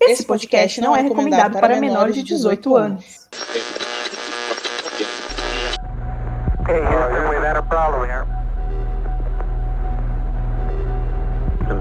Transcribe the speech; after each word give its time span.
Esse 0.00 0.24
podcast 0.24 0.80
não 0.80 0.96
é 0.96 1.02
recomendado 1.02 1.58
para 1.60 1.80
menores 1.80 2.14
de 2.14 2.22
18 2.22 2.76
anos. 2.76 3.28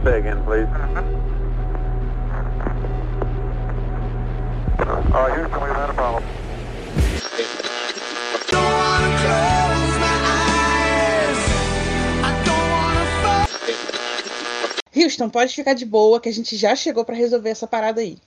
Say 0.03 0.19
again, 0.19 0.41
please. 0.43 0.67
Uh, 4.79 5.27
Houston, 5.35 5.61
we've 5.61 5.75
had 5.75 5.89
a 5.89 5.93
problem. 5.93 6.23
Houston, 14.97 15.29
pode 15.29 15.53
ficar 15.53 15.73
de 15.73 15.85
boa 15.85 16.19
que 16.19 16.27
a 16.27 16.33
gente 16.33 16.55
já 16.55 16.75
chegou 16.75 17.05
para 17.05 17.15
resolver 17.15 17.49
essa 17.49 17.67
parada 17.67 18.01
aí. 18.01 18.17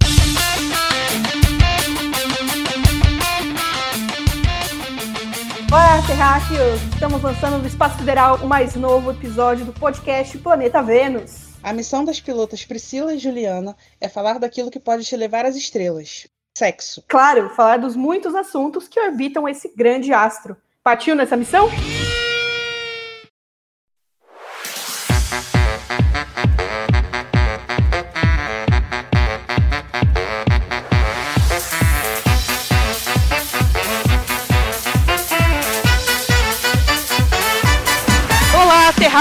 Olá, 5.73 6.03
terráqueos! 6.07 6.81
Estamos 6.95 7.23
lançando 7.23 7.59
no 7.59 7.67
Espaço 7.67 7.99
Sideral 7.99 8.37
o 8.37 8.47
mais 8.47 8.75
novo 8.77 9.11
episódio 9.11 9.65
do 9.65 9.73
podcast 9.73 10.39
Planeta 10.39 10.83
Vênus. 10.83 11.51
A 11.63 11.73
missão 11.73 12.05
das 12.05 12.21
pilotas 12.21 12.65
Priscila 12.65 13.15
e 13.15 13.19
Juliana 13.19 13.77
é 14.01 14.09
falar 14.09 14.39
daquilo 14.39 14.71
que 14.71 14.81
pode 14.81 15.05
te 15.05 15.17
levar 15.17 15.45
às 15.45 15.57
estrelas. 15.57 16.29
Sexo. 16.57 17.05
Claro, 17.09 17.51
falar 17.51 17.79
dos 17.79 17.97
muitos 17.97 18.35
assuntos 18.35 18.89
que 18.89 19.01
orbitam 19.01 19.49
esse 19.49 19.73
grande 19.77 20.13
astro. 20.13 20.57
Partiu 20.83 21.15
nessa 21.15 21.37
missão? 21.37 21.69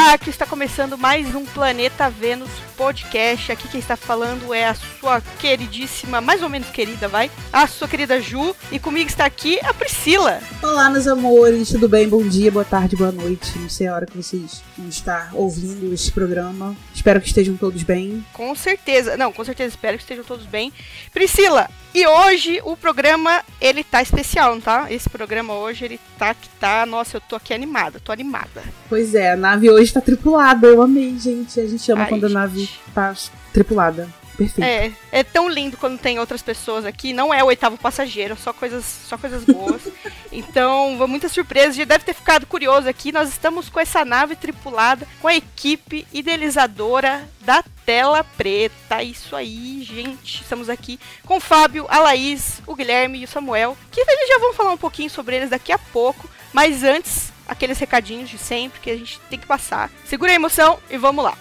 Terráqueo! 0.09 0.31
Está 0.31 0.45
começando 0.59 0.97
mais 0.97 1.33
um 1.33 1.45
Planeta 1.45 2.09
Vênus 2.09 2.49
podcast. 2.75 3.49
Aqui 3.49 3.65
quem 3.69 3.79
está 3.79 3.95
falando 3.95 4.53
é 4.53 4.67
a 4.67 4.73
sua 4.73 5.21
queridíssima, 5.39 6.19
mais 6.19 6.43
ou 6.43 6.49
menos 6.49 6.69
querida, 6.69 7.07
vai? 7.07 7.31
A 7.51 7.65
sua 7.65 7.87
querida 7.87 8.19
Ju. 8.19 8.53
E 8.69 8.77
comigo 8.77 9.09
está 9.09 9.23
aqui 9.23 9.57
a 9.63 9.73
Priscila. 9.73 10.41
Olá, 10.61 10.89
meus 10.89 11.07
amores, 11.07 11.69
tudo 11.69 11.87
bem? 11.87 12.09
Bom 12.09 12.27
dia, 12.27 12.51
boa 12.51 12.65
tarde, 12.65 12.97
boa 12.97 13.11
noite. 13.11 13.57
Não 13.57 13.69
sei 13.69 13.87
a 13.87 13.95
hora 13.95 14.05
que 14.05 14.17
vocês 14.17 14.61
vão 14.77 14.89
estar 14.89 15.29
ouvindo 15.33 15.93
esse 15.93 16.11
programa. 16.11 16.75
Espero 16.93 17.21
que 17.21 17.27
estejam 17.27 17.55
todos 17.55 17.81
bem. 17.83 18.25
Com 18.33 18.53
certeza, 18.53 19.15
não, 19.15 19.31
com 19.31 19.45
certeza 19.45 19.69
espero 19.69 19.95
que 19.95 20.03
estejam 20.03 20.25
todos 20.25 20.45
bem. 20.45 20.73
Priscila, 21.13 21.69
e 21.93 22.05
hoje 22.05 22.61
o 22.65 22.75
programa 22.75 23.43
ele 23.61 23.83
tá 23.83 24.01
especial, 24.01 24.55
não 24.55 24.61
tá? 24.61 24.91
Esse 24.91 25.09
programa 25.09 25.53
hoje 25.53 25.85
ele 25.85 25.99
tá 26.17 26.33
que 26.33 26.49
tá, 26.59 26.85
nossa, 26.85 27.17
eu 27.17 27.21
tô 27.21 27.37
aqui 27.37 27.53
animada, 27.53 27.99
tô 27.99 28.11
animada. 28.11 28.61
Pois 28.89 29.15
é, 29.15 29.31
a 29.31 29.37
nave 29.37 29.69
hoje 29.69 29.93
tá 29.93 30.01
tripulada. 30.01 30.48
Eu 30.63 30.81
amei, 30.81 31.17
gente. 31.17 31.59
A 31.59 31.67
gente 31.67 31.91
ama 31.91 32.03
Ai, 32.03 32.09
quando 32.09 32.25
a 32.25 32.29
nave 32.29 32.69
tá 32.93 33.13
tripulada. 33.53 34.09
Perfeito. 34.39 34.65
É, 34.65 34.93
é 35.11 35.21
tão 35.21 35.49
lindo 35.49 35.75
quando 35.75 35.99
tem 35.99 36.17
outras 36.17 36.41
pessoas 36.41 36.85
aqui. 36.85 37.11
Não 37.11 37.33
é 37.33 37.43
o 37.43 37.47
oitavo 37.47 37.77
passageiro, 37.77 38.37
só 38.37 38.53
coisas, 38.53 38.85
só 38.85 39.17
coisas 39.17 39.43
boas. 39.43 39.81
então, 40.31 40.95
muita 41.09 41.27
surpresa. 41.27 41.73
Já 41.73 41.83
deve 41.83 42.05
ter 42.05 42.13
ficado 42.13 42.45
curioso 42.47 42.87
aqui. 42.87 43.11
Nós 43.11 43.27
estamos 43.27 43.67
com 43.67 43.81
essa 43.81 44.05
nave 44.05 44.37
tripulada, 44.37 45.05
com 45.19 45.27
a 45.27 45.35
equipe 45.35 46.07
idealizadora 46.13 47.27
da 47.41 47.61
Tela 47.85 48.23
Preta. 48.23 49.03
Isso 49.03 49.35
aí, 49.35 49.83
gente. 49.83 50.41
Estamos 50.41 50.69
aqui 50.69 50.97
com 51.25 51.35
o 51.35 51.41
Fábio, 51.41 51.85
a 51.89 51.99
Laís, 51.99 52.61
o 52.65 52.75
Guilherme 52.75 53.19
e 53.19 53.25
o 53.25 53.27
Samuel. 53.27 53.77
Que 53.91 53.99
eles 53.99 54.29
já 54.29 54.39
vão 54.39 54.53
falar 54.53 54.71
um 54.71 54.77
pouquinho 54.77 55.09
sobre 55.09 55.35
eles 55.35 55.49
daqui 55.49 55.73
a 55.73 55.77
pouco. 55.77 56.29
Mas 56.53 56.81
antes, 56.85 57.33
aqueles 57.49 57.79
recadinhos 57.79 58.29
de 58.29 58.37
sempre 58.37 58.79
que 58.79 58.89
a 58.89 58.95
gente 58.95 59.19
tem 59.29 59.39
que 59.39 59.47
passar. 59.47 59.89
Segura 60.05 60.31
a 60.31 60.35
emoção 60.35 60.79
e 60.89 60.97
vamos 60.97 61.23
lá. 61.23 61.35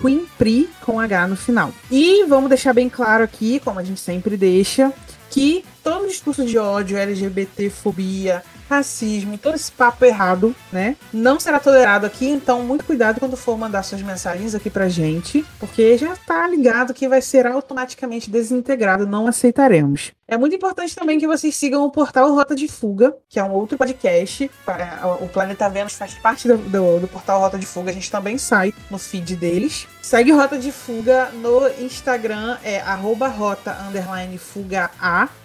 QueenPri 0.00 0.70
com 0.80 1.00
H 1.00 1.28
no 1.28 1.36
final. 1.36 1.72
E 1.90 2.24
vamos 2.24 2.48
deixar 2.48 2.72
bem 2.72 2.88
claro 2.88 3.24
aqui, 3.24 3.60
como 3.60 3.80
a 3.80 3.84
gente 3.84 4.00
sempre 4.00 4.36
deixa, 4.36 4.92
que 5.34 5.64
todo 5.82 6.06
discurso 6.06 6.46
de 6.46 6.56
ódio, 6.56 6.96
LGBT, 6.96 7.68
fobia, 7.68 8.40
racismo, 8.70 9.36
todo 9.36 9.56
esse 9.56 9.72
papo 9.72 10.04
errado, 10.04 10.54
né? 10.72 10.96
Não 11.12 11.40
será 11.40 11.58
tolerado 11.58 12.06
aqui, 12.06 12.28
então 12.28 12.62
muito 12.62 12.84
cuidado 12.84 13.18
quando 13.18 13.36
for 13.36 13.58
mandar 13.58 13.82
suas 13.82 14.00
mensagens 14.00 14.54
aqui 14.54 14.70
pra 14.70 14.88
gente, 14.88 15.44
porque 15.58 15.98
já 15.98 16.14
tá 16.14 16.46
ligado 16.46 16.94
que 16.94 17.08
vai 17.08 17.20
ser 17.20 17.48
automaticamente 17.48 18.30
desintegrado, 18.30 19.08
não 19.08 19.26
aceitaremos. 19.26 20.12
É 20.26 20.36
muito 20.38 20.56
importante 20.56 20.94
também 20.96 21.18
que 21.18 21.26
vocês 21.26 21.54
sigam 21.54 21.84
o 21.84 21.90
portal 21.90 22.34
Rota 22.34 22.54
de 22.54 22.66
Fuga, 22.66 23.14
que 23.28 23.38
é 23.38 23.44
um 23.44 23.52
outro 23.52 23.76
podcast. 23.76 24.50
É, 24.66 25.06
O 25.22 25.28
Planeta 25.28 25.68
Vênus 25.68 25.92
faz 25.94 26.14
parte 26.14 26.48
do, 26.48 26.56
do, 26.56 27.00
do 27.00 27.08
portal 27.08 27.40
Rota 27.40 27.58
de 27.58 27.66
Fuga, 27.66 27.90
a 27.90 27.94
gente 27.94 28.10
também 28.10 28.38
sai 28.38 28.72
no 28.90 28.98
feed 28.98 29.36
deles. 29.36 29.86
Segue 30.00 30.32
Rota 30.32 30.58
de 30.58 30.70
Fuga 30.72 31.30
no 31.34 31.66
Instagram, 31.82 32.58
é 32.62 32.80
arroba 32.80 33.32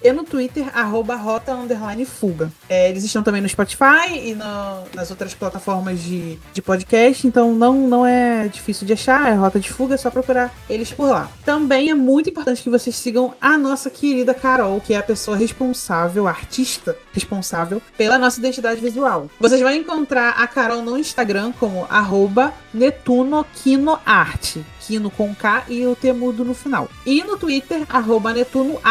e 0.04 0.12
no 0.14 0.24
Twitter, 0.24 0.70
arroba 0.78 1.16
rota 1.16 1.54
underline 1.54 2.06
fuga. 2.06 2.52
É, 2.68 2.90
eles 2.90 3.04
estão 3.04 3.24
também 3.24 3.42
no 3.42 3.48
Spotify 3.50 4.14
e 4.16 4.36
no- 4.36 4.84
nas 4.94 5.10
outras 5.12 5.34
plataformas 5.34 6.00
de, 6.02 6.38
de 6.54 6.62
podcast, 6.62 7.26
então 7.26 7.54
não, 7.54 7.74
não 7.88 8.06
é 8.06 8.48
difícil 8.48 8.86
de 8.86 8.94
achar, 8.94 9.30
é 9.32 9.34
Rota 9.34 9.60
de 9.60 9.70
Fuga, 9.72 9.96
é 9.96 9.98
só 9.98 10.10
procurar 10.10 10.54
eles 10.70 10.92
por 10.92 11.10
lá. 11.10 11.30
Também 11.46 11.90
é 11.90 11.94
muito 11.94 12.30
importante 12.30 12.62
que 12.62 12.70
vocês 12.70 12.96
sigam 12.96 13.34
a 13.40 13.58
nossa 13.58 13.90
querida 13.90 14.34
Carol, 14.34 14.69
que 14.78 14.94
é 14.94 14.98
a 14.98 15.04
pessoa 15.04 15.38
responsável, 15.38 16.28
artista 16.28 16.98
responsável 17.14 17.82
pela 17.98 18.18
nossa 18.18 18.40
identidade 18.40 18.82
visual. 18.82 19.30
Vocês 19.40 19.62
vão 19.62 19.74
encontrar 19.74 20.32
a 20.32 20.46
Carol 20.48 20.82
no 20.82 20.98
Instagram 20.98 21.54
como 21.58 21.88
arroba 21.90 22.54
netunoquinoarte. 22.74 24.66
Quino 24.90 25.12
com 25.12 25.36
K 25.36 25.66
e 25.70 25.86
o 25.86 25.96
T 25.96 26.12
mudo 26.14 26.44
no 26.44 26.56
final. 26.56 26.90
E 27.06 27.24
no 27.24 27.38
Twitter, 27.38 27.86
arroba 27.88 28.34
Netuno 28.34 28.82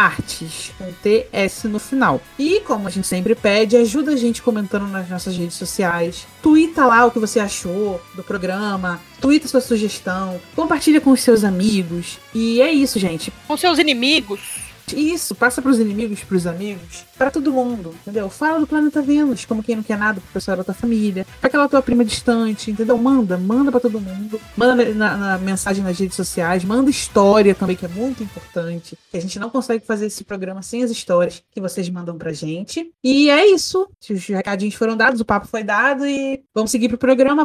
com 0.78 0.92
TS 1.02 1.64
no 1.64 1.80
final. 1.80 2.20
E, 2.38 2.60
como 2.60 2.86
a 2.86 2.90
gente 2.90 3.08
sempre 3.08 3.34
pede, 3.34 3.76
ajuda 3.76 4.12
a 4.12 4.16
gente 4.16 4.40
comentando 4.40 4.86
nas 4.86 5.08
nossas 5.08 5.36
redes 5.36 5.56
sociais. 5.56 6.24
Twitta 6.40 6.86
lá 6.86 7.04
o 7.04 7.10
que 7.10 7.18
você 7.18 7.40
achou 7.40 8.00
do 8.14 8.22
programa. 8.22 9.00
Twitta 9.20 9.48
sua 9.48 9.60
sugestão. 9.60 10.40
Compartilha 10.54 11.00
com 11.00 11.10
os 11.10 11.20
seus 11.20 11.42
amigos. 11.42 12.20
E 12.32 12.62
é 12.62 12.70
isso, 12.70 13.00
gente. 13.00 13.32
Com 13.48 13.56
seus 13.56 13.80
inimigos. 13.80 14.67
Isso, 14.96 15.34
passa 15.34 15.60
pros 15.60 15.78
inimigos, 15.78 16.22
pros 16.24 16.46
amigos, 16.46 17.04
pra 17.16 17.30
todo 17.30 17.52
mundo, 17.52 17.94
entendeu? 18.02 18.28
Fala 18.28 18.60
do 18.60 18.66
planeta 18.66 19.02
Vênus, 19.02 19.44
como 19.44 19.62
quem 19.62 19.76
não 19.76 19.82
quer 19.82 19.98
nada 19.98 20.20
pro 20.20 20.32
pessoal 20.32 20.56
da 20.56 20.64
tua 20.64 20.74
família, 20.74 21.26
pra 21.40 21.48
aquela 21.48 21.68
tua 21.68 21.82
prima 21.82 22.04
distante, 22.04 22.70
entendeu? 22.70 22.96
Manda, 22.98 23.36
manda 23.36 23.70
pra 23.70 23.80
todo 23.80 24.00
mundo, 24.00 24.40
manda 24.56 24.94
na, 24.94 25.16
na 25.16 25.38
mensagem 25.38 25.82
nas 25.82 25.98
redes 25.98 26.16
sociais, 26.16 26.64
manda 26.64 26.90
história 26.90 27.54
também, 27.54 27.76
que 27.76 27.84
é 27.84 27.88
muito 27.88 28.22
importante, 28.22 28.96
que 29.10 29.16
a 29.16 29.20
gente 29.20 29.38
não 29.38 29.50
consegue 29.50 29.84
fazer 29.84 30.06
esse 30.06 30.24
programa 30.24 30.62
sem 30.62 30.82
as 30.82 30.90
histórias 30.90 31.42
que 31.50 31.60
vocês 31.60 31.88
mandam 31.88 32.16
pra 32.16 32.32
gente. 32.32 32.90
E 33.02 33.30
é 33.30 33.46
isso, 33.46 33.88
os 34.10 34.26
recadinhos 34.26 34.74
foram 34.74 34.96
dados, 34.96 35.20
o 35.20 35.24
papo 35.24 35.46
foi 35.46 35.62
dado 35.62 36.06
e 36.06 36.42
vamos 36.54 36.70
seguir 36.70 36.88
pro 36.88 36.98
programa. 36.98 37.44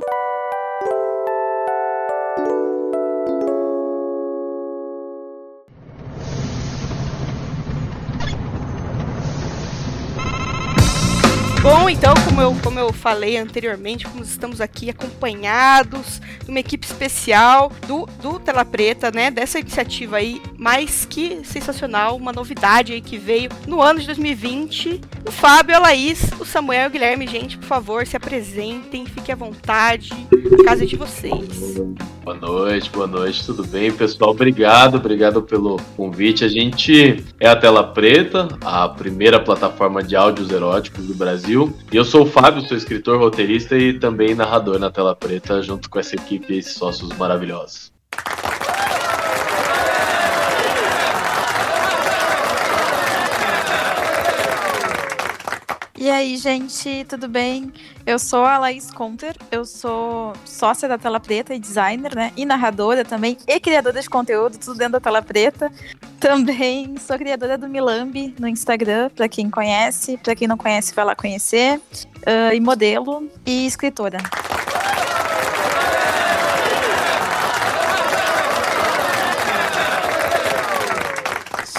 Bom, 11.63 11.89
então, 11.89 12.13
como 12.25 12.41
eu, 12.41 12.53
como 12.61 12.77
eu 12.77 12.91
falei 12.91 13.37
anteriormente, 13.37 14.05
como 14.05 14.21
estamos 14.21 14.59
aqui 14.59 14.89
acompanhados 14.89 16.19
de 16.43 16.51
uma 16.51 16.59
equipe 16.59 16.85
especial 16.85 17.71
do, 17.87 18.05
do 18.21 18.37
Tela 18.37 18.65
Preta, 18.65 19.09
né? 19.11 19.31
Dessa 19.31 19.61
iniciativa 19.61 20.17
aí, 20.17 20.41
mais 20.57 21.05
que 21.05 21.39
sensacional, 21.45 22.17
uma 22.17 22.33
novidade 22.33 22.91
aí 22.91 22.99
que 22.99 23.17
veio 23.17 23.49
no 23.65 23.81
ano 23.81 24.01
de 24.01 24.07
2020. 24.07 24.99
O 25.25 25.31
Fábio, 25.31 25.73
a 25.77 25.79
Laís, 25.79 26.31
o 26.37 26.43
Samuel 26.43 26.89
o 26.89 26.91
Guilherme, 26.91 27.25
gente, 27.27 27.57
por 27.57 27.65
favor, 27.65 28.05
se 28.05 28.17
apresentem, 28.17 29.05
fiquem 29.05 29.31
à 29.31 29.37
vontade, 29.37 30.11
a 30.59 30.63
casa 30.65 30.83
é 30.83 30.85
de 30.85 30.97
vocês. 30.97 31.79
Boa 32.23 32.37
noite, 32.37 32.89
boa 32.89 33.05
noite, 33.05 33.45
tudo 33.45 33.65
bem, 33.65 33.91
pessoal? 33.91 34.31
Obrigado, 34.31 34.95
obrigado 34.95 35.41
pelo 35.41 35.77
convite. 35.97 36.45
A 36.45 36.47
gente 36.47 37.21
é 37.37 37.49
a 37.49 37.55
Tela 37.55 37.83
Preta, 37.83 38.47
a 38.61 38.87
primeira 38.87 39.41
plataforma 39.41 40.01
de 40.01 40.15
áudios 40.15 40.49
eróticos 40.49 41.05
do 41.05 41.13
Brasil. 41.13 41.52
E 41.91 41.95
eu 41.95 42.03
sou 42.03 42.23
o 42.23 42.25
Fábio, 42.25 42.67
sou 42.67 42.75
escritor, 42.75 43.19
roteirista 43.19 43.77
e 43.77 43.93
também 43.99 44.33
narrador 44.33 44.79
na 44.79 44.89
Tela 44.89 45.15
Preta, 45.15 45.61
junto 45.61 45.89
com 45.89 45.99
essa 45.99 46.15
equipe 46.15 46.53
e 46.53 46.57
esses 46.57 46.73
sócios 46.73 47.09
maravilhosos. 47.17 47.93
E 56.03 56.09
aí, 56.09 56.35
gente, 56.35 57.05
tudo 57.07 57.29
bem? 57.29 57.71
Eu 58.05 58.19
sou 58.19 58.43
a 58.43 58.57
Laís 58.57 58.91
Conter, 58.91 59.37
eu 59.49 59.63
sou 59.63 60.33
sócia 60.43 60.85
da 60.85 60.97
Tela 60.97 61.17
Preta 61.17 61.55
e 61.55 61.59
designer, 61.59 62.13
né? 62.13 62.33
E 62.35 62.45
narradora 62.45 63.05
também, 63.05 63.37
e 63.47 63.57
criadora 63.57 64.01
de 64.01 64.09
conteúdo, 64.09 64.57
tudo 64.57 64.77
dentro 64.77 64.91
da 64.91 64.99
Tela 64.99 65.21
Preta. 65.21 65.71
Também 66.19 66.97
sou 66.97 67.17
criadora 67.17 67.57
do 67.57 67.69
Milambi 67.69 68.35
no 68.37 68.49
Instagram, 68.49 69.11
para 69.15 69.29
quem 69.29 69.49
conhece, 69.49 70.17
para 70.17 70.35
quem 70.35 70.45
não 70.45 70.57
conhece, 70.57 70.93
vai 70.93 71.05
lá 71.05 71.15
conhecer. 71.15 71.77
Uh, 72.17 72.53
e 72.53 72.59
modelo 72.59 73.25
e 73.45 73.65
escritora. 73.65 74.17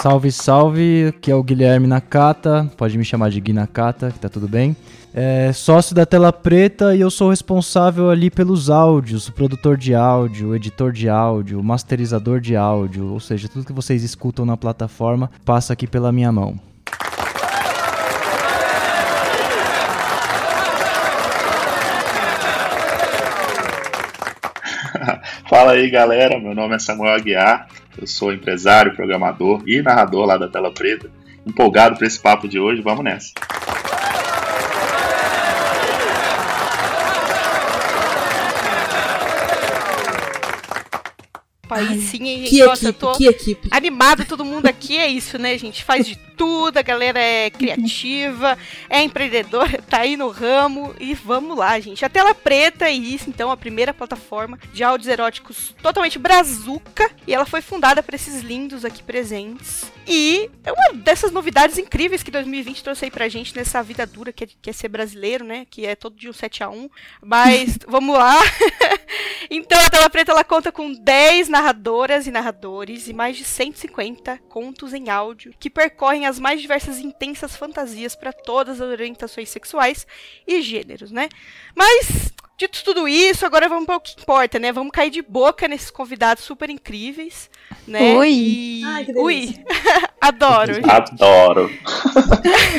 Salve, 0.05 0.31
salve, 0.31 1.07
aqui 1.07 1.31
é 1.31 1.35
o 1.35 1.41
Guilherme 1.41 1.87
Nakata, 1.87 2.69
pode 2.77 2.95
me 2.95 3.03
chamar 3.03 3.31
de 3.31 3.41
Gui 3.41 3.51
Nakata, 3.51 4.11
que 4.11 4.19
tá 4.19 4.29
tudo 4.29 4.47
bem. 4.47 4.77
É, 5.11 5.51
sócio 5.51 5.95
da 5.95 6.05
Tela 6.05 6.31
Preta 6.31 6.95
e 6.95 7.01
eu 7.01 7.09
sou 7.09 7.31
responsável 7.31 8.11
ali 8.11 8.29
pelos 8.29 8.69
áudios, 8.69 9.27
o 9.27 9.33
produtor 9.33 9.77
de 9.77 9.95
áudio, 9.95 10.49
o 10.49 10.55
editor 10.55 10.91
de 10.91 11.09
áudio, 11.09 11.59
o 11.59 11.63
masterizador 11.63 12.39
de 12.39 12.55
áudio, 12.55 13.13
ou 13.13 13.19
seja, 13.19 13.49
tudo 13.49 13.65
que 13.65 13.73
vocês 13.73 14.03
escutam 14.03 14.45
na 14.45 14.55
plataforma 14.55 15.31
passa 15.43 15.73
aqui 15.73 15.87
pela 15.87 16.11
minha 16.11 16.31
mão. 16.31 16.53
Fala 25.49 25.71
aí, 25.71 25.89
galera. 25.89 26.39
Meu 26.39 26.53
nome 26.53 26.75
é 26.75 26.79
Samuel 26.79 27.15
Aguiar. 27.15 27.67
Eu 27.97 28.07
sou 28.07 28.33
empresário, 28.33 28.95
programador 28.95 29.63
e 29.65 29.81
narrador 29.81 30.25
lá 30.25 30.37
da 30.37 30.47
Tela 30.47 30.71
Preta. 30.71 31.09
Empolgado 31.45 31.97
para 31.97 32.07
esse 32.07 32.19
papo 32.19 32.47
de 32.47 32.59
hoje. 32.59 32.81
Vamos 32.81 33.03
nessa. 33.03 33.31
Aí 41.69 41.99
sim, 41.99 42.23
hein, 42.27 42.43
Que 42.43 42.63
Nossa, 42.63 42.85
eu 42.85 42.89
equipe, 42.89 42.99
tô 42.99 43.11
que 43.13 43.27
equipe. 43.27 43.67
animado, 43.71 44.23
todo 44.25 44.45
mundo 44.45 44.67
aqui 44.67 44.97
é 44.97 45.07
isso, 45.07 45.37
né, 45.39 45.57
gente? 45.57 45.83
Faz 45.83 46.05
de 46.05 46.15
tudo, 46.35 46.77
a 46.77 46.81
galera 46.81 47.19
é 47.19 47.49
criativa, 47.49 48.57
é 48.89 49.01
empreendedora, 49.01 49.81
tá 49.89 49.99
aí 49.99 50.17
no 50.17 50.29
ramo 50.29 50.93
e 50.99 51.13
vamos 51.13 51.57
lá, 51.57 51.79
gente. 51.79 52.05
A 52.05 52.09
tela 52.09 52.33
preta 52.33 52.85
é 52.85 52.91
isso, 52.91 53.29
então, 53.29 53.51
a 53.51 53.57
primeira 53.57 53.93
plataforma 53.93 54.59
de 54.73 54.83
áudios 54.83 55.07
eróticos 55.07 55.75
totalmente 55.81 56.19
brazuca 56.19 57.09
e 57.27 57.33
ela 57.33 57.45
foi 57.45 57.61
fundada 57.61 58.03
por 58.03 58.13
esses 58.13 58.41
lindos 58.41 58.85
aqui 58.85 59.01
presentes. 59.01 59.91
E 60.07 60.49
é 60.63 60.71
uma 60.71 60.93
dessas 61.01 61.31
novidades 61.31 61.77
incríveis 61.77 62.21
que 62.21 62.29
2020 62.29 62.83
trouxe 62.83 63.05
aí 63.05 63.11
pra 63.11 63.27
gente 63.27 63.55
nessa 63.55 63.81
vida 63.81 64.05
dura 64.05 64.31
que 64.31 64.43
é, 64.43 64.47
que 64.61 64.69
é 64.69 64.73
ser 64.73 64.87
brasileiro, 64.87 65.43
né? 65.43 65.65
Que 65.69 65.85
é 65.85 65.95
todo 65.95 66.15
dia 66.15 66.29
um 66.29 66.33
7 66.33 66.63
a 66.63 66.69
1 66.69 66.89
Mas 67.23 67.79
vamos 67.87 68.15
lá. 68.15 68.39
então 69.49 69.79
a 69.79 69.89
Tela 69.89 70.09
Preta 70.09 70.31
ela 70.31 70.43
conta 70.43 70.71
com 70.71 70.93
10 70.93 71.49
narradoras 71.49 72.27
e 72.27 72.31
narradores 72.31 73.07
e 73.07 73.13
mais 73.13 73.35
de 73.35 73.43
150 73.43 74.37
contos 74.47 74.93
em 74.93 75.09
áudio 75.09 75.53
que 75.59 75.69
percorrem 75.69 76.24
as 76.25 76.39
mais 76.39 76.61
diversas 76.61 76.97
e 76.97 77.05
intensas 77.05 77.55
fantasias 77.55 78.15
para 78.15 78.33
todas 78.33 78.81
as 78.81 78.89
orientações 78.89 79.49
sexuais 79.49 80.05
e 80.47 80.61
gêneros, 80.61 81.11
né? 81.11 81.29
Mas 81.75 82.33
Dito 82.57 82.85
tudo 82.85 83.05
isso, 83.05 83.45
agora 83.45 83.67
vamos 83.67 83.85
para 83.85 83.97
o 83.97 83.99
que 83.99 84.15
importa, 84.17 84.57
né? 84.57 84.71
Vamos 84.71 84.93
cair 84.93 85.09
de 85.09 85.21
boca 85.21 85.67
nesses 85.67 85.91
convidados 85.91 86.41
super 86.41 86.69
incríveis, 86.69 87.49
né? 87.85 88.15
Ui. 88.15 88.29
E... 88.29 88.81
Ai, 88.85 89.03
que 89.03 89.11
Ui. 89.11 89.65
Adoro. 90.21 90.73
Adoro. 90.89 91.69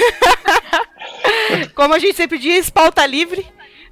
Como 1.77 1.93
a 1.93 1.99
gente 1.99 2.17
sempre 2.17 2.39
diz, 2.39 2.71
pauta 2.71 3.05
livre. 3.05 3.47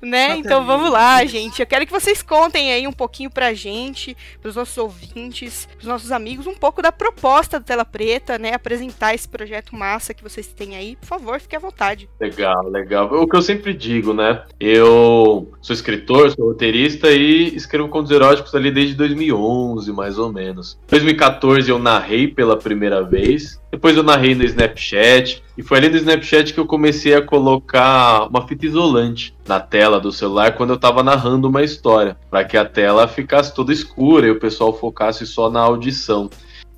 Né? 0.05 0.37
Então 0.37 0.65
vamos 0.65 0.91
lá, 0.91 1.25
gente. 1.25 1.61
Eu 1.61 1.67
quero 1.67 1.87
que 1.87 1.93
vocês 1.93 2.23
contem 2.23 2.73
aí 2.73 2.87
um 2.87 2.93
pouquinho 2.93 3.31
pra 3.31 3.55
gente, 3.55 4.17
pros 4.41 4.57
nossos 4.57 4.77
ouvintes, 4.77 5.69
pros 5.77 5.87
nossos 5.87 6.13
amigos, 6.13 6.47
um 6.47 6.55
pouco 6.55 6.83
da 6.83 6.93
proposta 6.93 7.59
do 7.59 7.65
Tela 7.65 7.85
Preta, 7.85 8.39
né? 8.39 8.55
Apresentar 8.55 9.15
esse 9.15 9.29
projeto 9.29 9.75
massa 9.75 10.15
que 10.15 10.23
vocês 10.23 10.47
têm 10.47 10.77
aí. 10.77 10.97
Por 10.97 11.07
favor, 11.07 11.41
fique 11.41 11.57
à 11.57 11.59
vontade. 11.59 12.09
Legal, 12.21 12.69
legal. 12.69 13.13
O 13.13 13.29
que 13.29 13.37
eu 13.37 13.43
sempre 13.43 13.73
digo, 13.73 14.13
né? 14.13 14.43
Eu 14.61 15.53
sou 15.61 15.75
escritor, 15.75 16.31
sou 16.31 16.49
roteirista 16.49 17.11
e 17.11 17.55
escrevo 17.55 17.89
contos 17.89 18.11
eróticos 18.11 18.55
ali 18.55 18.71
desde 18.71 18.95
2011, 18.95 19.93
mais 19.93 20.19
ou 20.19 20.33
menos. 20.33 20.79
Em 20.87 20.91
2014 20.91 21.71
eu 21.71 21.79
narrei 21.79 22.29
pela 22.29 22.57
primeira 22.57 23.03
vez. 23.03 23.61
Depois 23.75 23.97
eu 23.97 24.05
narrei 24.05 24.37
no 24.37 24.45
Snapchat. 24.45 25.43
E 25.59 25.63
foi 25.63 25.79
ali 25.79 25.89
no 25.89 25.97
Snapchat 25.97 26.55
que 26.55 26.61
eu 26.61 26.65
comecei 26.65 27.13
a 27.13 27.21
colocar 27.21 28.29
uma 28.29 28.47
fita 28.47 28.67
isolante 28.67 29.35
na 29.49 29.59
tela 29.59 29.99
do 29.99 30.13
celular 30.13 30.55
quando 30.55 30.71
eu 30.71 30.79
tava 30.79 31.03
narrando 31.03 31.49
uma 31.49 31.61
história. 31.61 32.17
Para 32.31 32.45
que 32.45 32.57
a 32.57 32.65
tela 32.65 33.09
ficasse 33.09 33.53
toda 33.53 33.73
escura 33.73 34.29
e 34.29 34.31
o 34.31 34.39
pessoal 34.39 34.73
focasse 34.73 35.27
só 35.27 35.51
na 35.51 35.59
audição. 35.59 36.31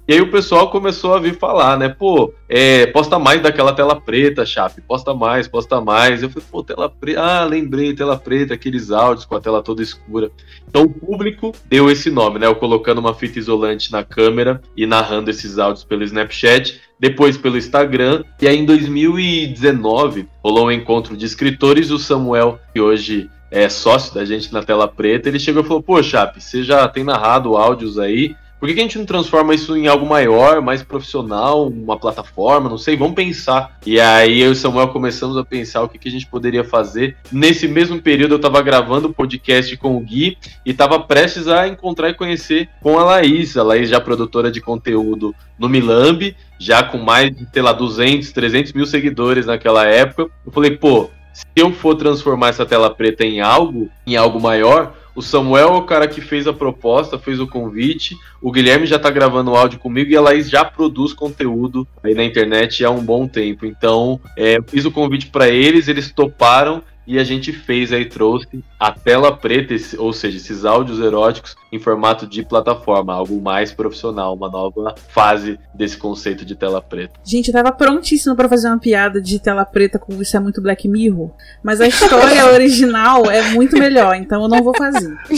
E 0.08 0.14
aí 0.14 0.20
o 0.20 0.31
pessoal 0.31 0.70
começou 0.70 1.14
a 1.14 1.19
vir 1.19 1.37
falar, 1.37 1.76
né? 1.76 1.88
Pô, 1.88 2.32
é, 2.48 2.87
posta 2.87 3.19
mais 3.19 3.43
daquela 3.43 3.72
tela 3.72 4.00
preta, 4.00 4.46
Chape. 4.46 4.81
Posta 4.81 5.12
mais, 5.12 5.48
posta 5.48 5.81
mais. 5.81 6.22
Eu 6.22 6.31
falei, 6.31 6.46
pô, 6.48 6.62
tela 6.62 6.88
preta. 6.88 7.20
Ah, 7.20 7.44
lembrei, 7.44 7.93
tela 7.93 8.17
preta, 8.17 8.55
aqueles 8.55 8.93
áudios 8.93 9.26
com 9.26 9.34
a 9.34 9.41
tela 9.41 9.62
toda 9.62 9.82
escura. 9.82 10.31
Então 10.69 10.84
o 10.84 10.88
público 10.88 11.53
deu 11.69 11.91
esse 11.91 12.08
nome, 12.08 12.38
né? 12.38 12.46
Eu 12.46 12.55
colocando 12.55 12.98
uma 12.98 13.15
fita 13.15 13.41
isolante 13.41 13.91
na 13.91 14.05
câmera 14.05 14.62
e 14.76 14.86
narrando 14.86 15.29
esses 15.29 15.58
áudios 15.58 15.82
pelo 15.82 16.05
Snapchat. 16.05 16.85
Depois 16.98 17.36
pelo 17.36 17.58
Instagram. 17.58 18.24
E 18.41 18.48
aí 18.48 18.58
em 18.58 18.65
2019 18.65 20.29
rolou 20.43 20.67
um 20.67 20.72
encontro 20.72 21.17
de 21.17 21.26
escritores. 21.26 21.91
O 21.91 21.98
Samuel, 21.98 22.58
que 22.72 22.81
hoje 22.81 23.31
é 23.50 23.69
sócio 23.69 24.15
da 24.15 24.24
gente 24.24 24.53
na 24.53 24.62
tela 24.62 24.88
preta, 24.88 25.29
ele 25.29 25.38
chegou 25.38 25.62
e 25.62 25.67
falou: 25.67 25.82
Pô, 25.82 26.03
Chape, 26.03 26.43
você 26.43 26.62
já 26.62 26.86
tem 26.88 27.05
narrado 27.05 27.56
áudios 27.56 27.98
aí. 27.98 28.34
Por 28.58 28.67
que, 28.67 28.75
que 28.75 28.81
a 28.81 28.82
gente 28.82 28.98
não 28.98 29.05
transforma 29.05 29.55
isso 29.55 29.77
em 29.77 29.86
algo 29.86 30.06
maior, 30.06 30.63
mais 30.63 30.82
profissional, 30.82 31.69
uma 31.69 31.98
plataforma? 31.98 32.70
Não 32.70 32.79
sei, 32.79 32.96
vamos 32.96 33.15
pensar. 33.15 33.79
E 33.84 34.01
aí 34.01 34.41
eu 34.41 34.48
e 34.48 34.53
o 34.53 34.56
Samuel 34.56 34.89
começamos 34.89 35.36
a 35.36 35.44
pensar 35.44 35.82
o 35.82 35.89
que, 35.89 35.98
que 35.98 36.08
a 36.08 36.10
gente 36.10 36.27
poderia 36.27 36.65
fazer. 36.65 37.17
Nesse 37.31 37.69
mesmo 37.69 38.01
período 38.01 38.32
eu 38.32 38.36
estava 38.36 38.63
gravando 38.63 39.08
o 39.08 39.15
podcast 39.15 39.77
com 39.77 39.96
o 39.96 40.01
Gui 40.01 40.39
e 40.65 40.70
estava 40.70 40.98
prestes 40.98 41.48
a 41.48 41.69
encontrar 41.69 42.08
e 42.08 42.15
conhecer 42.15 42.69
com 42.82 42.98
a 42.98 43.05
Laís. 43.05 43.56
A 43.56 43.63
Laís 43.63 43.91
já 43.91 44.01
produtora 44.01 44.51
de 44.51 44.60
conteúdo 44.60 45.34
no 45.58 45.69
Milambi, 45.69 46.34
já 46.58 46.82
com 46.82 46.98
mais 46.98 47.34
de, 47.34 47.46
sei 47.53 47.63
lá, 47.63 47.72
200, 47.72 48.32
300 48.32 48.72
mil 48.72 48.86
seguidores 48.86 49.44
naquela 49.44 49.86
época. 49.86 50.31
Eu 50.44 50.53
falei, 50.53 50.70
pô, 50.70 51.10
se 51.32 51.44
eu 51.55 51.70
for 51.72 51.94
transformar 51.94 52.48
essa 52.48 52.65
tela 52.65 52.89
preta 52.89 53.22
em 53.22 53.43
algo, 53.43 53.91
em 54.06 54.17
algo 54.17 54.41
maior, 54.41 54.94
o 55.17 55.23
Samuel 55.23 55.69
é 55.69 55.77
o 55.79 55.82
cara 55.82 56.06
que 56.06 56.20
fez 56.20 56.46
a 56.46 56.53
proposta, 56.53 57.19
fez 57.19 57.41
o 57.41 57.46
convite. 57.46 58.15
O 58.41 58.53
Guilherme 58.53 58.87
já 58.87 58.99
tá 58.99 59.11
gravando 59.11 59.56
áudio 59.56 59.79
comigo 59.79 60.11
e 60.11 60.17
a 60.17 60.20
Laís 60.20 60.51
já 60.51 60.63
produz 60.63 61.15
conteúdo 61.15 61.89
aí 62.05 62.15
na 62.15 62.23
internet 62.23 62.85
há 62.85 62.91
um 62.91 63.03
bom 63.03 63.27
tempo. 63.27 63.65
Então, 63.65 64.20
é, 64.37 64.58
eu 64.58 64.65
fiz 64.65 64.85
o 64.85 64.93
convite 64.93 65.29
para 65.29 65.49
eles, 65.49 65.89
eles 65.89 66.13
toparam 66.13 66.82
e 67.06 67.19
a 67.19 67.25
gente 67.25 67.53
fez 67.53 67.93
aí, 67.93 68.05
trouxe 68.05 68.65
a 68.79 68.91
tela 68.91 69.36
preta, 69.36 69.75
esse- 69.75 69.96
ou 69.98 70.13
seja, 70.13 70.36
esses 70.36 70.65
áudios 70.65 70.98
eróticos 71.01 71.55
em 71.72 71.79
formato 71.79 72.27
de 72.27 72.43
plataforma, 72.43 73.13
algo 73.15 73.41
mais 73.41 73.72
profissional, 73.72 74.34
uma 74.34 74.48
nova 74.51 74.94
fase 75.08 75.58
desse 75.75 75.96
conceito 75.96 76.44
de 76.44 76.55
tela 76.55 76.81
preta. 76.82 77.15
Gente, 77.25 77.48
eu 77.48 77.53
tava 77.55 77.70
prontíssima 77.72 78.34
pra 78.34 78.48
fazer 78.48 78.69
uma 78.69 78.79
piada 78.79 79.20
de 79.20 79.39
tela 79.39 79.65
preta 79.65 79.98
com 79.98 80.20
isso 80.20 80.36
é 80.36 80.41
muito 80.41 80.60
Black 80.63 80.89
Mirror, 80.89 81.31
mas 81.63 81.81
a 81.81 81.86
história 81.86 82.46
original 82.53 83.31
é 83.31 83.43
muito 83.51 83.79
melhor, 83.79 84.15
então 84.17 84.43
eu 84.43 84.48
não 84.48 84.63
vou 84.63 84.75
fazer. 84.77 85.17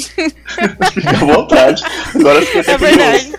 Fica 0.92 1.10
à 1.10 1.24
vontade. 1.24 1.82
Agora 2.14 2.42
fica 2.42 2.70
É 2.72 2.78
verdade. 2.78 3.32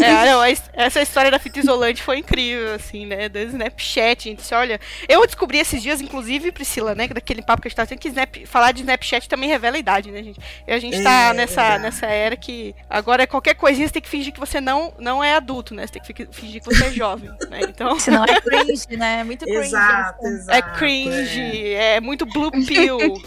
É, 0.00 0.24
não, 0.26 0.44
es- 0.46 0.62
essa 0.72 1.00
história 1.02 1.30
da 1.30 1.38
fita 1.38 1.58
isolante 1.60 2.02
foi 2.02 2.18
incrível, 2.18 2.74
assim, 2.74 3.06
né? 3.06 3.28
Do 3.28 3.38
Snapchat, 3.38 4.24
gente. 4.24 4.54
Olha. 4.54 4.80
Eu 5.08 5.24
descobri 5.26 5.58
esses 5.58 5.82
dias, 5.82 6.00
inclusive, 6.00 6.50
Priscila, 6.52 6.94
né? 6.94 7.06
Daquele 7.08 7.42
papo 7.42 7.62
que 7.62 7.68
a 7.68 7.70
gente 7.70 7.76
tava 7.76 7.86
tendo, 7.88 7.98
que 7.98 8.08
Snap- 8.08 8.46
falar 8.46 8.72
de 8.72 8.80
Snapchat 8.80 9.28
também 9.28 9.48
revela 9.48 9.76
a 9.76 9.78
idade, 9.80 10.10
né, 10.10 10.22
gente? 10.22 10.40
E 10.66 10.72
a 10.72 10.78
gente 10.78 11.02
tá 11.02 11.30
É, 11.30 11.32
nessa, 11.34 11.60
verdade. 11.62 11.82
nessa 11.84 12.06
era 12.06 12.36
que 12.36 12.74
agora 12.90 13.26
qualquer 13.26 13.54
coisinha 13.54 13.86
você 13.86 13.92
tem 13.94 14.02
que 14.02 14.08
fingir 14.08 14.32
que 14.32 14.40
você 14.40 14.60
não, 14.60 14.92
não 14.98 15.22
é 15.22 15.34
adulto, 15.34 15.74
né? 15.74 15.86
Você 15.86 15.92
tem 15.94 16.02
que 16.02 16.14
fi- 16.14 16.28
fingir 16.32 16.60
que 16.62 16.66
você 16.66 16.84
é 16.86 16.90
jovem, 16.90 17.30
né? 17.48 17.60
Então. 17.62 17.98
Senão 17.98 18.24
é 18.24 18.40
cringe, 18.40 18.96
né? 18.96 19.20
É 19.20 19.24
muito 19.24 19.44
cringe. 19.44 19.60
Exato, 19.60 20.18
assim. 20.26 20.34
exato. 20.34 20.58
É 20.58 20.62
cringe, 20.78 21.74
é, 21.74 22.00
muito 22.00 22.26
blue 22.26 22.50
pill. 22.50 22.98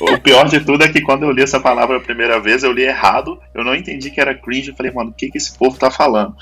O, 0.00 0.12
o 0.14 0.20
pior 0.20 0.46
de 0.48 0.60
tudo 0.60 0.84
é 0.84 0.88
que 0.88 1.00
quando 1.00 1.24
eu 1.24 1.30
li 1.30 1.42
essa 1.42 1.58
palavra 1.60 1.96
a 1.96 2.00
primeira 2.00 2.38
vez, 2.40 2.62
eu 2.62 2.72
li 2.72 2.82
errado, 2.82 3.40
eu 3.54 3.64
não 3.64 3.74
entendi 3.74 4.10
que 4.10 4.20
era 4.20 4.34
cringe, 4.34 4.70
eu 4.70 4.76
falei, 4.76 4.92
mano, 4.92 5.10
o 5.10 5.12
que, 5.26 5.32
que 5.32 5.38
esse 5.38 5.56
povo 5.56 5.78
tá 5.78 5.90
falando? 5.90 6.34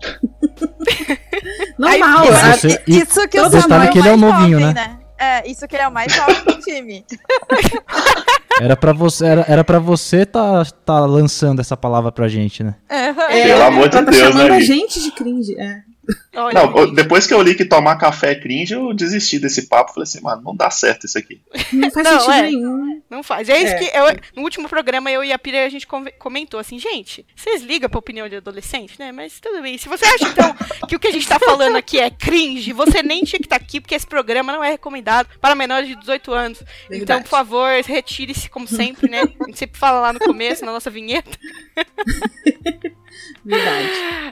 Normal. 1.78 2.22
Aí, 2.22 2.78
e 2.86 2.98
Isso 2.98 3.28
que 3.28 3.40
o 3.40 3.50
Samuel 3.50 3.90
que 3.90 3.98
ele 3.98 4.08
é 4.08 4.12
o 4.12 4.18
mais 4.18 4.32
novinho, 4.32 4.60
jovem, 4.60 4.74
né? 4.74 4.98
É, 5.20 5.50
isso 5.50 5.66
que 5.66 5.74
ele 5.74 5.82
é 5.82 5.88
o 5.88 5.92
mais 5.92 6.12
jovem 6.12 6.44
do 6.44 6.58
time. 6.60 7.04
Era 8.60 8.76
pra 8.76 8.92
você, 8.92 9.24
era, 9.24 9.44
era 9.46 9.62
pra 9.62 9.78
você 9.78 10.26
tá, 10.26 10.64
tá 10.84 10.98
lançando 11.06 11.60
essa 11.60 11.76
palavra 11.76 12.10
pra 12.10 12.26
gente, 12.26 12.64
né? 12.64 12.74
é, 12.88 13.12
Pelo 13.44 13.62
amor 13.62 13.88
de 13.88 13.96
tá 13.96 14.00
Deus, 14.02 14.16
chamando 14.16 14.48
né, 14.48 14.56
a 14.56 14.60
gente 14.60 15.00
de 15.00 15.12
cringe. 15.12 15.54
É. 15.56 15.87
Olha, 16.34 16.54
Não, 16.66 16.76
gente, 16.86 16.94
depois 16.94 17.26
que 17.26 17.34
eu 17.34 17.42
li 17.42 17.54
que 17.54 17.64
tomar 17.64 17.96
café 17.96 18.32
é 18.32 18.34
cringe, 18.40 18.72
eu 18.74 18.94
desisti 18.94 19.38
desse 19.38 19.68
papo. 19.68 19.92
Falei 19.92 20.04
assim, 20.04 20.20
mano, 20.22 20.40
não 20.42 20.54
dá 20.56 20.70
certo 20.70 21.04
isso 21.04 21.18
aqui. 21.18 21.40
Não 21.72 21.90
faz 21.90 22.04
Não, 22.06 22.20
sentido 22.20 22.32
é. 22.34 22.42
nenhum. 22.42 23.02
Não 23.10 23.22
faz. 23.22 23.48
É 23.48 23.58
isso 23.58 23.74
É. 23.74 23.78
que 23.78 23.84
eu, 23.96 24.04
no 24.36 24.42
último 24.42 24.68
programa 24.68 25.10
eu 25.10 25.22
e 25.24 25.32
a 25.32 25.38
Pira 25.38 25.64
a 25.66 25.68
gente 25.68 25.86
comentou 26.18 26.60
assim, 26.60 26.78
gente, 26.78 27.26
vocês 27.34 27.62
ligam 27.62 27.88
pra 27.90 27.98
opinião 27.98 28.28
de 28.28 28.36
adolescente, 28.36 28.94
né? 28.98 29.10
Mas 29.12 29.40
tudo 29.40 29.60
bem. 29.62 29.76
Se 29.78 29.88
você 29.88 30.04
acha 30.06 30.24
então 30.28 30.54
que 30.88 30.96
o 30.96 30.98
que 31.00 31.08
a 31.08 31.12
gente 31.12 31.26
tá 31.26 31.38
falando 31.38 31.76
aqui 31.76 31.98
é 31.98 32.10
cringe, 32.10 32.72
você 32.72 33.02
nem 33.02 33.24
tinha 33.24 33.38
que 33.40 33.46
estar 33.46 33.56
aqui 33.56 33.80
porque 33.80 33.94
esse 33.94 34.06
programa 34.06 34.52
não 34.52 34.62
é 34.62 34.70
recomendado 34.70 35.28
para 35.40 35.54
menores 35.54 35.88
de 35.88 35.96
18 35.96 36.32
anos. 36.32 36.58
Então, 36.86 36.98
Verdade. 36.98 37.22
por 37.24 37.30
favor, 37.30 37.70
retire-se 37.84 38.48
como 38.48 38.66
sempre, 38.68 39.10
né? 39.10 39.22
A 39.40 39.44
gente 39.46 39.58
sempre 39.58 39.78
fala 39.78 40.00
lá 40.00 40.12
no 40.12 40.20
começo, 40.20 40.64
na 40.64 40.72
nossa 40.72 40.90
vinheta. 40.90 41.30
Verdade. 43.44 43.88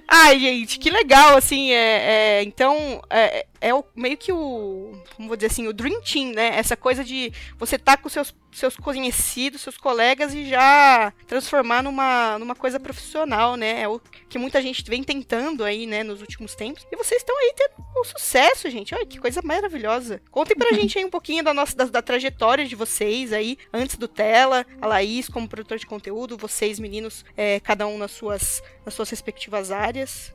Ai, 0.08 0.38
gente, 0.38 0.78
que 0.78 0.90
legal, 0.90 1.36
assim, 1.36 1.72
é, 1.72 2.38
é, 2.38 2.42
então, 2.42 3.02
é, 3.10 3.46
é 3.60 3.74
o, 3.74 3.84
meio 3.94 4.16
que 4.16 4.32
o, 4.32 4.92
como 5.16 5.28
vou 5.28 5.36
dizer 5.36 5.48
assim, 5.48 5.66
o 5.66 5.72
Dream 5.72 6.00
Team, 6.00 6.32
né, 6.32 6.56
essa 6.56 6.76
coisa 6.76 7.04
de 7.04 7.32
você 7.58 7.78
tá 7.78 7.96
com 7.96 8.08
seus, 8.08 8.34
seus 8.52 8.76
conhecidos, 8.76 9.60
seus 9.60 9.76
colegas 9.76 10.34
e 10.34 10.48
já 10.48 11.12
transformar 11.26 11.82
numa, 11.82 12.38
numa 12.38 12.54
coisa 12.54 12.78
profissional, 12.78 13.56
né, 13.56 13.82
é 13.82 13.88
o 13.88 14.00
que 14.28 14.38
muita 14.38 14.60
gente 14.62 14.82
vem 14.88 15.02
tentando 15.02 15.64
aí, 15.64 15.86
né, 15.86 16.02
nos 16.02 16.20
últimos 16.20 16.54
tempos, 16.54 16.86
e 16.90 16.96
vocês 16.96 17.20
estão 17.20 17.36
aí 17.38 17.54
tendo 17.56 17.72
um 18.00 18.04
sucesso, 18.04 18.68
gente, 18.70 18.94
olha 18.94 19.06
que 19.06 19.18
coisa 19.18 19.40
maravilhosa. 19.42 20.20
Contem 20.30 20.56
pra 20.56 20.72
gente 20.76 20.98
aí 20.98 21.04
um 21.04 21.10
pouquinho 21.10 21.42
da 21.42 21.54
nossa, 21.54 21.76
da, 21.76 21.84
da 21.84 22.02
trajetória 22.02 22.66
de 22.66 22.74
vocês 22.74 23.32
aí, 23.32 23.58
antes 23.72 23.96
do 23.96 24.08
Tela, 24.08 24.66
a 24.80 24.86
Laís 24.86 25.28
como 25.28 25.48
produtor 25.48 25.78
de 25.78 25.86
conteúdo, 25.86 26.36
vocês 26.36 26.78
meninos, 26.78 27.24
é, 27.36 27.60
cada 27.60 27.86
um 27.86 27.98
nas 27.98 28.10
suas, 28.10 28.62
nas 28.84 28.94
suas 28.94 29.10
respectivas 29.10 29.70
áreas. 29.70 30.32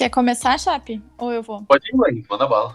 Quer 0.00 0.08
começar, 0.08 0.58
Chape? 0.58 0.98
Ou 1.18 1.30
eu 1.30 1.42
vou? 1.42 1.60
Pode 1.68 1.86
ir, 1.92 1.94
mãe, 1.94 2.24
manda 2.26 2.46
bala. 2.48 2.74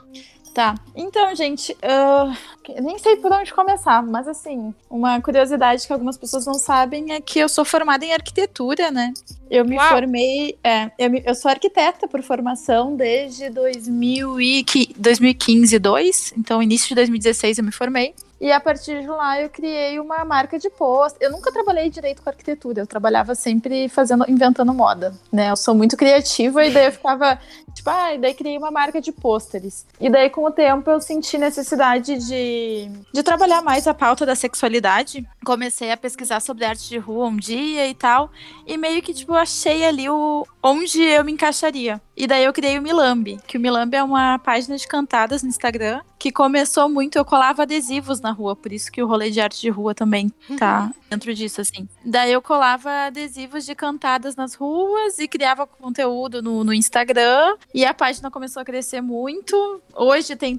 Tá. 0.54 0.76
Então, 0.96 1.34
gente, 1.36 1.76
eu 1.82 2.84
nem 2.84 3.00
sei 3.00 3.16
por 3.16 3.32
onde 3.34 3.52
começar, 3.52 4.04
mas 4.04 4.28
assim, 4.28 4.72
uma 4.88 5.20
curiosidade 5.20 5.88
que 5.88 5.92
algumas 5.92 6.20
pessoas 6.20 6.46
não 6.46 6.54
sabem 6.54 7.14
é 7.14 7.20
que 7.20 7.40
eu 7.40 7.50
sou 7.50 7.66
formada 7.66 8.06
em 8.06 8.14
arquitetura, 8.14 8.92
né? 8.92 9.12
Eu 9.50 9.66
me 9.66 9.76
Uau. 9.76 9.90
formei, 9.90 10.56
é, 10.64 10.92
eu, 11.00 11.10
me- 11.10 11.24
eu 11.26 11.34
sou 11.34 11.50
arquiteta 11.50 12.08
por 12.08 12.22
formação 12.22 12.96
desde 12.96 13.50
2000 13.50 14.40
e, 14.40 14.64
qui- 14.64 14.94
2015, 14.96 15.80
2, 15.80 16.32
então 16.38 16.62
início 16.62 16.90
de 16.90 16.94
2016 16.96 17.58
eu 17.58 17.64
me 17.64 17.72
formei. 17.72 18.14
E 18.46 18.52
a 18.52 18.60
partir 18.60 19.02
de 19.02 19.08
lá 19.08 19.42
eu 19.42 19.50
criei 19.50 20.00
uma 20.00 20.24
marca 20.24 20.60
de 20.60 20.70
post. 20.70 21.18
Eu 21.20 21.32
nunca 21.32 21.52
trabalhei 21.52 21.90
direito 21.90 22.22
com 22.22 22.30
arquitetura, 22.30 22.80
eu 22.80 22.86
trabalhava 22.86 23.34
sempre 23.34 23.90
fazendo, 23.90 24.24
inventando 24.30 24.72
moda, 24.72 25.16
né? 25.34 25.50
Eu 25.50 25.56
sou 25.56 25.74
muito 25.74 25.98
criativa 25.98 26.64
e 26.64 26.70
daí 26.72 26.86
eu 26.86 26.92
ficava 26.92 27.40
Tipo, 27.76 27.90
ah, 27.90 28.16
e 28.16 28.18
daí 28.18 28.34
criei 28.34 28.58
uma 28.58 28.72
marca 28.72 29.02
de 29.02 29.12
pôsteres. 29.12 29.86
E 30.00 30.10
daí, 30.10 30.30
com 30.30 30.46
o 30.46 30.52
tempo, 30.52 30.90
eu 30.90 31.02
senti 31.02 31.38
necessidade 31.38 32.18
de, 32.18 32.90
de 33.14 33.22
trabalhar 33.22 33.62
mais 33.62 33.86
a 33.86 33.94
pauta 33.94 34.26
da 34.26 34.34
sexualidade. 34.34 35.28
Comecei 35.46 35.92
a 35.92 35.98
pesquisar 35.98 36.40
sobre 36.40 36.64
arte 36.64 36.88
de 36.88 36.98
rua 36.98 37.28
um 37.28 37.36
dia 37.36 37.86
e 37.88 37.94
tal. 37.94 38.32
E 38.66 38.78
meio 38.78 39.02
que, 39.02 39.14
tipo, 39.14 39.34
achei 39.34 39.86
ali 39.86 40.10
o 40.10 40.48
onde 40.64 41.02
eu 41.02 41.24
me 41.24 41.34
encaixaria. 41.34 42.02
E 42.16 42.26
daí 42.26 42.46
eu 42.46 42.54
criei 42.54 42.80
o 42.80 42.82
Milambi, 42.82 43.38
que 43.46 43.58
o 43.58 43.62
Milambi 43.62 43.98
é 43.98 44.04
uma 44.04 44.40
página 44.40 44.78
de 44.78 44.88
cantadas 44.88 45.44
no 45.44 45.50
Instagram, 45.50 46.02
que 46.18 46.32
começou 46.32 46.88
muito, 46.90 47.18
eu 47.18 47.26
colava 47.26 47.64
adesivos 47.64 48.22
na 48.22 48.32
rua, 48.32 48.56
por 48.56 48.72
isso 48.72 48.90
que 48.90 49.04
o 49.04 49.08
rolê 49.08 49.30
de 49.30 49.42
arte 49.42 49.60
de 49.60 49.70
rua 49.70 49.94
também 49.94 50.32
tá 50.58 50.92
dentro 51.10 51.36
disso, 51.36 51.60
assim. 51.60 51.88
Daí 52.06 52.32
eu 52.32 52.42
colava 52.42 53.08
adesivos 53.08 53.66
de 53.66 53.74
cantadas 53.74 54.36
nas 54.36 54.54
ruas 54.54 55.18
e 55.18 55.28
criava 55.28 55.66
conteúdo 55.66 56.40
no, 56.40 56.64
no 56.64 56.72
Instagram. 56.72 57.58
E 57.74 57.84
a 57.84 57.96
página 57.96 58.30
começou 58.30 58.62
a 58.62 58.66
crescer 58.66 59.02
muito. 59.02 59.82
Hoje 59.96 60.36
tem 60.36 60.56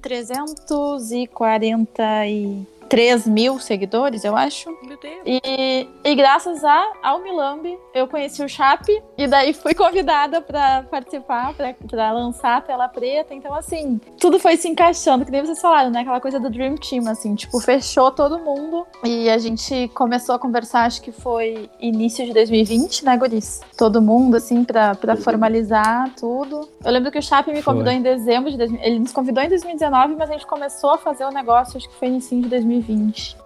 343 2.89 3.27
mil 3.27 3.59
seguidores, 3.59 4.25
eu 4.25 4.37
acho. 4.37 4.71
Meu 4.87 4.99
Deus. 4.99 5.23
E, 5.25 5.89
e 6.05 6.15
graças 6.15 6.65
a, 6.65 6.93
ao 7.03 7.23
Milambi, 7.23 7.79
eu 7.95 8.07
conheci 8.07 8.43
o 8.43 8.49
Chape. 8.49 9.03
E 9.17 9.27
daí 9.27 9.53
fui 9.53 9.75
convidada 9.75 10.41
pra 10.41 10.85
participar, 10.85 11.55
pra, 11.55 11.75
pra 11.89 12.13
lançar 12.13 12.59
a 12.59 12.61
tela 12.61 12.89
preta. 12.89 13.35
Então, 13.35 13.55
assim, 13.55 14.01
tudo 14.19 14.39
foi 14.39 14.57
se 14.57 14.69
encaixando, 14.69 15.25
que 15.25 15.31
nem 15.31 15.45
vocês 15.45 15.61
falaram, 15.61 15.91
né? 15.91 16.01
Aquela 16.01 16.21
coisa 16.21 16.39
do 16.39 16.51
Dream 16.51 16.77
Team, 16.77 17.09
assim, 17.09 17.35
tipo, 17.35 17.61
fechou 17.61 18.11
todo 18.11 18.39
mundo. 18.39 18.87
E 19.05 19.29
a 19.29 19.39
gente 19.39 19.89
começou 19.89 20.35
a 20.35 20.39
conversar, 20.39 20.85
acho 20.85 21.03
que 21.03 21.13
foi 21.13 21.69
início 21.81 22.25
de 22.25 22.33
2020, 22.33 23.05
né, 23.05 23.17
Guris? 23.17 23.61
Todo 23.77 24.01
mundo, 24.01 24.37
assim, 24.37 24.65
pra, 24.65 24.95
pra 24.95 25.17
formalizar 25.17 26.11
tudo. 26.19 26.69
Eu 26.85 26.93
lembro 26.93 27.11
que 27.11 27.19
o 27.19 27.23
Chape 27.23 27.51
me 27.51 27.63
Foi. 27.63 27.75
convidou 27.75 27.93
em 27.93 28.03
dezembro 28.03 28.51
de 28.51 28.57
2000. 28.57 28.81
Ele 28.83 28.99
nos 28.99 29.13
convidou 29.13 29.43
em 29.43 29.49
2019, 29.49 30.15
mas 30.17 30.31
a 30.31 30.33
gente 30.35 30.47
começou 30.47 30.91
a 30.91 30.99
fazer 30.99 31.25
o 31.25 31.31
negócio, 31.31 31.77
acho 31.77 31.89
que 31.89 31.95
foi 31.97 32.09
início 32.09 32.41
de 32.41 32.49
2020. 32.49 32.76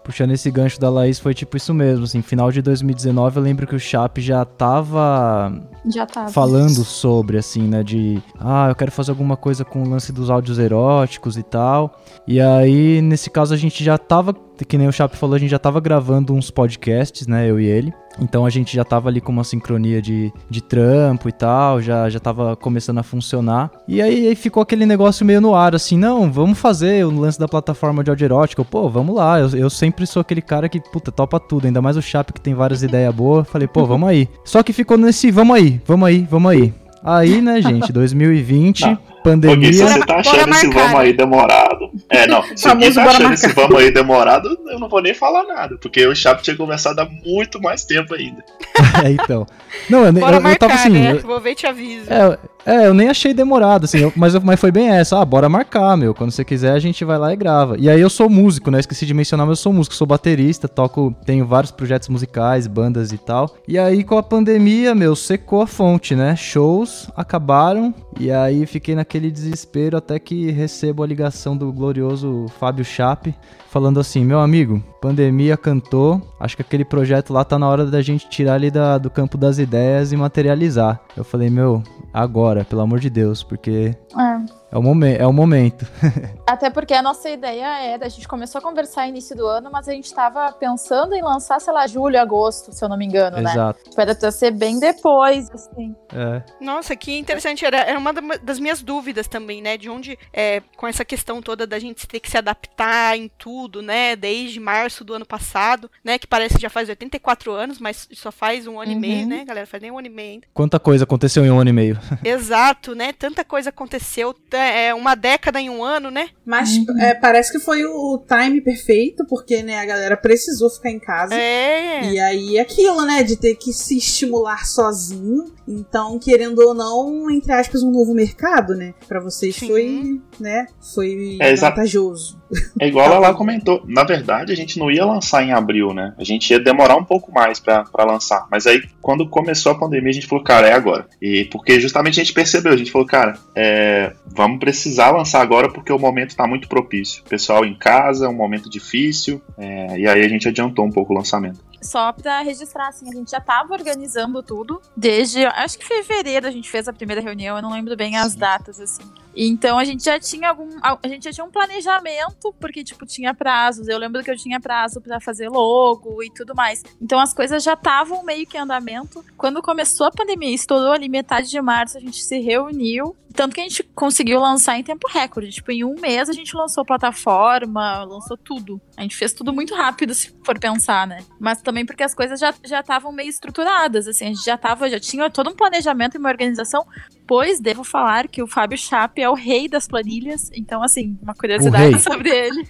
Puxando 0.05 0.33
esse 0.33 0.51
gancho 0.51 0.81
da 0.81 0.89
Laís, 0.91 1.19
foi 1.19 1.35
tipo 1.35 1.57
isso 1.57 1.73
mesmo, 1.75 2.05
assim, 2.05 2.23
final 2.23 2.51
de 2.51 2.61
2019 2.63 3.37
eu 3.37 3.43
lembro 3.43 3.67
que 3.67 3.75
o 3.75 3.81
Chape 3.81 4.21
já 4.21 4.45
tava 4.45 5.53
Já 5.87 6.07
tava. 6.07 6.29
falando 6.31 6.85
sobre, 6.85 7.39
assim, 7.39 7.63
né, 7.63 7.83
de, 7.83 8.21
ah, 8.39 8.69
eu 8.69 8.75
quero 8.75 8.91
fazer 8.91 9.11
alguma 9.11 9.37
coisa 9.37 9.65
com 9.65 9.83
o 9.83 9.89
lance 9.89 10.13
dos 10.13 10.31
áudios 10.31 10.59
eróticos 10.59 11.37
e 11.37 11.43
tal, 11.43 12.01
e 12.27 12.41
aí, 12.41 13.01
nesse 13.03 13.31
caso, 13.31 13.55
a 13.55 13.57
gente 13.57 13.83
já 13.85 13.97
tava, 13.99 14.35
que 14.65 14.79
nem 14.79 14.89
o 14.89 14.93
Chape 14.93 15.17
falou, 15.17 15.37
a 15.37 15.39
gente 15.39 15.51
já 15.51 15.59
tava 15.59 15.81
gravando 15.81 16.35
uns 16.35 16.51
podcasts, 16.51 17.27
né, 17.27 17.49
eu 17.51 17.61
e 17.61 17.67
ele, 17.67 17.93
então 18.21 18.45
a 18.45 18.51
gente 18.51 18.75
já 18.75 18.85
tava 18.85 19.09
ali 19.09 19.21
com 19.21 19.33
uma 19.33 19.45
sincronia 19.45 20.03
de, 20.03 20.33
de 20.49 20.61
trampo 20.61 21.29
e 21.29 21.33
tal, 21.33 21.81
já, 21.81 22.09
já 22.09 22.19
tava 22.19 22.57
começando 22.57 22.99
a 22.99 23.03
funcionar. 23.03 23.71
E 23.87 24.03
aí, 24.03 24.29
aí 24.29 24.35
ficou 24.35 24.63
aquele 24.63 24.85
negócio 24.85 25.25
meio 25.25 25.41
no 25.41 25.55
ar, 25.55 25.75
assim, 25.75 25.97
não, 25.97 26.31
vamos 26.31 26.59
fazer 26.59 27.05
o 27.07 27.11
lance 27.11 27.39
da 27.39 27.49
plataforma 27.49 28.03
de 28.03 28.11
áudio 28.11 28.25
erótico. 28.25 28.65
Pô, 28.65 28.89
vamos 28.89 29.15
lá, 29.15 29.41
eu, 29.41 29.49
eu 29.51 29.71
sempre 29.71 30.07
sou 30.07 30.21
aquele 30.21 30.43
cara 30.43 30.69
que, 30.69 30.81
puta, 30.81 31.11
topa 31.11 31.39
tudo, 31.39 31.67
ainda 31.67 31.81
mais 31.81 31.97
o 31.97 32.03
Chape 32.03 32.33
que 32.33 32.41
tem 32.41 32.55
várias 32.55 32.83
ideias 32.83 33.15
boas. 33.15 33.49
Falei, 33.49 33.69
pô, 33.69 33.87
vamos 33.87 34.09
aí. 34.09 34.29
Só 34.45 34.63
que 34.63 34.73
ficou 34.73 34.97
nesse, 34.97 35.31
vamos 35.31 35.57
aí, 35.57 35.81
vamos 35.87 36.09
aí, 36.09 36.27
vamos 36.31 36.51
aí. 36.51 36.75
Aí, 37.03 37.41
né, 37.41 37.63
gente, 37.63 37.93
2020, 37.93 38.83
Não. 38.83 39.10
Gui, 39.25 39.73
se 39.73 39.83
pandemia. 39.83 39.89
você 39.89 40.01
tá 40.07 40.17
achando 40.17 40.51
esse 40.51 40.67
vamos 40.69 40.93
né? 40.93 40.99
aí 40.99 41.13
demorado. 41.13 41.91
É, 42.09 42.27
não. 42.27 42.43
Se 42.57 42.63
Famoso 42.69 42.95
tá 42.95 43.05
achando 43.05 43.33
esse 43.35 43.47
marcar. 43.47 43.63
vamos 43.63 43.83
aí 43.83 43.91
demorado, 43.93 44.49
eu 44.71 44.79
não 44.79 44.89
vou 44.89 45.03
nem 45.03 45.15
falar 45.15 45.45
nada. 45.45 45.77
Porque 45.81 46.07
o 46.07 46.15
Chapo 46.15 46.43
tinha 46.43 46.57
conversado 46.57 47.01
há 47.01 47.09
muito 47.25 47.61
mais 47.61 47.85
tempo 47.85 48.15
ainda. 48.15 48.43
É, 49.05 49.11
então. 49.11 49.47
Não, 49.89 50.05
eu, 50.05 50.13
Bora 50.13 50.33
eu, 50.33 50.39
eu 50.39 50.41
marcar, 50.43 50.59
tava 50.69 50.75
assim. 50.75 50.91
né? 50.91 51.13
eu- 51.13 51.21
Vou 51.21 51.39
ver 51.41 51.55
te 51.55 51.67
aviso. 51.67 52.07
É, 52.13 52.39
é, 52.67 52.87
eu 52.87 52.95
nem 52.95 53.09
achei 53.09 53.33
demorado, 53.33 53.85
assim, 53.85 53.99
eu- 53.99 54.13
mas, 54.17 54.35
eu- 54.35 54.41
mas 54.43 54.59
foi 54.59 54.73
bem 54.73 54.89
essa, 54.89 55.21
ah, 55.21 55.25
bora 55.25 55.49
marcar, 55.49 55.97
meu, 55.97 56.13
quando 56.15 56.31
você 56.33 56.45
quiser 56.45 56.73
a 56.73 56.79
gente 56.79 57.05
vai 57.05 57.17
lá 57.19 57.33
e 57.33 57.37
grava. 57.37 57.77
E 57.79 57.89
aí 57.89 58.01
eu 58.01 58.11
sou 58.11 58.29
músico, 58.29 58.71
né, 58.71 58.81
esqueci 58.81 59.07
de 59.07 59.15
mencionar, 59.15 59.47
mas 59.47 59.59
eu 59.59 59.63
sou 59.63 59.73
músico, 59.73 59.95
sou 59.95 60.07
baterista, 60.07 60.67
toco, 60.67 61.15
tenho 61.25 61.47
vários 61.47 61.71
projetos 61.71 62.09
musicais, 62.09 62.67
bandas 62.67 63.13
e 63.13 63.19
tal. 63.19 63.55
E 63.69 63.79
aí 63.79 64.03
com 64.03 64.19
a 64.19 64.23
pandemia, 64.23 64.95
meu, 64.95 65.15
secou 65.15 65.63
a 65.63 65.67
fonte, 65.67 66.17
né, 66.17 66.35
shows 66.37 67.09
acabaram, 67.17 67.95
e 68.19 68.31
aí 68.31 68.67
fiquei 68.67 68.95
naquele 69.11 69.29
desespero 69.33 69.97
até 69.97 70.21
que 70.21 70.53
recebo 70.53 71.03
a 71.03 71.07
ligação 71.07 71.57
do 71.57 71.73
glorioso 71.73 72.47
Fábio 72.61 72.85
Chape, 72.85 73.35
falando 73.69 73.99
assim, 73.99 74.25
meu 74.25 74.39
amigo, 74.39 74.81
pandemia 75.01 75.57
cantou, 75.57 76.23
acho 76.39 76.55
que 76.55 76.63
aquele 76.63 76.85
projeto 76.85 77.33
lá 77.33 77.45
tá 77.45 77.59
na 77.59 77.69
hora 77.69 77.85
da 77.87 78.01
gente 78.03 78.29
tirar 78.29 78.55
ele 78.55 78.71
da- 78.71 78.99
do 78.99 79.11
campo 79.11 79.37
das 79.37 79.59
ideias 79.59 80.13
e 80.13 80.17
materializar. 80.17 81.01
Eu 81.17 81.25
falei, 81.25 81.51
meu, 81.51 81.83
agora, 82.15 82.65
pelo 82.65 82.83
amor 82.83 83.01
de 83.01 83.11
Deus, 83.11 83.43
porque 83.43 83.97
É. 84.17 84.60
É 84.73 84.79
o, 84.79 84.83
momen 84.83 85.17
é 85.19 85.27
o 85.27 85.33
momento. 85.33 85.85
Até 86.47 86.71
porque 86.71 86.95
a 86.95 87.03
nossa 87.03 87.29
ideia 87.29 87.67
era, 87.83 88.07
a 88.07 88.09
gente 88.09 88.27
começou 88.29 88.59
a 88.61 88.63
conversar 88.63 89.03
no 89.03 89.09
início 89.09 89.37
do 89.37 89.47
ano, 89.47 89.69
mas 89.73 89.89
a 89.89 89.93
gente 89.93 90.13
tava 90.15 90.53
pensando 90.53 91.15
em 91.15 91.23
lançar, 91.23 91.61
sei 91.61 91.73
lá, 91.73 91.87
julho, 91.87 92.21
agosto, 92.21 92.73
se 92.73 92.85
eu 92.85 92.89
não 92.89 92.97
me 92.97 93.05
engano, 93.05 93.39
né? 93.41 93.51
Exato. 93.51 93.81
Espera 93.89 94.13
até 94.13 94.31
ser 94.31 94.53
bem 94.53 94.79
depois, 94.79 95.51
assim. 95.51 95.95
É. 96.15 96.43
Nossa, 96.61 96.95
que 96.95 97.17
interessante. 97.19 97.65
Era, 97.65 97.79
era 97.79 97.99
uma 97.99 98.13
da- 98.13 98.37
das 98.43 98.59
minhas 98.61 98.81
dúvidas 98.83 99.27
também, 99.27 99.61
né? 99.61 99.77
De 99.77 99.89
onde, 99.91 100.17
é, 100.33 100.63
com 100.77 100.87
essa 100.87 101.05
questão 101.05 101.43
toda 101.43 101.67
da 101.67 101.79
gente 101.79 102.07
ter 102.07 102.21
que 102.21 102.31
se 102.31 102.39
adaptar 102.39 103.17
em 103.17 103.29
tudo, 103.39 103.83
né? 103.83 104.15
Desde 104.15 104.61
março 104.61 105.05
do 105.05 105.15
ano 105.15 105.27
passado, 105.27 105.91
né? 106.05 106.19
Que 106.19 106.27
parece 106.27 106.55
que 106.57 106.63
já 106.63 106.71
faz 106.71 106.89
84 106.89 107.53
anos, 107.53 107.79
mas 107.81 108.09
só 108.13 108.31
faz 108.31 108.67
um 108.67 108.81
ano 108.81 108.93
e 108.93 108.97
meio, 108.97 109.23
Uhum. 109.23 109.29
né, 109.29 109.45
galera? 109.45 109.67
Faz 109.67 109.83
nem 109.83 109.91
um 109.91 109.99
ano 109.99 110.07
e 110.07 110.11
meio 110.11 110.31
ainda. 110.35 110.47
Quanta 110.55 110.79
coisa 110.79 111.05
aconteceu 111.05 111.45
em 111.45 111.51
um 111.51 111.59
ano 111.59 111.71
e 111.71 111.73
meio. 111.73 111.99
Exato, 112.25 112.95
né? 112.95 113.13
Tanta 113.13 113.45
coisa 113.45 113.71
aconteceu. 113.71 114.33
Tá- 114.61 114.79
É 114.79 114.95
uma 114.95 115.15
década 115.15 115.61
em 115.61 115.71
um 115.71 115.83
ano, 115.83 116.11
né? 116.11 116.29
Mas 116.45 116.71
é, 117.01 117.15
parece 117.15 117.53
que 117.53 117.59
foi 117.59 117.85
o, 117.85 118.15
o 118.15 118.19
time 118.19 118.61
perfeito, 118.61 119.25
porque 119.29 119.63
né, 119.63 119.79
a 119.79 119.85
galera 119.87 120.17
precisou 120.17 120.69
ficar 120.71 120.91
em 120.91 120.99
casa. 120.99 121.35
É. 121.35 122.11
E 122.13 122.19
aí 122.19 122.59
aquilo, 122.59 123.05
né, 123.05 123.23
de 123.23 123.37
ter 123.37 123.55
que 123.57 123.73
se 123.73 123.97
estimular 123.99 124.67
sozinho. 124.67 125.53
Então, 125.69 126.19
querendo 126.19 126.59
ou 126.61 126.75
não, 126.75 127.31
entre 127.31 127.53
aspas, 127.53 127.83
um 127.85 127.93
novo 127.93 128.13
mercado, 128.13 128.75
né? 128.75 128.93
Pra 129.07 129.21
vocês 129.21 129.55
Sim. 129.55 129.69
foi, 129.69 130.21
né, 130.41 130.67
foi 130.95 131.39
É, 131.41 131.55
vantajoso. 131.55 132.41
É 132.81 132.89
igual 132.89 133.13
ela 133.13 133.33
comentou. 133.33 133.81
Na 133.87 134.03
verdade, 134.03 134.53
a 134.53 134.57
gente 134.57 134.77
não 134.79 134.91
ia 134.91 135.05
lançar 135.05 135.45
em 135.45 135.53
abril, 135.53 135.95
né? 135.95 136.13
A 136.19 136.25
gente 136.25 136.51
ia 136.51 136.59
demorar 136.59 136.97
um 136.97 137.05
pouco 137.05 137.31
mais 137.33 137.61
pra 137.61 137.85
pra 137.85 138.05
lançar. 138.05 138.47
Mas 138.51 138.67
aí, 138.67 138.83
quando 139.01 139.29
começou 139.29 139.71
a 139.71 139.79
pandemia, 139.79 140.11
a 140.11 140.13
gente 140.13 140.27
falou, 140.27 140.43
cara, 140.43 140.67
é 140.69 140.73
agora. 140.73 141.07
E 141.23 141.45
porque 141.45 141.79
justamente 141.79 142.19
a 142.21 142.25
gente 142.25 142.33
percebeu, 142.35 142.73
a 142.73 142.77
gente 142.77 142.91
falou, 142.91 143.07
cara, 143.07 143.39
é, 143.55 144.13
vamos 144.27 144.50
precisar 144.59 145.11
lançar 145.11 145.41
agora 145.41 145.71
porque 145.71 145.93
o 145.93 145.99
momento 145.99 146.37
tá 146.37 146.47
muito 146.47 146.69
propício. 146.69 147.23
Pessoal 147.25 147.65
em 147.65 147.75
casa, 147.75 148.29
um 148.29 148.35
momento 148.35 148.69
difícil. 148.69 149.41
é, 149.59 149.99
e 149.99 150.09
aí 150.09 150.25
a 150.25 150.29
gente 150.29 150.49
adiantou 150.49 150.85
um 150.85 150.91
pouco 150.91 151.13
o 151.13 151.17
lançamento. 151.17 151.61
Só 151.83 152.13
pra 152.13 152.43
registrar, 152.43 152.89
assim, 152.89 153.09
a 153.09 153.15
gente 153.15 153.31
já 153.31 153.41
tava 153.41 153.73
organizando 153.73 154.43
tudo 154.43 154.83
desde, 154.95 155.47
acho 155.47 155.79
que 155.79 155.85
fevereiro 155.85 156.47
a 156.47 156.51
gente 156.51 156.71
fez 156.71 156.87
a 156.87 156.93
primeira 156.93 157.23
reunião, 157.23 157.57
eu 157.57 157.63
não 157.63 157.73
lembro 157.73 157.97
bem 157.97 158.17
as 158.17 158.35
datas, 158.35 158.79
assim. 158.79 159.03
Então 159.35 159.79
a 159.79 159.85
gente 159.85 160.05
já 160.05 160.19
tinha 160.19 160.51
algum, 160.51 160.69
a 160.83 161.09
gente 161.09 161.25
já 161.25 161.33
tinha 161.33 161.45
um 161.45 161.51
planejamento, 161.51 162.55
porque, 162.61 162.83
tipo, 162.85 163.07
tinha 163.07 163.35
prazos. 163.35 163.89
Eu 163.89 163.99
lembro 163.99 164.23
que 164.23 164.31
eu 164.31 164.37
tinha 164.37 164.61
prazo 164.61 165.01
pra 165.01 165.21
fazer 165.21 165.49
logo 165.49 166.23
e 166.23 166.31
tudo 166.33 166.55
mais. 166.55 166.83
Então 167.01 167.19
as 167.19 167.33
coisas 167.33 167.63
já 167.63 167.75
estavam 167.75 168.25
meio 168.25 168.47
que 168.47 168.57
em 168.57 168.61
andamento. 168.61 169.25
Quando 169.37 169.63
começou 169.63 170.07
a 170.07 170.11
pandemia, 170.11 170.55
estourou 170.55 170.93
ali 170.93 171.09
metade 171.09 171.49
de 171.49 171.61
março, 171.61 171.97
a 171.97 172.01
gente 172.01 172.23
se 172.23 172.39
reuniu. 172.41 173.17
Tanto 173.33 173.55
que 173.55 173.61
a 173.61 173.65
gente 173.65 173.85
conseguiu 173.95 174.41
lançar 174.41 174.77
em 174.77 174.83
tempo 174.83 175.07
recorde. 175.09 175.51
Tipo, 175.51 175.71
em 175.71 175.85
um 175.85 175.95
mês 176.01 176.29
a 176.29 176.33
gente 176.33 176.55
lançou 176.57 176.85
plataforma, 176.85 178.03
lançou 178.03 178.37
tudo. 178.37 178.81
A 178.97 179.03
gente 179.03 179.17
fez 179.17 179.33
tudo 179.33 179.53
muito 179.53 179.75
rápido, 179.75 180.13
se 180.15 180.35
for 180.45 180.59
pensar, 180.59 181.07
né? 181.07 181.25
Mas 181.39 181.63
também 181.63 181.87
porque 181.87 182.03
as 182.03 182.15
coisas 182.15 182.41
já 182.41 182.53
já 182.65 182.81
estavam 182.81 183.13
meio 183.13 183.29
estruturadas, 183.29 184.07
assim, 184.07 184.25
a 184.25 184.29
gente 184.29 184.45
já 184.45 184.59
tava, 184.59 184.89
já 184.91 184.99
tinha 184.99 185.31
todo 185.31 185.51
um 185.51 185.55
planejamento 185.55 186.17
e 186.17 186.19
uma 186.19 186.29
organização. 186.29 186.85
Pois 187.31 187.61
devo 187.61 187.85
falar 187.85 188.27
que 188.27 188.43
o 188.43 188.47
Fábio 188.49 188.77
Chape 188.77 189.23
é 189.23 189.31
o 189.31 189.35
rei 189.35 189.69
das 189.69 189.87
planilhas. 189.87 190.51
Então, 190.53 190.83
assim, 190.83 191.17
uma 191.23 191.33
curiosidade 191.33 191.97
sobre 192.03 192.29
ele. 192.29 192.67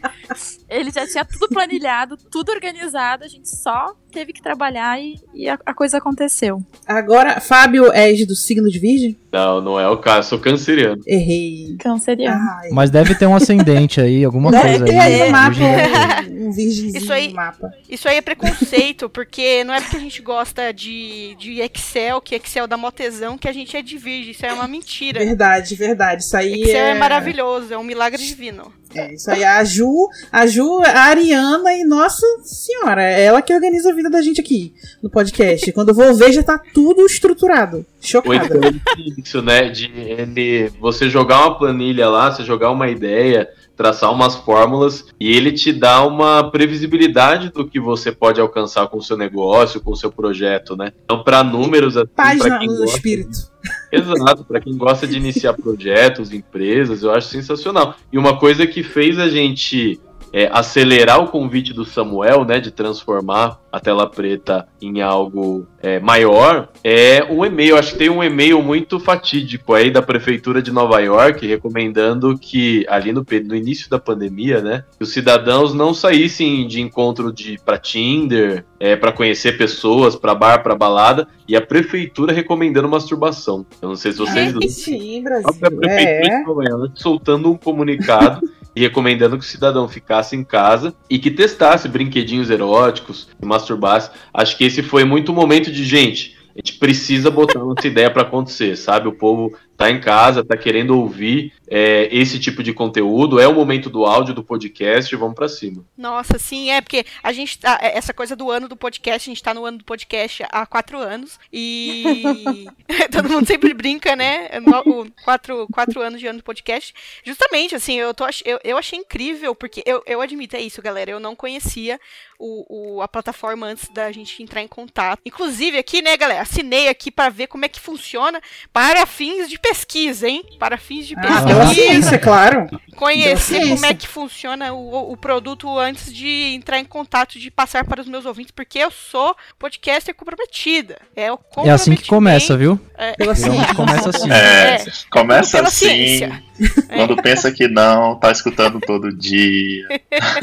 Ele 0.69 0.91
já 0.91 1.07
tinha 1.07 1.25
tudo 1.25 1.49
planilhado, 1.49 2.19
tudo 2.31 2.53
organizado, 2.53 3.25
a 3.25 3.27
gente 3.27 3.49
só 3.49 3.97
teve 4.13 4.35
que 4.35 4.43
trabalhar 4.43 5.01
e, 5.01 5.19
e 5.33 5.49
a, 5.49 5.59
a 5.65 5.73
coisa 5.73 5.97
aconteceu. 5.97 6.63
Agora, 6.87 7.41
Fábio 7.41 7.91
é 7.91 8.13
do 8.27 8.37
signo 8.37 8.69
de 8.69 8.79
Virgem? 8.79 9.19
Não, 9.33 9.61
não 9.61 9.79
é 9.81 9.89
o 9.89 9.97
caso. 9.97 10.31
Sou 10.31 10.39
canceriano. 10.41 11.01
Errei. 11.07 11.77
Canceriano. 11.79 12.41
Ai. 12.61 12.71
Mas 12.73 12.91
deve 12.91 13.15
ter 13.15 13.27
um 13.27 13.35
ascendente 13.35 14.01
aí, 14.01 14.25
alguma 14.25 14.51
Deve 14.53 14.69
coisa 14.79 14.85
ter 14.87 14.99
aí. 14.99 15.25
no 15.27 15.31
mapa 15.31 15.51
Virgem. 15.51 16.39
um, 16.41 16.47
um 16.49 16.97
Isso 16.97 17.13
aí- 17.13 17.33
mapa. 17.33 17.71
Isso 17.89 18.09
aí 18.09 18.17
é 18.17 18.21
preconceito, 18.21 19.09
porque 19.09 19.63
não 19.65 19.73
é 19.75 19.81
porque 19.81 19.97
a 19.97 20.01
gente 20.01 20.21
gosta 20.23 20.73
de, 20.73 21.37
de 21.39 21.61
Excel, 21.61 22.21
que 22.21 22.35
Excel 22.35 22.67
dá 22.67 22.77
mó 22.77 22.91
tesão, 22.91 23.39
que 23.39 23.49
a 23.49 23.53
gente 23.53 23.77
é 23.77 23.83
de 23.83 23.97
virgem. 23.99 24.33
Isso 24.33 24.45
aí 24.45 24.51
é 24.51 24.55
uma 24.55 24.67
mentira. 24.69 25.21
Verdade, 25.21 25.75
verdade. 25.77 26.23
Isso 26.23 26.37
aí 26.37 26.63
Excel 26.63 26.87
é 26.87 26.91
é, 26.91 26.95
maravilhoso, 26.99 27.73
é 27.73 27.79
um 27.79 27.85
milagre 27.85 28.23
divino. 28.25 28.73
É, 28.95 29.15
isso 29.15 29.31
aí. 29.31 29.45
A 29.45 29.63
Ju, 29.65 30.09
a 30.33 30.47
Ju, 30.47 30.81
a 30.85 31.01
Ariana 31.03 31.73
e 31.75 31.85
nossa 31.85 32.27
senhora, 32.43 33.03
é 33.03 33.25
ela 33.25 33.43
que 33.43 33.55
organiza 33.55 33.91
a 33.91 33.95
vida 33.95 34.11
da 34.11 34.21
gente 34.21 34.41
aqui 34.41 34.75
no 35.03 35.09
podcast. 35.09 35.71
Quando 35.73 35.91
eu 35.91 35.95
vou 35.95 36.15
ver, 36.15 36.33
já 36.33 36.43
tá 36.43 36.61
tudo 36.73 37.05
estruturado. 37.07 37.85
Chocada. 38.01 38.57
então 38.57 38.81
isso, 39.17 39.43
né? 39.43 39.69
De 39.69 39.87
ele, 39.95 40.71
você 40.81 41.09
jogar 41.09 41.47
uma 41.47 41.59
planilha 41.59 42.09
lá, 42.09 42.31
você 42.33 42.43
jogar 42.43 42.71
uma 42.71 42.89
ideia, 42.89 43.49
traçar 43.81 44.13
umas 44.13 44.35
fórmulas 44.37 45.07
e 45.19 45.35
ele 45.35 45.53
te 45.53 45.73
dá 45.73 46.05
uma 46.07 46.51
previsibilidade 46.51 47.49
do 47.51 47.67
que 47.67 47.81
você 47.81 48.13
pode 48.13 48.39
alcançar 48.39 48.87
com 48.89 48.99
o 48.99 49.03
seu 49.03 49.17
negócio, 49.17 49.81
com 49.81 49.93
o 49.93 49.97
seu 49.97 50.13
projeto, 50.13 50.77
né? 50.77 50.93
Então, 51.03 51.23
para 51.25 51.43
números, 51.43 51.97
assim, 51.97 52.11
Paz 52.15 52.39
para 52.41 52.49
na- 52.51 52.59
quem 52.59 52.69
no 52.69 52.77
gosta, 52.77 52.97
espírito. 52.97 53.39
Exato, 53.91 54.45
para 54.45 54.61
quem 54.61 54.77
gosta 54.77 55.07
de 55.07 55.17
iniciar 55.17 55.55
projetos, 55.55 56.31
empresas, 56.31 57.03
eu 57.03 57.11
acho 57.11 57.29
sensacional. 57.29 57.95
E 58.13 58.19
uma 58.19 58.39
coisa 58.39 58.67
que 58.67 58.83
fez 58.83 59.19
a 59.19 59.29
gente 59.31 59.99
é, 60.33 60.49
acelerar 60.53 61.23
o 61.23 61.29
convite 61.29 61.73
do 61.73 61.85
Samuel, 61.85 62.45
né, 62.45 62.61
de 62.61 62.71
transformar 62.71 63.61
a 63.73 63.79
tela 63.79 64.09
preta 64.09 64.67
em 64.83 65.01
algo 65.01 65.67
é, 65.81 66.01
maior, 66.01 66.69
é 66.83 67.25
um 67.31 67.45
e-mail. 67.45 67.77
Acho 67.77 67.93
que 67.93 67.99
tem 67.99 68.11
um 68.11 68.23
e-mail 68.23 68.61
muito 68.63 68.99
fatídico 68.99 69.75
aí 69.75 69.91
da 69.91 70.03
prefeitura 70.03 70.61
de 70.61 70.73
Nova 70.73 70.99
York 71.01 71.47
recomendando 71.47 72.37
que 72.37 72.85
ali 72.89 73.13
no, 73.13 73.25
no 73.45 73.55
início 73.55 73.89
da 73.89 73.99
pandemia, 73.99 74.61
né, 74.61 74.85
que 74.99 75.05
os 75.05 75.13
cidadãos 75.13 75.73
não 75.73 75.95
saíssem 75.95 76.67
de 76.67 76.81
encontro 76.81 77.33
de 77.33 77.59
para 77.65 77.79
Tinder, 77.79 78.65
é, 78.79 78.97
para 78.97 79.13
conhecer 79.13 79.57
pessoas, 79.57 80.17
para 80.17 80.35
bar, 80.35 80.63
para 80.63 80.75
balada, 80.75 81.29
e 81.47 81.55
a 81.57 81.61
prefeitura 81.61 82.33
recomendando 82.33 82.89
masturbação. 82.89 83.65
Eu 83.81 83.89
não 83.91 83.97
sei 83.97 84.13
se 84.13 84.19
vocês 84.19 84.35
Sim, 84.35 84.45
lembram. 84.53 84.69
sim, 84.69 85.19
A 85.45 85.53
própria 85.53 85.71
Brasil. 85.71 85.81
prefeitura 85.81 86.35
É. 86.35 86.39
de 86.41 86.47
Nova 86.47 86.65
York 86.65 86.93
soltando 86.95 87.51
um 87.53 87.57
comunicado 87.57 88.41
recomendando 88.77 89.39
que 89.39 89.45
o 89.45 89.49
cidadão 89.49 89.89
ficasse 89.89 90.37
em 90.37 90.45
casa 90.45 90.95
e 91.09 91.19
que 91.19 91.31
testasse 91.31 91.89
brinquedinhos 91.89 92.51
eróticos 92.51 93.29
e 93.43 93.47
masturbasse. 93.47 94.11
Acho 94.33 94.57
que 94.57 94.65
esse 94.65 94.83
foi 94.83 95.05
muito 95.05 95.33
o 95.33 95.35
momento 95.35 95.73
de 95.73 95.85
gente. 95.85 96.39
A 96.55 96.59
gente 96.59 96.79
precisa 96.79 97.31
botar 97.31 97.61
nossa 97.61 97.87
ideia 97.87 98.11
para 98.11 98.23
acontecer, 98.23 98.77
sabe? 98.77 99.09
O 99.09 99.13
povo 99.13 99.57
tá 99.81 99.91
em 99.91 99.99
casa, 99.99 100.45
tá 100.45 100.59
querendo 100.59 100.91
ouvir 100.91 101.55
é, 101.67 102.07
esse 102.13 102.39
tipo 102.39 102.63
de 102.63 102.71
conteúdo. 102.75 103.41
É 103.41 103.49
o 103.49 103.55
momento 103.55 103.89
do 103.89 104.05
áudio, 104.05 104.35
do 104.35 104.45
podcast, 104.45 105.17
vamos 105.17 105.35
para 105.35 105.49
cima. 105.49 105.83
Nossa, 105.97 106.39
sim, 106.39 106.71
é 106.71 106.83
porque 106.83 107.07
a 107.23 107.33
gente 107.33 107.59
tá. 107.59 107.79
Essa 107.81 108.13
coisa 108.13 108.37
do 108.37 108.51
ano 108.51 108.69
do 108.69 108.77
podcast, 108.77 109.31
a 109.31 109.33
gente 109.33 109.43
tá 109.43 109.55
no 109.55 109.65
ano 109.65 109.79
do 109.79 109.85
podcast 109.85 110.45
há 110.51 110.67
quatro 110.67 110.99
anos. 110.99 111.41
E 111.51 112.67
todo 113.11 113.31
mundo 113.31 113.47
sempre 113.47 113.73
brinca, 113.73 114.15
né? 114.15 114.51
no- 114.61 115.01
o 115.01 115.11
quatro, 115.25 115.67
quatro 115.73 116.03
anos 116.03 116.21
de 116.21 116.27
ano 116.27 116.41
do 116.41 116.45
podcast. 116.45 116.93
Justamente, 117.25 117.75
assim, 117.75 117.95
eu, 117.95 118.13
tô, 118.13 118.27
eu, 118.45 118.61
eu 118.63 118.77
achei 118.77 118.99
incrível, 118.99 119.55
porque 119.55 119.83
eu, 119.87 120.03
eu 120.05 120.21
admito, 120.21 120.57
é 120.57 120.61
isso, 120.61 120.83
galera. 120.83 121.11
Eu 121.11 121.21
não 121.21 121.35
conhecia 121.35 121.99
o, 122.41 122.97
o- 122.97 123.03
a 123.03 123.07
plataforma 123.09 123.67
antes 123.67 123.89
da 123.91 124.11
gente 124.11 124.43
entrar 124.43 124.63
em 124.63 124.67
contato. 124.69 125.21
Inclusive, 125.27 125.77
aqui, 125.79 126.01
né, 126.01 126.17
galera, 126.17 126.41
assinei 126.43 126.89
aqui 126.89 127.11
para 127.11 127.29
ver 127.29 127.47
como 127.49 127.65
é 127.65 127.69
que 127.69 127.79
funciona 127.79 128.41
para 128.73 129.05
fins 129.07 129.49
de 129.49 129.59
pesquisa, 129.59 130.27
hein? 130.29 130.43
Para 130.59 130.79
fins 130.79 131.07
de 131.07 131.15
Ah, 131.17 131.21
pesquisa 131.21 131.47
pela 131.47 131.67
ciência, 131.75 132.19
claro. 132.19 132.67
conhecer 132.97 133.69
como 133.69 133.85
é 133.87 133.95
que 133.95 134.09
funciona 134.09 134.73
o, 134.73 135.13
o 135.13 135.17
produto 135.17 135.79
antes 135.79 136.13
de 136.13 136.55
entrar 136.55 136.79
em 136.79 136.85
contato, 136.85 137.39
de 137.39 137.51
passar 137.51 137.85
para 137.85 138.01
os 138.01 138.07
meus 138.09 138.25
ouvintes, 138.25 138.53
porque 138.53 138.79
eu 138.79 138.91
sou 138.91 139.37
podcaster 139.59 140.15
comprometida. 140.15 140.99
É, 141.15 141.31
o 141.33 141.39
É 141.65 141.71
assim 141.71 141.95
que 141.95 142.07
começa, 142.09 142.57
viu? 142.57 142.81
É, 142.97 143.13
Pela 143.13 143.35
ciência. 143.35 143.75
começa 143.75 144.09
assim. 144.11 144.31
É, 144.31 144.75
É, 144.77 144.85
começa 145.11 145.57
pela 145.57 145.69
assim. 145.69 145.87
ciência. 145.89 146.43
Quando 146.89 147.17
pensa 147.17 147.51
que 147.51 147.69
não, 147.69 148.17
tá 148.17 148.31
escutando 148.31 148.81
todo 148.81 149.17
dia. 149.17 149.89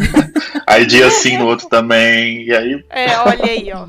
aí 0.65 0.86
dia 0.86 1.10
sim 1.10 1.38
no 1.38 1.47
outro 1.47 1.67
também. 1.67 2.43
E 2.43 2.56
aí 2.56 2.86
é, 2.89 3.17
olha 3.19 3.45
aí, 3.45 3.71
ó. 3.73 3.88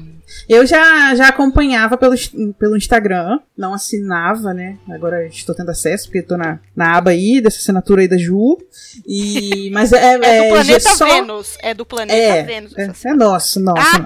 Eu 0.48 0.66
já, 0.66 1.14
já 1.14 1.28
acompanhava 1.28 1.96
pelo, 1.96 2.14
pelo 2.58 2.76
Instagram, 2.76 3.38
não 3.56 3.74
assinava, 3.74 4.52
né? 4.54 4.78
Agora 4.88 5.26
estou 5.26 5.54
tendo 5.54 5.70
acesso, 5.70 6.04
porque 6.06 6.18
estou 6.18 6.36
na, 6.38 6.58
na 6.74 6.96
aba 6.96 7.10
aí, 7.10 7.40
dessa 7.40 7.58
assinatura 7.58 8.02
aí 8.02 8.08
da 8.08 8.16
Ju. 8.16 8.58
E, 9.06 9.70
mas 9.72 9.92
é, 9.92 10.14
É 10.14 10.18
do 10.18 10.24
é, 10.24 10.48
planeta 10.48 10.90
só- 10.90 11.06
Vênus. 11.06 11.56
É 11.60 11.74
do 11.74 11.86
planeta 11.86 12.18
É, 12.18 12.42
Vênus. 12.42 12.72
É, 12.76 12.90
é 13.08 13.14
nosso, 13.14 13.60
nosso. 13.60 14.04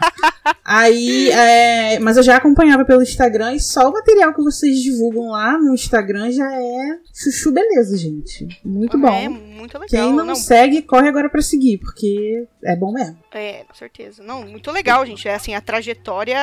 Aí, 0.64 1.30
é, 1.30 1.98
mas 1.98 2.16
eu 2.16 2.22
já 2.22 2.36
acompanhava 2.36 2.84
pelo 2.84 3.02
Instagram 3.02 3.54
e 3.54 3.60
só 3.60 3.88
o 3.88 3.92
material 3.92 4.34
que 4.34 4.42
vocês 4.42 4.78
divulgam 4.80 5.30
lá 5.30 5.58
no 5.58 5.74
Instagram 5.74 6.30
já 6.30 6.50
é 6.52 6.98
chuchu 7.14 7.52
beleza, 7.52 7.96
gente. 7.96 8.48
Muito 8.64 8.98
bom. 8.98 9.08
É 9.08 9.28
muito 9.28 9.74
legal. 9.78 9.88
Quem 9.88 10.12
não, 10.14 10.24
não, 10.24 10.34
segue, 10.34 10.82
corre 10.82 11.08
agora 11.08 11.28
pra 11.28 11.42
seguir, 11.42 11.78
porque 11.78 12.46
é 12.64 12.76
bom 12.76 12.92
mesmo. 12.92 13.16
É, 13.32 13.64
com 13.64 13.74
certeza. 13.74 14.22
Não, 14.22 14.44
muito 14.44 14.70
legal, 14.70 15.04
gente. 15.06 15.26
É 15.26 15.34
assim, 15.34 15.54
a 15.54 15.60
trajetória, 15.60 16.36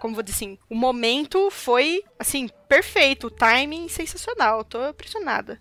como 0.00 0.14
vou 0.14 0.22
dizer 0.22 0.36
assim, 0.36 0.58
o 0.68 0.74
momento 0.74 1.50
foi, 1.50 2.02
assim, 2.18 2.48
perfeito, 2.68 3.28
o 3.28 3.30
timing 3.30 3.88
sensacional. 3.88 4.64
Tô 4.64 4.88
impressionada. 4.88 5.58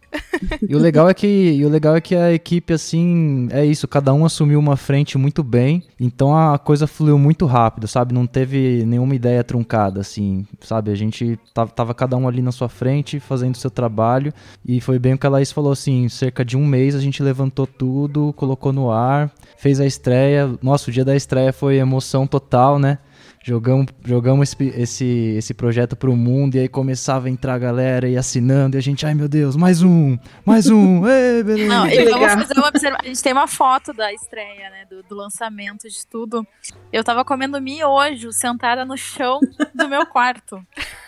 E 0.67 0.75
o 0.75 0.79
legal 0.79 1.09
é 1.09 1.13
que, 1.13 1.61
o 1.63 1.69
legal 1.69 1.95
é 1.95 2.01
que 2.01 2.15
a 2.15 2.33
equipe 2.33 2.73
assim, 2.73 3.47
é 3.51 3.65
isso, 3.65 3.87
cada 3.87 4.13
um 4.13 4.25
assumiu 4.25 4.59
uma 4.59 4.75
frente 4.75 5.17
muito 5.17 5.43
bem, 5.43 5.83
então 5.99 6.35
a 6.35 6.57
coisa 6.57 6.87
fluiu 6.87 7.17
muito 7.17 7.45
rápido, 7.45 7.87
sabe? 7.87 8.13
Não 8.13 8.27
teve 8.27 8.83
nenhuma 8.85 9.15
ideia 9.15 9.43
truncada 9.43 10.01
assim, 10.01 10.45
sabe? 10.61 10.91
A 10.91 10.95
gente 10.95 11.39
tava, 11.53 11.71
tava 11.71 11.93
cada 11.93 12.17
um 12.17 12.27
ali 12.27 12.41
na 12.41 12.51
sua 12.51 12.69
frente 12.69 13.19
fazendo 13.19 13.55
seu 13.57 13.71
trabalho 13.71 14.33
e 14.65 14.81
foi 14.81 14.99
bem 14.99 15.13
o 15.13 15.17
que 15.17 15.25
a 15.25 15.29
Laís 15.29 15.51
falou 15.51 15.71
assim, 15.71 16.09
cerca 16.09 16.43
de 16.43 16.57
um 16.57 16.65
mês 16.65 16.95
a 16.95 16.99
gente 16.99 17.23
levantou 17.23 17.65
tudo, 17.65 18.33
colocou 18.33 18.73
no 18.73 18.91
ar, 18.91 19.31
fez 19.57 19.79
a 19.79 19.85
estreia. 19.85 20.51
Nossa, 20.61 20.89
o 20.89 20.93
dia 20.93 21.05
da 21.05 21.15
estreia 21.15 21.53
foi 21.53 21.77
emoção 21.77 22.27
total, 22.27 22.77
né? 22.77 22.99
Jogamos, 23.47 23.85
jogamos 24.03 24.49
esse, 24.51 24.69
esse, 24.69 25.05
esse 25.37 25.53
projeto 25.53 25.95
pro 25.95 26.15
mundo 26.15 26.55
e 26.55 26.61
aí 26.61 26.67
começava 26.67 27.27
a 27.27 27.29
entrar 27.29 27.53
a 27.53 27.59
galera 27.59 28.09
e 28.09 28.17
assinando 28.17 28.75
e 28.75 28.79
a 28.79 28.81
gente, 28.81 29.05
ai 29.05 29.13
meu 29.13 29.27
Deus, 29.27 29.55
mais 29.55 29.83
um, 29.83 30.17
mais 30.43 30.67
um, 30.67 31.05
ei, 31.07 31.43
beleza. 31.43 31.67
Não, 31.67 31.85
e 31.85 32.05
vamos 32.05 32.33
fazer 32.33 32.57
uma 32.57 32.69
observação. 32.69 33.05
A 33.05 33.07
gente 33.07 33.21
tem 33.21 33.33
uma 33.33 33.45
foto 33.45 33.93
da 33.93 34.11
estreia, 34.11 34.71
né? 34.71 34.85
Do, 34.89 35.03
do 35.03 35.13
lançamento 35.13 35.87
de 35.87 36.07
tudo. 36.07 36.43
Eu 36.91 37.03
tava 37.03 37.23
comendo 37.23 37.61
miojo 37.61 38.31
sentada 38.31 38.83
no 38.83 38.97
chão 38.97 39.39
do 39.75 39.87
meu 39.87 40.07
quarto. 40.07 40.59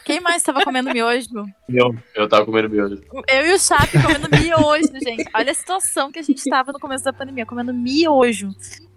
Quem 0.07 0.21
mais 0.21 0.41
tava 0.41 0.63
comendo 0.63 0.89
miojo? 0.89 1.27
Eu, 1.67 1.93
eu 2.15 2.29
tava 2.29 2.45
comendo 2.45 2.69
miojo. 2.69 3.03
Eu 3.27 3.45
e 3.45 3.53
o 3.53 3.59
Chape 3.59 4.01
comendo 4.01 4.29
miojo, 4.41 4.87
gente. 5.03 5.29
Olha 5.35 5.51
a 5.51 5.53
situação 5.53 6.13
que 6.13 6.19
a 6.19 6.21
gente 6.21 6.49
tava 6.49 6.71
no 6.71 6.79
começo 6.79 7.03
da 7.03 7.11
pandemia, 7.11 7.45
comendo 7.45 7.73
miojo. 7.73 8.47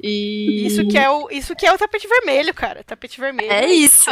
E. 0.00 0.64
Isso 0.64 0.86
que 0.86 0.96
é 0.96 1.10
o, 1.10 1.28
isso 1.28 1.56
que 1.56 1.66
é 1.66 1.72
o 1.72 1.76
tapete 1.76 2.06
vermelho, 2.06 2.54
cara. 2.54 2.84
Tapete 2.84 3.20
vermelho. 3.20 3.50
É 3.50 3.66
isso. 3.66 4.08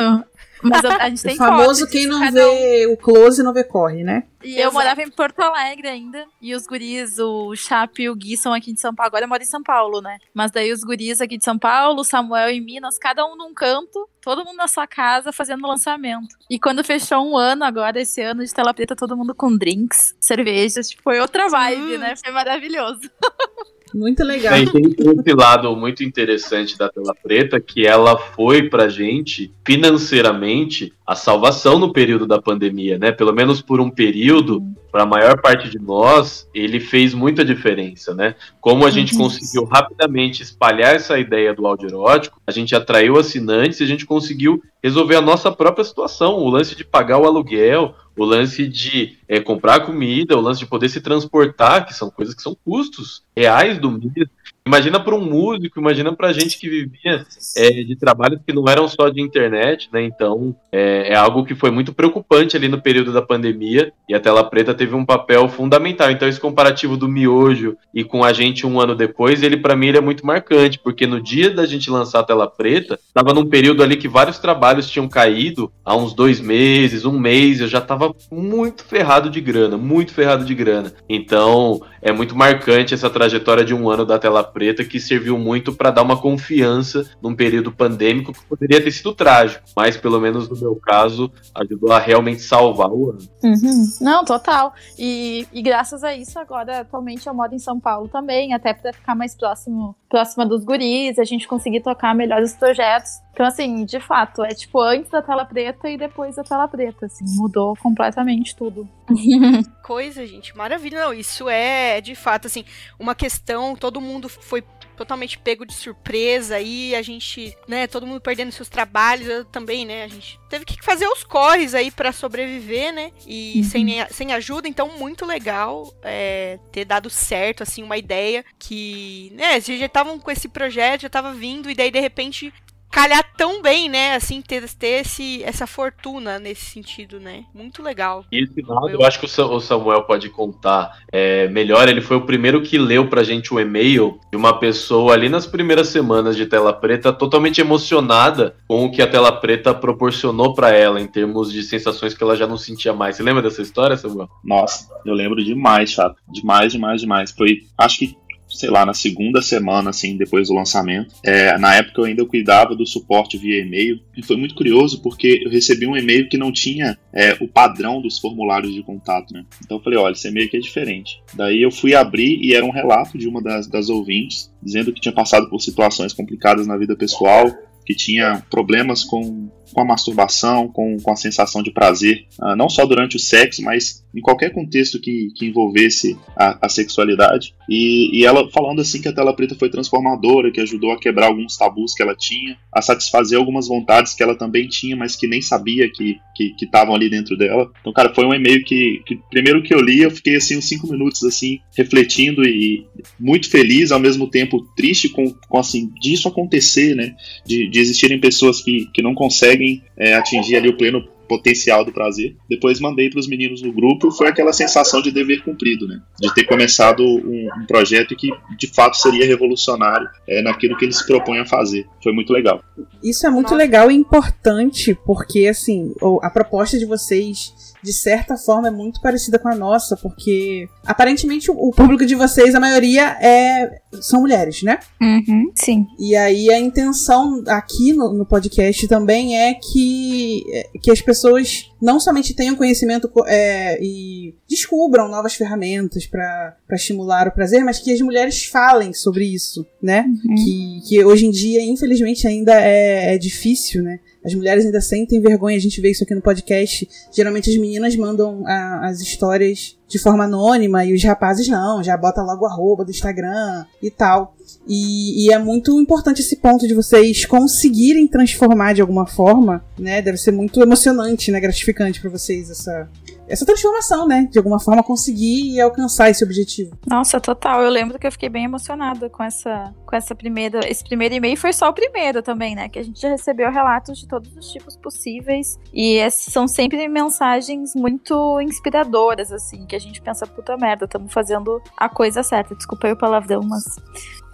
Mas 0.62 0.84
a, 0.84 0.96
a 0.96 1.08
gente 1.08 1.22
tem 1.22 1.34
o 1.34 1.38
famoso 1.38 1.86
quem 1.88 2.06
não 2.06 2.30
vê 2.30 2.86
o 2.86 2.96
close 2.96 3.42
não 3.42 3.52
vê 3.52 3.64
corre, 3.64 4.02
né? 4.02 4.24
E 4.42 4.58
eu 4.58 4.72
morava 4.72 5.02
em 5.02 5.10
Porto 5.10 5.40
Alegre 5.40 5.88
ainda. 5.88 6.24
E 6.40 6.54
os 6.54 6.66
guris, 6.66 7.18
o 7.18 7.54
Chape 7.56 8.04
e 8.04 8.10
o 8.10 8.14
Gui 8.14 8.36
são 8.36 8.52
aqui 8.52 8.72
de 8.72 8.80
São 8.80 8.94
Paulo. 8.94 9.08
Agora 9.08 9.24
eu 9.24 9.28
moro 9.28 9.42
em 9.42 9.46
São 9.46 9.62
Paulo, 9.62 10.00
né? 10.00 10.16
Mas 10.32 10.50
daí 10.52 10.72
os 10.72 10.84
guris 10.84 11.20
aqui 11.20 11.36
de 11.36 11.44
São 11.44 11.58
Paulo, 11.58 12.04
Samuel 12.04 12.50
em 12.50 12.60
Minas, 12.60 12.98
cada 12.98 13.26
um 13.26 13.36
num 13.36 13.52
canto, 13.52 14.08
todo 14.20 14.44
mundo 14.44 14.56
na 14.56 14.68
sua 14.68 14.86
casa 14.86 15.32
fazendo 15.32 15.66
lançamento. 15.66 16.36
E 16.48 16.58
quando 16.58 16.84
fechou 16.84 17.28
um 17.28 17.36
ano 17.36 17.64
agora, 17.64 18.00
esse 18.00 18.22
ano 18.22 18.44
de 18.44 18.54
tela 18.54 18.72
preta, 18.72 18.94
todo 18.94 19.16
mundo 19.16 19.34
com 19.34 19.56
drinks, 19.56 20.14
cervejas. 20.20 20.90
Tipo, 20.90 21.02
foi 21.02 21.20
outra 21.20 21.48
vibe, 21.48 21.98
né? 21.98 22.14
Foi 22.16 22.32
maravilhoso. 22.32 23.10
Muito 23.98 24.22
legal. 24.22 24.54
Tem, 24.54 24.64
tem 24.66 25.10
esse 25.10 25.34
lado 25.34 25.74
muito 25.74 26.04
interessante 26.04 26.78
da 26.78 26.88
tela 26.88 27.12
preta 27.20 27.58
que 27.60 27.84
ela 27.84 28.16
foi 28.16 28.68
pra 28.68 28.88
gente 28.88 29.52
financeiramente 29.66 30.92
a 31.04 31.16
salvação 31.16 31.80
no 31.80 31.92
período 31.92 32.24
da 32.24 32.40
pandemia, 32.40 32.96
né? 32.96 33.10
Pelo 33.10 33.32
menos 33.32 33.60
por 33.60 33.80
um 33.80 33.90
período, 33.90 34.62
para 34.92 35.02
a 35.02 35.06
maior 35.06 35.40
parte 35.40 35.68
de 35.68 35.80
nós, 35.80 36.48
ele 36.54 36.78
fez 36.78 37.12
muita 37.12 37.44
diferença, 37.44 38.14
né? 38.14 38.36
Como 38.60 38.86
a 38.86 38.90
gente 38.90 39.16
conseguiu 39.16 39.64
rapidamente 39.64 40.44
espalhar 40.44 40.94
essa 40.94 41.18
ideia 41.18 41.52
do 41.52 41.66
áudio 41.66 41.88
erótico, 41.88 42.40
a 42.46 42.52
gente 42.52 42.76
atraiu 42.76 43.18
assinantes 43.18 43.80
e 43.80 43.84
a 43.84 43.86
gente 43.86 44.06
conseguiu 44.06 44.62
resolver 44.80 45.16
a 45.16 45.20
nossa 45.20 45.50
própria 45.50 45.84
situação, 45.84 46.34
o 46.34 46.48
lance 46.48 46.76
de 46.76 46.84
pagar 46.84 47.18
o 47.18 47.26
aluguel, 47.26 47.94
o 48.18 48.24
lance 48.24 48.66
de 48.66 49.16
é, 49.28 49.40
comprar 49.40 49.80
comida, 49.80 50.36
o 50.36 50.40
lance 50.40 50.60
de 50.60 50.66
poder 50.66 50.88
se 50.88 51.00
transportar, 51.00 51.86
que 51.86 51.94
são 51.94 52.10
coisas 52.10 52.34
que 52.34 52.42
são 52.42 52.56
custos 52.64 53.22
reais 53.36 53.78
do 53.78 53.90
mês. 53.90 54.28
Imagina 54.68 55.00
para 55.00 55.14
um 55.14 55.24
músico, 55.24 55.80
imagina 55.80 56.14
para 56.14 56.30
gente 56.30 56.58
que 56.58 56.68
vivia 56.68 57.24
é, 57.56 57.70
de 57.70 57.96
trabalhos 57.96 58.38
que 58.46 58.52
não 58.52 58.68
eram 58.68 58.86
só 58.86 59.08
de 59.08 59.18
internet, 59.18 59.88
né? 59.90 60.02
Então 60.02 60.54
é, 60.70 61.14
é, 61.14 61.16
algo 61.16 61.42
que 61.42 61.54
foi 61.54 61.70
muito 61.70 61.94
preocupante 61.94 62.54
ali 62.54 62.68
no 62.68 62.78
período 62.78 63.10
da 63.10 63.22
pandemia 63.22 63.90
e 64.06 64.14
a 64.14 64.20
tela 64.20 64.44
preta 64.44 64.74
teve 64.74 64.94
um 64.94 65.06
papel 65.06 65.48
fundamental. 65.48 66.10
Então 66.10 66.28
esse 66.28 66.38
comparativo 66.38 66.98
do 66.98 67.08
miojo 67.08 67.78
e 67.94 68.04
com 68.04 68.22
a 68.22 68.30
gente 68.34 68.66
um 68.66 68.78
ano 68.78 68.94
depois, 68.94 69.42
ele 69.42 69.56
para 69.56 69.74
mim 69.74 69.86
ele 69.86 69.96
é 69.96 70.02
muito 70.02 70.26
marcante, 70.26 70.78
porque 70.78 71.06
no 71.06 71.18
dia 71.18 71.48
da 71.48 71.64
gente 71.64 71.88
lançar 71.88 72.20
a 72.20 72.24
tela 72.24 72.46
preta, 72.46 72.98
estava 73.08 73.32
num 73.32 73.46
período 73.46 73.82
ali 73.82 73.96
que 73.96 74.06
vários 74.06 74.38
trabalhos 74.38 74.90
tinham 74.90 75.08
caído 75.08 75.72
há 75.82 75.96
uns 75.96 76.12
dois 76.12 76.40
meses, 76.40 77.06
um 77.06 77.18
mês, 77.18 77.62
eu 77.62 77.68
já 77.68 77.78
estava 77.78 78.14
muito 78.30 78.84
ferrado 78.84 79.30
de 79.30 79.40
grana, 79.40 79.78
muito 79.78 80.12
ferrado 80.12 80.44
de 80.44 80.54
grana. 80.54 80.92
Então 81.08 81.80
é 82.02 82.12
muito 82.12 82.36
marcante 82.36 82.92
essa 82.92 83.08
trajetória 83.08 83.64
de 83.64 83.74
um 83.74 83.88
ano 83.88 84.04
da 84.04 84.18
tela 84.18 84.44
preta 84.44 84.57
que 84.84 85.00
serviu 85.00 85.38
muito 85.38 85.72
para 85.72 85.90
dar 85.90 86.02
uma 86.02 86.20
confiança 86.20 87.08
num 87.22 87.34
período 87.34 87.72
pandêmico 87.72 88.32
que 88.32 88.44
poderia 88.44 88.82
ter 88.82 88.90
sido 88.90 89.14
trágico, 89.14 89.64
mas 89.76 89.96
pelo 89.96 90.20
menos 90.20 90.48
no 90.48 90.56
meu 90.56 90.76
caso 90.76 91.30
ajudou 91.54 91.92
a 91.92 91.98
realmente 91.98 92.42
salvar 92.42 92.90
o 92.90 93.10
ano. 93.10 93.18
Uhum. 93.42 93.86
Não, 94.00 94.24
total. 94.24 94.74
E, 94.98 95.46
e 95.52 95.62
graças 95.62 96.02
a 96.04 96.14
isso 96.14 96.38
agora 96.38 96.80
atualmente 96.80 97.26
eu 97.26 97.34
moro 97.34 97.54
em 97.54 97.58
São 97.58 97.78
Paulo 97.78 98.08
também, 98.08 98.52
até 98.52 98.72
para 98.72 98.92
ficar 98.92 99.14
mais 99.14 99.34
próximo 99.36 99.94
próxima 100.08 100.46
dos 100.46 100.64
guris, 100.64 101.18
a 101.18 101.24
gente 101.24 101.46
conseguir 101.46 101.80
tocar 101.80 102.14
melhor 102.14 102.42
os 102.42 102.54
projetos. 102.54 103.20
Então, 103.32 103.46
assim, 103.46 103.84
de 103.84 104.00
fato, 104.00 104.42
é 104.42 104.48
tipo 104.48 104.80
antes 104.80 105.10
da 105.10 105.22
tela 105.22 105.44
preta 105.44 105.88
e 105.88 105.96
depois 105.96 106.34
da 106.36 106.42
tela 106.42 106.66
preta, 106.66 107.06
assim, 107.06 107.24
mudou 107.36 107.76
completamente 107.76 108.56
tudo. 108.56 108.88
Coisa, 109.84 110.26
gente, 110.26 110.56
maravilha. 110.56 111.04
Não, 111.04 111.12
isso 111.12 111.48
é, 111.48 112.00
de 112.00 112.14
fato, 112.14 112.46
assim, 112.46 112.64
uma 112.98 113.14
questão, 113.14 113.76
todo 113.76 114.00
mundo 114.00 114.28
foi 114.28 114.62
totalmente 114.98 115.38
pego 115.38 115.64
de 115.64 115.72
surpresa 115.72 116.60
e 116.60 116.94
a 116.94 117.00
gente, 117.00 117.56
né, 117.66 117.86
todo 117.86 118.06
mundo 118.06 118.20
perdendo 118.20 118.52
seus 118.52 118.68
trabalhos, 118.68 119.28
eu 119.28 119.44
também, 119.44 119.86
né, 119.86 120.04
a 120.04 120.08
gente 120.08 120.38
teve 120.50 120.64
que 120.64 120.82
fazer 120.82 121.06
os 121.06 121.22
corres 121.22 121.74
aí 121.74 121.90
para 121.90 122.12
sobreviver, 122.12 122.92
né, 122.92 123.12
e 123.26 123.62
sem, 123.64 123.86
sem 124.10 124.32
ajuda, 124.32 124.68
então 124.68 124.98
muito 124.98 125.24
legal 125.24 125.94
é, 126.02 126.58
ter 126.72 126.84
dado 126.84 127.08
certo, 127.08 127.62
assim, 127.62 127.82
uma 127.82 127.96
ideia 127.96 128.44
que, 128.58 129.32
né, 129.34 129.60
já 129.60 129.86
estavam 129.86 130.18
com 130.18 130.30
esse 130.30 130.48
projeto, 130.48 131.02
já 131.02 131.08
tava 131.08 131.32
vindo 131.32 131.70
e 131.70 131.74
daí 131.74 131.90
de 131.90 132.00
repente 132.00 132.52
calhar 132.98 133.24
tão 133.36 133.62
bem, 133.62 133.88
né? 133.88 134.16
Assim, 134.16 134.42
ter, 134.42 134.68
ter 134.70 135.02
esse, 135.02 135.40
essa 135.44 135.68
fortuna 135.68 136.40
nesse 136.40 136.64
sentido, 136.64 137.20
né? 137.20 137.44
Muito 137.54 137.80
legal. 137.80 138.24
E 138.32 138.42
esse 138.42 138.60
lado, 138.60 138.90
eu 138.90 139.04
acho 139.04 139.20
que 139.20 139.26
o 139.26 139.60
Samuel 139.60 140.02
pode 140.02 140.28
contar 140.30 140.98
é, 141.12 141.46
melhor. 141.46 141.88
Ele 141.88 142.00
foi 142.00 142.16
o 142.16 142.26
primeiro 142.26 142.60
que 142.60 142.76
leu 142.76 143.08
pra 143.08 143.22
gente 143.22 143.54
o 143.54 143.60
e-mail 143.60 144.18
de 144.32 144.36
uma 144.36 144.58
pessoa 144.58 145.12
ali 145.12 145.28
nas 145.28 145.46
primeiras 145.46 145.88
semanas 145.88 146.36
de 146.36 146.46
tela 146.46 146.72
preta, 146.72 147.12
totalmente 147.12 147.60
emocionada 147.60 148.56
com 148.66 148.86
o 148.86 148.90
que 148.90 149.00
a 149.00 149.06
tela 149.06 149.30
preta 149.30 149.72
proporcionou 149.72 150.52
para 150.52 150.70
ela, 150.70 151.00
em 151.00 151.06
termos 151.06 151.52
de 151.52 151.62
sensações 151.62 152.14
que 152.14 152.22
ela 152.24 152.34
já 152.34 152.48
não 152.48 152.58
sentia 152.58 152.92
mais. 152.92 153.14
Você 153.14 153.22
lembra 153.22 153.42
dessa 153.42 153.62
história, 153.62 153.96
Samuel? 153.96 154.28
Nossa, 154.42 154.88
eu 155.06 155.14
lembro 155.14 155.44
demais, 155.44 155.92
chato. 155.92 156.16
Demais, 156.28 156.72
demais, 156.72 157.00
demais. 157.00 157.30
Foi, 157.30 157.60
acho 157.78 157.98
que 158.00 158.16
sei 158.48 158.70
lá, 158.70 158.84
na 158.84 158.94
segunda 158.94 159.42
semana, 159.42 159.90
assim, 159.90 160.16
depois 160.16 160.48
do 160.48 160.54
lançamento. 160.54 161.14
É, 161.24 161.56
na 161.58 161.74
época 161.74 162.00
eu 162.00 162.04
ainda 162.04 162.24
cuidava 162.24 162.74
do 162.74 162.86
suporte 162.86 163.36
via 163.36 163.60
e-mail. 163.60 164.00
E 164.16 164.22
foi 164.22 164.36
muito 164.36 164.54
curioso 164.54 165.02
porque 165.02 165.42
eu 165.44 165.50
recebi 165.50 165.86
um 165.86 165.96
e-mail 165.96 166.28
que 166.28 166.38
não 166.38 166.52
tinha 166.52 166.98
é, 167.12 167.36
o 167.40 167.48
padrão 167.48 168.00
dos 168.00 168.18
formulários 168.18 168.74
de 168.74 168.82
contato, 168.82 169.32
né? 169.32 169.44
Então 169.64 169.78
eu 169.78 169.82
falei, 169.82 169.98
olha, 169.98 170.12
esse 170.12 170.28
e-mail 170.28 170.46
aqui 170.46 170.56
é 170.56 170.60
diferente. 170.60 171.20
Daí 171.34 171.62
eu 171.62 171.70
fui 171.70 171.94
abrir 171.94 172.38
e 172.42 172.54
era 172.54 172.64
um 172.64 172.70
relato 172.70 173.18
de 173.18 173.28
uma 173.28 173.42
das, 173.42 173.66
das 173.66 173.88
ouvintes, 173.88 174.50
dizendo 174.62 174.92
que 174.92 175.00
tinha 175.00 175.12
passado 175.12 175.48
por 175.48 175.60
situações 175.60 176.12
complicadas 176.12 176.66
na 176.66 176.76
vida 176.76 176.96
pessoal, 176.96 177.52
que 177.84 177.94
tinha 177.94 178.42
problemas 178.50 179.02
com, 179.02 179.48
com 179.72 179.80
a 179.80 179.84
masturbação, 179.84 180.68
com, 180.68 180.96
com 180.98 181.10
a 181.10 181.16
sensação 181.16 181.62
de 181.62 181.70
prazer, 181.70 182.26
uh, 182.40 182.56
não 182.56 182.68
só 182.68 182.84
durante 182.86 183.16
o 183.16 183.20
sexo, 183.20 183.62
mas 183.62 184.04
em 184.14 184.20
qualquer 184.20 184.50
contexto 184.52 185.00
que, 185.00 185.28
que 185.34 185.46
envolvesse 185.46 186.16
a, 186.36 186.66
a 186.66 186.68
sexualidade. 186.68 187.54
E, 187.68 188.18
e, 188.18 188.24
ela 188.24 188.48
falando 188.50 188.80
assim 188.80 189.00
que 189.00 189.08
a 189.08 189.12
tela 189.12 189.34
preta 189.34 189.54
foi 189.54 189.68
transformadora, 189.68 190.50
que 190.50 190.60
ajudou 190.60 190.92
a 190.92 190.98
quebrar 190.98 191.26
alguns 191.26 191.56
tabus 191.56 191.94
que 191.94 192.02
ela 192.02 192.14
tinha, 192.16 192.56
a 192.72 192.80
satisfazer 192.80 193.38
algumas 193.38 193.68
vontades 193.68 194.14
que 194.14 194.22
ela 194.22 194.34
também 194.34 194.66
tinha, 194.68 194.96
mas 194.96 195.14
que 195.14 195.26
nem 195.26 195.42
sabia 195.42 195.90
que 195.90 196.18
estavam 196.60 196.94
ali 196.94 197.10
dentro 197.10 197.36
dela. 197.36 197.70
Então, 197.80 197.92
cara, 197.92 198.14
foi 198.14 198.24
um 198.24 198.34
e-mail 198.34 198.64
que, 198.64 199.02
que, 199.06 199.18
primeiro 199.30 199.62
que 199.62 199.74
eu 199.74 199.80
li, 199.80 200.00
eu 200.00 200.10
fiquei 200.10 200.36
assim 200.36 200.56
uns 200.56 200.68
cinco 200.68 200.88
minutos 200.88 201.22
assim, 201.24 201.60
refletindo 201.76 202.42
e 202.44 202.86
muito 203.18 203.50
feliz, 203.50 203.92
ao 203.92 204.00
mesmo 204.00 204.28
tempo 204.28 204.66
triste 204.76 205.08
com, 205.08 205.32
com 205.48 205.58
assim, 205.58 205.90
disso 206.00 206.28
acontecer, 206.28 206.94
né? 206.94 207.14
De, 207.46 207.68
de 207.68 207.78
existirem 207.78 208.20
pessoas 208.20 208.62
que, 208.62 208.88
que 208.92 209.02
não 209.02 209.14
conseguem 209.14 209.57
é, 209.96 210.14
atingir 210.14 210.56
ali 210.56 210.68
o 210.68 210.76
pleno 210.76 211.02
potencial 211.28 211.84
do 211.84 211.92
prazer. 211.92 212.34
Depois 212.48 212.80
mandei 212.80 213.10
para 213.10 213.20
os 213.20 213.28
meninos 213.28 213.62
no 213.62 213.72
grupo 213.72 214.08
e 214.08 214.16
foi 214.16 214.28
aquela 214.28 214.52
sensação 214.52 215.02
de 215.02 215.12
dever 215.12 215.44
cumprido, 215.44 215.86
né? 215.86 216.00
De 216.18 216.32
ter 216.34 216.44
começado 216.44 217.04
um, 217.04 217.48
um 217.60 217.66
projeto 217.66 218.16
que 218.16 218.30
de 218.56 218.66
fato 218.66 218.96
seria 218.96 219.26
revolucionário 219.26 220.08
é, 220.26 220.42
naquilo 220.42 220.76
que 220.76 220.86
eles 220.86 220.96
se 220.96 221.06
propõem 221.06 221.40
a 221.40 221.46
fazer. 221.46 221.86
Foi 222.02 222.12
muito 222.12 222.32
legal. 222.32 222.62
Isso 223.04 223.26
é 223.26 223.30
muito 223.30 223.54
legal 223.54 223.90
e 223.90 223.94
importante 223.94 224.96
porque 225.04 225.46
assim 225.46 225.92
a 226.22 226.30
proposta 226.30 226.78
de 226.78 226.86
vocês 226.86 227.52
de 227.82 227.92
certa 227.92 228.36
forma 228.36 228.68
é 228.68 228.70
muito 228.70 229.00
parecida 229.00 229.38
com 229.38 229.48
a 229.48 229.54
nossa, 229.54 229.96
porque 229.96 230.68
aparentemente 230.84 231.50
o 231.50 231.70
público 231.70 232.04
de 232.04 232.14
vocês, 232.14 232.54
a 232.54 232.60
maioria 232.60 233.16
é 233.20 233.80
são 234.00 234.20
mulheres, 234.20 234.62
né? 234.62 234.78
Uhum, 235.00 235.50
sim. 235.54 235.86
E 235.98 236.14
aí 236.14 236.52
a 236.52 236.58
intenção 236.58 237.42
aqui 237.46 237.92
no, 237.92 238.12
no 238.12 238.26
podcast 238.26 238.86
também 238.86 239.36
é 239.36 239.54
que, 239.54 240.42
que 240.82 240.90
as 240.90 241.00
pessoas 241.00 241.70
não 241.80 241.98
somente 241.98 242.34
tenham 242.34 242.56
conhecimento 242.56 243.10
é, 243.26 243.78
e 243.82 244.34
descubram 244.48 245.08
novas 245.08 245.34
ferramentas 245.34 246.06
para 246.06 246.56
estimular 246.72 247.28
o 247.28 247.32
prazer, 247.32 247.64
mas 247.64 247.78
que 247.78 247.92
as 247.92 248.00
mulheres 248.00 248.44
falem 248.44 248.92
sobre 248.92 249.24
isso, 249.24 249.66
né? 249.82 250.04
Uhum. 250.24 250.34
Que, 250.34 250.80
que 250.88 251.04
hoje 251.04 251.26
em 251.26 251.30
dia, 251.30 251.62
infelizmente, 251.62 252.26
ainda 252.26 252.60
é, 252.60 253.14
é 253.14 253.18
difícil, 253.18 253.82
né? 253.82 254.00
As 254.24 254.34
mulheres 254.34 254.66
ainda 254.66 254.80
sentem 254.80 255.20
vergonha, 255.20 255.56
a 255.56 255.60
gente 255.60 255.80
vê 255.80 255.90
isso 255.90 256.04
aqui 256.04 256.14
no 256.14 256.20
podcast. 256.20 256.88
Geralmente 257.12 257.50
as 257.50 257.56
meninas 257.56 257.94
mandam 257.96 258.46
a, 258.46 258.88
as 258.88 259.00
histórias 259.00 259.76
de 259.86 259.98
forma 259.98 260.24
anônima 260.24 260.84
e 260.84 260.92
os 260.92 261.02
rapazes 261.02 261.48
não, 261.48 261.82
já 261.82 261.96
bota 261.96 262.22
logo 262.22 262.44
o 262.44 262.46
arroba 262.46 262.84
do 262.84 262.90
Instagram 262.90 263.64
e 263.82 263.90
tal. 263.90 264.36
E, 264.66 265.26
e, 265.26 265.32
é 265.32 265.38
muito 265.38 265.80
importante 265.80 266.20
esse 266.20 266.36
ponto 266.36 266.66
de 266.66 266.74
vocês 266.74 267.24
conseguirem 267.24 268.06
transformar 268.06 268.74
de 268.74 268.80
alguma 268.80 269.06
forma, 269.06 269.64
né? 269.78 270.02
Deve 270.02 270.18
ser 270.18 270.30
muito 270.30 270.60
emocionante, 270.60 271.30
né? 271.30 271.40
Gratificante 271.40 272.00
para 272.00 272.10
vocês 272.10 272.50
essa, 272.50 272.88
essa 273.28 273.44
transformação, 273.46 274.06
né? 274.06 274.26
De 274.30 274.38
alguma 274.38 274.58
forma 274.58 274.82
conseguir 274.82 275.54
e 275.54 275.60
alcançar 275.60 276.10
esse 276.10 276.24
objetivo. 276.24 276.76
Nossa, 276.86 277.20
total. 277.20 277.62
Eu 277.62 277.70
lembro 277.70 277.98
que 277.98 278.06
eu 278.06 278.12
fiquei 278.12 278.28
bem 278.28 278.44
emocionada 278.44 279.08
com 279.10 279.22
essa, 279.22 279.72
com 279.86 279.94
essa 279.94 280.14
primeira, 280.14 280.60
esse 280.68 280.82
primeiro 280.82 281.14
e-mail 281.14 281.36
foi 281.36 281.52
só 281.52 281.68
o 281.68 281.72
primeiro 281.72 282.22
também, 282.22 282.54
né? 282.54 282.68
Que 282.68 282.78
a 282.78 282.82
gente 282.82 283.00
já 283.00 283.08
recebeu 283.08 283.50
relatos 283.52 283.98
de 283.98 284.08
todos 284.08 284.34
os 284.36 284.50
tipos 284.50 284.76
possíveis 284.76 285.58
e 285.72 285.98
são 286.10 286.48
sempre 286.48 286.88
mensagens 286.88 287.74
muito 287.74 288.40
inspiradoras, 288.40 289.32
assim, 289.32 289.64
que 289.66 289.76
a 289.76 289.80
gente 289.80 290.00
pensa 290.00 290.26
puta 290.26 290.56
merda, 290.56 290.84
estamos 290.86 291.12
fazendo 291.12 291.60
a 291.76 291.88
coisa 291.88 292.22
certa. 292.22 292.54
Desculpa 292.54 292.86
aí 292.86 292.92
o 292.92 292.98
palavrão, 292.98 293.40
mas 293.42 293.64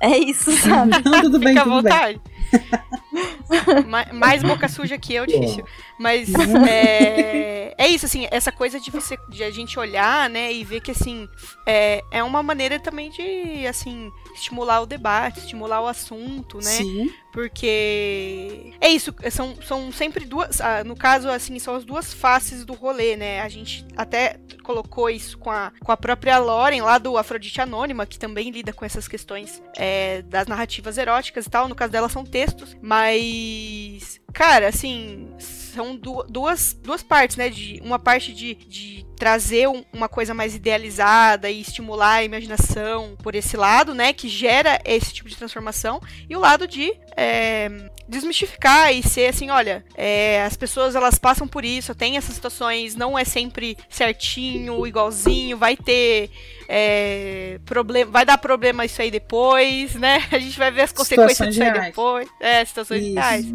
é 0.00 0.16
isso, 0.18 0.50
sabe? 0.52 0.92
Não, 1.04 1.20
tudo 1.22 1.38
bem, 1.40 1.48
Fica 1.48 1.60
à 1.60 1.64
tudo 1.64 1.82
bem. 1.82 1.92
vontade. 1.92 2.14
Ma- 2.16 2.33
mais 4.12 4.42
boca 4.42 4.68
suja 4.68 4.98
que 4.98 5.14
eu, 5.14 5.26
difícil. 5.26 5.64
Mas 5.98 6.28
é, 6.68 7.74
é 7.76 7.88
isso, 7.88 8.06
assim, 8.06 8.26
essa 8.30 8.52
coisa 8.52 8.80
de 8.80 8.90
você 8.90 9.16
de 9.28 9.42
a 9.42 9.50
gente 9.50 9.78
olhar, 9.78 10.28
né, 10.30 10.52
e 10.52 10.64
ver 10.64 10.80
que 10.80 10.90
assim 10.90 11.28
é, 11.66 12.02
é 12.10 12.22
uma 12.22 12.42
maneira 12.42 12.78
também 12.78 13.10
de 13.10 13.66
assim 13.66 14.10
estimular 14.34 14.80
o 14.80 14.86
debate, 14.86 15.40
estimular 15.40 15.80
o 15.80 15.86
assunto, 15.86 16.58
né? 16.58 16.62
Sim. 16.62 17.12
Porque 17.34 18.72
é 18.80 18.88
isso, 18.90 19.12
são, 19.32 19.56
são 19.60 19.90
sempre 19.90 20.24
duas, 20.24 20.60
ah, 20.60 20.84
no 20.84 20.94
caso 20.94 21.28
assim, 21.28 21.58
são 21.58 21.74
as 21.74 21.84
duas 21.84 22.14
faces 22.14 22.64
do 22.64 22.74
rolê, 22.74 23.16
né? 23.16 23.40
A 23.40 23.48
gente 23.48 23.84
até 23.96 24.38
colocou 24.62 25.10
isso 25.10 25.36
com 25.36 25.50
a, 25.50 25.72
com 25.84 25.90
a 25.90 25.96
própria 25.96 26.38
Lauren 26.38 26.82
lá 26.82 26.96
do 26.96 27.18
Afrodite 27.18 27.60
Anônima, 27.60 28.06
que 28.06 28.20
também 28.20 28.50
lida 28.50 28.72
com 28.72 28.84
essas 28.84 29.08
questões 29.08 29.60
é, 29.76 30.22
das 30.22 30.46
narrativas 30.46 30.96
eróticas 30.96 31.46
e 31.46 31.50
tal. 31.50 31.66
No 31.66 31.74
caso 31.74 31.90
dela 31.90 32.08
são 32.08 32.24
textos, 32.24 32.76
mas 32.80 34.20
cara, 34.32 34.68
assim, 34.68 35.28
são 35.74 35.96
du- 35.96 36.24
duas, 36.28 36.72
duas 36.82 37.02
partes, 37.02 37.36
né? 37.36 37.48
De, 37.48 37.80
uma 37.84 37.98
parte 37.98 38.32
de, 38.32 38.54
de 38.54 39.06
trazer 39.16 39.68
um- 39.68 39.84
uma 39.92 40.08
coisa 40.08 40.34
mais 40.34 40.54
idealizada 40.54 41.50
e 41.50 41.60
estimular 41.60 42.14
a 42.14 42.24
imaginação 42.24 43.16
por 43.22 43.34
esse 43.34 43.56
lado, 43.56 43.94
né? 43.94 44.12
Que 44.12 44.28
gera 44.28 44.80
esse 44.84 45.12
tipo 45.12 45.28
de 45.28 45.36
transformação. 45.36 46.00
E 46.28 46.34
o 46.36 46.40
lado 46.40 46.66
de 46.66 46.92
é, 47.16 47.70
desmistificar 48.08 48.92
e 48.92 49.02
ser 49.02 49.26
assim, 49.28 49.50
olha, 49.50 49.84
é, 49.96 50.42
as 50.42 50.56
pessoas 50.56 50.94
elas 50.96 51.16
passam 51.18 51.46
por 51.46 51.64
isso, 51.64 51.94
tem 51.94 52.16
essas 52.16 52.34
situações, 52.34 52.96
não 52.96 53.16
é 53.18 53.24
sempre 53.24 53.76
certinho, 53.88 54.84
igualzinho, 54.86 55.56
vai 55.56 55.76
ter 55.76 56.28
é, 56.68 57.60
problema, 57.64 58.10
vai 58.10 58.24
dar 58.26 58.36
problema 58.38 58.84
isso 58.84 59.00
aí 59.00 59.10
depois, 59.10 59.94
né? 59.94 60.24
A 60.32 60.38
gente 60.38 60.58
vai 60.58 60.70
ver 60.70 60.82
as 60.82 60.92
consequências 60.92 61.48
disso 61.50 61.62
aí 61.62 61.70
reais. 61.70 61.86
depois. 61.86 62.28
É, 62.40 62.64
situações 62.64 63.04
Isso. 63.04 63.14
reais. 63.14 63.46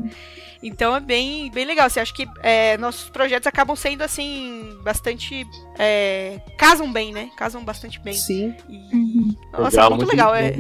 Então 0.62 0.96
é 0.96 1.00
bem, 1.00 1.50
bem 1.52 1.66
legal. 1.66 1.90
Você 1.90 2.00
acha 2.00 2.14
que 2.14 2.28
é, 2.42 2.78
nossos 2.78 3.10
projetos 3.10 3.48
acabam 3.48 3.76
sendo 3.76 4.02
assim 4.02 4.78
bastante 4.84 5.48
é, 5.78 6.42
casam 6.58 6.92
bem, 6.92 7.14
né? 7.14 7.30
Casam 7.38 7.64
bastante 7.64 8.00
bem. 8.02 8.14
Sim. 8.14 8.54
E, 8.68 9.36
nossa, 9.58 9.82
é 9.82 9.90
muito 9.90 10.06
legal. 10.06 10.36
É, 10.36 10.54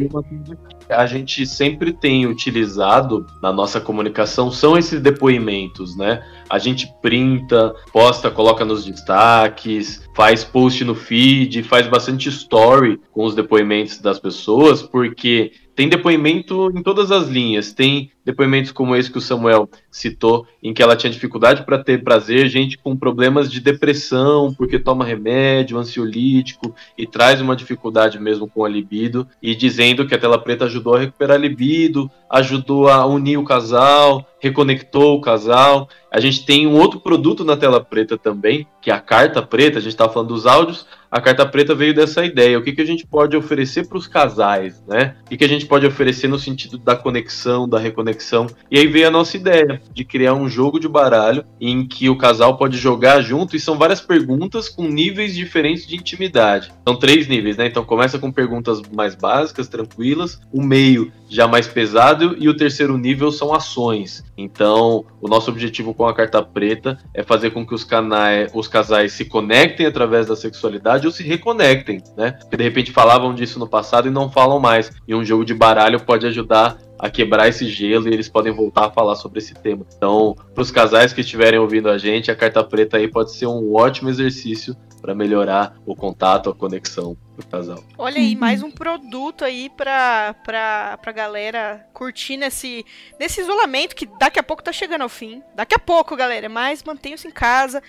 A 0.89 1.05
gente 1.05 1.45
sempre 1.45 1.91
tem 1.91 2.25
utilizado 2.25 3.27
na 3.41 3.51
nossa 3.51 3.81
comunicação 3.81 4.51
são 4.51 4.77
esses 4.77 5.01
depoimentos, 5.01 5.97
né? 5.97 6.23
A 6.49 6.57
gente 6.57 6.91
printa, 7.01 7.75
posta, 7.91 8.31
coloca 8.31 8.63
nos 8.63 8.85
destaques, 8.85 10.01
faz 10.15 10.43
post 10.43 10.83
no 10.85 10.95
feed, 10.95 11.61
faz 11.63 11.87
bastante 11.87 12.29
story 12.29 12.99
com 13.11 13.25
os 13.25 13.35
depoimentos 13.35 13.99
das 13.99 14.17
pessoas, 14.17 14.81
porque 14.81 15.51
tem 15.79 15.87
depoimento 15.87 16.69
em 16.75 16.83
todas 16.83 17.09
as 17.09 17.29
linhas. 17.29 17.71
Tem 17.71 18.11
depoimentos 18.25 18.69
como 18.69 18.97
esse 18.97 19.09
que 19.09 19.17
o 19.17 19.21
Samuel 19.21 19.69
citou, 19.89 20.45
em 20.61 20.73
que 20.73 20.83
ela 20.83 20.93
tinha 20.93 21.09
dificuldade 21.09 21.63
para 21.63 21.81
ter 21.81 22.03
prazer, 22.03 22.49
gente 22.49 22.77
com 22.77 22.97
problemas 22.97 23.49
de 23.49 23.61
depressão, 23.61 24.53
porque 24.53 24.77
toma 24.77 25.05
remédio, 25.05 25.77
ansiolítico, 25.77 26.75
e 26.97 27.07
traz 27.07 27.39
uma 27.39 27.55
dificuldade 27.55 28.19
mesmo 28.19 28.45
com 28.45 28.65
a 28.65 28.67
libido, 28.67 29.25
e 29.41 29.55
dizendo 29.55 30.05
que 30.05 30.13
a 30.13 30.17
tela 30.17 30.37
preta 30.37 30.65
ajudou 30.65 30.95
a 30.95 30.99
recuperar 30.99 31.37
a 31.37 31.39
libido, 31.39 32.11
ajudou 32.29 32.89
a 32.89 33.05
unir 33.05 33.37
o 33.37 33.45
casal, 33.45 34.27
reconectou 34.41 35.15
o 35.15 35.21
casal. 35.21 35.87
A 36.11 36.19
gente 36.19 36.45
tem 36.45 36.67
um 36.67 36.77
outro 36.77 36.99
produto 36.99 37.45
na 37.45 37.55
tela 37.55 37.81
preta 37.81 38.17
também, 38.17 38.67
que 38.81 38.91
é 38.91 38.93
a 38.93 38.99
carta 38.99 39.41
preta, 39.41 39.79
a 39.79 39.81
gente 39.81 39.93
estava 39.93 40.11
falando 40.11 40.33
dos 40.33 40.45
áudios, 40.45 40.85
a 41.11 41.19
carta 41.19 41.45
preta 41.45 41.73
veio 41.73 41.93
dessa 41.93 42.23
ideia. 42.23 42.57
O 42.57 42.63
que, 42.63 42.71
que 42.71 42.81
a 42.81 42.85
gente 42.85 43.05
pode 43.05 43.35
oferecer 43.35 43.87
para 43.87 43.97
os 43.97 44.07
casais, 44.07 44.83
né? 44.87 45.15
O 45.25 45.29
que, 45.29 45.37
que 45.37 45.43
a 45.43 45.49
gente 45.49 45.65
pode 45.65 45.85
oferecer 45.85 46.27
no 46.27 46.37
sentido 46.37 46.77
da 46.77 46.95
conexão, 46.95 47.67
da 47.67 47.79
reconexão? 47.79 48.47
E 48.69 48.77
aí 48.77 48.87
veio 48.87 49.07
a 49.07 49.11
nossa 49.11 49.35
ideia 49.35 49.81
de 49.91 50.03
criar 50.03 50.33
um 50.33 50.47
jogo 50.47 50.79
de 50.79 50.87
baralho 50.87 51.43
em 51.59 51.87
que 51.87 52.09
o 52.09 52.17
casal 52.17 52.57
pode 52.57 52.77
jogar 52.77 53.21
junto 53.21 53.55
e 53.55 53.59
são 53.59 53.77
várias 53.77 54.01
perguntas 54.01 54.69
com 54.69 54.87
níveis 54.87 55.33
diferentes 55.33 55.87
de 55.87 55.95
intimidade. 55.95 56.71
São 56.87 56.95
três 56.95 57.27
níveis, 57.27 57.57
né? 57.57 57.67
Então 57.67 57.83
começa 57.83 58.19
com 58.19 58.31
perguntas 58.31 58.81
mais 58.91 59.15
básicas, 59.15 59.67
tranquilas, 59.67 60.39
o 60.51 60.61
meio 60.61 61.11
já 61.29 61.47
mais 61.47 61.67
pesado 61.67 62.35
e 62.39 62.49
o 62.49 62.57
terceiro 62.57 62.97
nível 62.97 63.31
são 63.31 63.53
ações. 63.53 64.23
Então, 64.37 65.05
o 65.21 65.27
nosso 65.27 65.51
objetivo 65.51 65.93
com 65.93 66.07
a 66.07 66.13
carta 66.13 66.41
preta 66.41 66.97
é 67.13 67.21
fazer 67.21 67.51
com 67.51 67.65
que 67.65 67.75
os, 67.75 67.83
canais, 67.83 68.51
os 68.53 68.67
casais 68.67 69.13
se 69.13 69.25
conectem 69.25 69.85
através 69.85 70.27
da 70.27 70.35
sexualidade 70.35 70.98
ou 71.05 71.11
se 71.11 71.23
reconectem, 71.23 72.01
né? 72.17 72.31
Porque 72.31 72.57
de 72.57 72.63
repente 72.63 72.91
falavam 72.91 73.33
disso 73.33 73.59
no 73.59 73.67
passado 73.67 74.07
e 74.07 74.11
não 74.11 74.31
falam 74.31 74.59
mais. 74.59 74.91
E 75.07 75.15
um 75.15 75.23
jogo 75.23 75.45
de 75.45 75.53
baralho 75.53 75.99
pode 75.99 76.25
ajudar 76.25 76.77
a 76.99 77.09
quebrar 77.09 77.47
esse 77.47 77.65
gelo 77.65 78.09
e 78.09 78.13
eles 78.13 78.27
podem 78.27 78.51
voltar 78.51 78.87
a 78.87 78.91
falar 78.91 79.15
sobre 79.15 79.39
esse 79.39 79.53
tema. 79.53 79.85
Então, 79.95 80.35
para 80.53 80.61
os 80.61 80.69
casais 80.69 81.13
que 81.13 81.21
estiverem 81.21 81.57
ouvindo 81.57 81.89
a 81.89 81.97
gente, 81.97 82.29
a 82.29 82.35
carta 82.35 82.61
preta 82.63 82.97
aí 82.97 83.07
pode 83.07 83.31
ser 83.33 83.47
um 83.47 83.73
ótimo 83.73 84.09
exercício 84.09 84.75
para 84.99 85.15
melhorar 85.15 85.75
o 85.85 85.95
contato, 85.95 86.49
a 86.49 86.55
conexão 86.55 87.15
do 87.37 87.45
casal. 87.45 87.81
Olha 87.97 88.17
aí, 88.17 88.35
mais 88.35 88.61
um 88.61 88.69
produto 88.69 89.45
aí 89.45 89.69
pra, 89.69 90.35
pra 90.43 91.11
galera 91.13 91.87
curtir 91.93 92.35
nesse, 92.35 92.85
nesse 93.17 93.39
isolamento 93.39 93.95
que 93.95 94.05
daqui 94.05 94.37
a 94.37 94.43
pouco 94.43 94.61
tá 94.61 94.73
chegando 94.73 95.03
ao 95.03 95.09
fim. 95.09 95.41
Daqui 95.55 95.73
a 95.73 95.79
pouco, 95.79 96.17
galera, 96.17 96.49
mas 96.49 96.83
mantenham-se 96.83 97.27
em 97.27 97.31
casa 97.31 97.81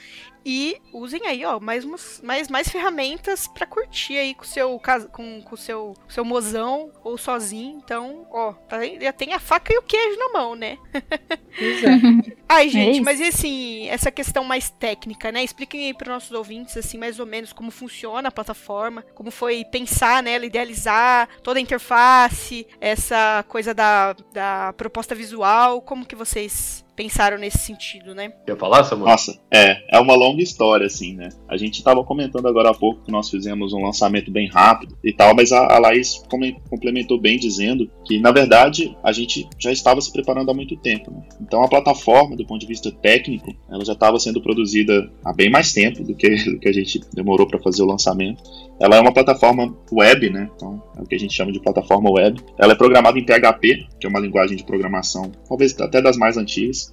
e 0.45 0.77
usem 0.93 1.27
aí, 1.27 1.45
ó, 1.45 1.61
mais, 1.61 1.85
umas, 1.85 2.21
mais, 2.23 2.49
mais 2.49 2.69
ferramentas 2.69 3.47
pra 3.49 3.67
curtir 3.67 4.17
aí 4.17 4.35
com 4.35 4.43
o 4.43 4.47
seu, 4.47 4.81
com, 5.13 5.43
com 5.43 5.57
seu, 5.57 5.95
seu 6.09 6.25
mozão 6.25 6.91
ou 7.05 7.19
sozinho. 7.19 7.79
Então, 7.83 8.27
ó, 8.31 8.53
tá- 8.53 8.79
já 9.01 9.13
tem 9.13 9.33
a 9.33 9.41
faca 9.41 9.73
e 9.73 9.79
o 9.79 9.83
queijo 9.83 10.19
na 10.19 10.29
mão, 10.31 10.55
né? 10.55 10.79
Pois 11.59 11.83
é. 11.83 12.01
Ai, 12.49 12.69
gente, 12.69 12.97
isso. 12.97 13.05
mas 13.05 13.21
e 13.21 13.25
assim, 13.25 13.89
essa 13.89 14.11
questão 14.11 14.43
mais 14.45 14.71
técnica, 14.71 15.31
né? 15.31 15.45
Expliquem 15.45 15.87
aí 15.87 15.95
para 15.95 16.13
nossos 16.13 16.33
ouvintes, 16.33 16.77
assim, 16.77 16.99
mais 16.99 17.21
ou 17.21 17.27
menos 17.27 17.53
como 17.53 17.71
funciona 17.71 18.29
a 18.29 18.33
plataforma, 18.33 19.03
como 19.15 19.31
foi 19.31 19.65
pensar 19.65 20.23
nela, 20.23 20.45
idealizar 20.47 21.29
toda 21.43 21.59
a 21.59 21.63
interface, 21.63 22.67
essa 22.81 23.45
coisa 23.49 23.73
da, 23.73 24.15
da 24.33 24.73
proposta 24.77 25.15
visual, 25.15 25.81
como 25.81 26.05
que 26.07 26.17
vocês 26.17 26.85
pensaram 27.01 27.39
nesse 27.39 27.57
sentido, 27.57 28.15
né? 28.15 28.31
Quer 28.45 28.59
falar, 28.59 28.85
Samuel? 28.85 29.09
Nossa, 29.09 29.39
é, 29.51 29.97
é 29.97 29.99
uma 29.99 30.15
longa 30.15 30.43
história, 30.43 30.85
assim, 30.85 31.15
né? 31.15 31.31
A 31.49 31.57
gente 31.57 31.83
tava 31.83 32.05
comentando 32.05 32.47
agora 32.47 32.69
há 32.69 32.75
pouco 32.75 33.03
que 33.03 33.11
nós 33.11 33.31
fizemos 33.31 33.73
um 33.73 33.83
lançamento 33.83 34.31
bem 34.31 34.51
rápido 34.51 34.99
e 35.03 35.11
tal, 35.11 35.35
mas 35.35 35.51
a, 35.51 35.77
a 35.77 35.79
Laís 35.79 36.23
complementou 36.69 37.19
bem 37.19 37.39
dizendo 37.39 37.91
que, 38.05 38.19
na 38.19 38.31
verdade, 38.31 38.95
a 39.03 39.13
gente 39.13 39.49
já 39.59 39.73
estava 39.73 39.99
se 40.03 40.13
preparando 40.13 40.51
há 40.51 40.55
muito 40.55 40.77
tempo, 40.77 41.11
né? 41.11 41.23
Então 41.41 41.63
a 41.63 41.69
plataforma, 41.69 42.37
do 42.37 42.47
ponto 42.47 42.61
de 42.61 42.67
vista 42.67 42.93
técnico, 42.93 43.51
ela 43.71 43.83
já 43.83 43.95
estava 43.95 44.19
sendo 44.19 44.43
produzida 44.43 45.11
há 45.25 45.33
bem 45.33 45.51
mais 45.51 45.73
tempo 45.73 46.05
do 46.05 46.15
que, 46.15 46.29
do 46.53 46.59
que 46.59 46.69
a 46.69 46.73
gente 46.73 47.01
demorou 47.15 47.47
para 47.47 47.59
fazer 47.61 47.83
o 47.83 47.87
lançamento. 47.87 48.43
Ela 48.79 48.97
é 48.97 49.01
uma 49.01 49.13
plataforma 49.13 49.75
web, 49.91 50.31
né? 50.31 50.51
Então 50.55 50.83
é 50.99 51.01
o 51.01 51.07
que 51.07 51.15
a 51.15 51.19
gente 51.19 51.33
chama 51.33 51.51
de 51.51 51.61
plataforma 51.61 52.11
web. 52.11 52.43
Ela 52.59 52.73
é 52.73 52.77
programada 52.77 53.19
em 53.19 53.25
PHP, 53.25 53.87
que 53.99 54.07
é 54.07 54.09
uma 54.09 54.21
linguagem 54.21 54.57
de 54.57 54.65
programação, 54.65 55.33
talvez 55.49 55.79
até 55.81 56.03
das 56.03 56.19
mais 56.19 56.37
antigas. 56.37 56.90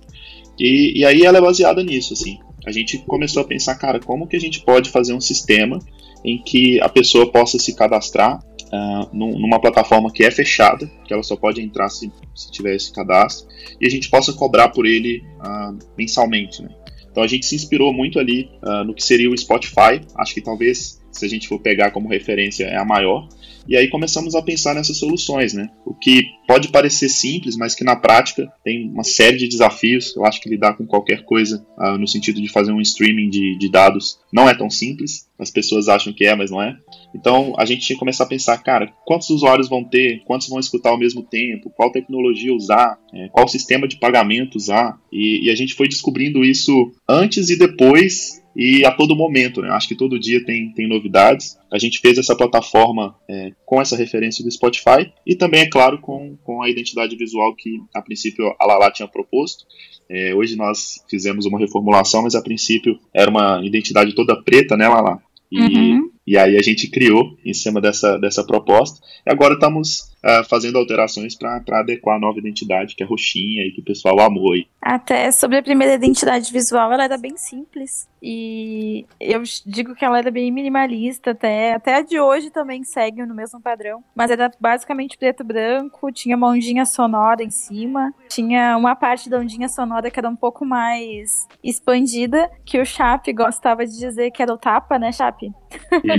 E, 0.60 1.00
e 1.00 1.06
aí 1.06 1.24
ela 1.24 1.38
é 1.38 1.42
baseada 1.42 1.84
nisso, 1.84 2.14
assim. 2.14 2.40
a 2.66 2.72
gente 2.72 2.98
começou 3.00 3.44
a 3.44 3.46
pensar, 3.46 3.76
cara, 3.76 4.00
como 4.00 4.28
que 4.28 4.36
a 4.36 4.40
gente 4.40 4.62
pode 4.62 4.90
fazer 4.90 5.14
um 5.14 5.22
sistema 5.22 5.80
em 6.24 6.38
que 6.38 6.82
a 6.82 6.90
pessoa 6.90 7.32
possa 7.32 7.58
se 7.60 7.76
cadastrar 7.76 8.40
uh, 8.40 9.16
numa 9.16 9.60
plataforma 9.60 10.12
que 10.12 10.24
é 10.24 10.32
fechada, 10.32 10.90
que 11.06 11.14
ela 11.14 11.24
só 11.24 11.36
pode 11.36 11.62
entrar 11.62 11.90
se, 11.90 12.12
se 12.36 12.52
tiver 12.52 12.76
esse 12.76 12.92
cadastro, 12.92 13.48
e 13.80 13.86
a 13.86 13.90
gente 13.90 14.10
possa 14.10 14.34
cobrar 14.34 14.70
por 14.70 14.86
ele 14.86 15.24
uh, 15.40 15.78
mensalmente, 15.98 16.62
né? 16.62 16.70
Então 17.10 17.24
a 17.24 17.28
gente 17.28 17.46
se 17.48 17.56
inspirou 17.56 17.92
muito 17.92 18.20
ali 18.20 18.50
uh, 18.62 18.84
no 18.84 18.94
que 18.94 19.04
seria 19.04 19.30
o 19.30 19.36
Spotify. 19.36 20.02
Acho 20.16 20.36
que 20.36 20.42
talvez, 20.42 21.02
se 21.12 21.26
a 21.26 21.28
gente 21.28 21.48
for 21.48 21.60
pegar 21.60 21.90
como 21.90 22.08
referência, 22.08 22.66
é 22.66 22.78
a 22.78 22.86
maior. 22.86 23.28
E 23.68 23.76
aí 23.76 23.90
começamos 23.90 24.34
a 24.34 24.42
pensar 24.42 24.74
nessas 24.74 24.98
soluções, 24.98 25.54
né? 25.54 25.70
O 25.86 25.94
que 25.94 26.24
pode 26.48 26.70
parecer 26.70 27.10
simples, 27.10 27.58
mas 27.58 27.76
que 27.76 27.84
na 27.84 27.96
prática 27.96 28.52
tem 28.64 28.90
uma 28.90 29.04
série 29.04 29.38
de 29.38 29.48
desafios. 29.48 30.16
Eu 30.16 30.26
acho 30.26 30.40
que 30.40 30.50
lidar 30.50 30.76
com 30.78 30.86
qualquer 30.86 31.24
coisa 31.24 31.66
uh, 31.78 31.98
no 31.98 32.08
sentido 32.08 32.42
de 32.42 32.48
fazer 32.48 32.72
um 32.72 32.80
streaming 32.80 33.30
de, 33.30 33.58
de 33.58 33.70
dados 33.70 34.20
não 34.32 34.48
é 34.48 34.56
tão 34.56 34.70
simples. 34.70 35.28
As 35.38 35.52
pessoas 35.52 35.88
acham 35.88 36.14
que 36.14 36.26
é, 36.26 36.36
mas 36.36 36.50
não 36.50 36.62
é. 36.62 36.78
Então 37.14 37.54
a 37.58 37.66
gente 37.66 37.82
tinha 37.86 37.96
que 37.96 38.00
começar 38.00 38.24
a 38.24 38.28
pensar, 38.28 38.58
cara, 38.60 38.92
quantos 39.06 39.30
usuários 39.30 39.68
vão 39.68 39.84
ter, 39.84 40.24
quantos 40.24 40.48
vão 40.48 40.60
escutar 40.60 40.92
ao 40.92 41.00
mesmo 41.00 41.22
tempo, 41.22 41.72
qual 41.76 41.92
tecnologia 41.92 42.54
usar, 42.54 42.98
é, 43.14 43.28
qual 43.30 43.48
sistema 43.48 43.88
de 43.88 43.98
pagamento 43.98 44.56
usar. 44.56 44.98
E, 45.12 45.46
e 45.46 45.52
a 45.52 45.56
gente 45.56 45.74
foi 45.74 45.88
descobrindo 45.88 46.44
isso 46.44 46.92
antes 47.08 47.50
e 47.50 47.58
depois 47.58 48.42
e 48.58 48.84
a 48.84 48.92
todo 48.92 49.16
momento, 49.16 49.62
né? 49.62 49.70
Acho 49.70 49.88
que 49.88 49.96
todo 49.96 50.20
dia 50.20 50.44
tem, 50.44 50.74
tem 50.74 50.88
novidades. 50.88 51.60
A 51.72 51.78
gente 51.78 52.00
fez 52.00 52.18
essa 52.18 52.36
plataforma 52.36 53.16
é, 53.30 53.52
com 53.64 53.80
essa 53.80 53.96
referência 53.96 54.44
do 54.44 54.50
Spotify 54.50 55.14
e 55.24 55.36
também, 55.36 55.62
é 55.62 55.70
claro, 55.70 56.00
com, 56.00 56.36
com 56.44 56.64
a 56.64 56.70
identidade 56.70 57.16
visual 57.16 57.54
que 57.56 57.80
a 57.94 58.02
princípio 58.02 58.56
a 58.60 58.66
Lala 58.66 58.90
tinha 58.90 59.08
proposto. 59.08 59.64
É, 60.10 60.34
hoje 60.34 60.56
nós 60.56 61.04
fizemos 61.08 61.46
uma 61.46 61.60
reformulação, 61.60 62.24
mas 62.24 62.34
a 62.34 62.42
princípio 62.42 63.00
era 63.14 63.30
uma 63.30 63.62
identidade 63.64 64.16
toda 64.16 64.42
preta, 64.42 64.76
né, 64.76 64.88
Lala? 64.88 65.22
E, 65.52 65.60
uhum. 65.60 66.10
E 66.28 66.38
aí 66.38 66.58
a 66.58 66.62
gente 66.62 66.90
criou 66.90 67.38
em 67.46 67.54
cima 67.54 67.80
dessa, 67.80 68.18
dessa 68.18 68.46
proposta. 68.46 69.00
E 69.26 69.32
agora 69.32 69.54
estamos 69.54 70.12
uh, 70.26 70.44
fazendo 70.50 70.78
alterações 70.78 71.36
para 71.36 71.62
adequar 71.80 72.18
a 72.18 72.20
nova 72.20 72.38
identidade, 72.38 72.96
que 72.96 73.02
é 73.02 73.06
roxinha 73.06 73.66
e 73.66 73.72
que 73.72 73.80
o 73.80 73.86
pessoal 73.86 74.20
amou. 74.20 74.52
Aí. 74.52 74.68
Até 74.82 75.32
sobre 75.32 75.58
a 75.58 75.64
primeira 75.64 75.94
identidade 75.94 76.52
visual, 76.52 76.92
ela 76.92 77.06
era 77.06 77.18
bem 77.18 77.38
simples. 77.38 78.08
E 78.22 79.06
eu 79.20 79.42
digo 79.66 79.96
que 79.96 80.04
ela 80.04 80.18
era 80.18 80.32
bem 80.32 80.52
minimalista, 80.52 81.32
até, 81.32 81.74
até 81.74 81.96
a 81.96 82.02
de 82.02 82.20
hoje 82.20 82.50
também 82.50 82.84
segue 82.84 83.26
no 83.26 83.36
mesmo 83.36 83.62
padrão. 83.62 84.04
Mas 84.16 84.32
era 84.32 84.52
basicamente 84.60 85.18
preto 85.18 85.44
e 85.44 85.46
branco, 85.46 86.12
tinha 86.12 86.36
uma 86.36 86.50
ondinha 86.50 86.86
sonora 86.86 87.44
em 87.44 87.52
cima, 87.52 88.14
tinha 88.28 88.76
uma 88.76 88.96
parte 88.96 89.30
da 89.30 89.40
ondinha 89.40 89.70
sonora 89.70 90.10
que 90.10 90.20
era 90.20 90.30
um 90.30 90.36
pouco 90.36 90.66
mais 90.66 91.48
expandida, 91.64 92.50
que 92.66 92.82
o 92.82 92.86
Chape 92.86 93.32
gostava 93.32 93.86
de 93.86 93.98
dizer 93.98 94.32
que 94.32 94.42
era 94.42 94.54
o 94.54 94.58
tapa, 94.58 94.98
né, 94.98 95.12
Chape? 95.12 95.52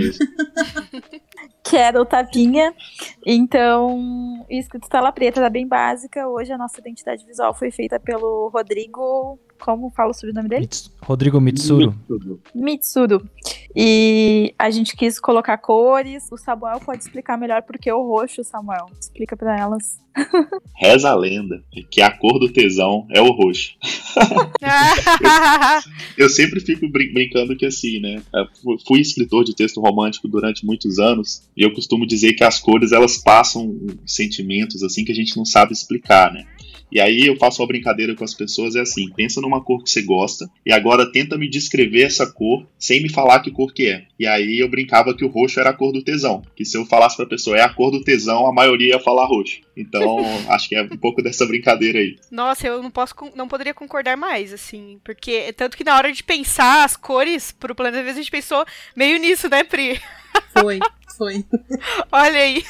Que 1.62 1.76
era 1.76 2.00
o 2.00 2.06
tapinha. 2.06 2.74
Então, 3.26 4.44
escrito 4.48 4.88
tela 4.88 5.12
preta 5.12 5.40
era 5.40 5.50
bem 5.50 5.66
básica. 5.66 6.26
Hoje 6.26 6.52
a 6.52 6.58
nossa 6.58 6.80
identidade 6.80 7.24
visual 7.26 7.54
foi 7.54 7.70
feita 7.70 8.00
pelo 8.00 8.48
Rodrigo 8.48 9.38
como 9.58 9.90
fala 9.90 10.10
o 10.10 10.14
sobrenome 10.14 10.48
dele? 10.48 10.62
Mits 10.62 10.90
Rodrigo 11.00 11.40
Mitsuru. 11.40 11.94
Mitsuru. 12.54 13.28
E 13.74 14.54
a 14.58 14.70
gente 14.70 14.96
quis 14.96 15.18
colocar 15.20 15.56
cores. 15.58 16.28
O 16.30 16.36
Samuel 16.36 16.80
pode 16.80 17.02
explicar 17.02 17.38
melhor 17.38 17.62
porque 17.62 17.90
o 17.92 18.02
roxo, 18.02 18.42
Samuel. 18.42 18.86
Explica 18.98 19.36
para 19.36 19.58
elas. 19.58 20.00
Reza 20.74 21.10
a 21.10 21.14
lenda 21.14 21.62
que 21.90 22.00
a 22.00 22.10
cor 22.10 22.38
do 22.38 22.52
tesão 22.52 23.06
é 23.10 23.20
o 23.20 23.30
roxo. 23.30 23.76
eu, 26.16 26.24
eu, 26.26 26.28
sempre 26.28 26.60
fico 26.60 26.88
brin 26.88 27.12
brincando 27.12 27.56
que 27.56 27.66
assim, 27.66 28.00
né? 28.00 28.20
Fui 28.86 29.00
escritor 29.00 29.44
de 29.44 29.54
texto 29.54 29.80
romântico 29.80 30.26
durante 30.28 30.66
muitos 30.66 30.98
anos 30.98 31.48
e 31.56 31.62
eu 31.62 31.72
costumo 31.72 32.06
dizer 32.06 32.32
que 32.32 32.44
as 32.44 32.58
cores 32.58 32.90
elas 32.90 33.18
passam 33.18 33.76
sentimentos 34.06 34.82
assim 34.82 35.04
que 35.04 35.12
a 35.12 35.14
gente 35.14 35.36
não 35.36 35.44
sabe 35.44 35.72
explicar, 35.72 36.32
né? 36.32 36.44
E 36.90 37.00
aí 37.00 37.26
eu 37.26 37.36
faço 37.36 37.60
uma 37.60 37.68
brincadeira 37.68 38.14
com 38.14 38.24
as 38.24 38.34
pessoas, 38.34 38.74
é 38.74 38.80
assim, 38.80 39.10
pensa 39.14 39.40
numa 39.40 39.62
cor 39.62 39.82
que 39.82 39.90
você 39.90 40.02
gosta, 40.02 40.48
e 40.64 40.72
agora 40.72 41.10
tenta 41.10 41.36
me 41.36 41.48
descrever 41.48 42.02
essa 42.02 42.26
cor 42.26 42.66
sem 42.78 43.02
me 43.02 43.08
falar 43.08 43.40
que 43.40 43.50
cor 43.50 43.72
que 43.72 43.86
é. 43.86 44.06
E 44.18 44.26
aí 44.26 44.58
eu 44.58 44.68
brincava 44.68 45.14
que 45.14 45.24
o 45.24 45.28
roxo 45.28 45.60
era 45.60 45.70
a 45.70 45.74
cor 45.74 45.92
do 45.92 46.02
tesão, 46.02 46.42
que 46.56 46.64
se 46.64 46.76
eu 46.76 46.84
falasse 46.86 47.16
pra 47.16 47.26
pessoa 47.26 47.56
é 47.56 47.62
a 47.62 47.68
cor 47.68 47.90
do 47.90 48.02
tesão, 48.02 48.46
a 48.46 48.52
maioria 48.52 48.94
ia 48.94 49.00
falar 49.00 49.26
roxo. 49.26 49.60
Então, 49.76 50.18
acho 50.48 50.68
que 50.68 50.74
é 50.74 50.82
um 50.82 50.96
pouco 50.96 51.22
dessa 51.22 51.46
brincadeira 51.46 51.98
aí. 51.98 52.16
Nossa, 52.30 52.66
eu 52.66 52.82
não 52.82 52.90
posso, 52.90 53.14
não 53.34 53.48
poderia 53.48 53.74
concordar 53.74 54.16
mais, 54.16 54.52
assim, 54.52 54.98
porque 55.04 55.52
tanto 55.52 55.76
que 55.76 55.84
na 55.84 55.96
hora 55.96 56.12
de 56.12 56.22
pensar 56.22 56.84
as 56.84 56.96
cores 56.96 57.52
pro 57.52 57.74
planeta, 57.74 57.98
às 57.98 58.04
vezes 58.04 58.18
a 58.18 58.22
gente 58.22 58.30
pensou 58.30 58.64
meio 58.96 59.18
nisso, 59.18 59.48
né, 59.48 59.62
Pri? 59.64 60.00
Foi, 60.58 60.78
foi. 61.16 61.44
Olha 62.10 62.40
aí. 62.40 62.62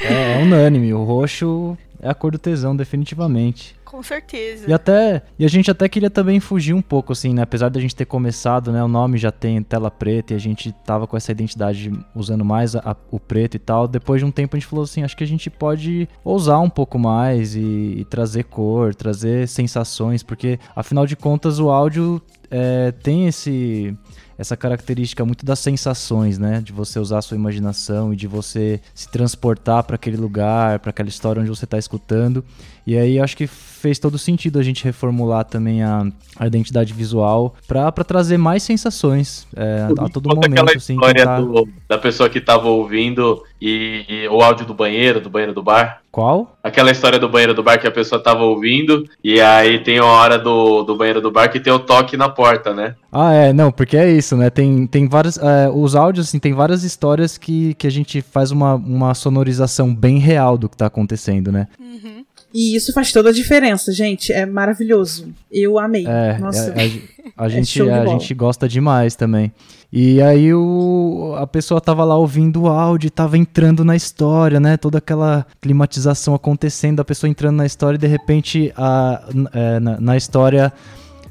É, 0.00 0.34
é 0.34 0.38
unânime, 0.42 0.92
o 0.92 1.02
roxo 1.02 1.76
é 2.00 2.08
a 2.08 2.14
cor 2.14 2.32
do 2.32 2.38
tesão, 2.38 2.76
definitivamente. 2.76 3.78
Com 3.84 4.02
certeza. 4.02 4.68
E 4.68 4.72
até 4.72 5.22
e 5.38 5.46
a 5.46 5.48
gente 5.48 5.70
até 5.70 5.88
queria 5.88 6.10
também 6.10 6.40
fugir 6.40 6.74
um 6.74 6.82
pouco 6.82 7.12
assim, 7.12 7.32
né? 7.32 7.40
Apesar 7.40 7.70
da 7.70 7.80
gente 7.80 7.96
ter 7.96 8.04
começado, 8.04 8.70
né, 8.70 8.84
o 8.84 8.88
nome 8.88 9.16
já 9.16 9.32
tem 9.32 9.62
tela 9.62 9.90
preta 9.90 10.34
e 10.34 10.36
a 10.36 10.38
gente 10.38 10.72
tava 10.84 11.06
com 11.06 11.16
essa 11.16 11.32
identidade 11.32 11.90
usando 12.14 12.44
mais 12.44 12.76
a, 12.76 12.90
a, 12.90 12.96
o 13.10 13.18
preto 13.18 13.54
e 13.54 13.58
tal. 13.58 13.88
Depois 13.88 14.20
de 14.20 14.26
um 14.26 14.30
tempo 14.30 14.54
a 14.54 14.58
gente 14.58 14.68
falou 14.68 14.82
assim, 14.84 15.02
acho 15.02 15.16
que 15.16 15.24
a 15.24 15.26
gente 15.26 15.48
pode 15.48 16.06
ousar 16.22 16.60
um 16.60 16.68
pouco 16.68 16.98
mais 16.98 17.54
e, 17.54 17.60
e 17.60 18.04
trazer 18.04 18.44
cor, 18.44 18.94
trazer 18.94 19.48
sensações, 19.48 20.22
porque 20.22 20.58
afinal 20.76 21.06
de 21.06 21.16
contas 21.16 21.58
o 21.58 21.70
áudio 21.70 22.20
é, 22.50 22.92
tem 22.92 23.26
esse 23.26 23.96
essa 24.38 24.56
característica 24.56 25.24
muito 25.24 25.44
das 25.44 25.58
sensações, 25.58 26.38
né? 26.38 26.62
De 26.64 26.72
você 26.72 27.00
usar 27.00 27.18
a 27.18 27.22
sua 27.22 27.36
imaginação 27.36 28.12
e 28.12 28.16
de 28.16 28.28
você 28.28 28.80
se 28.94 29.10
transportar 29.10 29.82
para 29.82 29.96
aquele 29.96 30.16
lugar, 30.16 30.78
para 30.78 30.90
aquela 30.90 31.08
história 31.08 31.40
onde 31.42 31.50
você 31.50 31.64
está 31.64 31.76
escutando. 31.76 32.44
E 32.86 32.96
aí 32.96 33.18
acho 33.18 33.36
que 33.36 33.46
fez 33.46 33.98
todo 33.98 34.16
sentido 34.16 34.58
a 34.58 34.62
gente 34.62 34.84
reformular 34.84 35.44
também 35.44 35.82
a, 35.82 36.06
a 36.38 36.46
identidade 36.46 36.92
visual 36.92 37.54
para 37.66 37.90
trazer 37.92 38.38
mais 38.38 38.62
sensações 38.62 39.46
é, 39.56 39.88
a 39.98 40.08
todo 40.08 40.28
momento. 40.28 40.52
Aquela 40.52 40.70
assim, 40.74 40.94
história 40.94 41.22
tentar... 41.22 41.40
do, 41.40 41.68
da 41.88 41.98
pessoa 41.98 42.30
que 42.30 42.38
estava 42.38 42.68
ouvindo 42.68 43.42
e, 43.60 44.04
e, 44.08 44.28
o 44.28 44.40
áudio 44.40 44.66
do 44.66 44.74
banheiro, 44.74 45.20
do 45.20 45.30
banheiro 45.30 45.52
do 45.52 45.62
bar. 45.62 46.00
Qual? 46.10 46.56
Aquela 46.62 46.90
história 46.90 47.18
do 47.18 47.28
banheiro 47.28 47.54
do 47.54 47.62
bar 47.62 47.78
que 47.78 47.86
a 47.86 47.90
pessoa 47.90 48.18
estava 48.18 48.42
ouvindo 48.42 49.04
e 49.22 49.40
aí 49.40 49.78
tem 49.80 49.98
a 49.98 50.04
hora 50.04 50.38
do, 50.38 50.82
do 50.82 50.96
banheiro 50.96 51.20
do 51.20 51.30
bar 51.30 51.48
que 51.48 51.60
tem 51.60 51.72
o 51.72 51.78
toque 51.78 52.16
na 52.16 52.28
porta, 52.28 52.72
né? 52.74 52.94
Ah, 53.12 53.32
é, 53.32 53.52
não, 53.52 53.70
porque 53.70 53.96
é 53.96 54.10
isso, 54.10 54.36
né? 54.36 54.50
Tem, 54.50 54.86
tem 54.86 55.08
vários. 55.08 55.38
É, 55.38 55.68
os 55.72 55.94
áudios, 55.94 56.28
assim, 56.28 56.38
tem 56.38 56.52
várias 56.52 56.84
histórias 56.84 57.38
que, 57.38 57.74
que 57.74 57.86
a 57.86 57.90
gente 57.90 58.20
faz 58.20 58.50
uma, 58.50 58.74
uma 58.74 59.14
sonorização 59.14 59.94
bem 59.94 60.18
real 60.18 60.56
do 60.56 60.68
que 60.68 60.76
tá 60.76 60.86
acontecendo, 60.86 61.52
né? 61.52 61.68
Uhum. 61.78 62.17
E 62.52 62.74
isso 62.74 62.92
faz 62.92 63.12
toda 63.12 63.28
a 63.28 63.32
diferença, 63.32 63.92
gente. 63.92 64.32
É 64.32 64.46
maravilhoso. 64.46 65.28
Eu 65.50 65.78
amei. 65.78 66.06
É, 66.06 66.38
Nossa. 66.38 66.72
A, 66.72 67.42
a, 67.42 67.44
a 67.44 67.46
é 67.48 67.50
gente, 67.50 67.82
a 67.82 68.06
gente 68.06 68.34
gosta 68.34 68.68
demais 68.68 69.14
também. 69.14 69.52
E 69.90 70.20
aí 70.20 70.52
o, 70.52 71.34
a 71.38 71.46
pessoa 71.46 71.80
tava 71.80 72.04
lá 72.04 72.14
ouvindo 72.16 72.62
o 72.62 72.68
áudio, 72.68 73.10
tava 73.10 73.38
entrando 73.38 73.84
na 73.84 73.96
história, 73.96 74.60
né? 74.60 74.76
Toda 74.76 74.98
aquela 74.98 75.46
climatização 75.60 76.34
acontecendo, 76.34 77.00
a 77.00 77.04
pessoa 77.04 77.30
entrando 77.30 77.56
na 77.56 77.64
história 77.64 77.96
e 77.96 78.00
de 78.00 78.06
repente 78.06 78.72
a, 78.76 79.22
é, 79.52 79.80
na, 79.80 80.00
na 80.00 80.16
história 80.16 80.72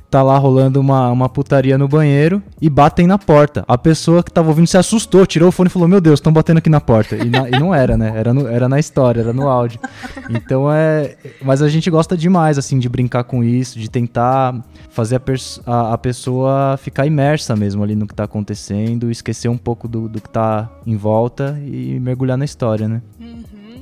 tá 0.10 0.24
lá 0.24 0.38
rolando 0.38 0.80
uma, 0.80 1.10
uma 1.12 1.30
putaria 1.30 1.78
no 1.78 1.88
banheiro 1.88 2.42
e 2.62 2.70
batem 2.70 3.06
na 3.06 3.18
porta. 3.18 3.64
A 3.68 3.78
pessoa 3.78 4.24
que 4.24 4.32
tava 4.32 4.50
ouvindo 4.50 4.68
se 4.68 4.78
assustou, 4.78 5.26
tirou 5.26 5.50
o 5.50 5.52
fone 5.52 5.68
e 5.68 5.72
falou: 5.72 5.88
Meu 5.88 6.02
Deus, 6.02 6.20
estão 6.20 6.32
batendo 6.32 6.58
aqui 6.58 6.70
na 6.70 6.82
porta. 6.82 7.16
E, 7.16 7.30
na, 7.30 7.50
e, 7.50 7.52
não 7.52 7.74
era, 7.74 7.98
né? 7.98 8.14
Era, 8.16 8.34
no, 8.34 8.48
era 8.48 8.70
na 8.70 8.80
história, 8.80 9.22
era 9.22 9.34
no 9.34 9.48
áudio. 9.48 9.80
Então 10.30 10.72
é. 10.72 11.16
Mas 11.42 11.62
a 11.62 11.70
gente 11.70 11.90
gosta 11.90 12.16
demais, 12.16 12.58
assim, 12.58 12.80
de 12.80 12.88
brincar 12.90 13.24
com 13.24 13.44
isso, 13.44 13.80
de 13.80 13.90
tentar 13.90 14.56
fazer 14.90 15.16
a, 15.16 15.22
a, 15.72 15.94
a 15.94 15.98
pessoa 15.98 16.78
ficar 16.78 17.06
imersa 17.06 17.56
mesmo 17.56 17.84
ali 17.84 17.96
no 17.96 18.08
que 18.08 18.16
tá 18.16 18.24
acontecendo, 18.24 19.12
esquecer 19.12 19.50
um 19.50 19.58
pouco 19.58 19.88
do, 19.88 20.08
do 20.08 20.22
que 20.22 20.30
tá 20.30 20.70
em 20.86 20.96
volta 20.96 21.60
e 21.66 22.00
mergulhar 22.00 22.38
na 22.38 22.46
história, 22.46 22.88
né? 22.88 23.02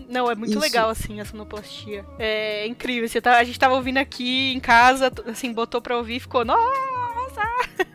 Não, 0.07 0.29
é 0.29 0.35
muito 0.35 0.51
Isso. 0.51 0.59
legal, 0.59 0.89
assim, 0.89 1.19
a 1.19 1.25
sonoplastia. 1.25 2.05
É 2.19 2.67
incrível. 2.67 3.07
Você 3.07 3.21
tá, 3.21 3.37
a 3.37 3.43
gente 3.43 3.59
tava 3.59 3.75
ouvindo 3.75 3.97
aqui 3.97 4.53
em 4.53 4.59
casa, 4.59 5.11
assim, 5.27 5.51
botou 5.53 5.81
pra 5.81 5.97
ouvir 5.97 6.17
e 6.17 6.19
ficou, 6.19 6.45
nossa! 6.45 7.41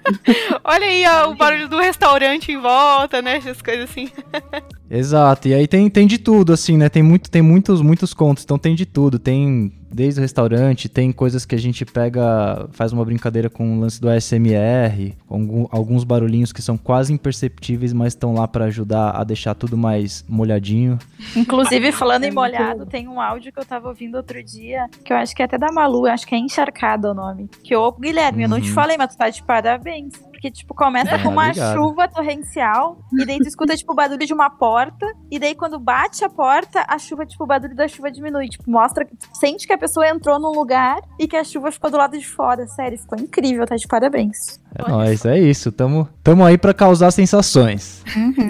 Olha 0.65 0.87
aí 0.87 1.05
ó, 1.07 1.31
o 1.31 1.35
barulho 1.35 1.69
do 1.69 1.79
restaurante 1.79 2.53
em 2.53 2.59
volta, 2.59 3.23
né? 3.23 3.37
Essas 3.37 3.63
coisas 3.63 3.89
assim. 3.91 4.11
Exato, 4.91 5.47
e 5.47 5.55
aí 5.55 5.69
tem, 5.69 5.89
tem 5.89 6.07
de 6.07 6.19
tudo, 6.19 6.53
assim, 6.53 6.77
né? 6.77 6.89
Tem, 6.89 7.03
muito, 7.03 7.31
tem 7.31 7.41
muitos, 7.43 7.81
muitos 7.81 8.13
contos, 8.13 8.43
então 8.43 8.59
tem 8.59 8.75
de 8.75 8.85
tudo. 8.85 9.19
Tem 9.21 9.73
desde 9.93 10.21
o 10.21 10.23
restaurante, 10.23 10.89
tem 10.89 11.11
coisas 11.13 11.45
que 11.45 11.55
a 11.55 11.59
gente 11.59 11.85
pega, 11.85 12.69
faz 12.73 12.93
uma 12.93 13.05
brincadeira 13.05 13.51
com 13.51 13.77
o 13.77 13.81
lance 13.81 14.01
do 14.01 14.09
ASMR, 14.09 15.15
algum- 15.29 15.67
alguns 15.71 16.05
barulhinhos 16.05 16.53
que 16.53 16.63
são 16.63 16.77
quase 16.79 17.13
imperceptíveis, 17.13 17.93
mas 17.93 18.13
estão 18.13 18.35
lá 18.35 18.47
pra 18.47 18.67
ajudar 18.67 19.11
a 19.11 19.25
deixar 19.25 19.55
tudo 19.55 19.77
mais 19.77 20.25
molhadinho. 20.29 20.99
Inclusive, 21.37 21.91
falando 21.93 22.25
É 22.25 22.29
em 22.29 22.33
molhado, 22.33 22.87
tem 22.87 23.09
um 23.09 23.21
áudio 23.21 23.53
que 23.53 23.59
eu 23.59 23.65
tava 23.65 23.89
ouvindo 23.89 24.17
outro 24.17 24.43
dia, 24.45 24.87
que 25.05 25.13
eu 25.13 25.17
acho 25.17 25.35
que 25.35 25.43
é 25.43 25.45
até 25.45 25.59
da 25.59 25.71
Malu, 25.73 26.07
acho 26.07 26.27
que 26.27 26.35
é 26.35 26.39
Encharcada 26.39 27.11
o 27.11 27.15
nome. 27.15 27.49
Que, 27.63 27.75
ô, 27.77 27.93
Guilherme, 27.93 28.45
eu 28.45 28.49
não 28.49 28.61
te 28.61 28.69
Uhum. 28.69 28.75
falei, 28.75 28.97
mas 28.97 29.15
tu 29.15 29.19
tá 29.19 29.29
de 29.29 29.43
parabéns. 29.43 30.13
Porque, 30.41 30.51
tipo, 30.51 30.73
começa 30.75 31.17
É, 31.17 31.23
com 31.23 31.29
uma 31.29 31.49
obrigado. 31.49 31.75
chuva 31.77 32.09
torrencial, 32.09 32.99
e 33.13 33.27
daí 33.27 33.37
tu 33.37 33.47
escuta, 33.47 33.77
tipo, 33.77 33.93
o 33.93 33.95
barulho 33.95 34.25
de 34.27 34.33
uma 34.33 34.49
porta, 34.49 35.07
e 35.31 35.39
daí 35.39 35.55
quando 35.55 35.79
bate 35.79 36.25
a 36.25 36.31
porta, 36.31 36.83
a 36.89 36.99
chuva, 36.99 37.27
tipo, 37.27 37.45
o 37.45 37.47
barulho 37.47 37.77
da 37.77 37.87
chuva 37.87 38.11
diminui. 38.11 38.49
Tipo, 38.49 38.71
mostra, 38.71 39.07
sente 39.35 39.67
que 39.67 39.73
a 39.75 39.77
pessoa 39.77 40.09
entrou 40.09 40.41
num 40.41 40.53
lugar 40.53 40.99
e 41.19 41.29
que 41.29 41.37
a 41.37 41.45
chuva 41.45 41.71
ficou 41.71 41.91
do 41.91 41.99
lado 41.99 42.19
de 42.19 42.27
fora. 42.27 42.67
Sério, 42.69 42.97
ficou 42.99 43.19
incrível, 43.19 43.67
tá 43.67 43.77
de 43.77 43.87
parabéns. 43.87 44.59
É 44.75 44.89
nóis, 44.89 45.25
é 45.25 45.39
isso. 45.39 45.73
Tamo, 45.73 46.09
tamo 46.23 46.45
aí 46.45 46.57
pra 46.57 46.73
causar 46.73 47.11
sensações. 47.11 48.03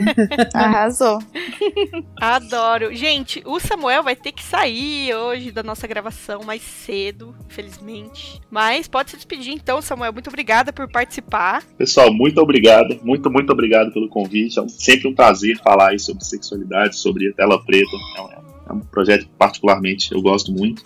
Arrasou. 0.53 1.19
Adoro. 2.21 2.95
Gente, 2.95 3.43
o 3.47 3.59
Samuel 3.59 4.03
vai 4.03 4.15
ter 4.15 4.33
que 4.33 4.43
sair 4.43 5.15
hoje 5.15 5.51
da 5.51 5.63
nossa 5.63 5.87
gravação 5.87 6.43
mais 6.45 6.63
cedo, 6.63 7.35
infelizmente. 7.47 8.41
Mas 8.51 8.87
pode 8.87 9.11
se 9.11 9.17
despedir 9.17 9.55
então, 9.55 9.81
Samuel. 9.81 10.13
Muito 10.13 10.29
obrigada 10.29 10.73
por 10.73 10.89
participar. 10.89 11.63
Pessoal, 11.79 12.13
muito 12.13 12.41
obrigado, 12.41 12.99
muito, 13.03 13.31
muito 13.31 13.53
obrigado 13.53 13.93
pelo 13.93 14.09
convite. 14.09 14.61
É 14.61 14.69
sempre 14.69 15.09
um 15.09 15.15
prazer 15.15 15.59
falar 15.59 15.91
aí 15.91 15.99
sobre 15.99 16.25
sexualidade, 16.25 16.97
sobre 16.97 17.29
a 17.29 17.33
tela 17.33 17.63
preta. 17.65 17.97
É 18.17 18.21
um, 18.21 18.29
é 18.71 18.73
um 18.75 18.81
projeto 18.81 19.23
que 19.23 19.33
particularmente 19.39 20.13
eu 20.13 20.21
gosto 20.21 20.53
muito. 20.53 20.85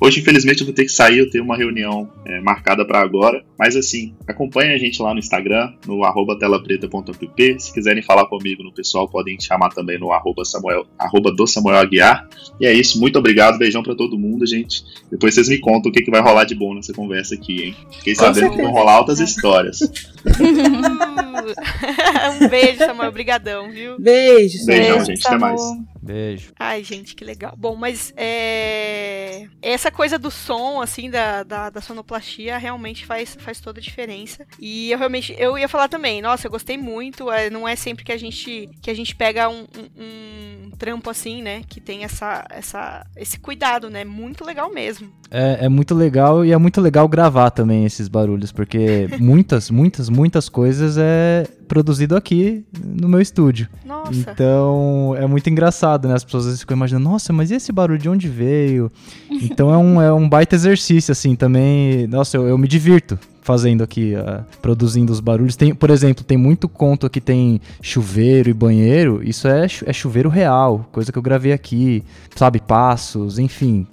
Hoje, 0.00 0.20
infelizmente, 0.20 0.60
eu 0.60 0.66
vou 0.66 0.74
ter 0.74 0.84
que 0.84 0.92
sair, 0.92 1.18
eu 1.18 1.30
tenho 1.30 1.44
uma 1.44 1.56
reunião 1.56 2.10
é, 2.26 2.40
marcada 2.40 2.84
para 2.84 3.00
agora. 3.00 3.44
Mas 3.58 3.76
assim, 3.76 4.14
acompanhe 4.26 4.74
a 4.74 4.78
gente 4.78 5.00
lá 5.00 5.12
no 5.12 5.18
Instagram, 5.18 5.72
no 5.86 6.04
arroba 6.04 6.38
telapreta.app. 6.38 7.60
Se 7.60 7.72
quiserem 7.72 8.02
falar 8.02 8.26
comigo 8.26 8.62
no 8.62 8.72
pessoal, 8.72 9.08
podem 9.08 9.40
chamar 9.40 9.70
também 9.70 9.98
no 9.98 10.12
arroba, 10.12 10.44
Samuel, 10.44 10.86
arroba 10.98 11.32
do 11.32 11.46
Samuel 11.46 11.78
Aguiar. 11.78 12.28
E 12.60 12.66
é 12.66 12.72
isso, 12.72 13.00
muito 13.00 13.18
obrigado, 13.18 13.58
beijão 13.58 13.82
para 13.82 13.94
todo 13.94 14.18
mundo, 14.18 14.46
gente. 14.46 14.84
Depois 15.10 15.34
vocês 15.34 15.48
me 15.48 15.58
contam 15.58 15.90
o 15.90 15.94
que, 15.94 16.02
que 16.02 16.10
vai 16.10 16.20
rolar 16.20 16.44
de 16.44 16.54
bom 16.54 16.74
nessa 16.74 16.92
conversa 16.92 17.34
aqui, 17.34 17.62
hein? 17.62 17.76
Fiquei 17.92 18.14
Com 18.14 18.24
sabendo 18.24 18.50
que 18.50 18.62
vão 18.62 18.72
rolar 18.72 18.94
altas 18.94 19.20
histórias. 19.20 19.78
Um 21.44 22.48
beijo, 22.48 22.78
Samuel. 22.78 23.08
Obrigadão, 23.08 23.70
viu? 23.70 23.98
Beijo, 23.98 24.64
Beijão, 24.64 24.96
Beijo, 24.96 25.04
gente, 25.04 25.26
até 25.26 25.38
mais. 25.38 25.60
Beijo. 26.02 26.52
Ai, 26.58 26.82
gente, 26.82 27.14
que 27.14 27.24
legal. 27.24 27.54
Bom, 27.56 27.76
mas 27.76 28.12
é... 28.16 29.46
essa 29.74 29.90
coisa 29.90 30.18
do 30.18 30.30
som, 30.30 30.80
assim, 30.80 31.10
da, 31.10 31.42
da, 31.42 31.70
da 31.70 31.80
sonoplastia, 31.80 32.56
realmente 32.58 33.04
faz, 33.04 33.36
faz 33.40 33.60
toda 33.60 33.80
a 33.80 33.82
diferença. 33.82 34.46
E 34.58 34.90
eu 34.90 34.98
realmente, 34.98 35.34
eu 35.38 35.58
ia 35.58 35.68
falar 35.68 35.88
também, 35.88 36.22
nossa, 36.22 36.46
eu 36.46 36.50
gostei 36.50 36.78
muito. 36.78 37.30
é, 37.30 37.50
não 37.50 37.66
é 37.66 37.76
sempre 37.76 38.04
que 38.04 38.12
a 38.12 38.16
gente, 38.16 38.68
que 38.80 38.90
a 38.90 38.94
gente 38.94 39.14
pega 39.14 39.48
um, 39.48 39.66
um- 39.76 40.64
um 40.66 40.70
trampo 40.78 41.10
assim, 41.10 41.42
né, 41.42 41.62
que 41.68 41.80
tem 41.80 42.04
essa, 42.04 42.44
essa, 42.50 43.06
esse 43.16 43.38
cuidado, 43.38 43.88
né, 43.90 44.04
muito 44.04 44.44
legal 44.44 44.70
mesmo. 44.72 45.12
É, 45.36 45.64
é 45.64 45.68
muito 45.68 45.96
legal 45.96 46.44
e 46.44 46.52
é 46.52 46.56
muito 46.56 46.80
legal 46.80 47.08
gravar 47.08 47.50
também 47.50 47.84
esses 47.84 48.06
barulhos, 48.06 48.52
porque 48.52 49.08
muitas, 49.18 49.68
muitas, 49.68 50.08
muitas 50.08 50.48
coisas 50.48 50.96
é 50.96 51.44
produzido 51.66 52.14
aqui 52.14 52.64
no 52.80 53.08
meu 53.08 53.20
estúdio. 53.20 53.68
Nossa. 53.84 54.12
Então 54.12 55.12
é 55.18 55.26
muito 55.26 55.50
engraçado, 55.50 56.06
né? 56.06 56.14
As 56.14 56.22
pessoas 56.22 56.44
às 56.44 56.46
vezes 56.50 56.60
ficam 56.60 56.76
imaginando, 56.76 57.08
nossa, 57.08 57.32
mas 57.32 57.50
e 57.50 57.54
esse 57.54 57.72
barulho 57.72 57.98
de 57.98 58.08
onde 58.08 58.28
veio? 58.28 58.90
Então 59.44 59.72
é 59.72 59.76
um, 59.76 60.00
é 60.00 60.12
um 60.12 60.28
baita 60.28 60.54
exercício, 60.54 61.12
assim, 61.12 61.34
também. 61.34 62.06
Nossa, 62.06 62.36
eu, 62.36 62.46
eu 62.48 62.56
me 62.56 62.66
divirto 62.68 63.18
fazendo 63.42 63.84
aqui, 63.84 64.14
ah, 64.14 64.42
produzindo 64.62 65.12
os 65.12 65.20
barulhos. 65.20 65.54
Tem, 65.54 65.74
por 65.74 65.90
exemplo, 65.90 66.24
tem 66.24 66.38
muito 66.38 66.66
conto 66.66 67.10
que 67.10 67.20
tem 67.20 67.60
chuveiro 67.82 68.48
e 68.48 68.54
banheiro. 68.54 69.20
Isso 69.22 69.46
é, 69.46 69.66
é 69.84 69.92
chuveiro 69.92 70.30
real, 70.30 70.88
coisa 70.90 71.12
que 71.12 71.18
eu 71.18 71.22
gravei 71.22 71.52
aqui, 71.52 72.02
sabe? 72.34 72.58
Passos, 72.60 73.38
enfim. 73.38 73.86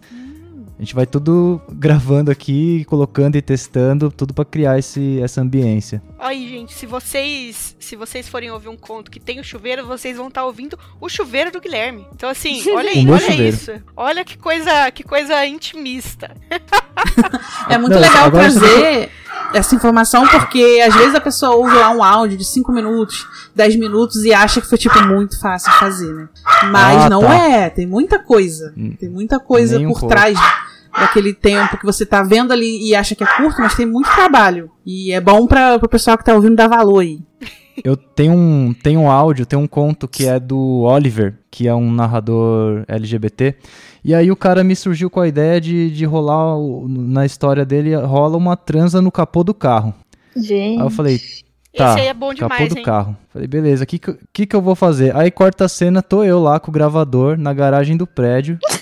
A 0.81 0.83
gente 0.83 0.95
vai 0.95 1.05
tudo 1.05 1.61
gravando 1.73 2.31
aqui, 2.31 2.83
colocando 2.85 3.35
e 3.35 3.41
testando, 3.41 4.09
tudo 4.09 4.33
pra 4.33 4.43
criar 4.43 4.79
esse, 4.79 5.19
essa 5.21 5.39
ambiência. 5.39 6.01
Aí, 6.17 6.49
gente, 6.49 6.73
se 6.73 6.87
vocês, 6.87 7.75
se 7.79 7.95
vocês 7.95 8.27
forem 8.27 8.49
ouvir 8.49 8.67
um 8.67 8.75
conto 8.75 9.11
que 9.11 9.19
tem 9.19 9.39
o 9.39 9.43
chuveiro, 9.43 9.85
vocês 9.85 10.17
vão 10.17 10.27
estar 10.29 10.43
ouvindo 10.43 10.79
o 10.99 11.07
chuveiro 11.07 11.51
do 11.51 11.61
Guilherme. 11.61 12.07
Então 12.15 12.27
assim, 12.27 12.63
olha 12.73 12.89
aí, 12.89 13.07
olha 13.07 13.19
chuveiro. 13.19 13.43
isso. 13.55 13.71
Olha 13.95 14.25
que 14.25 14.35
coisa, 14.39 14.89
que 14.89 15.03
coisa 15.03 15.45
intimista. 15.45 16.31
É 17.69 17.77
muito 17.77 17.93
Não, 17.93 18.01
legal 18.01 18.29
trazer 18.31 19.09
essa 19.53 19.75
informação, 19.75 20.27
porque 20.27 20.81
às 20.85 20.93
vezes 20.95 21.15
a 21.15 21.21
pessoa 21.21 21.55
ouve 21.55 21.73
lá 21.75 21.89
um 21.89 22.03
áudio 22.03 22.37
de 22.37 22.45
5 22.45 22.71
minutos, 22.71 23.25
10 23.55 23.75
minutos 23.77 24.23
e 24.23 24.33
acha 24.33 24.61
que 24.61 24.67
foi, 24.67 24.77
tipo, 24.77 24.99
muito 25.07 25.39
fácil 25.39 25.71
fazer, 25.73 26.13
né? 26.13 26.29
Mas 26.71 27.03
Ah, 27.05 27.09
não 27.09 27.21
tá. 27.21 27.33
é, 27.35 27.69
tem 27.69 27.85
muita 27.87 28.19
coisa. 28.19 28.73
Hum. 28.77 28.95
Tem 28.99 29.09
muita 29.09 29.39
coisa 29.39 29.77
Nem 29.77 29.87
um 29.87 29.93
por 29.93 30.01
pouco. 30.01 30.13
Daquele 30.99 31.33
tempo 31.33 31.77
que 31.77 31.85
você 31.85 32.05
tá 32.05 32.23
vendo 32.23 32.51
ali 32.51 32.87
e 32.87 32.95
acha 32.95 33.15
que 33.15 33.23
é 33.23 33.27
curto, 33.27 33.61
mas 33.61 33.75
tem 33.75 33.85
muito 33.85 34.09
trabalho. 34.13 34.69
E 34.85 35.11
é 35.11 35.21
bom 35.21 35.47
para 35.47 35.75
o 35.75 35.89
pessoal 35.89 36.17
que 36.17 36.25
tá 36.25 36.33
ouvindo 36.35 36.55
dar 36.55 36.67
valor 36.67 36.99
aí. 36.99 37.19
Eu 37.83 37.95
tenho 37.95 38.33
um, 38.33 38.73
tenho 38.73 38.99
um 38.99 39.09
áudio, 39.09 39.45
tem 39.45 39.57
um 39.57 39.65
conto 39.65 40.07
que 40.07 40.27
é 40.27 40.39
do 40.39 40.81
Oliver, 40.81 41.35
que 41.49 41.67
é 41.67 41.73
um 41.73 41.91
narrador 41.91 42.83
LGBT. 42.87 43.55
E 44.03 44.13
aí 44.13 44.29
o 44.29 44.35
cara 44.35 44.63
me 44.63 44.75
surgiu 44.75 45.09
com 45.09 45.19
a 45.19 45.27
ideia 45.27 45.59
de, 45.61 45.89
de 45.89 46.05
rolar, 46.05 46.57
na 46.87 47.25
história 47.25 47.65
dele, 47.65 47.95
rola 47.95 48.35
uma 48.35 48.57
transa 48.57 49.01
no 49.01 49.11
capô 49.11 49.43
do 49.43 49.53
carro. 49.53 49.93
Gente. 50.35 50.79
Aí 50.79 50.85
eu 50.85 50.89
falei, 50.89 51.19
tá, 51.75 51.91
Esse 51.91 52.01
aí 52.01 52.07
é 52.07 52.13
bom 52.13 52.35
capô 52.35 52.55
demais, 52.55 52.73
do 52.73 52.77
hein? 52.77 52.83
carro. 52.83 53.17
Falei, 53.29 53.47
beleza, 53.47 53.83
o 53.83 53.87
que, 53.87 53.99
que 53.99 54.45
que 54.45 54.55
eu 54.55 54.61
vou 54.61 54.75
fazer? 54.75 55.15
Aí 55.15 55.31
corta 55.31 55.65
a 55.65 55.69
cena, 55.69 56.01
tô 56.01 56.23
eu 56.23 56.39
lá 56.39 56.59
com 56.59 56.71
o 56.71 56.73
gravador 56.73 57.37
na 57.37 57.53
garagem 57.53 57.95
do 57.95 58.05
prédio, 58.05 58.57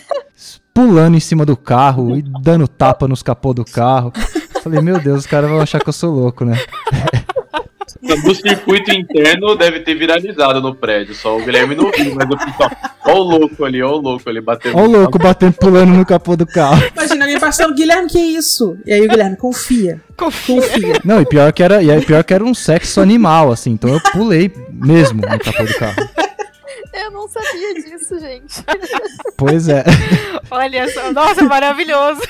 pulando 0.73 1.15
em 1.15 1.19
cima 1.19 1.45
do 1.45 1.57
carro 1.57 2.15
e 2.15 2.21
dando 2.21 2.67
tapa 2.67 3.07
nos 3.07 3.21
capô 3.21 3.53
do 3.53 3.65
carro. 3.65 4.13
Falei, 4.63 4.81
meu 4.81 4.99
Deus, 4.99 5.19
os 5.19 5.25
caras 5.27 5.49
vão 5.49 5.61
achar 5.61 5.79
que 5.81 5.89
eu 5.89 5.93
sou 5.93 6.13
louco, 6.13 6.45
né? 6.45 6.57
No 8.01 8.33
circuito 8.33 8.91
interno 8.91 9.55
deve 9.55 9.81
ter 9.81 9.93
viralizado 9.95 10.61
no 10.61 10.73
prédio. 10.73 11.13
Só 11.13 11.37
o 11.37 11.43
Guilherme 11.43 11.75
não 11.75 11.91
viu, 11.91 12.15
mas 12.15 12.29
o 12.29 12.37
pessoal. 12.37 12.71
Ó 13.05 13.13
o 13.13 13.23
louco 13.23 13.65
ali, 13.65 13.81
ó 13.81 13.91
o 13.91 13.97
louco 13.97 14.29
ali 14.29 14.41
batendo. 14.41 14.77
Ó 14.77 14.83
o 14.83 14.87
louco 14.87 15.19
batendo, 15.19 15.53
pulando 15.53 15.91
no 15.91 16.05
capô 16.05 16.35
do 16.35 16.45
carro. 16.45 16.81
Imagina 16.95 17.25
alguém 17.25 17.39
passando, 17.39 17.75
Guilherme, 17.75 18.09
que 18.09 18.17
é 18.17 18.25
isso? 18.25 18.77
E 18.85 18.93
aí 18.93 19.05
o 19.05 19.09
Guilherme, 19.09 19.35
confia, 19.35 20.01
Confia. 20.15 20.61
confia. 20.61 20.93
Não, 21.03 21.21
e 21.21 21.25
pior 21.25 21.51
que 21.51 21.61
era, 21.61 21.83
e 21.83 21.91
aí 21.91 22.03
pior 22.03 22.23
que 22.23 22.33
era 22.33 22.43
um 22.43 22.53
sexo 22.53 23.01
animal, 23.01 23.51
assim. 23.51 23.71
Então 23.71 23.89
eu 23.89 23.99
pulei 24.11 24.51
mesmo 24.71 25.21
no 25.21 25.39
capô 25.39 25.63
do 25.63 25.73
carro. 25.75 26.28
Eu 26.99 27.11
não 27.11 27.27
sabia 27.27 27.73
disso, 27.75 28.19
gente. 28.19 28.63
Pois 29.37 29.69
é. 29.69 29.83
Olha 30.51 30.87
só, 30.89 31.13
nossa, 31.13 31.43
maravilhoso. 31.43 32.21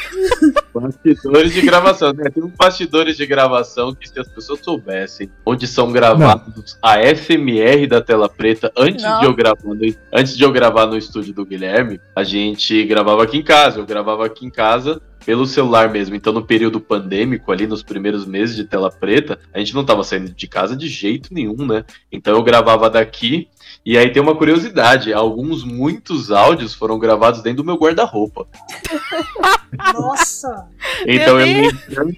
Bastidores 0.74 1.54
de 1.54 1.62
gravação. 1.62 2.14
Né? 2.14 2.30
Tem 2.30 2.44
uns 2.44 2.54
bastidores 2.54 3.18
de 3.18 3.26
gravação 3.26 3.96
que 3.96 4.08
se 4.08 4.20
as 4.20 4.28
pessoas 4.28 4.60
soubessem 4.60 5.32
onde 5.46 5.66
são 5.66 5.92
gravados 5.92 6.78
a 6.82 6.98
FMR 7.16 7.88
da 7.88 8.02
tela 8.02 8.30
preta 8.30 8.72
antes 8.78 9.04
Não. 9.04 9.20
de 9.22 9.26
eu 9.26 9.34
gravar 9.34 9.64
no, 9.64 9.76
antes 10.14 10.38
de 10.38 10.44
eu 10.44 10.52
gravar 10.52 10.86
no 10.86 10.98
estúdio 10.98 11.34
do 11.34 11.46
Guilherme, 11.46 12.00
a 12.16 12.24
gente 12.24 12.84
gravava 12.86 13.24
aqui 13.24 13.38
em 13.38 13.44
casa. 13.44 13.80
Eu 13.80 13.86
gravava 13.86 14.26
aqui 14.26 14.46
em 14.46 14.52
casa 14.52 15.02
pelo 15.26 15.46
celular 15.46 15.90
mesmo. 15.90 16.16
Então, 16.16 16.34
no 16.34 16.46
período 16.46 16.80
pandêmico, 16.80 17.52
ali 17.52 17.68
nos 17.68 17.84
primeiros 17.84 18.26
meses 18.26 18.56
de 18.56 18.64
tela 18.64 18.90
preta, 18.90 19.40
a 19.54 19.60
gente 19.60 19.76
não 19.76 19.86
tava 19.86 20.04
saindo 20.04 20.32
de 20.32 20.48
casa 20.48 20.76
de 20.76 20.88
jeito 20.88 21.34
nenhum, 21.34 21.66
né? 21.66 21.86
Então 22.12 22.36
eu 22.36 22.44
gravava 22.44 22.90
daqui. 22.90 23.48
E 23.86 23.98
aí 23.98 24.12
tem 24.12 24.22
uma 24.22 24.36
curiosidade: 24.36 25.14
alguns, 25.14 25.64
muitos 25.64 26.32
áudios 26.32 26.74
foram 26.74 27.00
gravados 27.00 27.42
dentro 27.42 27.64
do 27.64 27.66
meu 27.66 27.76
guarda-roupa. 27.76 28.48
Nossa! 29.94 30.68
Então 31.06 31.40
eu 31.40 31.48
entrando, 31.48 32.18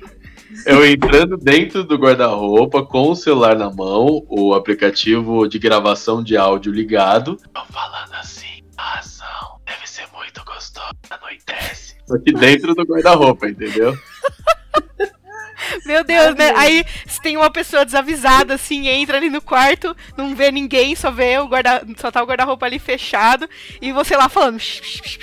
eu 0.66 0.86
entrando 0.86 1.38
dentro 1.38 1.84
do 1.84 1.97
guarda-roupa 1.97 2.84
com 2.86 3.12
o 3.12 3.16
celular 3.16 3.55
na 3.55 3.70
mão, 3.70 4.26
o 4.28 4.53
aplicativo 4.53 5.47
de 5.47 5.59
gravação 5.59 6.24
de 6.24 6.36
áudio 6.36 6.74
ligado. 6.74 7.38
Eu 7.55 7.66
falando 7.72 8.14
assim, 8.14 8.64
a 8.78 8.99
ação 8.99 9.59
deve 9.66 9.88
ser 9.88 10.07
muito 10.14 10.43
gostosa, 10.43 10.91
anoitece. 11.09 11.95
Só 12.05 12.18
que 12.18 12.34
dentro 12.34 12.76
do 12.76 12.84
guarda-roupa, 12.84 13.47
entendeu? 13.47 13.97
Meu 15.86 16.03
Deus, 16.03 16.36
né? 16.36 16.53
Aí 16.55 16.84
se 17.05 17.22
tem 17.22 17.38
uma 17.38 17.49
pessoa 17.49 17.86
desavisada, 17.86 18.55
assim, 18.55 18.88
entra 18.88 19.18
ali 19.18 19.30
no 19.30 19.41
quarto, 19.41 19.95
não 20.18 20.36
vê 20.36 20.51
ninguém, 20.51 20.95
só 20.95 21.12
vê 21.12 21.38
o 21.39 21.47
guarda, 21.47 21.84
só 21.97 22.12
tá 22.12 22.22
o 22.22 22.26
guarda-roupa 22.26 22.66
ali 22.66 22.80
fechado, 22.80 23.49
e 23.82 23.91
você 23.91 24.16
lá 24.16 24.30
falando 24.30 24.59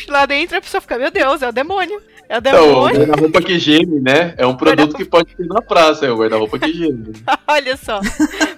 lá 0.09 0.27
dentro, 0.27 0.57
a 0.57 0.61
pessoa 0.61 0.81
fica, 0.81 0.99
meu 0.99 1.11
Deus, 1.11 1.43
é 1.43 1.49
o 1.49 1.53
demônio. 1.53 2.01
É 2.29 2.37
o 2.37 2.39
Então, 2.39 2.53
o 2.53 2.67
demônio. 2.67 2.99
guarda-roupa 2.99 3.43
que 3.43 3.59
geme, 3.59 4.01
né? 4.01 4.35
É 4.37 4.47
um 4.47 4.55
produto 4.55 4.95
que 4.97 5.05
pode 5.05 5.35
ter 5.35 5.47
na 5.47 5.63
praça, 5.63 6.07
é 6.07 6.11
o 6.11 6.17
guarda-roupa 6.19 6.59
que 6.59 6.73
geme. 6.73 7.13
Olha 7.49 7.77
só. 7.77 8.01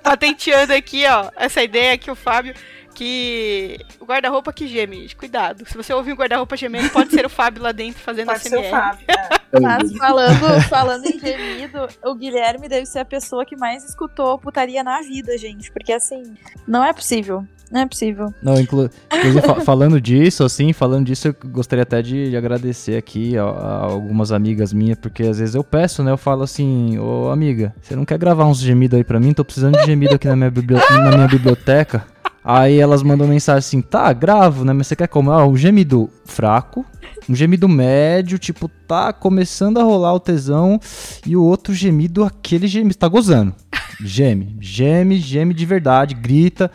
Patenteando 0.03 0.73
aqui, 0.73 1.05
ó, 1.07 1.31
essa 1.37 1.63
ideia 1.63 1.97
que 1.97 2.11
o 2.11 2.17
Fábio. 2.17 2.55
Que 3.01 3.79
o 3.99 4.05
guarda-roupa 4.05 4.53
que 4.53 4.69
geme, 4.69 5.09
cuidado. 5.17 5.65
Se 5.67 5.75
você 5.75 5.91
ouvir 5.95 6.13
um 6.13 6.17
guarda-roupa 6.17 6.55
gemendo, 6.55 6.91
pode 6.91 7.11
ser 7.11 7.25
o 7.25 7.31
Fábio 7.31 7.63
lá 7.63 7.73
dentro 7.73 7.99
fazendo 8.03 8.27
Pode 8.27 8.41
ser 8.43 8.55
o 8.57 8.61
ASMR. 8.61 8.71
Fábio. 8.71 9.07
é. 9.09 9.61
Mas 9.61 9.93
falando, 9.97 10.61
falando 10.69 11.07
em 11.07 11.19
gemido, 11.19 11.89
o 12.05 12.15
Guilherme 12.15 12.69
deve 12.69 12.85
ser 12.85 12.99
a 13.01 13.05
pessoa 13.05 13.45
que 13.47 13.57
mais 13.57 13.85
escutou 13.89 14.39
putaria 14.39 14.85
na 14.85 15.01
vida, 15.01 15.37
gente. 15.39 15.73
Porque 15.73 15.93
assim, 15.93 16.35
não 16.69 16.85
é 16.85 16.93
possível. 16.93 17.43
Não 17.71 17.81
é 17.83 17.87
possível. 17.87 18.35
Não, 18.43 18.61
inclu 18.61 18.91
inclusive, 19.15 19.43
fa- 19.47 19.61
falando 19.61 20.01
disso, 20.01 20.45
assim, 20.45 20.73
falando 20.73 21.07
disso, 21.07 21.29
eu 21.29 21.35
gostaria 21.51 21.85
até 21.85 22.03
de, 22.03 22.31
de 22.31 22.37
agradecer 22.37 22.97
aqui 22.97 23.39
a, 23.39 23.45
a 23.45 23.85
algumas 23.85 24.31
amigas 24.33 24.73
minhas, 24.73 24.99
porque 24.99 25.23
às 25.23 25.39
vezes 25.39 25.55
eu 25.55 25.63
peço, 25.65 26.03
né? 26.03 26.11
Eu 26.11 26.19
falo 26.19 26.43
assim, 26.43 26.99
ô 26.99 27.31
amiga, 27.31 27.73
você 27.81 27.95
não 27.97 28.05
quer 28.05 28.19
gravar 28.19 28.45
uns 28.47 28.59
gemidos 28.59 28.97
aí 28.99 29.05
pra 29.05 29.21
mim? 29.21 29.33
Tô 29.33 29.45
precisando 29.45 29.79
de 29.79 29.87
gemido 29.87 30.17
aqui 30.17 30.27
na 30.29 30.35
minha, 30.37 30.51
bibli- 30.51 30.77
na 30.91 31.11
minha 31.17 31.29
biblioteca. 31.29 32.05
Aí 32.43 32.79
elas 32.79 33.03
mandam 33.03 33.29
mensagem 33.29 33.59
assim, 33.59 33.81
tá, 33.83 34.13
gravo, 34.13 34.65
né? 34.65 34.73
Mas 34.73 34.87
você 34.87 34.97
quer 34.97 35.09
como? 35.09 35.31
Ah, 35.31 35.47
um 35.47 35.57
gemido 35.57 36.09
fraco, 36.25 36.85
um 37.29 37.35
gemido 37.35 37.69
médio, 37.69 38.39
tipo, 38.39 38.69
tá 38.89 39.13
começando 39.13 39.79
a 39.79 39.83
rolar 39.83 40.15
o 40.15 40.21
tesão, 40.21 40.81
e 41.27 41.37
o 41.37 41.43
outro 41.45 41.75
gemido, 41.75 42.25
aquele 42.25 42.67
gemido, 42.67 42.97
tá 42.97 43.09
gozando. 43.09 43.55
Geme, 44.03 44.57
geme, 44.59 45.19
geme 45.19 45.53
de 45.53 45.67
verdade, 45.67 46.15
grita. 46.15 46.71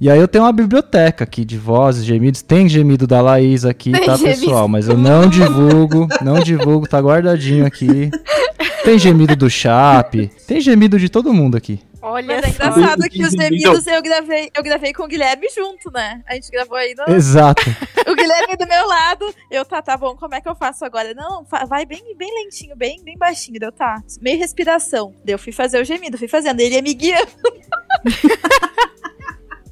E 0.00 0.10
aí 0.10 0.18
eu 0.18 0.26
tenho 0.26 0.44
uma 0.44 0.52
biblioteca 0.52 1.22
aqui 1.24 1.44
de 1.44 1.56
vozes, 1.58 2.04
gemidos. 2.04 2.42
Tem 2.42 2.68
gemido 2.68 3.06
da 3.06 3.20
Laís 3.20 3.64
aqui, 3.64 3.92
Tem 3.92 4.06
tá, 4.06 4.16
gemido. 4.16 4.40
pessoal? 4.40 4.66
Mas 4.66 4.88
eu 4.88 4.96
não 4.96 5.28
divulgo, 5.28 6.08
não 6.22 6.40
divulgo, 6.40 6.88
tá 6.88 6.98
guardadinho 6.98 7.66
aqui. 7.66 8.10
Tem 8.82 8.98
gemido 8.98 9.36
do 9.36 9.48
Chape, 9.48 10.28
tem 10.46 10.60
gemido 10.60 10.98
de 10.98 11.08
todo 11.08 11.32
mundo 11.32 11.56
aqui. 11.56 11.78
Olha 12.02 12.26
Mas 12.26 12.44
é 12.44 12.48
engraçado 12.48 13.02
que 13.08 13.22
os 13.22 13.30
Gemido. 13.30 13.56
gemidos 13.56 13.86
eu 13.86 14.02
gravei, 14.02 14.50
eu 14.52 14.62
gravei 14.62 14.92
com 14.92 15.04
o 15.04 15.06
Guilherme 15.06 15.48
junto, 15.54 15.88
né? 15.92 16.20
A 16.26 16.34
gente 16.34 16.50
gravou 16.50 16.76
aí 16.76 16.94
no, 16.96 17.14
Exato. 17.14 17.62
o 18.10 18.14
Guilherme 18.16 18.56
do 18.56 18.66
meu 18.66 18.88
lado. 18.88 19.34
Eu, 19.48 19.64
tá, 19.64 19.80
tá 19.80 19.96
bom, 19.96 20.16
como 20.16 20.34
é 20.34 20.40
que 20.40 20.48
eu 20.48 20.54
faço 20.56 20.84
agora? 20.84 21.14
Não, 21.14 21.46
vai 21.68 21.86
bem, 21.86 22.02
bem 22.16 22.34
lentinho, 22.42 22.74
bem, 22.74 23.00
bem 23.04 23.16
baixinho. 23.16 23.60
Deu, 23.60 23.70
tá, 23.70 24.02
meio 24.20 24.36
respiração. 24.36 25.14
Daí 25.24 25.34
eu 25.34 25.38
fui 25.38 25.52
fazer 25.52 25.80
o 25.80 25.84
gemido, 25.84 26.18
fui 26.18 26.26
fazendo. 26.26 26.58
Ele 26.58 26.74
ia 26.74 26.82
me 26.82 26.92
guiando. 26.92 27.30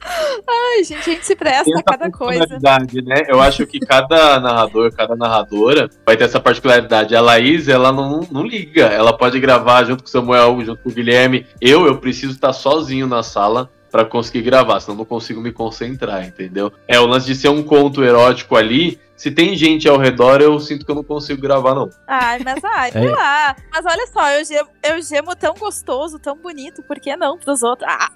Ai, 0.03 0.83
gente, 0.83 1.11
a 1.11 1.13
gente 1.13 1.27
se 1.27 1.37
presta 1.37 1.79
a 1.79 1.83
cada 1.83 2.11
coisa. 2.11 2.47
particularidade, 2.47 3.03
né? 3.03 3.23
Eu 3.29 3.41
acho 3.41 3.67
que 3.67 3.79
cada 3.81 4.41
narrador, 4.41 4.93
cada 4.93 5.15
narradora 5.15 5.91
vai 6.07 6.17
ter 6.17 6.25
essa 6.25 6.41
particularidade. 6.41 7.15
A 7.15 7.21
Laís, 7.21 7.69
ela 7.69 7.93
não, 7.93 8.21
não 8.31 8.43
liga. 8.47 8.87
Ela 8.87 9.17
pode 9.17 9.39
gravar 9.39 9.85
junto 9.85 10.03
com 10.03 10.09
o 10.09 10.11
Samuel, 10.11 10.65
junto 10.65 10.83
com 10.83 10.89
o 10.89 10.93
Guilherme. 10.93 11.47
Eu, 11.61 11.87
eu 11.87 11.99
preciso 11.99 12.33
estar 12.33 12.53
sozinho 12.53 13.07
na 13.07 13.23
sala 13.23 13.71
pra 13.91 14.05
conseguir 14.05 14.43
gravar, 14.43 14.81
senão 14.81 14.95
eu 14.95 14.99
não 14.99 15.05
consigo 15.05 15.41
me 15.41 15.53
concentrar, 15.53 16.25
entendeu? 16.27 16.73
É 16.87 16.99
o 17.01 17.07
lance 17.07 17.27
de 17.27 17.35
ser 17.35 17.49
um 17.49 17.63
conto 17.63 18.03
erótico 18.05 18.57
ali. 18.57 18.99
Se 19.17 19.31
tem 19.31 19.55
gente 19.55 19.87
ao 19.87 19.99
redor, 19.99 20.41
eu 20.41 20.59
sinto 20.59 20.83
que 20.87 20.91
eu 20.91 20.95
não 20.95 21.05
consigo 21.05 21.43
gravar, 21.43 21.75
não. 21.75 21.91
Ai, 22.09 22.41
mas 22.43 22.65
ai, 22.65 22.91
sei 22.93 23.07
É. 23.07 23.11
lá. 23.11 23.55
Mas 23.71 23.85
olha 23.85 24.07
só, 24.07 24.31
eu 24.31 24.45
gemo, 24.47 24.69
eu 24.83 25.03
gemo 25.03 25.37
tão 25.37 25.53
gostoso, 25.55 26.19
tão 26.19 26.35
bonito, 26.37 26.83
por 26.83 26.99
que 26.99 27.15
não 27.17 27.37
pros 27.37 27.63
outros? 27.63 27.87
Ah, 27.91 28.09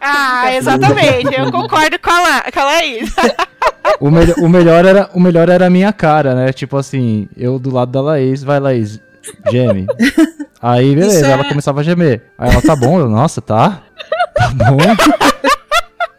Ah, 0.00 0.54
exatamente. 0.56 1.32
Eu 1.38 1.52
concordo 1.52 1.96
com 2.00 2.10
a, 2.10 2.20
La 2.20 2.42
com 2.52 2.60
a 2.60 2.64
Laís. 2.64 3.14
O, 4.00 4.10
melho- 4.10 4.34
o 4.38 4.48
melhor 4.48 4.84
era, 4.84 5.08
o 5.14 5.18
melhor 5.20 5.48
era 5.48 5.66
a 5.66 5.70
minha 5.70 5.92
cara, 5.92 6.34
né? 6.34 6.52
Tipo 6.52 6.76
assim, 6.76 7.26
eu 7.36 7.58
do 7.58 7.72
lado 7.72 7.90
da 7.90 8.00
Laís, 8.02 8.44
vai 8.44 8.60
Laís, 8.60 9.00
geme. 9.50 9.86
Aí, 10.60 10.94
beleza, 10.94 11.26
é- 11.26 11.30
ela 11.30 11.44
começava 11.44 11.80
a 11.80 11.82
gemer. 11.82 12.22
Aí 12.36 12.50
ela, 12.50 12.60
tá 12.60 12.76
bom, 12.76 13.00
eu, 13.00 13.08
nossa, 13.08 13.40
tá. 13.40 13.82
Tá 14.38 14.50
bom. 14.70 14.78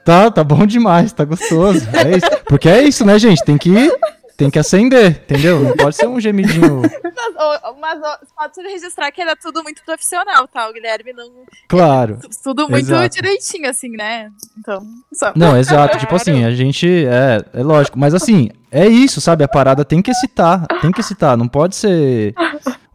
Tá, 0.03 0.31
tá 0.31 0.43
bom 0.43 0.65
demais, 0.65 1.13
tá 1.13 1.23
gostoso. 1.23 1.87
É 1.93 2.17
isso. 2.17 2.43
Porque 2.45 2.67
é 2.67 2.81
isso, 2.81 3.05
né, 3.05 3.19
gente? 3.19 3.43
Tem 3.43 3.57
que, 3.57 3.91
tem 4.35 4.49
que 4.49 4.57
acender, 4.57 5.21
entendeu? 5.23 5.59
Não 5.59 5.77
pode 5.77 5.95
ser 5.95 6.07
um 6.07 6.19
gemidinho. 6.19 6.81
mas 6.81 7.35
ô, 7.63 7.73
mas, 7.79 7.99
ô, 7.99 8.25
pode 8.35 8.67
registrar 8.69 9.11
que 9.11 9.21
era 9.21 9.35
tudo 9.35 9.61
muito 9.61 9.83
profissional, 9.85 10.47
tá? 10.47 10.67
O 10.67 10.73
Guilherme 10.73 11.13
não. 11.13 11.29
Claro. 11.67 12.17
Tudo 12.43 12.67
muito 12.67 12.85
Exato. 12.85 13.15
direitinho, 13.15 13.69
assim, 13.69 13.89
né? 13.89 14.31
Então, 14.57 14.81
só. 15.13 15.31
Não, 15.35 15.55
exato. 15.55 15.99
Tipo 15.99 16.15
assim, 16.15 16.43
a 16.43 16.51
gente. 16.51 17.05
É, 17.05 17.43
é 17.53 17.63
lógico. 17.63 17.99
Mas 17.99 18.15
assim, 18.15 18.49
é 18.71 18.87
isso, 18.87 19.21
sabe? 19.21 19.43
A 19.43 19.47
parada 19.47 19.85
tem 19.85 20.01
que 20.01 20.09
excitar. 20.09 20.65
Tem 20.81 20.91
que 20.91 21.01
excitar. 21.01 21.37
Não 21.37 21.47
pode 21.47 21.75
ser 21.75 22.33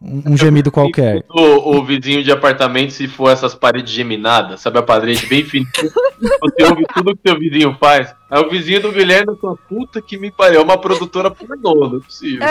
um, 0.01 0.33
um 0.33 0.37
gemido 0.37 0.71
qualquer. 0.71 1.23
O, 1.29 1.77
o 1.77 1.83
vizinho 1.83 2.23
de 2.23 2.31
apartamento, 2.31 2.91
se 2.91 3.07
for 3.07 3.31
essas 3.31 3.55
paredes 3.55 3.91
geminadas, 3.91 4.61
sabe 4.61 4.79
a 4.79 4.83
parede 4.83 5.25
bem 5.25 5.43
fininha, 5.43 5.69
você 6.39 6.63
ouve 6.63 6.85
tudo 6.93 7.15
que 7.15 7.21
seu 7.27 7.39
vizinho 7.39 7.75
faz. 7.79 8.13
Aí 8.29 8.41
o 8.43 8.49
vizinho 8.49 8.81
do 8.81 8.91
Guilherme 8.91 9.35
fala, 9.39 9.55
puta 9.69 10.01
que 10.01 10.17
me 10.17 10.31
pariu, 10.31 10.61
é 10.61 10.63
uma 10.63 10.77
produtora 10.77 11.31
pornô, 11.31 11.89
não 11.89 11.97
é 11.97 12.01
possível. 12.01 12.45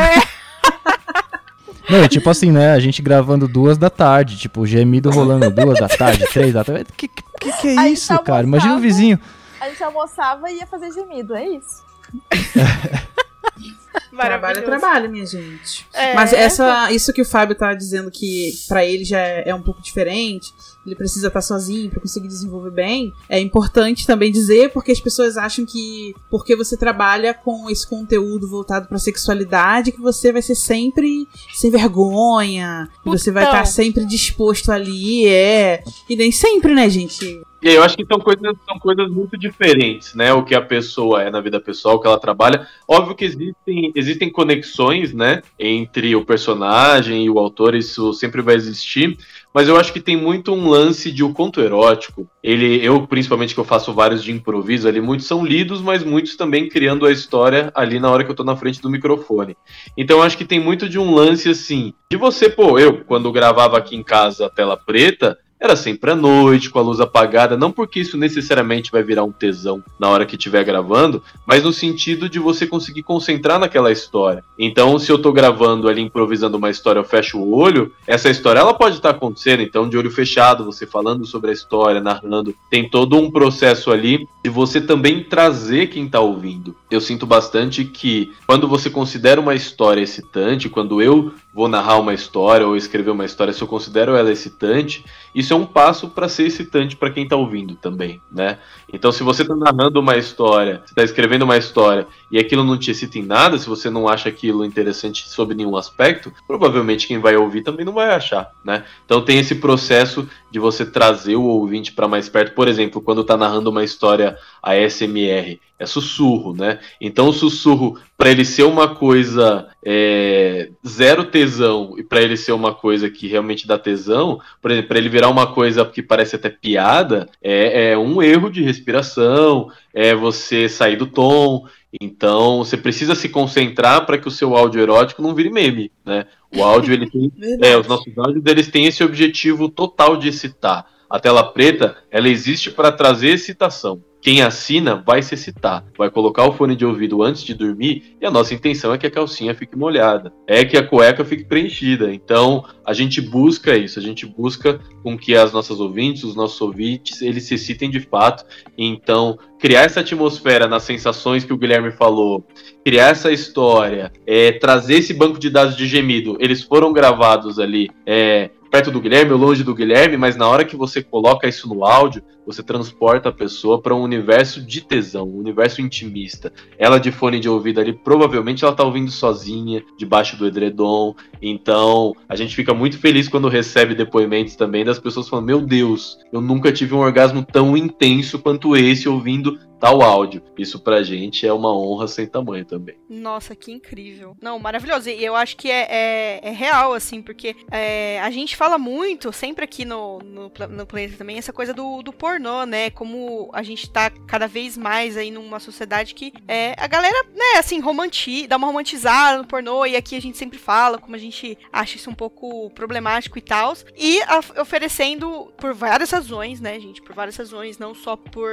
Não, 1.88 2.02
e 2.02 2.08
tipo 2.08 2.30
assim, 2.30 2.50
né? 2.50 2.72
A 2.72 2.80
gente 2.80 3.02
gravando 3.02 3.46
duas 3.46 3.76
da 3.76 3.90
tarde, 3.90 4.38
tipo, 4.38 4.66
gemido 4.66 5.10
rolando 5.10 5.50
duas 5.50 5.78
da 5.78 5.88
tarde, 5.88 6.26
três 6.32 6.54
da 6.54 6.64
tarde. 6.64 6.86
Que 6.96 7.08
que, 7.08 7.52
que 7.52 7.68
é 7.68 7.88
isso, 7.90 8.08
tá 8.08 8.18
cara? 8.18 8.46
Imagina 8.46 8.76
o 8.76 8.80
vizinho. 8.80 9.20
A 9.60 9.68
gente 9.68 9.84
almoçava 9.84 10.50
e 10.50 10.56
ia 10.58 10.66
fazer 10.66 10.90
gemido, 10.92 11.34
é 11.34 11.46
isso. 11.46 11.84
Trabalho 14.16 14.58
é 14.58 14.62
trabalho, 14.62 15.10
minha 15.10 15.26
gente. 15.26 15.86
É. 15.92 16.14
Mas 16.14 16.32
essa, 16.32 16.90
isso 16.92 17.12
que 17.12 17.22
o 17.22 17.24
Fábio 17.24 17.54
tá 17.54 17.74
dizendo 17.74 18.10
que 18.10 18.52
pra 18.68 18.84
ele 18.84 19.04
já 19.04 19.18
é, 19.18 19.48
é 19.48 19.54
um 19.54 19.62
pouco 19.62 19.82
diferente, 19.82 20.52
ele 20.86 20.94
precisa 20.94 21.28
estar 21.28 21.40
sozinho 21.40 21.90
pra 21.90 22.00
conseguir 22.00 22.28
desenvolver 22.28 22.70
bem, 22.70 23.12
é 23.28 23.40
importante 23.40 24.06
também 24.06 24.30
dizer 24.30 24.70
porque 24.70 24.92
as 24.92 25.00
pessoas 25.00 25.36
acham 25.36 25.64
que 25.64 26.14
porque 26.30 26.54
você 26.54 26.76
trabalha 26.76 27.32
com 27.32 27.70
esse 27.70 27.86
conteúdo 27.86 28.48
voltado 28.48 28.86
pra 28.86 28.98
sexualidade 28.98 29.92
que 29.92 30.00
você 30.00 30.32
vai 30.32 30.42
ser 30.42 30.54
sempre 30.54 31.26
sem 31.54 31.70
vergonha, 31.70 32.88
você 33.04 33.30
vai 33.30 33.44
estar 33.44 33.64
sempre 33.64 34.04
disposto 34.04 34.70
ali, 34.70 35.26
é. 35.26 35.82
E 36.08 36.16
nem 36.16 36.30
sempre, 36.30 36.74
né, 36.74 36.88
gente? 36.88 37.42
E 37.64 37.68
aí 37.70 37.76
eu 37.76 37.82
acho 37.82 37.96
que 37.96 38.04
são 38.04 38.20
coisas, 38.20 38.54
são 38.68 38.78
coisas 38.78 39.10
muito 39.10 39.38
diferentes, 39.38 40.14
né? 40.14 40.34
O 40.34 40.44
que 40.44 40.54
a 40.54 40.60
pessoa 40.60 41.22
é 41.22 41.30
na 41.30 41.40
vida 41.40 41.58
pessoal, 41.58 41.94
o 41.94 41.98
que 41.98 42.06
ela 42.06 42.20
trabalha. 42.20 42.68
Óbvio 42.86 43.14
que 43.14 43.24
existem, 43.24 43.90
existem 43.94 44.30
conexões, 44.30 45.14
né? 45.14 45.40
Entre 45.58 46.14
o 46.14 46.26
personagem 46.26 47.24
e 47.24 47.30
o 47.30 47.38
autor, 47.38 47.74
isso 47.74 48.12
sempre 48.12 48.42
vai 48.42 48.54
existir. 48.54 49.16
Mas 49.54 49.66
eu 49.66 49.78
acho 49.78 49.94
que 49.94 50.00
tem 50.00 50.14
muito 50.14 50.52
um 50.52 50.68
lance 50.68 51.10
de 51.10 51.24
o 51.24 51.32
conto 51.32 51.62
erótico. 51.62 52.28
Ele, 52.42 52.84
eu, 52.84 53.06
principalmente, 53.06 53.54
que 53.54 53.60
eu 53.60 53.64
faço 53.64 53.94
vários 53.94 54.22
de 54.22 54.30
improviso 54.30 54.86
ali, 54.86 55.00
muitos 55.00 55.26
são 55.26 55.42
lidos, 55.42 55.80
mas 55.80 56.04
muitos 56.04 56.36
também 56.36 56.68
criando 56.68 57.06
a 57.06 57.12
história 57.12 57.72
ali 57.74 57.98
na 57.98 58.10
hora 58.10 58.24
que 58.24 58.30
eu 58.30 58.34
tô 58.34 58.44
na 58.44 58.56
frente 58.56 58.82
do 58.82 58.90
microfone. 58.90 59.56
Então 59.96 60.18
eu 60.18 60.22
acho 60.22 60.36
que 60.36 60.44
tem 60.44 60.60
muito 60.60 60.86
de 60.86 60.98
um 60.98 61.14
lance 61.14 61.48
assim. 61.48 61.94
De 62.10 62.18
você, 62.18 62.50
pô, 62.50 62.78
eu, 62.78 63.04
quando 63.04 63.32
gravava 63.32 63.78
aqui 63.78 63.96
em 63.96 64.02
casa 64.02 64.46
a 64.46 64.50
tela 64.50 64.76
preta, 64.76 65.38
era 65.64 65.76
sempre 65.76 66.10
à 66.10 66.14
noite, 66.14 66.70
com 66.70 66.78
a 66.78 66.82
luz 66.82 67.00
apagada, 67.00 67.56
não 67.56 67.72
porque 67.72 68.00
isso 68.00 68.16
necessariamente 68.16 68.90
vai 68.90 69.02
virar 69.02 69.24
um 69.24 69.32
tesão 69.32 69.82
na 69.98 70.08
hora 70.08 70.26
que 70.26 70.36
estiver 70.36 70.64
gravando, 70.64 71.22
mas 71.46 71.64
no 71.64 71.72
sentido 71.72 72.28
de 72.28 72.38
você 72.38 72.66
conseguir 72.66 73.02
concentrar 73.02 73.58
naquela 73.58 73.90
história. 73.90 74.44
Então, 74.58 74.98
se 74.98 75.10
eu 75.10 75.18
tô 75.18 75.32
gravando 75.32 75.88
ali, 75.88 76.02
improvisando 76.02 76.56
uma 76.56 76.70
história, 76.70 77.00
eu 77.00 77.04
fecho 77.04 77.38
o 77.38 77.54
olho, 77.54 77.92
essa 78.06 78.28
história 78.28 78.60
ela 78.60 78.74
pode 78.74 78.96
estar 78.96 79.10
acontecendo, 79.10 79.62
então 79.62 79.88
de 79.88 79.96
olho 79.96 80.10
fechado, 80.10 80.64
você 80.64 80.86
falando 80.86 81.24
sobre 81.24 81.50
a 81.50 81.54
história, 81.54 82.00
narrando, 82.00 82.54
tem 82.70 82.88
todo 82.88 83.16
um 83.16 83.30
processo 83.30 83.90
ali 83.90 84.26
de 84.44 84.50
você 84.50 84.80
também 84.80 85.24
trazer 85.24 85.88
quem 85.88 86.08
tá 86.08 86.20
ouvindo. 86.20 86.76
Eu 86.90 87.00
sinto 87.00 87.26
bastante 87.26 87.84
que 87.84 88.32
quando 88.46 88.68
você 88.68 88.90
considera 88.90 89.40
uma 89.40 89.54
história 89.54 90.02
excitante, 90.02 90.68
quando 90.68 91.00
eu 91.00 91.32
vou 91.54 91.68
narrar 91.68 91.98
uma 91.98 92.12
história 92.12 92.66
ou 92.66 92.76
escrever 92.76 93.12
uma 93.12 93.24
história, 93.24 93.52
se 93.52 93.62
eu 93.62 93.68
considero 93.68 94.16
ela 94.16 94.32
excitante, 94.32 95.04
isso 95.32 95.52
é 95.52 95.56
um 95.56 95.64
passo 95.64 96.08
para 96.08 96.28
ser 96.28 96.46
excitante 96.46 96.96
para 96.96 97.10
quem 97.10 97.28
tá 97.28 97.36
ouvindo 97.36 97.76
também, 97.76 98.20
né? 98.30 98.58
Então, 98.92 99.12
se 99.12 99.22
você 99.22 99.44
tá 99.44 99.54
narrando 99.54 100.00
uma 100.00 100.16
história, 100.16 100.82
você 100.84 100.94
tá 100.94 101.04
escrevendo 101.04 101.42
uma 101.42 101.56
história 101.56 102.08
e 102.30 102.38
aquilo 102.38 102.64
não 102.64 102.76
te 102.76 102.90
excita 102.90 103.18
em 103.18 103.22
nada, 103.22 103.56
se 103.56 103.68
você 103.68 103.88
não 103.88 104.08
acha 104.08 104.28
aquilo 104.28 104.64
interessante 104.64 105.28
sob 105.28 105.54
nenhum 105.54 105.76
aspecto, 105.76 106.32
provavelmente 106.46 107.06
quem 107.06 107.20
vai 107.20 107.36
ouvir 107.36 107.62
também 107.62 107.84
não 107.84 107.92
vai 107.92 108.10
achar, 108.10 108.50
né? 108.64 108.84
Então 109.04 109.22
tem 109.22 109.38
esse 109.38 109.54
processo 109.54 110.28
de 110.50 110.58
você 110.58 110.84
trazer 110.84 111.36
o 111.36 111.44
ouvinte 111.44 111.92
para 111.92 112.08
mais 112.08 112.28
perto. 112.28 112.54
Por 112.54 112.66
exemplo, 112.66 113.00
quando 113.00 113.24
tá 113.24 113.36
narrando 113.36 113.70
uma 113.70 113.84
história 113.84 114.36
ASMR, 114.62 115.60
é 115.78 115.86
sussurro, 115.86 116.54
né? 116.54 116.78
Então 117.00 117.28
o 117.28 117.32
sussurro, 117.32 117.98
para 118.16 118.30
ele 118.30 118.44
ser 118.44 118.62
uma 118.62 118.94
coisa 118.94 119.68
é, 119.84 120.70
zero 120.86 121.24
tesão 121.24 121.94
e 121.98 122.02
para 122.02 122.22
ele 122.22 122.36
ser 122.36 122.52
uma 122.52 122.74
coisa 122.74 123.10
que 123.10 123.28
realmente 123.28 123.66
dá 123.66 123.78
tesão, 123.78 124.40
por 124.62 124.70
exemplo, 124.70 124.88
para 124.88 124.98
ele 124.98 125.10
virar 125.10 125.28
uma 125.28 125.52
coisa 125.52 125.84
que 125.84 126.02
parece 126.02 126.36
até 126.36 126.48
piada, 126.48 127.28
é, 127.42 127.90
é 127.90 127.98
um 127.98 128.22
erro 128.22 128.50
de 128.50 128.62
respiração, 128.62 129.70
é 129.92 130.14
você 130.14 130.68
sair 130.68 130.96
do 130.96 131.06
tom. 131.06 131.66
Então 132.00 132.58
você 132.58 132.76
precisa 132.76 133.14
se 133.14 133.28
concentrar 133.28 134.06
para 134.06 134.18
que 134.18 134.26
o 134.26 134.30
seu 134.30 134.56
áudio 134.56 134.80
erótico 134.80 135.22
não 135.22 135.34
vire 135.34 135.50
meme, 135.50 135.92
né? 136.04 136.26
O 136.56 136.62
áudio 136.62 136.94
ele 136.94 137.08
tem 137.08 137.30
é, 137.62 137.76
os 137.76 137.86
nossos 137.86 138.16
áudios 138.16 138.42
eles 138.46 138.68
têm 138.68 138.86
esse 138.86 139.04
objetivo 139.04 139.68
total 139.68 140.16
de 140.16 140.28
excitar. 140.28 140.86
A 141.08 141.20
tela 141.20 141.52
preta, 141.52 141.96
ela 142.10 142.28
existe 142.28 142.70
para 142.70 142.90
trazer 142.90 143.28
excitação. 143.28 144.02
Quem 144.24 144.40
assina 144.40 144.96
vai 145.06 145.20
se 145.20 145.34
excitar, 145.34 145.84
vai 145.98 146.10
colocar 146.10 146.48
o 146.48 146.52
fone 146.54 146.74
de 146.74 146.86
ouvido 146.86 147.22
antes 147.22 147.42
de 147.42 147.52
dormir 147.52 148.16
e 148.18 148.24
a 148.24 148.30
nossa 148.30 148.54
intenção 148.54 148.94
é 148.94 148.96
que 148.96 149.06
a 149.06 149.10
calcinha 149.10 149.54
fique 149.54 149.76
molhada, 149.76 150.32
é 150.46 150.64
que 150.64 150.78
a 150.78 150.82
cueca 150.82 151.22
fique 151.26 151.44
preenchida. 151.44 152.10
Então 152.10 152.64
a 152.86 152.94
gente 152.94 153.20
busca 153.20 153.76
isso, 153.76 153.98
a 153.98 154.02
gente 154.02 154.24
busca 154.24 154.80
com 155.02 155.14
que 155.18 155.36
as 155.36 155.52
nossas 155.52 155.78
ouvintes, 155.78 156.24
os 156.24 156.34
nossos 156.34 156.58
ouvintes, 156.58 157.20
eles 157.20 157.44
se 157.44 157.56
excitem 157.56 157.90
de 157.90 158.00
fato. 158.00 158.46
Então 158.78 159.38
criar 159.58 159.82
essa 159.82 160.00
atmosfera 160.00 160.66
nas 160.66 160.84
sensações 160.84 161.44
que 161.44 161.52
o 161.52 161.58
Guilherme 161.58 161.90
falou, 161.92 162.46
criar 162.82 163.10
essa 163.10 163.30
história, 163.30 164.10
é, 164.26 164.52
trazer 164.52 165.00
esse 165.00 165.12
banco 165.12 165.38
de 165.38 165.50
dados 165.50 165.76
de 165.76 165.86
gemido, 165.86 166.38
eles 166.40 166.62
foram 166.62 166.94
gravados 166.94 167.58
ali. 167.58 167.90
É, 168.06 168.48
perto 168.70 168.90
do 168.90 169.00
Guilherme 169.00 169.30
ou 169.30 169.38
longe 169.38 169.62
do 169.62 169.72
Guilherme, 169.72 170.16
mas 170.16 170.34
na 170.34 170.48
hora 170.48 170.64
que 170.64 170.74
você 170.74 171.00
coloca 171.00 171.46
isso 171.46 171.68
no 171.68 171.84
áudio, 171.84 172.24
você 172.46 172.62
transporta 172.62 173.28
a 173.28 173.32
pessoa 173.32 173.80
para 173.80 173.94
um 173.94 174.02
universo 174.02 174.62
de 174.62 174.80
tesão, 174.80 175.28
um 175.28 175.38
universo 175.38 175.80
intimista. 175.80 176.52
Ela 176.78 176.98
de 176.98 177.10
fone 177.10 177.40
de 177.40 177.48
ouvido 177.48 177.80
ali, 177.80 177.92
provavelmente 177.92 178.64
ela 178.64 178.74
tá 178.74 178.84
ouvindo 178.84 179.10
sozinha, 179.10 179.82
debaixo 179.98 180.36
do 180.36 180.46
edredom. 180.46 181.14
Então, 181.40 182.14
a 182.28 182.36
gente 182.36 182.54
fica 182.54 182.74
muito 182.74 182.98
feliz 182.98 183.28
quando 183.28 183.48
recebe 183.48 183.94
depoimentos 183.94 184.56
também 184.56 184.84
das 184.84 184.98
pessoas 184.98 185.28
falando: 185.28 185.46
"Meu 185.46 185.60
Deus, 185.60 186.18
eu 186.32 186.40
nunca 186.40 186.72
tive 186.72 186.94
um 186.94 186.98
orgasmo 186.98 187.44
tão 187.44 187.76
intenso 187.76 188.38
quanto 188.38 188.76
esse 188.76 189.08
ouvindo 189.08 189.58
tal 189.84 190.00
áudio. 190.00 190.42
Isso 190.56 190.80
pra 190.80 191.02
gente 191.02 191.46
é 191.46 191.52
uma 191.52 191.70
honra 191.76 192.08
sem 192.08 192.26
tamanho 192.26 192.64
também. 192.64 192.96
Nossa, 193.06 193.54
que 193.54 193.70
incrível. 193.70 194.34
Não, 194.40 194.58
maravilhoso. 194.58 195.10
E 195.10 195.22
eu 195.22 195.36
acho 195.36 195.58
que 195.58 195.70
é, 195.70 195.86
é, 195.90 196.40
é 196.42 196.50
real, 196.50 196.94
assim, 196.94 197.20
porque 197.20 197.54
é, 197.70 198.18
a 198.22 198.30
gente 198.30 198.56
fala 198.56 198.78
muito, 198.78 199.30
sempre 199.30 199.62
aqui 199.62 199.84
no, 199.84 200.20
no, 200.20 200.50
no, 200.70 200.86
planeta 200.86 201.18
também, 201.18 201.36
essa 201.36 201.52
coisa 201.52 201.74
do, 201.74 202.02
do 202.02 202.14
pornô, 202.14 202.33
né? 202.38 202.90
Como 202.90 203.50
a 203.52 203.62
gente 203.62 203.88
tá 203.90 204.10
cada 204.26 204.46
vez 204.46 204.76
mais 204.76 205.16
aí 205.16 205.30
numa 205.30 205.60
sociedade 205.60 206.14
que 206.14 206.32
é, 206.48 206.74
a 206.78 206.86
galera, 206.86 207.26
né, 207.34 207.58
assim, 207.58 207.80
romantiza, 207.80 208.48
dá 208.48 208.56
uma 208.56 208.66
romantizada 208.66 209.38
no 209.38 209.46
pornô, 209.46 209.86
e 209.86 209.96
aqui 209.96 210.16
a 210.16 210.20
gente 210.20 210.36
sempre 210.36 210.58
fala 210.58 210.98
como 210.98 211.14
a 211.14 211.18
gente 211.18 211.56
acha 211.72 211.96
isso 211.96 212.10
um 212.10 212.14
pouco 212.14 212.70
problemático 212.70 213.38
e 213.38 213.42
tal. 213.42 213.74
E 213.96 214.20
oferecendo 214.60 215.52
por 215.56 215.72
várias 215.74 216.10
razões, 216.10 216.60
né, 216.60 216.78
gente? 216.78 217.00
Por 217.00 217.14
várias 217.14 217.36
razões, 217.36 217.78
não 217.78 217.94
só 217.94 218.16
por, 218.16 218.50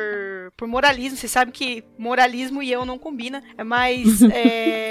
por 0.55 0.67
moralismo 0.67 1.17
você 1.17 1.27
sabe 1.27 1.51
que 1.51 1.83
moralismo 1.97 2.61
e 2.61 2.71
eu 2.71 2.85
não 2.85 2.97
combina, 2.97 3.43
mas 3.65 4.21
é, 4.31 4.90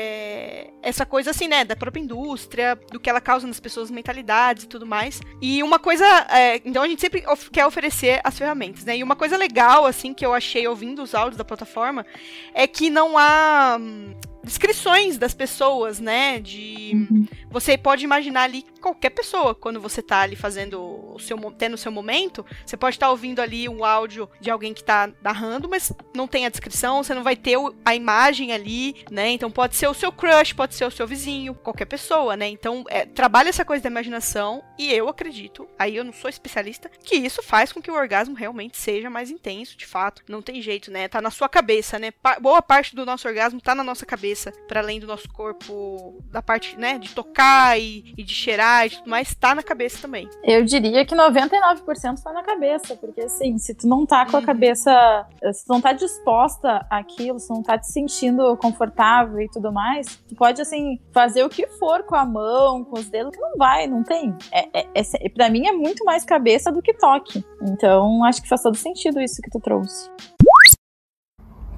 essa 0.90 1.06
coisa 1.06 1.30
assim, 1.30 1.48
né, 1.48 1.64
da 1.64 1.74
própria 1.74 2.00
indústria, 2.00 2.78
do 2.90 3.00
que 3.00 3.08
ela 3.08 3.20
causa 3.20 3.46
nas 3.46 3.58
pessoas, 3.58 3.90
mentalidades 3.90 4.64
e 4.64 4.66
tudo 4.66 4.86
mais. 4.86 5.20
E 5.40 5.62
uma 5.62 5.78
coisa, 5.78 6.04
é, 6.28 6.60
então 6.64 6.82
a 6.82 6.88
gente 6.88 7.00
sempre 7.00 7.24
of 7.26 7.50
quer 7.50 7.64
oferecer 7.64 8.20
as 8.22 8.36
ferramentas, 8.36 8.84
né? 8.84 8.96
E 8.98 9.02
uma 9.02 9.16
coisa 9.16 9.36
legal, 9.36 9.86
assim, 9.86 10.12
que 10.12 10.24
eu 10.24 10.34
achei 10.34 10.66
ouvindo 10.66 11.02
os 11.02 11.14
áudios 11.14 11.36
da 11.36 11.44
plataforma, 11.44 12.04
é 12.52 12.66
que 12.66 12.90
não 12.90 13.16
há 13.16 13.78
hum, 13.80 14.14
descrições 14.42 15.16
das 15.16 15.32
pessoas, 15.34 16.00
né? 16.00 16.40
De 16.40 16.92
uhum. 16.94 17.26
Você 17.50 17.76
pode 17.76 18.04
imaginar 18.04 18.42
ali 18.42 18.64
qualquer 18.80 19.10
pessoa 19.10 19.54
quando 19.54 19.80
você 19.80 20.00
tá 20.00 20.20
ali 20.20 20.36
fazendo 20.36 20.80
o 21.14 21.18
seu 21.18 21.38
tendo 21.52 21.74
o 21.74 21.78
seu 21.78 21.92
momento, 21.92 22.44
você 22.64 22.76
pode 22.76 22.96
estar 22.96 23.06
tá 23.06 23.10
ouvindo 23.10 23.40
ali 23.40 23.68
um 23.68 23.84
áudio 23.84 24.28
de 24.40 24.50
alguém 24.50 24.72
que 24.72 24.84
tá 24.84 25.10
narrando, 25.22 25.68
mas 25.68 25.92
não 26.14 26.26
tem 26.26 26.46
a 26.46 26.48
descrição, 26.48 27.02
você 27.02 27.14
não 27.14 27.22
vai 27.22 27.36
ter 27.36 27.56
a 27.84 27.94
imagem 27.94 28.52
ali, 28.52 29.04
né? 29.10 29.30
Então 29.30 29.50
pode 29.50 29.76
ser 29.76 29.88
o 29.88 29.94
seu 29.94 30.12
crush, 30.12 30.52
pode 30.52 30.74
ser 30.74 30.84
o 30.84 30.90
seu 30.90 31.06
vizinho, 31.06 31.54
qualquer 31.54 31.86
pessoa, 31.86 32.36
né? 32.36 32.48
Então 32.48 32.84
é, 32.88 33.04
trabalha 33.04 33.48
essa 33.48 33.64
coisa 33.64 33.82
da 33.82 33.90
imaginação 33.90 34.62
e 34.78 34.92
eu 34.92 35.08
acredito, 35.08 35.68
aí 35.78 35.96
eu 35.96 36.04
não 36.04 36.12
sou 36.12 36.30
especialista, 36.30 36.90
que 37.02 37.16
isso 37.16 37.42
faz 37.42 37.72
com 37.72 37.82
que 37.82 37.90
o 37.90 37.94
orgasmo 37.94 38.34
realmente 38.34 38.78
seja 38.78 39.10
mais 39.10 39.30
intenso, 39.30 39.76
de 39.76 39.86
fato. 39.86 40.22
Não 40.28 40.40
tem 40.40 40.62
jeito, 40.62 40.90
né? 40.90 41.08
Tá 41.08 41.20
na 41.20 41.30
sua 41.30 41.48
cabeça, 41.48 41.98
né? 41.98 42.10
Pa 42.10 42.38
boa 42.40 42.62
parte 42.62 42.94
do 42.94 43.04
nosso 43.04 43.26
orgasmo 43.26 43.60
tá 43.60 43.74
na 43.74 43.84
nossa 43.84 44.06
cabeça, 44.06 44.52
para 44.68 44.80
além 44.80 45.00
do 45.00 45.06
nosso 45.06 45.28
corpo, 45.28 46.22
da 46.30 46.40
parte, 46.40 46.76
né, 46.76 46.98
de 46.98 47.10
tocar 47.14 47.39
e, 47.78 48.14
e 48.16 48.22
de 48.22 48.34
cheirar 48.34 48.88
mas 49.06 49.20
mas 49.20 49.34
tá 49.34 49.54
na 49.54 49.62
cabeça 49.62 49.98
também. 50.00 50.28
Eu 50.42 50.64
diria 50.64 51.04
que 51.04 51.14
99% 51.14 52.22
tá 52.22 52.32
na 52.32 52.42
cabeça, 52.42 52.96
porque 52.96 53.20
assim, 53.20 53.58
se 53.58 53.74
tu 53.74 53.86
não 53.86 54.06
tá 54.06 54.24
com 54.24 54.36
a 54.36 54.40
uhum. 54.40 54.46
cabeça, 54.46 55.26
se 55.52 55.66
tu 55.66 55.72
não 55.72 55.80
tá 55.80 55.92
disposta 55.92 56.86
àquilo, 56.88 57.38
se 57.38 57.48
tu 57.48 57.54
não 57.54 57.62
tá 57.62 57.76
te 57.76 57.86
sentindo 57.92 58.56
confortável 58.56 59.38
e 59.40 59.48
tudo 59.50 59.70
mais, 59.70 60.16
tu 60.26 60.34
pode 60.34 60.62
assim 60.62 60.98
fazer 61.12 61.44
o 61.44 61.50
que 61.50 61.66
for 61.66 62.02
com 62.04 62.16
a 62.16 62.24
mão, 62.24 62.82
com 62.82 62.98
os 62.98 63.10
dedos, 63.10 63.34
que 63.34 63.40
não 63.40 63.56
vai, 63.58 63.86
não 63.86 64.02
tem. 64.02 64.34
É, 64.50 64.80
é, 64.80 64.86
é, 64.94 65.28
pra 65.28 65.50
mim 65.50 65.66
é 65.66 65.72
muito 65.72 66.02
mais 66.04 66.24
cabeça 66.24 66.72
do 66.72 66.80
que 66.80 66.94
toque. 66.94 67.44
Então 67.62 68.24
acho 68.24 68.40
que 68.40 68.48
faz 68.48 68.62
todo 68.62 68.76
sentido 68.76 69.20
isso 69.20 69.42
que 69.42 69.50
tu 69.50 69.60
trouxe. 69.60 70.10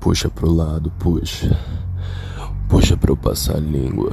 Puxa 0.01 0.31
pro 0.31 0.51
lado, 0.51 0.93
puxa. 1.01 1.59
Puxa 2.69 2.97
pra 2.97 3.11
eu 3.11 3.17
passar 3.17 3.57
a 3.57 3.61
língua. 3.61 4.13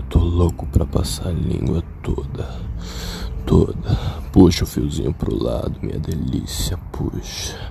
Eu 0.00 0.06
tô 0.06 0.18
louco 0.18 0.66
pra 0.68 0.86
passar 0.86 1.28
a 1.28 1.32
língua 1.32 1.84
toda. 2.02 2.48
Toda. 3.44 3.94
Puxa 4.32 4.64
o 4.64 4.66
fiozinho 4.66 5.12
pro 5.12 5.42
lado, 5.42 5.78
minha 5.82 5.98
delícia. 5.98 6.78
Puxa. 6.90 7.70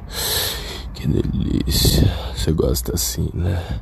Que 0.93 1.07
delícia. 1.07 2.07
Você 2.36 2.51
gosta 2.51 2.93
assim, 2.93 3.32
né? 3.34 3.82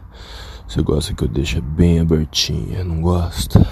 Você 0.65 0.81
gosta 0.81 1.13
que 1.13 1.25
eu 1.25 1.27
deixe 1.27 1.59
bem 1.59 1.99
abertinha, 1.99 2.85
não 2.85 3.01
gosta? 3.01 3.67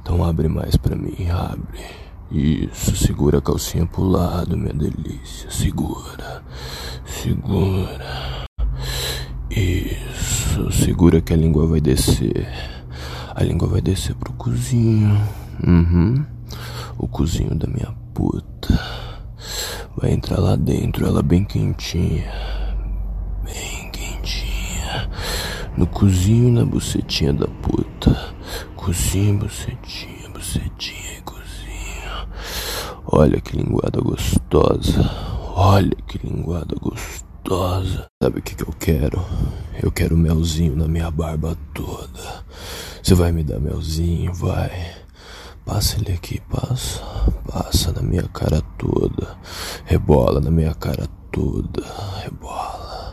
Então 0.00 0.22
abre 0.22 0.46
mais 0.46 0.76
pra 0.76 0.94
mim, 0.94 1.28
abre. 1.28 1.84
Isso, 2.30 2.94
segura 2.94 3.38
a 3.38 3.42
calcinha 3.42 3.86
pro 3.86 4.04
lado, 4.04 4.56
minha 4.56 4.72
delícia. 4.72 5.50
Segura. 5.50 6.44
Segura. 7.04 8.46
Isso, 9.50 10.70
segura 10.70 11.20
que 11.20 11.32
a 11.32 11.36
língua 11.36 11.66
vai 11.66 11.80
descer. 11.80 12.79
A 13.40 13.42
língua 13.42 13.66
vai 13.66 13.80
descer 13.80 14.14
pro 14.16 14.34
cozinho. 14.34 15.18
Uhum. 15.66 16.26
O 16.98 17.08
cozinho 17.08 17.54
da 17.54 17.66
minha 17.66 17.90
puta. 18.12 18.78
Vai 19.96 20.12
entrar 20.12 20.38
lá 20.38 20.56
dentro, 20.56 21.06
ela 21.06 21.22
bem 21.22 21.42
quentinha. 21.42 22.30
Bem 23.42 23.90
quentinha. 23.92 25.10
No 25.74 25.86
cozinho 25.86 26.52
na 26.52 26.66
bucetinha 26.66 27.32
da 27.32 27.46
puta. 27.46 28.14
Cozinho, 28.76 29.38
bucetinha, 29.38 30.28
bucetinha 30.28 31.18
e 31.18 31.22
cozinho. 31.22 32.28
Olha 33.06 33.40
que 33.40 33.56
linguada 33.56 34.02
gostosa. 34.02 35.10
Olha 35.54 35.96
que 36.06 36.18
linguada 36.26 36.76
gostosa. 36.78 37.29
Sabe 38.22 38.38
o 38.38 38.42
que, 38.42 38.54
que 38.54 38.62
eu 38.62 38.74
quero? 38.78 39.24
Eu 39.82 39.90
quero 39.90 40.16
melzinho 40.16 40.76
na 40.76 40.86
minha 40.86 41.10
barba 41.10 41.56
toda. 41.74 42.44
Você 43.02 43.14
vai 43.14 43.32
me 43.32 43.42
dar 43.42 43.58
melzinho, 43.58 44.32
vai. 44.34 44.70
Passa 45.64 45.96
ele 45.98 46.12
aqui, 46.12 46.40
passa. 46.50 47.02
Passa 47.50 47.92
na 47.92 48.02
minha 48.02 48.28
cara 48.28 48.60
toda. 48.78 49.38
Rebola 49.84 50.40
na 50.40 50.50
minha 50.50 50.74
cara 50.74 51.06
toda. 51.32 51.82
Rebola. 52.22 53.12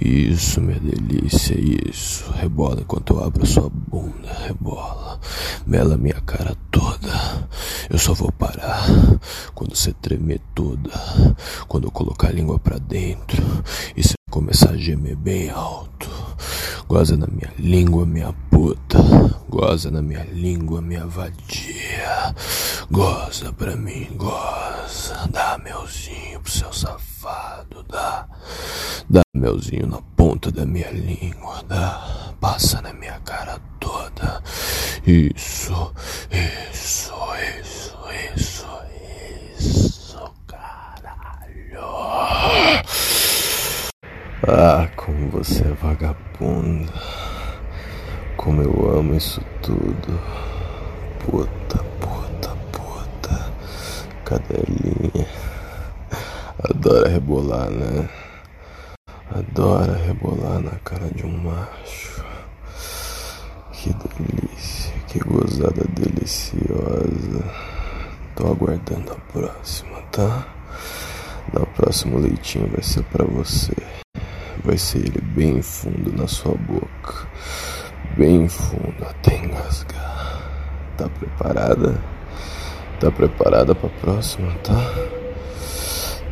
Isso, 0.00 0.60
minha 0.60 0.80
delícia, 0.80 1.54
isso. 1.58 2.28
Rebola 2.32 2.80
enquanto 2.80 3.14
eu 3.14 3.24
abro 3.24 3.46
sua 3.46 3.70
bunda. 3.70 4.32
Rebola. 4.44 5.20
Mela 5.66 5.96
minha 5.96 6.20
cara 6.20 6.56
toda. 6.70 7.48
Eu 7.88 7.98
só 7.98 8.12
vou 8.12 8.32
parar 8.32 8.84
quando 9.54 9.76
você 9.76 9.92
tremer 9.92 10.40
toda. 10.54 10.90
Quando 11.68 11.84
eu 11.84 11.90
colocar 11.92 12.28
a 12.28 12.32
língua 12.32 12.58
pra 12.58 12.78
dentro. 12.78 13.42
E 13.96 14.02
você 14.02 14.14
começar 14.30 14.70
a 14.70 14.76
gemer 14.76 15.16
bem 15.16 15.50
alto. 15.50 16.10
Goza 16.88 17.16
na 17.16 17.26
minha 17.26 17.50
língua, 17.58 18.04
minha 18.06 18.32
puta. 18.50 18.98
Goza 19.48 19.90
na 19.90 20.02
minha 20.02 20.24
língua, 20.32 20.82
minha 20.82 21.06
vadia. 21.06 22.34
Goza 22.90 23.52
pra 23.52 23.74
mim, 23.74 24.08
goza. 24.16 25.28
Dá 25.30 25.58
melzinho 25.58 26.40
pro 26.40 26.52
seu 26.52 26.72
safado, 26.72 27.82
dá. 27.88 28.26
Dá 29.08 29.22
melzinho 29.34 29.86
na 29.86 30.00
ponta 30.16 30.52
da 30.52 30.66
minha 30.66 30.90
língua, 30.90 31.62
dá. 31.66 32.32
Passa 32.40 32.82
na 32.82 32.92
minha 32.92 33.18
cara 33.20 33.58
toda. 33.80 34.42
Isso, 35.06 35.92
isso, 36.30 37.14
isso, 37.62 37.96
isso, 38.36 38.66
isso, 39.58 40.32
caralho. 40.46 41.80
Ah, 44.46 44.90
como 44.94 45.30
você 45.30 45.62
é 45.62 45.72
vagabunda. 45.72 46.92
Como 48.36 48.60
eu 48.60 48.98
amo 48.98 49.14
isso 49.14 49.40
tudo. 49.62 50.20
Puta, 51.20 51.78
puta, 51.98 52.54
puta. 52.70 53.52
Cadelinha. 54.22 55.26
Adora 56.62 57.08
rebolar, 57.08 57.70
né? 57.70 58.06
Adora 59.30 59.96
rebolar 59.96 60.60
na 60.60 60.72
cara 60.84 61.08
de 61.14 61.24
um 61.24 61.38
macho. 61.38 62.22
Que 63.72 63.94
delícia, 63.94 64.92
que 65.08 65.20
gozada 65.20 65.84
deliciosa. 65.88 67.50
Tô 68.36 68.48
aguardando 68.48 69.10
a 69.10 69.32
próxima, 69.32 70.02
tá? 70.12 70.46
Na 71.50 71.64
próxima 71.64 72.16
o 72.16 72.20
leitinho 72.20 72.68
vai 72.68 72.82
ser 72.82 73.04
para 73.04 73.24
você. 73.24 74.03
Vai 74.64 74.78
ser 74.78 74.98
ele 75.00 75.20
bem 75.20 75.60
fundo 75.60 76.10
na 76.16 76.26
sua 76.26 76.54
boca. 76.54 77.28
Bem 78.16 78.48
fundo 78.48 79.04
até 79.04 79.36
engasgar. 79.36 80.42
Tá 80.96 81.06
preparada? 81.06 82.00
Tá 82.98 83.10
preparada 83.10 83.74
pra 83.74 83.90
próxima, 83.90 84.50
tá? 84.62 84.74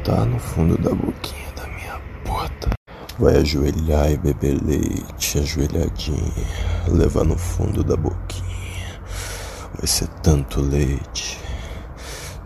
Tá 0.03 0.25
no 0.25 0.39
fundo 0.39 0.79
da 0.79 0.95
boquinha 0.95 1.53
da 1.55 1.67
minha 1.67 2.01
puta. 2.25 2.71
Vai 3.19 3.37
ajoelhar 3.37 4.11
e 4.11 4.17
beber 4.17 4.59
leite, 4.65 5.39
ajoelhadinha, 5.39 6.47
levar 6.89 7.25
no 7.25 7.37
fundo 7.37 7.85
da 7.85 7.97
boquinha. 7.99 9.03
Vai 9.77 9.87
ser 9.87 10.09
tanto 10.23 10.63
leite, 10.63 11.39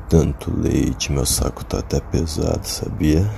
tanto 0.08 0.52
leite, 0.52 1.12
meu 1.12 1.24
saco 1.24 1.64
tá 1.64 1.78
até 1.78 2.00
pesado, 2.00 2.66
sabia? 2.66 3.30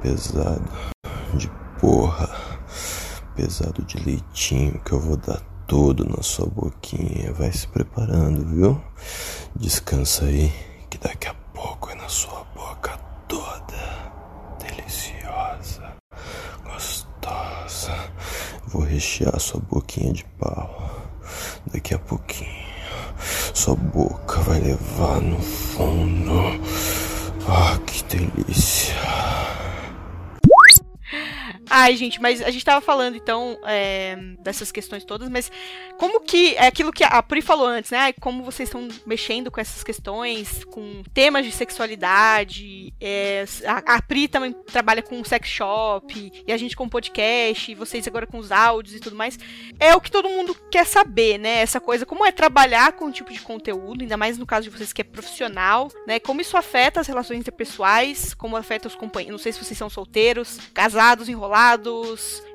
Pesado 0.00 0.93
de 1.36 1.50
porra, 1.80 2.28
pesado 3.34 3.82
de 3.82 3.98
leitinho 3.98 4.80
que 4.80 4.92
eu 4.92 5.00
vou 5.00 5.16
dar 5.16 5.40
todo 5.66 6.04
na 6.08 6.22
sua 6.22 6.46
boquinha. 6.46 7.32
Vai 7.32 7.52
se 7.52 7.66
preparando, 7.68 8.44
viu? 8.44 8.80
Descansa 9.54 10.26
aí, 10.26 10.52
que 10.88 10.98
daqui 10.98 11.28
a 11.28 11.34
pouco 11.52 11.90
é 11.90 11.94
na 11.94 12.08
sua 12.08 12.44
boca 12.54 12.96
toda. 13.28 14.12
Deliciosa, 14.60 15.92
gostosa. 16.64 17.94
Vou 18.68 18.82
rechear 18.82 19.38
sua 19.40 19.60
boquinha 19.60 20.12
de 20.12 20.24
pau. 20.38 20.90
Daqui 21.72 21.94
a 21.94 21.98
pouquinho, 21.98 22.64
sua 23.54 23.74
boca 23.74 24.40
vai 24.42 24.60
levar 24.60 25.20
no 25.20 25.40
fundo. 25.40 26.34
Ah, 27.48 27.78
que 27.86 28.02
delícia. 28.04 28.94
Ai, 31.70 31.96
gente, 31.96 32.20
mas 32.20 32.42
a 32.42 32.50
gente 32.50 32.64
tava 32.64 32.80
falando 32.80 33.16
então 33.16 33.58
é, 33.64 34.16
dessas 34.40 34.70
questões 34.70 35.04
todas, 35.04 35.28
mas 35.28 35.50
como 35.98 36.20
que 36.20 36.54
é 36.56 36.66
aquilo 36.66 36.92
que 36.92 37.02
a 37.02 37.22
Pri 37.22 37.40
falou 37.40 37.66
antes, 37.66 37.90
né? 37.90 38.12
Como 38.20 38.44
vocês 38.44 38.68
estão 38.68 38.86
mexendo 39.06 39.50
com 39.50 39.60
essas 39.60 39.82
questões, 39.82 40.62
com 40.64 41.02
temas 41.14 41.44
de 41.44 41.52
sexualidade. 41.52 42.92
É, 43.00 43.44
a, 43.66 43.96
a, 43.96 44.02
Pri 44.02 44.28
também 44.28 44.52
trabalha 44.52 45.02
com 45.02 45.24
sex 45.24 45.48
shop, 45.48 46.32
e 46.46 46.52
a 46.52 46.56
gente 46.56 46.76
com 46.76 46.88
podcast, 46.88 47.70
e 47.70 47.74
vocês 47.74 48.06
agora 48.06 48.26
com 48.26 48.38
os 48.38 48.52
áudios 48.52 48.96
e 48.96 49.00
tudo 49.00 49.16
mais. 49.16 49.38
É 49.80 49.94
o 49.94 50.00
que 50.00 50.10
todo 50.10 50.28
mundo 50.28 50.54
quer 50.70 50.84
saber, 50.84 51.38
né? 51.38 51.60
Essa 51.60 51.80
coisa, 51.80 52.04
como 52.04 52.26
é 52.26 52.32
trabalhar 52.32 52.92
com 52.92 53.06
um 53.06 53.10
tipo 53.10 53.32
de 53.32 53.40
conteúdo, 53.40 54.02
ainda 54.02 54.16
mais 54.16 54.36
no 54.36 54.46
caso 54.46 54.68
de 54.68 54.76
vocês 54.76 54.92
que 54.92 55.00
é 55.00 55.04
profissional, 55.04 55.88
né? 56.06 56.20
Como 56.20 56.40
isso 56.40 56.56
afeta 56.56 57.00
as 57.00 57.06
relações 57.06 57.38
interpessoais, 57.38 58.34
como 58.34 58.56
afeta 58.56 58.86
os 58.86 58.94
companheiros. 58.94 59.32
Não 59.32 59.42
sei 59.42 59.52
se 59.52 59.64
vocês 59.64 59.78
são 59.78 59.88
solteiros, 59.88 60.58
casados, 60.74 61.28
enrolados 61.28 61.53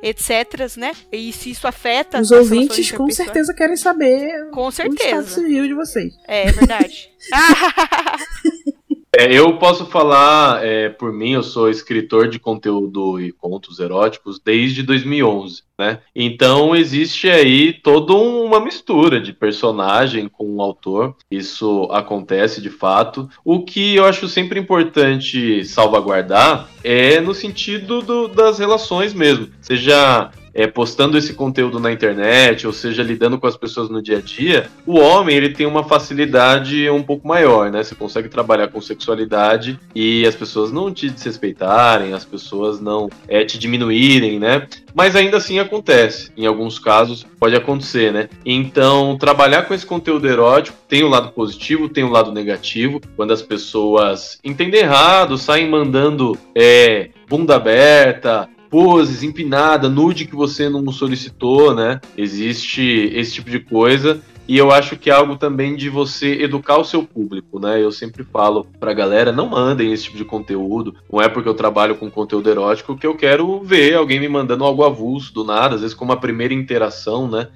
etc, 0.02 0.78
né? 0.78 0.92
E 1.12 1.32
se 1.32 1.52
isso 1.52 1.68
afeta 1.68 2.20
os 2.20 2.32
ouvintes 2.32 2.92
com 2.92 3.10
certeza 3.10 3.54
querem 3.54 3.78
saber 3.78 4.50
com 4.52 4.70
certeza. 4.70 5.16
o 5.16 5.22
estado 5.22 5.28
civil 5.28 5.68
de 5.68 5.74
vocês. 5.74 6.14
É, 6.28 6.48
é 6.48 6.52
verdade. 6.52 7.10
É, 9.18 9.34
eu 9.34 9.58
posso 9.58 9.88
falar 9.88 10.64
é, 10.64 10.88
por 10.88 11.12
mim, 11.12 11.32
eu 11.32 11.42
sou 11.42 11.68
escritor 11.68 12.28
de 12.28 12.38
conteúdo 12.38 13.20
e 13.20 13.32
contos 13.32 13.80
eróticos 13.80 14.40
desde 14.40 14.84
2011, 14.84 15.64
né? 15.80 16.00
Então 16.16 16.76
existe 16.76 17.28
aí 17.28 17.74
toda 17.74 18.14
uma 18.14 18.60
mistura 18.60 19.20
de 19.20 19.34
personagem 19.34 20.28
com 20.28 20.56
o 20.56 20.62
autor, 20.62 21.16
isso 21.30 21.88
acontece 21.92 22.62
de 22.62 22.70
fato. 22.70 23.28
O 23.44 23.64
que 23.64 23.96
eu 23.96 24.06
acho 24.06 24.28
sempre 24.28 24.60
importante 24.60 25.66
salvaguardar 25.66 26.70
é 26.84 27.20
no 27.20 27.34
sentido 27.34 28.04
do, 28.04 28.28
das 28.28 28.60
relações 28.60 29.12
mesmo, 29.12 29.50
seja 29.60 30.30
é, 30.60 30.68
postando 30.68 31.18
esse 31.18 31.34
conteúdo 31.34 31.80
na 31.80 31.90
internet, 31.90 32.68
ou 32.68 32.74
seja, 32.74 33.02
lidando 33.02 33.40
com 33.40 33.48
as 33.48 33.56
pessoas 33.56 33.90
no 33.90 34.02
dia 34.02 34.18
a 34.18 34.22
dia, 34.22 34.70
o 34.86 35.00
homem 35.00 35.34
ele 35.34 35.52
tem 35.52 35.66
uma 35.66 35.86
facilidade 35.86 36.90
um 36.90 37.02
pouco 37.02 37.26
maior, 37.26 37.72
né? 37.72 37.82
Você 37.82 37.96
consegue 37.96 38.28
trabalhar 38.28 38.68
com 38.68 38.82
sexualidade 38.82 39.80
e 39.96 40.28
as 40.28 40.36
pessoas 40.36 40.70
não 40.70 40.94
te 40.94 41.10
desrespeitarem, 41.10 42.12
as 42.12 42.26
pessoas 42.26 42.82
não 42.82 43.08
é, 43.26 43.46
te 43.46 43.58
diminuírem, 43.58 44.38
né? 44.38 44.68
Mas 44.94 45.16
ainda 45.16 45.38
assim 45.38 45.60
acontece. 45.60 46.30
Em 46.36 46.46
alguns 46.46 46.78
casos 46.78 47.26
pode 47.40 47.56
acontecer, 47.56 48.12
né? 48.12 48.28
Então, 48.46 49.18
trabalhar 49.18 49.62
com 49.62 49.74
esse 49.74 49.86
conteúdo 49.86 50.28
erótico 50.28 50.78
tem 50.90 51.04
o 51.04 51.08
um 51.08 51.10
lado 51.10 51.32
positivo, 51.32 51.88
tem 51.88 52.04
o 52.04 52.08
um 52.08 52.12
lado 52.12 52.34
negativo. 52.34 53.00
Quando 53.16 53.32
as 53.32 53.42
pessoas 53.42 54.38
entendem 54.44 54.82
errado, 54.82 55.38
saem 55.38 55.70
mandando 55.70 56.38
é, 56.54 57.12
bunda 57.30 57.56
aberta, 57.56 58.50
poses, 58.70 59.24
empinada, 59.24 59.90
nude 59.90 60.26
que 60.26 60.36
você 60.36 60.70
não 60.70 60.92
solicitou, 60.92 61.74
né? 61.74 62.00
Existe 62.18 62.82
esse 63.14 63.34
tipo 63.34 63.50
de 63.50 63.60
coisa. 63.60 64.22
E 64.48 64.58
eu 64.58 64.72
acho 64.72 64.98
que 64.98 65.12
é 65.12 65.14
algo 65.14 65.36
também 65.38 65.76
de 65.76 65.90
você 65.90 66.42
educar 66.42 66.78
o 66.78 66.84
seu 66.84 67.04
público, 67.04 67.60
né? 67.60 67.80
Eu 67.80 67.92
sempre 67.92 68.24
falo 68.24 68.66
pra 68.80 68.96
galera, 68.96 69.32
não 69.32 69.48
mandem 69.48 69.94
esse 69.94 70.06
tipo 70.06 70.18
de 70.18 70.26
conteúdo. 70.26 70.96
Não 71.12 71.22
é 71.22 71.30
porque 71.30 71.48
eu 71.48 71.54
trabalho 71.54 71.96
com 71.96 72.10
conteúdo 72.10 72.50
erótico 72.50 72.98
que 72.98 73.06
eu 73.06 73.16
quero 73.16 73.62
ver 73.62 73.94
alguém 73.94 74.20
me 74.20 74.28
mandando 74.28 74.64
algo 74.64 74.84
avulso 74.84 75.32
do 75.36 75.44
nada, 75.44 75.76
às 75.76 75.82
vezes 75.82 75.96
como 75.96 76.14
a 76.14 76.18
primeira 76.18 76.52
interação, 76.52 77.30
né? 77.30 77.48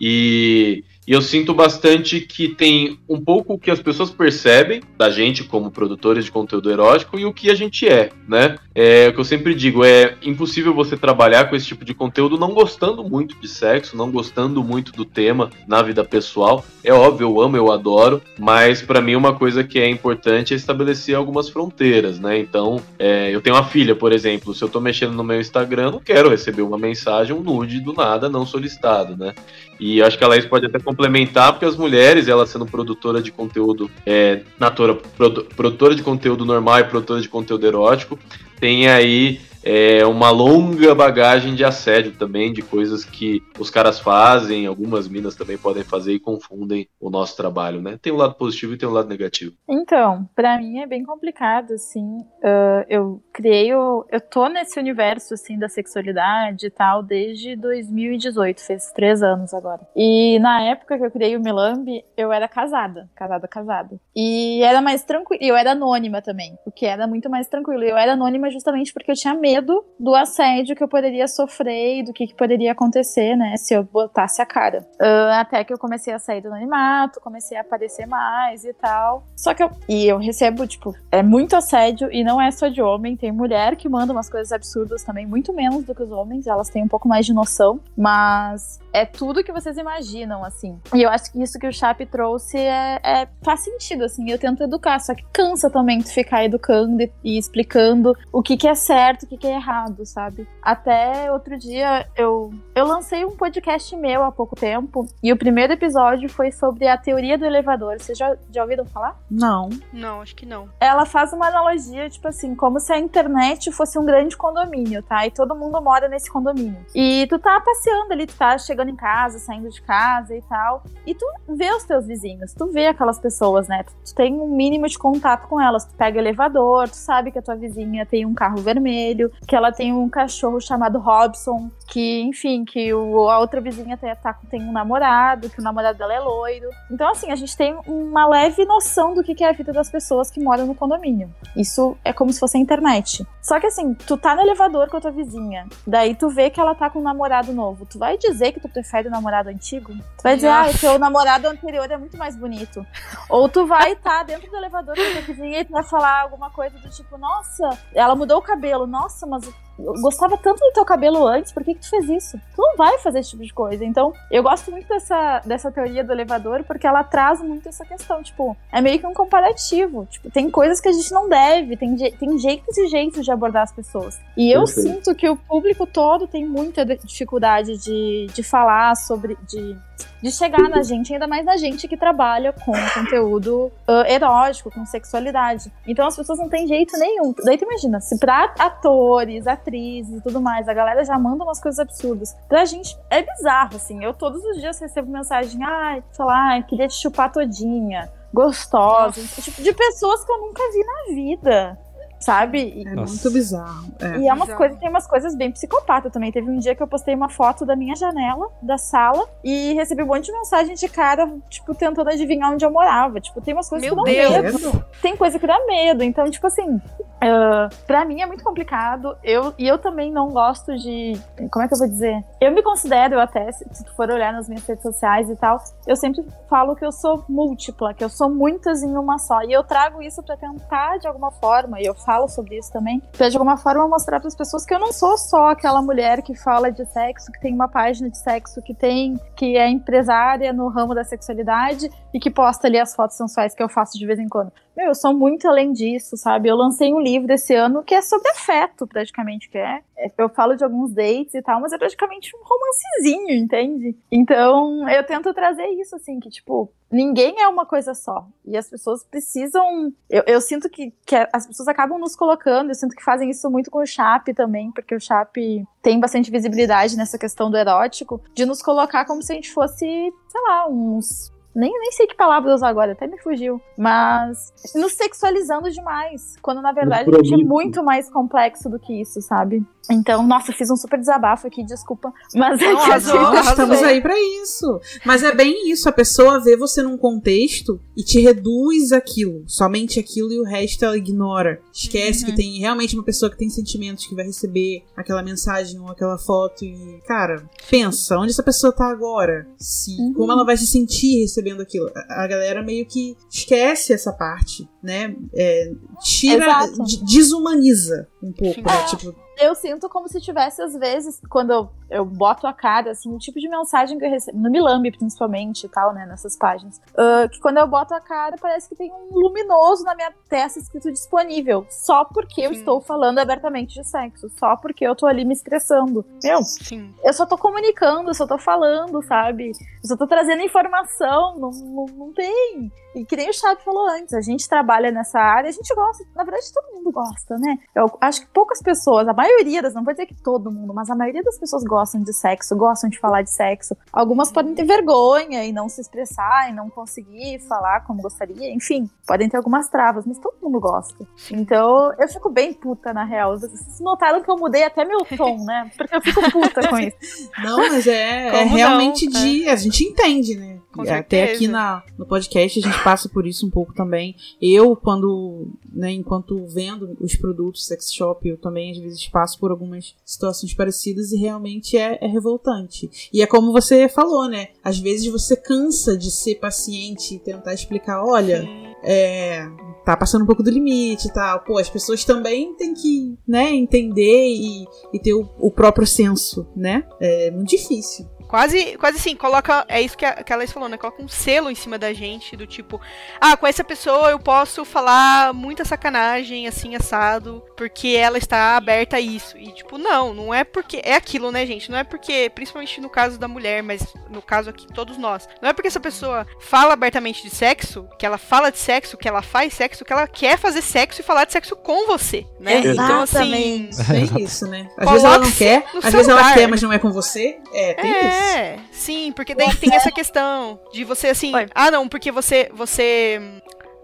E 0.00 0.82
e 1.10 1.12
eu 1.12 1.20
sinto 1.20 1.52
bastante 1.52 2.20
que 2.20 2.46
tem 2.46 2.96
um 3.08 3.20
pouco 3.20 3.54
o 3.54 3.58
que 3.58 3.68
as 3.68 3.80
pessoas 3.80 4.12
percebem 4.12 4.80
da 4.96 5.10
gente 5.10 5.42
como 5.42 5.68
produtores 5.68 6.24
de 6.24 6.30
conteúdo 6.30 6.70
erótico 6.70 7.18
e 7.18 7.26
o 7.26 7.34
que 7.34 7.50
a 7.50 7.54
gente 7.56 7.88
é, 7.88 8.10
né? 8.28 8.56
É 8.72 9.08
o 9.08 9.12
que 9.12 9.18
eu 9.18 9.24
sempre 9.24 9.52
digo, 9.52 9.84
é 9.84 10.14
impossível 10.22 10.72
você 10.72 10.96
trabalhar 10.96 11.50
com 11.50 11.56
esse 11.56 11.66
tipo 11.66 11.84
de 11.84 11.94
conteúdo 11.94 12.38
não 12.38 12.54
gostando 12.54 13.02
muito 13.02 13.34
de 13.40 13.48
sexo, 13.48 13.96
não 13.96 14.08
gostando 14.08 14.62
muito 14.62 14.92
do 14.92 15.04
tema 15.04 15.50
na 15.66 15.82
vida 15.82 16.04
pessoal. 16.04 16.64
É 16.84 16.92
óbvio, 16.92 17.24
eu 17.24 17.40
amo, 17.40 17.56
eu 17.56 17.72
adoro, 17.72 18.22
mas 18.38 18.80
para 18.80 19.00
mim 19.00 19.16
uma 19.16 19.34
coisa 19.34 19.64
que 19.64 19.80
é 19.80 19.90
importante 19.90 20.54
é 20.54 20.56
estabelecer 20.56 21.16
algumas 21.16 21.48
fronteiras, 21.48 22.20
né? 22.20 22.38
Então, 22.38 22.80
é, 23.00 23.34
eu 23.34 23.40
tenho 23.40 23.56
uma 23.56 23.64
filha, 23.64 23.96
por 23.96 24.12
exemplo, 24.12 24.54
se 24.54 24.62
eu 24.62 24.68
tô 24.68 24.80
mexendo 24.80 25.14
no 25.14 25.24
meu 25.24 25.40
Instagram, 25.40 25.90
não 25.90 25.98
quero 25.98 26.30
receber 26.30 26.62
uma 26.62 26.78
mensagem, 26.78 27.34
um 27.34 27.42
nude 27.42 27.80
do 27.80 27.92
nada, 27.92 28.28
não 28.28 28.46
solicitado, 28.46 29.16
né? 29.16 29.34
E 29.80 30.02
acho 30.02 30.18
que 30.18 30.22
a 30.22 30.28
Laís 30.28 30.44
pode 30.44 30.66
até 30.66 30.78
complementar, 31.00 31.52
porque 31.52 31.64
as 31.64 31.76
mulheres, 31.76 32.28
ela 32.28 32.46
sendo 32.46 32.66
produtora 32.66 33.22
de 33.22 33.32
conteúdo, 33.32 33.90
é, 34.04 34.42
natura, 34.58 34.94
produ, 34.94 35.44
produtora 35.44 35.94
de 35.94 36.02
conteúdo 36.02 36.44
normal 36.44 36.80
e 36.80 36.84
produtora 36.84 37.22
de 37.22 37.28
conteúdo 37.28 37.66
erótico, 37.66 38.18
tem 38.60 38.86
aí 38.86 39.40
é, 39.62 40.04
uma 40.04 40.30
longa 40.30 40.94
bagagem 40.94 41.54
de 41.54 41.64
assédio 41.64 42.12
também, 42.12 42.52
de 42.52 42.60
coisas 42.60 43.04
que 43.04 43.42
os 43.58 43.70
caras 43.70 43.98
fazem, 43.98 44.66
algumas 44.66 45.08
minas 45.08 45.34
também 45.34 45.56
podem 45.56 45.82
fazer 45.82 46.12
e 46.12 46.20
confundem 46.20 46.86
o 47.00 47.10
nosso 47.10 47.36
trabalho, 47.36 47.80
né? 47.80 47.98
Tem 48.00 48.12
um 48.12 48.16
lado 48.16 48.34
positivo 48.34 48.74
e 48.74 48.76
tem 48.76 48.88
um 48.88 48.92
lado 48.92 49.08
negativo. 49.08 49.54
Então, 49.68 50.28
para 50.34 50.58
mim 50.58 50.80
é 50.80 50.86
bem 50.86 51.04
complicado, 51.04 51.72
assim. 51.72 52.18
Uh, 52.40 52.84
eu 52.88 53.22
criei 53.32 53.74
o. 53.74 54.04
Eu 54.10 54.20
tô 54.20 54.48
nesse 54.48 54.78
universo, 54.78 55.34
assim, 55.34 55.58
da 55.58 55.68
sexualidade 55.68 56.66
e 56.66 56.70
tal, 56.70 57.02
desde 57.02 57.54
2018, 57.56 58.60
fez 58.60 58.90
três 58.92 59.22
anos 59.22 59.52
agora. 59.52 59.80
E 59.94 60.38
na 60.38 60.62
época 60.62 60.98
que 60.98 61.04
eu 61.04 61.10
criei 61.10 61.36
o 61.36 61.40
Melambi, 61.40 62.04
eu 62.16 62.32
era 62.32 62.48
casada, 62.48 63.08
casada, 63.14 63.46
casada. 63.46 64.00
E 64.16 64.62
era 64.62 64.80
mais 64.80 65.04
tranquilo. 65.04 65.42
Eu 65.42 65.56
era 65.56 65.72
anônima 65.72 66.22
também, 66.22 66.58
o 66.64 66.70
que 66.70 66.86
era 66.86 67.06
muito 67.06 67.28
mais 67.28 67.46
tranquilo. 67.46 67.82
Eu 67.82 67.96
era 67.96 68.12
anônima 68.12 68.50
justamente 68.50 68.92
porque 68.92 69.10
eu 69.10 69.16
tinha 69.16 69.34
medo 69.34 69.84
do 69.98 70.14
assédio 70.14 70.74
que 70.74 70.82
eu 70.82 70.88
poderia 70.88 71.28
sofrer 71.28 71.98
e 71.98 72.02
do 72.02 72.12
que, 72.12 72.26
que 72.26 72.34
poderia 72.34 72.72
acontecer, 72.72 73.36
né, 73.36 73.56
se 73.56 73.74
eu 73.74 73.82
botasse 73.82 74.40
a 74.40 74.46
cara. 74.46 74.86
Uh, 75.00 75.32
até 75.32 75.62
que 75.64 75.72
eu 75.72 75.78
comecei 75.78 76.12
a 76.12 76.18
sair 76.18 76.40
do 76.40 76.48
anonimato, 76.48 77.20
comecei 77.20 77.56
a 77.58 77.60
aparecer 77.60 78.06
mais 78.06 78.64
e 78.64 78.72
tal. 78.72 79.24
Só 79.36 79.52
que 79.54 79.62
eu. 79.62 79.70
E 79.88 80.06
eu 80.06 80.18
recebo, 80.18 80.66
tipo, 80.66 80.94
é 81.10 81.22
muito 81.22 81.56
assédio 81.56 82.10
e 82.12 82.24
não 82.30 82.40
é 82.40 82.48
só 82.52 82.68
de 82.68 82.80
homem, 82.80 83.16
tem 83.16 83.32
mulher 83.32 83.74
que 83.74 83.88
manda 83.88 84.12
umas 84.12 84.30
coisas 84.30 84.52
absurdas 84.52 85.02
também, 85.02 85.26
muito 85.26 85.52
menos 85.52 85.84
do 85.84 85.92
que 85.92 86.02
os 86.02 86.12
homens, 86.12 86.46
elas 86.46 86.68
têm 86.68 86.84
um 86.84 86.88
pouco 86.88 87.08
mais 87.08 87.26
de 87.26 87.32
noção, 87.34 87.80
mas 87.96 88.78
é 88.92 89.04
tudo 89.04 89.42
que 89.42 89.50
vocês 89.50 89.76
imaginam, 89.76 90.44
assim. 90.44 90.78
E 90.94 91.02
eu 91.02 91.10
acho 91.10 91.32
que 91.32 91.42
isso 91.42 91.58
que 91.58 91.66
o 91.66 91.72
Chap 91.72 92.06
trouxe 92.06 92.56
é, 92.56 93.00
é, 93.02 93.28
faz 93.42 93.64
sentido, 93.64 94.04
assim. 94.04 94.30
Eu 94.30 94.38
tento 94.38 94.62
educar, 94.62 95.00
só 95.00 95.12
que 95.12 95.24
cansa 95.32 95.68
também 95.68 95.98
de 95.98 96.08
ficar 96.12 96.44
educando 96.44 97.02
e, 97.02 97.10
e 97.24 97.36
explicando 97.36 98.16
o 98.32 98.42
que, 98.42 98.56
que 98.56 98.68
é 98.68 98.74
certo, 98.76 99.24
o 99.24 99.26
que, 99.26 99.36
que 99.36 99.48
é 99.48 99.54
errado, 99.56 100.06
sabe? 100.06 100.46
Até 100.62 101.32
outro 101.32 101.58
dia 101.58 102.06
eu, 102.16 102.52
eu 102.74 102.80
eu 102.80 102.86
lancei 102.86 103.26
um 103.26 103.36
podcast 103.36 103.94
meu 103.94 104.24
há 104.24 104.32
pouco 104.32 104.56
tempo 104.56 105.06
e 105.22 105.30
o 105.30 105.36
primeiro 105.36 105.74
episódio 105.74 106.30
foi 106.30 106.50
sobre 106.50 106.88
a 106.88 106.96
teoria 106.96 107.36
do 107.36 107.44
elevador. 107.44 108.00
Vocês 108.00 108.16
já, 108.16 108.34
já 108.50 108.62
ouviram 108.62 108.86
falar? 108.86 109.20
Não. 109.30 109.68
Não, 109.92 110.22
acho 110.22 110.34
que 110.34 110.46
não. 110.46 110.66
Ela 110.80 111.04
faz 111.04 111.30
uma 111.34 111.48
analogia, 111.48 112.08
tipo 112.08 112.19
assim, 112.28 112.54
como 112.54 112.80
se 112.80 112.92
a 112.92 112.98
internet 112.98 113.70
fosse 113.72 113.98
um 113.98 114.04
grande 114.04 114.36
condomínio, 114.36 115.02
tá? 115.02 115.26
E 115.26 115.30
todo 115.30 115.54
mundo 115.54 115.80
mora 115.80 116.08
nesse 116.08 116.30
condomínio. 116.30 116.84
E 116.94 117.26
tu 117.28 117.38
tá 117.38 117.60
passeando 117.60 118.12
ali, 118.12 118.26
tu 118.26 118.36
tá 118.36 118.56
chegando 118.58 118.90
em 118.90 118.96
casa, 118.96 119.38
saindo 119.38 119.68
de 119.68 119.80
casa 119.82 120.34
e 120.34 120.42
tal. 120.42 120.82
E 121.06 121.14
tu 121.14 121.26
vê 121.48 121.72
os 121.72 121.84
teus 121.84 122.06
vizinhos, 122.06 122.52
tu 122.52 122.66
vê 122.66 122.86
aquelas 122.86 123.18
pessoas, 123.18 123.68
né? 123.68 123.82
Tu, 123.82 124.14
tem 124.14 124.34
um 124.34 124.48
mínimo 124.48 124.86
de 124.86 124.98
contato 124.98 125.48
com 125.48 125.60
elas. 125.60 125.84
Tu 125.84 125.94
pega 125.94 126.18
elevador, 126.18 126.88
tu 126.88 126.96
sabe 126.96 127.30
que 127.30 127.38
a 127.38 127.42
tua 127.42 127.56
vizinha 127.56 128.04
tem 128.04 128.26
um 128.26 128.34
carro 128.34 128.58
vermelho, 128.58 129.30
que 129.46 129.56
ela 129.56 129.72
tem 129.72 129.92
um 129.92 130.08
cachorro 130.08 130.60
chamado 130.60 130.98
Robson, 130.98 131.70
que, 131.90 132.22
enfim, 132.22 132.64
que 132.64 132.94
o, 132.94 133.28
a 133.28 133.40
outra 133.40 133.60
vizinha 133.60 133.96
tem, 133.96 134.14
tá, 134.14 134.32
tem 134.48 134.62
um 134.62 134.70
namorado, 134.70 135.50
que 135.50 135.58
o 135.58 135.62
namorado 135.62 135.98
dela 135.98 136.14
é 136.14 136.20
loiro. 136.20 136.70
Então, 136.88 137.10
assim, 137.10 137.32
a 137.32 137.36
gente 137.36 137.56
tem 137.56 137.76
uma 137.84 138.28
leve 138.28 138.64
noção 138.64 139.12
do 139.12 139.24
que, 139.24 139.34
que 139.34 139.42
é 139.42 139.48
a 139.48 139.52
vida 139.52 139.72
das 139.72 139.90
pessoas 139.90 140.30
que 140.30 140.40
moram 140.40 140.66
no 140.66 140.74
condomínio. 140.74 141.34
Isso 141.56 141.96
é 142.04 142.12
como 142.12 142.32
se 142.32 142.38
fosse 142.38 142.56
a 142.56 142.60
internet. 142.60 143.26
Só 143.42 143.58
que, 143.58 143.66
assim, 143.66 143.92
tu 143.92 144.16
tá 144.16 144.36
no 144.36 144.42
elevador 144.42 144.88
com 144.88 144.98
a 144.98 145.00
tua 145.00 145.10
vizinha, 145.10 145.66
daí 145.84 146.14
tu 146.14 146.30
vê 146.30 146.48
que 146.48 146.60
ela 146.60 146.76
tá 146.76 146.88
com 146.88 147.00
um 147.00 147.02
namorado 147.02 147.52
novo. 147.52 147.84
Tu 147.84 147.98
vai 147.98 148.16
dizer 148.16 148.52
que 148.52 148.60
tu 148.60 148.68
prefere 148.68 149.08
o 149.08 149.10
namorado 149.10 149.48
antigo? 149.48 149.92
Tu 149.92 150.22
vai 150.22 150.36
dizer, 150.36 150.48
ah, 150.48 150.70
o 150.72 150.78
teu 150.78 150.96
namorado 150.96 151.48
anterior 151.48 151.90
é 151.90 151.96
muito 151.96 152.16
mais 152.16 152.36
bonito. 152.36 152.86
Ou 153.28 153.48
tu 153.48 153.66
vai 153.66 153.92
estar 153.92 154.18
tá 154.18 154.22
dentro 154.22 154.48
do 154.48 154.56
elevador 154.56 154.94
com 154.94 155.02
a 155.02 155.12
tua 155.12 155.22
vizinha 155.22 155.60
e 155.60 155.64
tu 155.64 155.72
vai 155.72 155.82
falar 155.82 156.22
alguma 156.22 156.50
coisa 156.50 156.78
do 156.78 156.88
tipo, 156.88 157.18
nossa, 157.18 157.68
ela 157.92 158.14
mudou 158.14 158.38
o 158.38 158.42
cabelo, 158.42 158.86
nossa, 158.86 159.26
mas 159.26 159.50
eu 159.84 159.94
gostava 160.00 160.36
tanto 160.36 160.58
do 160.60 160.72
teu 160.72 160.84
cabelo 160.84 161.26
antes, 161.26 161.52
por 161.52 161.64
que, 161.64 161.74
que 161.74 161.80
tu 161.80 161.90
fez 161.90 162.08
isso? 162.08 162.38
Tu 162.54 162.62
não 162.62 162.76
vai 162.76 162.98
fazer 162.98 163.20
esse 163.20 163.30
tipo 163.30 163.42
de 163.42 163.52
coisa. 163.52 163.84
Então, 163.84 164.12
eu 164.30 164.42
gosto 164.42 164.70
muito 164.70 164.88
dessa, 164.88 165.40
dessa 165.44 165.70
teoria 165.70 166.04
do 166.04 166.12
elevador, 166.12 166.64
porque 166.64 166.86
ela 166.86 167.02
traz 167.02 167.40
muito 167.40 167.68
essa 167.68 167.84
questão. 167.84 168.22
Tipo, 168.22 168.56
é 168.72 168.80
meio 168.80 168.98
que 168.98 169.06
um 169.06 169.14
comparativo. 169.14 170.06
Tipo, 170.06 170.30
tem 170.30 170.50
coisas 170.50 170.80
que 170.80 170.88
a 170.88 170.92
gente 170.92 171.12
não 171.12 171.28
deve, 171.28 171.76
tem, 171.76 171.96
tem 171.96 172.38
jeitos 172.38 172.76
e 172.78 172.86
jeitos 172.88 173.24
de 173.24 173.30
abordar 173.30 173.62
as 173.62 173.72
pessoas. 173.72 174.18
E 174.36 174.50
eu 174.50 174.64
Perfeito. 174.64 174.88
sinto 174.88 175.14
que 175.14 175.28
o 175.28 175.36
público 175.36 175.86
todo 175.86 176.26
tem 176.26 176.46
muita 176.46 176.84
dificuldade 176.84 177.76
de, 177.78 178.26
de 178.32 178.42
falar 178.42 178.94
sobre. 178.96 179.36
De, 179.48 179.76
de 180.22 180.30
chegar 180.30 180.68
na 180.68 180.82
gente, 180.82 181.12
ainda 181.12 181.26
mais 181.26 181.44
na 181.44 181.56
gente 181.56 181.88
que 181.88 181.96
trabalha 181.96 182.52
com 182.52 182.72
conteúdo 182.94 183.72
uh, 183.88 184.06
erótico, 184.06 184.70
com 184.70 184.84
sexualidade. 184.86 185.72
Então 185.86 186.06
as 186.06 186.16
pessoas 186.16 186.38
não 186.38 186.48
têm 186.48 186.66
jeito 186.66 186.98
nenhum. 186.98 187.34
Daí 187.44 187.56
tu 187.56 187.64
imagina, 187.64 188.00
se 188.00 188.18
pra 188.18 188.54
atores, 188.58 189.46
atrizes 189.46 190.18
e 190.18 190.20
tudo 190.20 190.40
mais, 190.40 190.68
a 190.68 190.74
galera 190.74 191.04
já 191.04 191.18
manda 191.18 191.44
umas 191.44 191.60
coisas 191.60 191.78
absurdas. 191.78 192.36
Pra 192.48 192.64
gente 192.64 192.96
é 193.08 193.22
bizarro, 193.22 193.76
assim. 193.76 194.02
Eu 194.04 194.14
todos 194.14 194.42
os 194.44 194.60
dias 194.60 194.78
recebo 194.78 195.10
mensagem, 195.10 195.62
ai, 195.64 196.02
sei 196.12 196.24
lá, 196.24 196.62
queria 196.62 196.88
te 196.88 196.94
chupar 196.94 197.32
todinha, 197.32 198.10
gostosa. 198.32 199.20
Tipo, 199.40 199.62
de 199.62 199.72
pessoas 199.72 200.24
que 200.24 200.32
eu 200.32 200.38
nunca 200.38 200.62
vi 200.72 200.84
na 200.84 201.14
vida 201.14 201.89
sabe? 202.20 202.58
E, 202.76 202.86
É 202.86 202.94
muito 202.94 203.30
bizarro. 203.30 203.90
É. 203.98 204.18
e 204.18 204.28
é 204.28 204.32
umas 204.32 204.52
coisas, 204.52 204.78
tem 204.78 204.88
umas 204.88 205.06
coisas 205.06 205.34
bem 205.34 205.50
psicopata 205.50 206.10
também. 206.10 206.30
Teve 206.30 206.50
um 206.50 206.58
dia 206.58 206.74
que 206.74 206.82
eu 206.82 206.86
postei 206.86 207.14
uma 207.14 207.28
foto 207.28 207.64
da 207.64 207.74
minha 207.74 207.96
janela, 207.96 208.48
da 208.62 208.78
sala, 208.78 209.26
e 209.42 209.72
recebi 209.74 210.02
um 210.02 210.06
monte 210.06 210.26
de 210.26 210.32
mensagem 210.32 210.74
de 210.74 210.88
cara, 210.88 211.28
tipo, 211.48 211.74
tentando 211.74 212.08
adivinhar 212.10 212.52
onde 212.52 212.64
eu 212.64 212.70
morava. 212.70 213.20
Tipo, 213.20 213.40
tem 213.40 213.54
umas 213.54 213.68
coisas 213.68 213.88
Meu 213.88 214.04
que 214.04 214.12
dão 214.12 214.30
Deus. 214.30 214.62
medo. 214.62 214.84
Tem 215.00 215.16
coisa 215.16 215.38
que 215.38 215.46
dá 215.46 215.58
medo. 215.66 216.04
Então, 216.04 216.30
tipo 216.30 216.46
assim, 216.46 216.80
ah, 217.20 217.68
pra 217.86 218.04
mim 218.04 218.20
é 218.20 218.26
muito 218.26 218.42
complicado. 218.42 219.16
Eu, 219.22 219.54
e 219.58 219.66
eu 219.66 219.78
também 219.78 220.10
não 220.12 220.28
gosto 220.30 220.76
de. 220.76 221.20
Como 221.50 221.64
é 221.64 221.68
que 221.68 221.74
eu 221.74 221.78
vou 221.78 221.88
dizer? 221.88 222.24
Eu 222.40 222.52
me 222.52 222.62
considero, 222.62 223.14
eu 223.14 223.20
até, 223.20 223.50
se, 223.52 223.66
se 223.72 223.84
tu 223.84 223.94
for 223.94 224.10
olhar 224.10 224.32
nas 224.32 224.48
minhas 224.48 224.66
redes 224.66 224.82
sociais 224.82 225.28
e 225.28 225.36
tal, 225.36 225.62
eu 225.86 225.96
sempre 225.96 226.24
falo 226.48 226.74
que 226.74 226.84
eu 226.84 226.92
sou 226.92 227.24
múltipla, 227.28 227.94
que 227.94 228.02
eu 228.02 228.08
sou 228.08 228.30
muitas 228.30 228.82
em 228.82 228.96
uma 228.96 229.18
só. 229.18 229.42
E 229.42 229.52
eu 229.52 229.62
trago 229.62 230.02
isso 230.02 230.22
pra 230.22 230.36
tentar, 230.36 230.98
de 230.98 231.06
alguma 231.06 231.30
forma, 231.30 231.80
e 231.80 231.84
eu 231.84 231.94
falo 231.94 232.09
sobre 232.28 232.58
isso 232.58 232.72
também, 232.72 233.00
pra 233.16 233.28
de 233.28 233.36
alguma 233.36 233.56
forma 233.56 233.86
mostrar 233.88 234.20
pras 234.20 234.34
pessoas 234.34 234.64
que 234.64 234.74
eu 234.74 234.78
não 234.78 234.92
sou 234.92 235.16
só 235.16 235.50
aquela 235.50 235.80
mulher 235.82 236.22
que 236.22 236.34
fala 236.34 236.70
de 236.70 236.84
sexo, 236.86 237.30
que 237.32 237.40
tem 237.40 237.54
uma 237.54 237.68
página 237.68 238.10
de 238.10 238.18
sexo, 238.18 238.62
que 238.62 238.74
tem, 238.74 239.18
que 239.36 239.56
é 239.56 239.68
empresária 239.68 240.52
no 240.52 240.68
ramo 240.68 240.94
da 240.94 241.04
sexualidade 241.04 241.90
e 242.12 242.18
que 242.18 242.30
posta 242.30 242.66
ali 242.66 242.78
as 242.78 242.94
fotos 242.94 243.16
sensuais 243.16 243.54
que 243.54 243.62
eu 243.62 243.68
faço 243.68 243.98
de 243.98 244.06
vez 244.06 244.18
em 244.18 244.28
quando. 244.28 244.52
Meu, 244.76 244.86
eu 244.86 244.94
sou 244.94 245.12
muito 245.12 245.46
além 245.48 245.72
disso, 245.72 246.16
sabe? 246.16 246.48
Eu 246.48 246.56
lancei 246.56 246.92
um 246.94 247.00
livro 247.00 247.32
esse 247.32 247.54
ano 247.54 247.82
que 247.82 247.94
é 247.94 248.00
sobre 248.00 248.28
afeto, 248.30 248.86
praticamente, 248.86 249.48
que 249.50 249.58
é. 249.58 249.82
é- 249.98 250.10
Eu 250.16 250.28
falo 250.28 250.56
de 250.56 250.64
alguns 250.64 250.92
dates 250.92 251.34
e 251.34 251.42
tal, 251.42 251.60
mas 251.60 251.72
é 251.72 251.78
praticamente 251.78 252.30
um 252.36 252.40
romancezinho, 252.42 253.30
entende? 253.44 253.96
Então, 254.10 254.88
eu 254.88 255.04
tento 255.04 255.34
trazer 255.34 255.66
isso, 255.70 255.96
assim, 255.96 256.18
que, 256.20 256.30
tipo, 256.30 256.72
ninguém 256.90 257.40
é 257.40 257.48
uma 257.48 257.66
coisa 257.66 257.94
só. 257.94 258.26
E 258.44 258.56
as 258.56 258.68
pessoas 258.70 259.04
precisam. 259.04 259.92
Eu, 260.08 260.22
eu 260.26 260.40
sinto 260.40 260.68
que, 260.70 260.92
que 261.04 261.16
as 261.32 261.46
pessoas 261.46 261.68
acabam 261.68 261.98
nos 261.98 262.14
colocando, 262.16 262.70
eu 262.70 262.74
sinto 262.74 262.94
que 262.96 263.04
fazem 263.04 263.28
isso 263.30 263.50
muito 263.50 263.70
com 263.70 263.80
o 263.80 263.86
Chape 263.86 264.32
também, 264.32 264.70
porque 264.72 264.94
o 264.94 265.00
Chape 265.00 265.64
tem 265.82 265.98
bastante 266.00 266.30
visibilidade 266.30 266.96
nessa 266.96 267.18
questão 267.18 267.50
do 267.50 267.56
erótico, 267.56 268.22
de 268.34 268.46
nos 268.46 268.62
colocar 268.62 269.04
como 269.04 269.22
se 269.22 269.32
a 269.32 269.34
gente 269.34 269.52
fosse, 269.52 269.78
sei 269.84 270.40
lá, 270.46 270.68
uns 270.68 271.32
nem, 271.54 271.70
nem 271.70 271.92
sei 271.92 272.06
que 272.06 272.14
palavra 272.14 272.54
usar 272.54 272.68
agora, 272.68 272.92
até 272.92 273.06
me 273.06 273.18
fugiu. 273.18 273.60
Mas 273.76 274.52
nos 274.74 274.92
sexualizando 274.92 275.70
demais. 275.70 276.36
Quando 276.40 276.62
na 276.62 276.72
verdade 276.72 277.10
a 277.10 277.22
gente 277.22 277.42
é 277.42 277.44
muito 277.44 277.82
mais 277.82 278.10
complexo 278.10 278.68
do 278.68 278.78
que 278.78 279.00
isso, 279.00 279.20
sabe? 279.20 279.64
Então, 279.90 280.24
nossa, 280.24 280.52
fiz 280.52 280.70
um 280.70 280.76
super 280.76 280.98
desabafo 280.98 281.46
aqui, 281.46 281.64
desculpa. 281.64 282.12
Mas 282.34 282.60
é 282.60 282.74
que 282.74 282.80
arrasou, 282.80 283.34
estamos 283.34 283.82
aí 283.82 284.00
pra 284.00 284.14
isso. 284.42 284.80
Mas 285.04 285.22
é 285.22 285.34
bem 285.34 285.70
isso, 285.70 285.88
a 285.88 285.92
pessoa 285.92 286.38
vê 286.38 286.56
você 286.56 286.82
num 286.82 286.96
contexto 286.96 287.80
e 287.96 288.04
te 288.04 288.20
reduz 288.20 288.92
aquilo, 288.92 289.42
somente 289.46 289.98
aquilo 289.98 290.32
e 290.32 290.38
o 290.38 290.44
resto 290.44 290.84
ela 290.84 290.96
ignora. 290.96 291.60
Esquece 291.80 292.26
que 292.26 292.36
tem 292.36 292.58
realmente 292.58 292.94
uma 292.94 293.02
pessoa 293.02 293.30
que 293.30 293.38
tem 293.38 293.48
sentimentos 293.48 294.06
que 294.06 294.14
vai 294.14 294.26
receber 294.26 294.84
aquela 294.94 295.22
mensagem 295.22 295.80
ou 295.80 295.88
aquela 295.88 296.18
foto 296.18 296.62
e, 296.62 297.00
cara, 297.06 297.48
pensa, 297.70 298.18
onde 298.18 298.32
essa 298.32 298.42
pessoa 298.42 298.70
tá 298.70 298.90
agora? 298.90 299.48
Se, 299.56 299.96
como 300.14 300.30
ela 300.30 300.44
vai 300.44 300.58
se 300.58 300.66
sentir 300.66 301.22
recebendo 301.22 301.62
aquilo? 301.62 301.90
A, 301.94 302.24
a 302.24 302.26
galera 302.26 302.62
meio 302.62 302.84
que 302.84 303.16
esquece 303.30 303.94
essa 303.94 304.12
parte, 304.12 304.68
né? 304.82 305.16
É, 305.34 305.72
tira, 306.02 306.66
desumaniza 307.08 308.06
um 308.22 308.32
pouco, 308.32 308.60
né? 308.60 308.82
É. 308.82 308.84
Tipo, 308.84 309.14
eu 309.40 309.54
sinto 309.54 309.88
como 309.88 310.08
se 310.08 310.20
tivesse, 310.20 310.60
às 310.62 310.74
vezes, 310.74 311.20
quando 311.28 311.52
eu, 311.52 311.70
eu 311.88 312.04
boto 312.04 312.46
a 312.46 312.52
cara, 312.52 312.90
assim, 312.90 313.12
o 313.14 313.18
tipo 313.18 313.40
de 313.40 313.48
mensagem 313.48 313.98
que 313.98 314.04
eu 314.04 314.10
recebo, 314.10 314.38
no 314.38 314.50
Milambi 314.50 314.90
principalmente 314.90 315.64
e 315.64 315.68
tal, 315.68 315.92
né, 315.92 316.06
nessas 316.06 316.36
páginas, 316.36 316.80
ah, 316.96 317.28
que 317.28 317.40
quando 317.40 317.58
eu 317.58 317.66
boto 317.66 317.94
a 317.94 318.00
cara, 318.00 318.36
parece 318.40 318.68
que 318.68 318.76
tem 318.76 318.92
um 318.92 319.18
luminoso 319.18 319.84
na 319.84 319.94
minha 319.94 320.12
testa 320.28 320.58
escrito 320.58 320.92
disponível, 320.92 321.66
só 321.70 322.04
porque 322.04 322.42
eu 322.42 322.52
Sim. 322.52 322.58
estou 322.58 322.80
falando 322.80 323.18
abertamente 323.18 323.74
de 323.74 323.88
sexo, 323.88 324.30
só 324.38 324.56
porque 324.56 324.86
eu 324.86 324.94
tô 324.94 325.06
ali 325.06 325.24
me 325.24 325.34
estressando. 325.34 326.04
Meu, 326.22 326.42
Sim. 326.42 326.94
eu 327.02 327.12
só 327.12 327.24
tô 327.24 327.38
comunicando, 327.38 328.10
eu 328.10 328.14
só 328.14 328.26
tô 328.26 328.38
falando, 328.38 329.02
sabe? 329.02 329.52
Eu 329.82 329.88
só 329.88 329.96
tô 329.96 330.06
trazendo 330.06 330.42
informação, 330.42 331.38
não, 331.38 331.50
não, 331.50 331.86
não 331.86 332.12
tem. 332.12 332.70
E 332.94 333.04
que 333.04 333.16
nem 333.16 333.30
o 333.30 333.32
Chato 333.32 333.62
falou 333.62 333.88
antes, 333.88 334.14
a 334.14 334.20
gente 334.20 334.48
trabalha 334.48 334.90
nessa 334.90 335.18
área, 335.18 335.48
a 335.48 335.52
gente 335.52 335.72
gosta, 335.74 336.04
na 336.14 336.24
verdade 336.24 336.52
todo 336.52 336.74
mundo 336.74 336.90
gosta, 336.90 337.36
né? 337.38 337.56
Eu 337.74 337.86
acho 338.00 338.22
que 338.22 338.26
poucas 338.28 338.60
pessoas, 338.60 339.06
a 339.06 339.12
maioria 339.12 339.62
das, 339.62 339.74
não 339.74 339.84
vou 339.84 339.92
dizer 339.92 340.06
que 340.06 340.14
todo 340.14 340.50
mundo, 340.50 340.74
mas 340.74 340.90
a 340.90 340.94
maioria 340.94 341.22
das 341.22 341.38
pessoas 341.38 341.62
gostam 341.64 342.02
de 342.02 342.12
sexo, 342.12 342.56
gostam 342.56 342.90
de 342.90 342.98
falar 342.98 343.22
de 343.22 343.30
sexo. 343.30 343.76
Algumas 343.92 344.32
podem 344.32 344.54
ter 344.54 344.64
vergonha 344.64 345.44
e 345.44 345.52
não 345.52 345.68
se 345.68 345.80
expressar 345.80 346.50
e 346.50 346.52
não 346.52 346.68
conseguir 346.68 347.38
falar 347.48 347.84
como 347.86 348.02
gostaria, 348.02 348.52
enfim, 348.52 348.88
podem 349.06 349.28
ter 349.28 349.36
algumas 349.36 349.68
travas, 349.68 350.04
mas 350.06 350.18
todo 350.18 350.36
mundo 350.42 350.58
gosta. 350.60 351.06
Então 351.30 351.92
eu 351.98 352.08
fico 352.08 352.28
bem 352.30 352.52
puta 352.52 352.92
na 352.92 353.04
real. 353.04 353.38
Vocês 353.38 353.80
notaram 353.80 354.22
que 354.22 354.30
eu 354.30 354.36
mudei 354.36 354.64
até 354.64 354.84
meu 354.84 355.04
tom, 355.16 355.44
né? 355.44 355.70
Porque 355.76 355.96
eu 355.96 356.00
fico 356.00 356.30
puta 356.30 356.68
com 356.68 356.78
isso. 356.78 356.96
Não, 357.42 357.56
mas 357.56 357.86
é, 357.86 358.28
é 358.28 358.44
realmente 358.44 359.08
não? 359.08 359.20
de. 359.20 359.48
A 359.48 359.56
gente 359.56 359.84
entende, 359.84 360.36
né? 360.36 360.59
Com 360.72 360.82
Até 360.82 360.94
certeza. 360.94 361.32
aqui 361.32 361.48
na, 361.48 361.82
no 361.98 362.06
podcast 362.06 362.58
a 362.60 362.62
gente 362.62 362.84
passa 362.84 363.08
por 363.08 363.26
isso 363.26 363.44
um 363.44 363.50
pouco 363.50 363.74
também. 363.74 364.14
Eu, 364.40 364.76
quando, 364.76 365.48
né, 365.72 365.90
enquanto 365.90 366.46
vendo 366.46 366.96
os 367.00 367.16
produtos 367.16 367.66
sex 367.66 367.92
shop, 367.92 368.28
eu 368.28 368.36
também 368.36 368.70
às 368.70 368.78
vezes 368.78 369.08
passo 369.08 369.38
por 369.38 369.50
algumas 369.50 369.96
situações 370.04 370.54
parecidas 370.54 371.10
e 371.10 371.18
realmente 371.18 371.76
é, 371.76 371.98
é 372.00 372.06
revoltante. 372.06 372.88
E 373.12 373.20
é 373.20 373.26
como 373.26 373.52
você 373.52 373.88
falou, 373.88 374.28
né? 374.28 374.48
Às 374.62 374.78
vezes 374.78 375.10
você 375.10 375.36
cansa 375.36 375.96
de 375.96 376.10
ser 376.10 376.36
paciente 376.36 377.16
e 377.16 377.18
tentar 377.18 377.52
explicar, 377.52 378.04
olha, 378.04 378.48
é, 378.84 379.48
tá 379.84 379.96
passando 379.96 380.22
um 380.22 380.26
pouco 380.26 380.42
do 380.42 380.50
limite 380.50 381.08
e 381.08 381.12
tal. 381.12 381.40
Pô, 381.40 381.58
as 381.58 381.68
pessoas 381.68 382.04
também 382.04 382.54
têm 382.54 382.74
que, 382.74 383.18
né, 383.26 383.52
entender 383.52 384.28
e, 384.28 384.64
e 384.92 385.00
ter 385.00 385.14
o, 385.14 385.28
o 385.38 385.50
próprio 385.50 385.86
senso, 385.86 386.46
né? 386.54 386.86
É 387.00 387.30
muito 387.32 387.50
difícil. 387.50 388.06
Quase, 388.30 388.76
quase 388.78 388.98
assim, 388.98 389.16
coloca. 389.16 389.64
É 389.68 389.82
isso 389.82 389.98
que 389.98 390.04
a, 390.04 390.22
que 390.22 390.32
a 390.32 390.36
Laís 390.36 390.52
falou, 390.52 390.68
né? 390.68 390.76
Coloca 390.76 391.02
um 391.02 391.08
selo 391.08 391.50
em 391.50 391.54
cima 391.56 391.76
da 391.76 391.92
gente, 391.92 392.36
do 392.36 392.46
tipo, 392.46 392.80
ah, 393.20 393.36
com 393.36 393.44
essa 393.44 393.64
pessoa 393.64 394.08
eu 394.10 394.20
posso 394.20 394.64
falar 394.64 395.34
muita 395.34 395.64
sacanagem, 395.64 396.46
assim, 396.46 396.76
assado, 396.76 397.42
porque 397.56 397.88
ela 397.88 398.18
está 398.18 398.56
aberta 398.56 398.98
a 398.98 399.00
isso. 399.00 399.36
E, 399.36 399.50
tipo, 399.52 399.78
não, 399.78 400.14
não 400.14 400.32
é 400.32 400.44
porque. 400.44 400.80
É 400.84 400.94
aquilo, 400.94 401.32
né, 401.32 401.44
gente? 401.44 401.72
Não 401.72 401.78
é 401.78 401.82
porque, 401.82 402.30
principalmente 402.32 402.80
no 402.80 402.88
caso 402.88 403.18
da 403.18 403.26
mulher, 403.26 403.64
mas 403.64 403.82
no 404.08 404.22
caso 404.22 404.48
aqui, 404.48 404.64
todos 404.72 404.96
nós. 404.96 405.28
Não 405.42 405.48
é 405.48 405.52
porque 405.52 405.66
essa 405.66 405.80
pessoa 405.80 406.24
fala 406.38 406.74
abertamente 406.74 407.24
de 407.24 407.30
sexo, 407.30 407.88
que 407.98 408.06
ela 408.06 408.16
fala 408.16 408.52
de 408.52 408.58
sexo, 408.58 408.96
que 408.96 409.08
ela 409.08 409.22
faz 409.22 409.54
sexo, 409.54 409.84
que 409.84 409.92
ela 409.92 410.06
quer 410.06 410.38
fazer 410.38 410.62
sexo 410.62 411.00
e 411.00 411.04
falar 411.04 411.24
de 411.24 411.32
sexo 411.32 411.56
com 411.56 411.84
você, 411.88 412.24
né? 412.38 412.60
Então, 412.60 413.02
assim. 413.02 413.70
É 413.90 414.20
isso, 414.20 414.46
né? 414.46 414.68
Às 414.76 414.88
vezes 414.88 415.04
ela 415.04 415.18
não 415.18 415.32
quer, 415.32 415.64
às 415.82 415.92
vezes 415.92 416.08
ela 416.08 416.20
lugar. 416.20 416.34
quer, 416.34 416.46
mas 416.46 416.62
não 416.62 416.72
é 416.72 416.78
com 416.78 416.92
você. 416.92 417.40
É, 417.52 417.74
tem 417.74 417.90
isso. 417.90 418.19
É, 418.20 418.58
sim, 418.70 419.12
porque 419.12 419.34
daí 419.34 419.54
tem 419.56 419.74
essa 419.74 419.90
questão 419.90 420.60
de 420.72 420.84
você 420.84 421.08
assim, 421.08 421.32
ah 421.54 421.70
não, 421.70 421.88
porque 421.88 422.12
você 422.12 422.50
você 422.52 423.20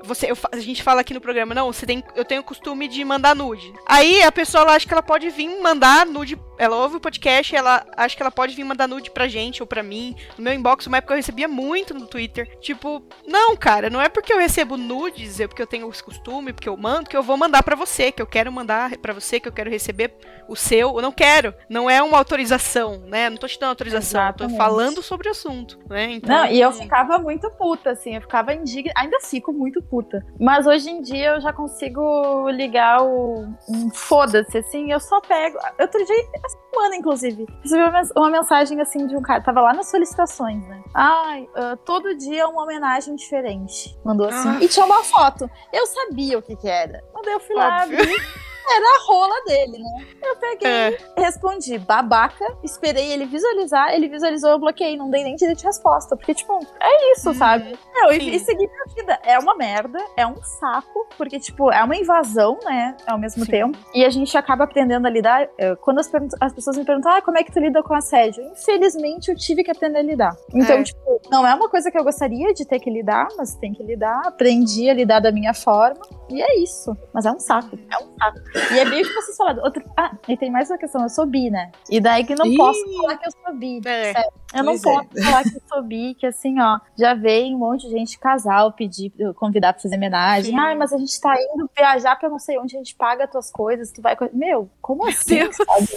você 0.02 0.30
eu 0.30 0.36
a 0.52 0.58
gente 0.58 0.82
fala 0.82 1.00
aqui 1.00 1.12
no 1.14 1.20
programa, 1.20 1.54
não, 1.54 1.72
você 1.72 1.86
tem 1.86 2.02
eu 2.14 2.24
tenho 2.24 2.40
o 2.40 2.44
costume 2.44 2.86
de 2.88 3.04
mandar 3.04 3.34
nude. 3.34 3.72
Aí 3.86 4.22
a 4.22 4.30
pessoa 4.30 4.62
ela 4.62 4.74
acha 4.74 4.86
que 4.86 4.92
ela 4.92 5.02
pode 5.02 5.28
vir 5.30 5.60
mandar 5.60 6.06
nude, 6.06 6.38
ela 6.58 6.76
ouve 6.76 6.96
o 6.96 7.00
podcast, 7.00 7.54
e 7.54 7.56
ela 7.56 7.84
acha 7.96 8.16
que 8.16 8.22
ela 8.22 8.30
pode 8.30 8.54
vir 8.54 8.64
mandar 8.64 8.88
nude 8.88 9.10
pra 9.10 9.28
gente 9.28 9.62
ou 9.62 9.66
pra 9.66 9.82
mim. 9.82 10.14
No 10.36 10.44
meu 10.44 10.52
inbox, 10.52 10.86
uma 10.86 10.98
época 10.98 11.14
eu 11.14 11.16
recebia 11.16 11.48
muito 11.48 11.94
no 11.94 12.06
Twitter, 12.06 12.58
tipo, 12.60 13.02
não, 13.26 13.56
cara, 13.56 13.90
não 13.90 14.00
é 14.00 14.08
porque 14.08 14.32
eu 14.32 14.38
recebo 14.38 14.76
nudes, 14.76 15.40
é 15.40 15.46
porque 15.46 15.62
eu 15.62 15.66
tenho 15.66 15.88
esse 15.90 16.02
costume, 16.02 16.52
porque 16.52 16.68
eu 16.68 16.76
mando, 16.76 17.08
que 17.08 17.16
eu 17.16 17.22
vou 17.22 17.36
mandar 17.36 17.62
pra 17.62 17.76
você, 17.76 18.10
que 18.12 18.22
eu 18.22 18.26
quero 18.26 18.50
mandar 18.50 18.96
pra 18.98 19.12
você, 19.12 19.40
que 19.40 19.48
eu 19.48 19.52
quero 19.52 19.70
receber 19.70 20.14
o 20.48 20.56
seu, 20.56 20.96
eu 20.96 21.02
não 21.02 21.12
quero. 21.12 21.54
Não 21.68 21.88
é 21.88 22.02
uma 22.02 22.18
autorização, 22.18 22.98
né? 23.06 23.28
Não 23.28 23.36
tô 23.36 23.46
te 23.48 23.58
dando 23.58 23.70
autorização, 23.70 24.20
eu 24.26 24.32
tô 24.32 24.44
Exatamente. 24.44 24.58
falando 24.58 25.02
sobre 25.02 25.28
o 25.28 25.30
assunto, 25.30 25.78
né? 25.88 26.12
Então, 26.12 26.36
Não, 26.36 26.46
e 26.46 26.60
eu 26.60 26.72
ficava 26.72 27.18
muito 27.18 27.50
puta, 27.50 27.90
assim, 27.90 28.14
eu 28.14 28.20
ficava 28.20 28.54
indignada, 28.54 29.00
ainda 29.00 29.18
fico 29.20 29.52
muito 29.52 29.82
puta. 29.82 30.24
Mas 30.38 30.66
hoje 30.66 30.90
em 30.90 31.02
dia 31.02 31.34
eu 31.34 31.40
já 31.40 31.52
consigo 31.52 32.48
ligar 32.50 33.02
o 33.02 33.46
um 33.68 33.90
foda-se, 33.90 34.58
assim, 34.58 34.92
eu 34.92 35.00
só 35.00 35.20
pego. 35.20 35.58
Outro 35.78 36.04
dia, 36.04 36.16
essa 36.46 36.58
semana, 36.70 36.96
inclusive, 36.96 37.46
recebi 37.62 37.82
uma, 37.82 37.90
mens- 37.90 38.12
uma 38.16 38.30
mensagem 38.30 38.80
assim 38.80 39.06
de 39.06 39.16
um 39.16 39.22
cara, 39.22 39.40
tava 39.42 39.60
lá 39.60 39.72
nas 39.74 39.88
solicitações, 39.88 40.66
né? 40.66 40.82
Ai, 40.94 41.48
ah, 41.54 41.76
todo 41.84 42.16
dia 42.16 42.48
uma 42.48 42.62
homenagem 42.62 43.14
diferente. 43.16 43.98
Mandou 44.04 44.28
assim. 44.28 44.48
Ah. 44.48 44.58
E 44.62 44.68
tinha 44.68 44.86
uma 44.86 45.02
foto. 45.04 45.50
Eu 45.72 45.86
sabia 45.86 46.38
o 46.38 46.42
que 46.42 46.56
que 46.56 46.68
era. 46.68 47.02
Quando 47.12 47.28
eu 47.28 47.40
fui 47.40 47.54
lá 47.56 47.82
Óbvio. 47.82 47.98
era 48.68 48.84
a 49.00 49.04
rola 49.06 49.44
dele, 49.44 49.78
né? 49.78 50.06
Eu 50.22 50.36
peguei, 50.36 50.68
É. 50.70 50.98
respondi, 51.16 51.78
babaca, 51.78 52.44
esperei 52.64 53.12
ele 53.12 53.26
visualizar, 53.26 53.94
ele 53.94 54.08
visualizou, 54.08 54.50
eu 54.50 54.58
bloqueei, 54.58 54.96
não 54.96 55.10
dei 55.10 55.22
nem 55.24 55.36
direito 55.36 55.58
de 55.58 55.66
resposta, 55.66 56.16
porque, 56.16 56.34
tipo, 56.34 56.58
é 56.80 57.12
isso, 57.12 57.32
sabe? 57.34 57.78
Meu, 57.94 58.10
Sim. 58.10 58.18
e, 58.30 58.36
e 58.36 58.38
seguir 58.40 58.68
minha 58.68 58.84
vida. 58.94 59.18
É 59.22 59.38
uma 59.38 59.54
merda, 59.56 59.98
é 60.16 60.26
um 60.26 60.36
saco, 60.42 61.06
porque, 61.16 61.38
tipo, 61.38 61.70
é 61.72 61.82
uma 61.82 61.96
invasão, 61.96 62.58
né, 62.64 62.96
ao 63.06 63.18
mesmo 63.18 63.44
Sim. 63.44 63.50
tempo, 63.50 63.78
e 63.94 64.04
a 64.04 64.10
gente 64.10 64.36
acaba 64.36 64.64
aprendendo 64.64 65.06
a 65.06 65.10
lidar. 65.10 65.48
eh, 65.58 65.76
Quando 65.76 65.98
as, 66.00 66.10
as 66.40 66.52
pessoas 66.52 66.76
me 66.76 66.84
perguntam, 66.84 67.12
ah, 67.12 67.22
como 67.22 67.38
é 67.38 67.44
que 67.44 67.52
tu 67.52 67.60
lida 67.60 67.82
com 67.82 67.94
assédio? 67.94 68.42
Infelizmente, 68.44 69.30
eu 69.30 69.36
tive 69.36 69.62
que 69.64 69.70
aprender 69.70 69.98
a 69.98 70.02
lidar. 70.02 70.36
Então, 70.54 70.76
É. 70.76 70.82
tipo, 70.82 71.20
não 71.30 71.46
é 71.46 71.54
uma 71.54 71.68
coisa 71.68 71.90
que 71.90 71.98
eu 71.98 72.04
gostaria 72.04 72.52
de 72.52 72.64
ter 72.66 72.78
que 72.80 72.90
lidar, 72.90 73.28
mas 73.36 73.54
tem 73.56 73.72
que 73.72 73.82
lidar, 73.82 74.20
aprendi 74.26 74.88
a 74.90 74.94
lidar 74.94 75.20
da 75.20 75.30
minha 75.32 75.54
forma, 75.54 76.00
e 76.28 76.42
é 76.42 76.58
isso. 76.60 76.96
Mas 77.12 77.24
é 77.26 77.30
um 77.30 77.38
saco, 77.38 77.76
é 77.76 78.04
um 78.04 78.08
saco. 78.18 78.38
E 78.72 78.78
é 78.78 78.84
bem 78.84 79.02
o 79.02 79.06
que 79.06 79.12
vocês 79.12 79.36
falaram. 79.36 79.62
Outro... 79.62 79.82
Ah, 79.96 80.16
e 80.28 80.36
tem 80.36 80.50
mais 80.50 80.70
uma 80.70 80.78
questão, 80.78 81.02
eu 81.02 81.08
sou 81.08 81.26
bi, 81.26 81.50
né? 81.50 81.70
E 81.90 82.00
daí 82.00 82.24
que 82.24 82.34
não 82.34 82.46
Ih. 82.46 82.56
posso 82.56 82.80
falar 82.96 83.16
que 83.16 83.26
eu 83.26 83.32
sou 83.32 83.54
bi. 83.54 83.80
É. 83.84 84.12
sério. 84.12 84.32
Eu 84.54 84.64
não 84.64 84.72
é. 84.72 84.78
posso 84.78 85.24
falar 85.24 85.42
que 85.42 85.56
eu 85.56 85.62
sou 85.68 85.82
bi, 85.82 86.14
que 86.14 86.26
assim, 86.26 86.60
ó, 86.60 86.78
já 86.98 87.14
veio 87.14 87.54
um 87.54 87.58
monte 87.58 87.86
de 87.86 87.90
gente, 87.90 88.18
casal, 88.18 88.72
pedir, 88.72 89.12
convidar 89.34 89.72
pra 89.72 89.82
fazer 89.82 89.96
homenagem. 89.96 90.52
Sim. 90.52 90.58
Ai, 90.58 90.74
mas 90.74 90.92
a 90.92 90.98
gente 90.98 91.20
tá 91.20 91.34
indo 91.54 91.68
viajar 91.76 92.16
pra 92.16 92.28
não 92.28 92.38
sei 92.38 92.58
onde, 92.58 92.76
a 92.76 92.78
gente 92.78 92.94
paga 92.94 93.28
tuas 93.28 93.50
coisas, 93.50 93.92
tu 93.92 94.00
vai. 94.00 94.16
Meu, 94.32 94.70
como 94.80 95.06
assim? 95.06 95.40
Sabe? 95.52 95.88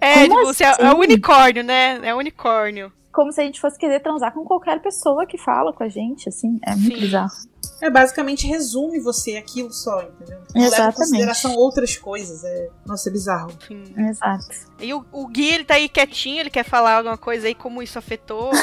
é, 0.00 0.26
Como 0.26 0.40
tipo, 0.40 0.44
você 0.46 0.64
é, 0.64 0.68
assim? 0.68 0.82
é 0.82 0.92
o 0.92 0.98
unicórnio, 0.98 1.62
né? 1.62 2.00
É 2.02 2.14
o 2.14 2.18
unicórnio. 2.18 2.92
Como 3.12 3.30
se 3.30 3.40
a 3.42 3.44
gente 3.44 3.60
fosse 3.60 3.78
querer 3.78 4.00
transar 4.00 4.32
com 4.32 4.44
qualquer 4.44 4.80
pessoa 4.80 5.26
que 5.26 5.36
fala 5.36 5.72
com 5.72 5.84
a 5.84 5.88
gente, 5.88 6.28
assim. 6.28 6.58
É 6.66 6.74
muito 6.74 6.94
Sim. 6.94 7.00
bizarro. 7.00 7.51
É, 7.82 7.90
basicamente 7.90 8.46
resume 8.46 9.00
você 9.00 9.36
aquilo 9.36 9.72
só, 9.72 10.02
entendeu? 10.02 10.38
Não 10.54 10.62
leva 10.62 10.62
em 10.62 10.66
Exatamente. 10.66 10.96
consideração 10.96 11.54
outras 11.56 11.96
coisas. 11.96 12.44
É... 12.44 12.68
Nossa, 12.86 13.08
é 13.08 13.12
bizarro. 13.12 13.50
Enfim. 13.60 13.82
Exato. 14.08 14.46
E 14.80 14.94
o, 14.94 15.04
o 15.10 15.26
Gui, 15.26 15.48
ele 15.48 15.64
tá 15.64 15.74
aí 15.74 15.88
quietinho, 15.88 16.38
ele 16.40 16.50
quer 16.50 16.64
falar 16.64 16.98
alguma 16.98 17.18
coisa 17.18 17.48
aí, 17.48 17.54
como 17.56 17.82
isso 17.82 17.98
afetou. 17.98 18.52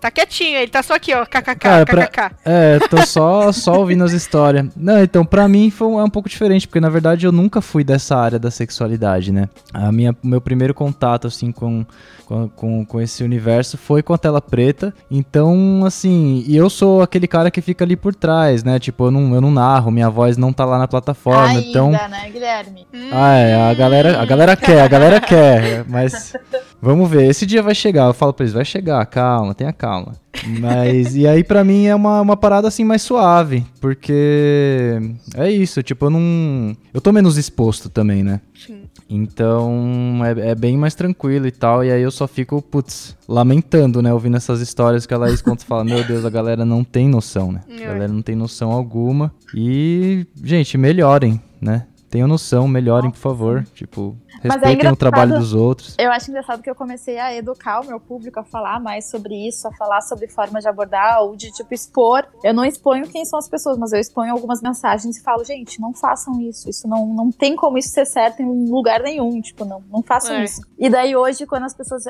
Tá- 0.00 0.10
quietinho, 0.10 0.56
ele 0.56 0.70
tá 0.70 0.82
só 0.82 0.94
aqui, 0.94 1.12
ó, 1.14 1.24
kkk, 1.24 1.56
Cara, 1.56 1.84
pra- 1.84 2.06
kkk. 2.06 2.34
É, 2.44 2.78
tô 2.88 3.04
só, 3.06 3.52
só 3.52 3.78
ouvindo 3.78 4.04
as 4.04 4.12
histórias. 4.12 4.66
Não, 4.74 5.02
então, 5.02 5.24
pra 5.24 5.46
mim 5.46 5.70
foi 5.70 5.86
um, 5.86 6.00
é 6.00 6.04
um 6.04 6.10
pouco 6.10 6.28
diferente, 6.28 6.66
porque 6.66 6.80
na 6.80 6.88
verdade 6.88 7.26
eu 7.26 7.32
nunca 7.32 7.60
fui 7.60 7.84
dessa 7.84 8.16
área 8.16 8.38
da 8.38 8.50
sexualidade, 8.50 9.32
né? 9.32 9.48
A 9.72 9.92
minha, 9.92 10.12
o 10.22 10.26
meu 10.26 10.40
primeiro 10.40 10.72
contato, 10.72 11.26
assim, 11.26 11.52
com, 11.52 11.84
com, 12.24 12.48
com, 12.48 12.84
com 12.84 13.00
esse 13.00 13.22
universo 13.22 13.76
foi 13.76 14.02
com 14.02 14.12
a 14.12 14.18
tela 14.18 14.40
preta. 14.40 14.94
Então, 15.10 15.82
assim, 15.84 16.44
e 16.46 16.56
eu 16.56 16.68
sou 16.68 17.02
aquele 17.02 17.26
cara 17.26 17.50
que 17.50 17.60
fica 17.60 17.84
ali 17.84 17.96
por 17.96 18.14
trás, 18.14 18.64
né? 18.64 18.78
Tipo, 18.78 19.06
eu 19.06 19.10
não, 19.10 19.34
eu 19.34 19.40
não 19.40 19.50
narro, 19.50 19.90
minha 19.90 20.10
voz 20.10 20.36
não 20.36 20.52
tá 20.52 20.64
lá 20.64 20.78
na 20.78 20.88
plataforma. 20.88 21.48
Ainda, 21.48 21.60
então. 21.60 21.90
né, 21.90 22.30
Guilherme? 22.30 22.86
Ah, 23.12 23.34
é, 23.34 23.70
a 23.70 23.74
galera, 23.74 24.20
a 24.20 24.24
galera 24.24 24.56
quer, 24.56 24.82
a 24.82 24.88
galera 24.88 25.20
quer, 25.20 25.84
mas 25.88 26.32
vamos 26.84 27.10
ver, 27.10 27.28
esse 27.28 27.44
dia 27.46 27.62
vai 27.62 27.74
chegar, 27.74 28.06
eu 28.06 28.14
falo 28.14 28.32
pra 28.32 28.44
eles, 28.44 28.52
vai 28.54 28.64
chegar, 28.64 29.04
calma, 29.06 29.54
tenha 29.54 29.72
calma. 29.72 30.12
Mas, 30.60 31.14
e 31.16 31.26
aí 31.26 31.42
pra 31.42 31.64
mim 31.64 31.86
é 31.86 31.94
uma, 31.94 32.20
uma 32.20 32.36
parada 32.36 32.68
assim 32.68 32.84
mais 32.84 33.02
suave, 33.02 33.64
porque 33.80 34.98
é 35.36 35.50
isso, 35.50 35.82
tipo, 35.82 36.06
eu 36.06 36.10
não, 36.10 36.76
eu 36.92 37.00
tô 37.00 37.12
menos 37.12 37.36
exposto 37.36 37.88
também, 37.88 38.22
né? 38.22 38.40
Sim. 38.54 38.82
Então 39.08 40.20
é, 40.24 40.50
é 40.50 40.54
bem 40.54 40.76
mais 40.76 40.94
tranquilo 40.94 41.46
e 41.46 41.50
tal, 41.50 41.84
e 41.84 41.90
aí 41.90 42.02
eu 42.02 42.10
só 42.10 42.26
fico, 42.26 42.60
putz, 42.60 43.16
lamentando, 43.28 44.02
né, 44.02 44.12
ouvindo 44.12 44.36
essas 44.36 44.60
histórias 44.60 45.06
que 45.06 45.14
a 45.14 45.18
Laís 45.18 45.40
conta 45.42 45.62
e 45.62 45.66
fala, 45.66 45.84
meu 45.84 46.02
Deus, 46.04 46.24
a 46.24 46.30
galera 46.30 46.64
não 46.64 46.82
tem 46.84 47.08
noção, 47.08 47.52
né? 47.52 47.60
A 47.68 47.72
É. 47.82 47.86
galera 47.86 48.08
não 48.08 48.22
tem 48.22 48.34
noção 48.34 48.72
alguma. 48.72 49.32
E, 49.54 50.26
gente, 50.42 50.76
melhorem, 50.76 51.40
né? 51.60 51.86
Tenham 52.10 52.28
noção, 52.28 52.68
melhorem, 52.68 53.10
por 53.10 53.18
favor. 53.18 53.64
Tipo, 53.74 54.16
Mas 54.42 54.42
é 54.42 54.48
respeitem 54.48 54.70
o 54.70 54.74
engraçado- 54.74 54.96
trabalho 54.98 55.34
dos 55.38 55.54
outros. 55.54 55.94
Eu 55.98 56.10
acho 56.10 56.30
engraçado 56.30 56.62
que 56.62 56.70
eu 56.70 56.74
comecei 56.74 57.18
a 57.18 57.34
educar 57.34 57.80
o 57.80 57.86
meu 57.86 58.00
público 58.00 58.40
a 58.40 58.44
falar 58.44 58.80
mais 58.80 59.08
sobre 59.10 59.46
isso, 59.48 59.66
a 59.68 59.72
falar 59.72 60.00
sobre 60.00 60.28
formas 60.28 60.62
de 60.62 60.68
abordar 60.68 61.22
ou 61.22 61.36
de, 61.36 61.50
tipo, 61.52 61.72
expor. 61.74 62.26
Eu 62.42 62.52
não 62.54 62.64
exponho 62.64 63.06
quem 63.08 63.24
são 63.24 63.38
as 63.38 63.48
pessoas, 63.48 63.78
mas 63.78 63.92
eu 63.92 64.00
exponho 64.00 64.32
algumas 64.32 64.60
mensagens 64.62 65.16
e 65.16 65.22
falo, 65.22 65.44
gente, 65.44 65.80
não 65.80 65.92
façam 65.94 66.40
isso. 66.40 66.68
Isso 66.68 66.88
não, 66.88 67.06
não 67.06 67.30
tem 67.30 67.54
como 67.56 67.78
isso 67.78 67.90
ser 67.90 68.04
certo 68.06 68.40
em 68.40 68.68
lugar 68.68 69.00
nenhum. 69.02 69.40
Tipo, 69.40 69.64
não, 69.64 69.82
não 69.90 70.02
façam 70.02 70.36
É. 70.36 70.44
isso. 70.44 70.60
E 70.78 70.88
daí 70.90 71.14
hoje, 71.16 71.46
quando 71.46 71.64
as 71.64 71.74
pessoas. 71.74 72.04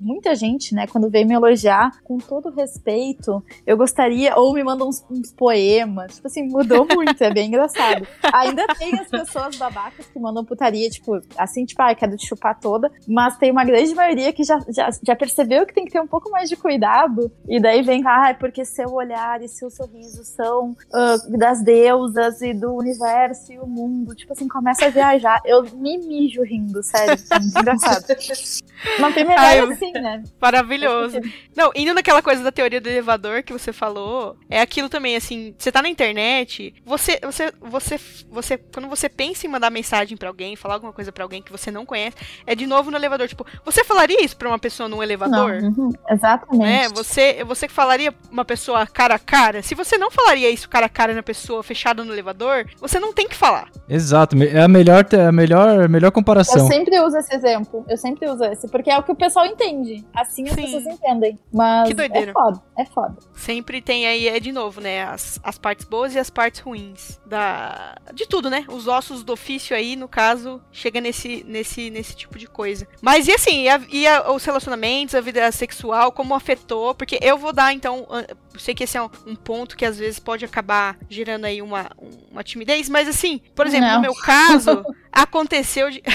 Muita 0.00 0.34
gente, 0.34 0.74
né, 0.74 0.86
quando 0.86 1.10
vem 1.10 1.26
me 1.26 1.34
elogiar, 1.34 1.90
com 2.04 2.16
todo 2.16 2.48
respeito, 2.50 3.44
eu 3.66 3.76
gostaria, 3.76 4.34
ou 4.34 4.54
me 4.54 4.64
mandam 4.64 4.88
uns, 4.88 5.04
uns 5.10 5.30
poemas. 5.32 6.14
Tipo 6.16 6.26
assim, 6.26 6.42
mudou 6.48 6.86
muito, 6.86 7.22
é 7.22 7.30
bem 7.32 7.48
engraçado. 7.48 8.06
Ainda 8.32 8.66
tem 8.78 8.94
as 8.98 9.08
pessoas 9.08 9.56
babacas 9.56 10.06
que 10.06 10.18
mandam 10.18 10.44
putaria, 10.44 10.88
tipo, 10.88 11.20
assim, 11.36 11.63
tipo, 11.66 11.82
ah, 11.82 11.94
quero 11.94 12.16
te 12.16 12.26
chupar 12.26 12.58
toda. 12.58 12.90
Mas 13.06 13.36
tem 13.36 13.50
uma 13.50 13.64
grande 13.64 13.94
maioria 13.94 14.32
que 14.32 14.42
já, 14.44 14.58
já, 14.68 14.90
já 15.02 15.16
percebeu 15.16 15.66
que 15.66 15.74
tem 15.74 15.84
que 15.84 15.92
ter 15.92 16.00
um 16.00 16.06
pouco 16.06 16.30
mais 16.30 16.48
de 16.48 16.56
cuidado. 16.56 17.30
E 17.48 17.60
daí 17.60 17.82
vem, 17.82 18.02
ah, 18.06 18.30
é 18.30 18.34
porque 18.34 18.64
seu 18.64 18.92
olhar 18.92 19.42
e 19.42 19.48
seu 19.48 19.70
sorriso 19.70 20.24
são 20.24 20.76
ah, 20.92 21.16
das 21.28 21.62
deusas 21.62 22.40
e 22.42 22.52
do 22.54 22.74
universo 22.74 23.52
e 23.52 23.58
o 23.58 23.66
mundo. 23.66 24.14
Tipo 24.14 24.32
assim, 24.32 24.48
começa 24.48 24.86
a 24.86 24.90
viajar. 24.90 25.40
Eu 25.44 25.62
me 25.74 25.98
mijo 25.98 26.42
rindo, 26.42 26.82
sério. 26.82 27.14
É 27.30 27.60
engraçado. 27.60 28.04
Não 28.98 29.12
tem 29.12 29.24
melhor 29.24 29.40
Ai, 29.40 29.60
eu- 29.60 29.70
assim, 29.70 29.92
né? 29.92 30.22
Maravilhoso. 30.40 31.18
Não, 31.56 31.70
indo 31.74 31.94
naquela 31.94 32.22
coisa 32.22 32.42
da 32.42 32.52
teoria 32.52 32.80
do 32.80 32.88
elevador 32.88 33.42
que 33.42 33.52
você 33.52 33.72
falou, 33.72 34.36
é 34.48 34.60
aquilo 34.60 34.88
também, 34.88 35.16
assim, 35.16 35.54
você 35.58 35.72
tá 35.72 35.80
na 35.80 35.88
internet, 35.88 36.74
você, 36.84 37.18
você, 37.22 37.52
você, 37.60 38.00
você, 38.28 38.58
quando 38.58 38.88
você 38.88 39.08
pensa 39.08 39.46
em 39.46 39.50
mandar 39.50 39.70
mensagem 39.70 40.16
pra 40.16 40.28
alguém, 40.28 40.56
falar 40.56 40.74
alguma 40.74 40.92
coisa 40.92 41.10
pra 41.12 41.24
alguém 41.24 41.42
que 41.42 41.52
você 41.56 41.70
não 41.70 41.84
conhece, 41.86 42.16
é 42.46 42.54
de 42.54 42.66
novo 42.66 42.90
no 42.90 42.96
elevador, 42.96 43.28
tipo, 43.28 43.46
você 43.64 43.84
falaria 43.84 44.22
isso 44.24 44.36
pra 44.36 44.48
uma 44.48 44.58
pessoa 44.58 44.88
num 44.88 45.02
elevador? 45.02 45.60
Não, 45.62 45.68
uhum, 45.70 45.90
exatamente. 46.10 46.58
Né? 46.62 46.88
Você, 46.88 47.44
você 47.44 47.68
falaria 47.68 48.14
uma 48.30 48.44
pessoa 48.44 48.86
cara 48.86 49.14
a 49.14 49.18
cara? 49.18 49.62
Se 49.62 49.74
você 49.74 49.96
não 49.98 50.10
falaria 50.10 50.50
isso 50.50 50.68
cara 50.68 50.86
a 50.86 50.88
cara 50.88 51.14
na 51.14 51.22
pessoa 51.22 51.62
fechada 51.62 52.02
no 52.04 52.12
elevador, 52.12 52.66
você 52.80 52.98
não 52.98 53.12
tem 53.12 53.28
que 53.28 53.34
falar. 53.36 53.68
Exato, 53.88 54.36
é 54.42 54.60
a 54.62 54.68
melhor, 54.68 55.04
te- 55.04 55.16
a 55.16 55.30
melhor, 55.32 55.88
melhor 55.88 56.08
Eu 56.08 56.12
comparação. 56.12 56.66
sempre 56.66 56.98
uso 57.00 57.16
esse 57.18 57.34
exemplo. 57.34 57.84
Eu 57.88 57.96
sempre 57.96 58.28
uso 58.28 58.42
esse, 58.44 58.68
porque 58.68 58.90
é 58.90 58.98
o 58.98 59.02
que 59.02 59.12
o 59.12 59.14
pessoal 59.16 59.46
entende. 59.46 60.04
Assim 60.14 60.44
as 60.48 60.54
Sim. 60.54 60.62
pessoas 60.62 60.86
entendem. 60.86 61.38
Mas 61.52 61.88
Que 61.88 61.94
doideira. 61.94 62.30
é 62.30 62.32
foda, 62.32 62.62
é 62.78 62.84
foda. 62.86 63.16
Sempre 63.34 63.80
tem 63.82 64.06
aí, 64.06 64.28
é 64.28 64.40
de 64.40 64.52
novo, 64.52 64.80
né? 64.80 65.04
As, 65.04 65.38
as 65.42 65.58
partes 65.58 65.84
boas 65.84 66.14
e 66.14 66.18
as 66.18 66.30
partes 66.30 66.60
ruins. 66.60 67.20
Da, 67.26 67.96
de 68.12 68.26
tudo, 68.26 68.48
né? 68.50 68.64
Os 68.68 68.86
ossos 68.88 69.22
do 69.22 69.32
ofício 69.32 69.76
aí, 69.76 69.96
no 69.96 70.08
caso, 70.08 70.60
chega 70.72 71.00
nesse, 71.00 71.43
nesse, 71.46 71.90
nesse 71.90 72.16
tipo 72.16 72.38
de 72.38 72.46
coisa. 72.46 72.86
Mas 73.00 73.28
e 73.28 73.32
assim, 73.32 73.62
e, 73.64 73.68
a- 73.68 73.80
e 73.90 74.06
a- 74.06 74.32
os 74.32 74.44
relacionamentos, 74.44 75.14
a 75.14 75.20
vida 75.20 75.50
sexual, 75.52 76.10
como 76.12 76.34
afetou? 76.34 76.94
Porque 76.94 77.18
eu 77.22 77.36
vou 77.38 77.52
dar, 77.52 77.72
então, 77.72 78.06
eu 78.52 78.60
sei 78.60 78.74
que 78.74 78.84
esse 78.84 78.96
é 78.96 79.02
um, 79.02 79.10
um 79.26 79.36
ponto 79.36 79.76
que 79.76 79.84
às 79.84 79.98
vezes 79.98 80.18
pode 80.18 80.44
acabar 80.44 80.96
gerando 81.08 81.44
aí 81.44 81.60
uma, 81.62 81.90
uma 82.30 82.42
timidez, 82.42 82.88
mas 82.88 83.08
assim, 83.08 83.40
por 83.54 83.66
exemplo, 83.66 83.86
Não. 83.88 83.94
no 83.96 84.00
meu 84.02 84.14
caso, 84.14 84.82
aconteceu 85.12 85.90
de. 85.90 86.02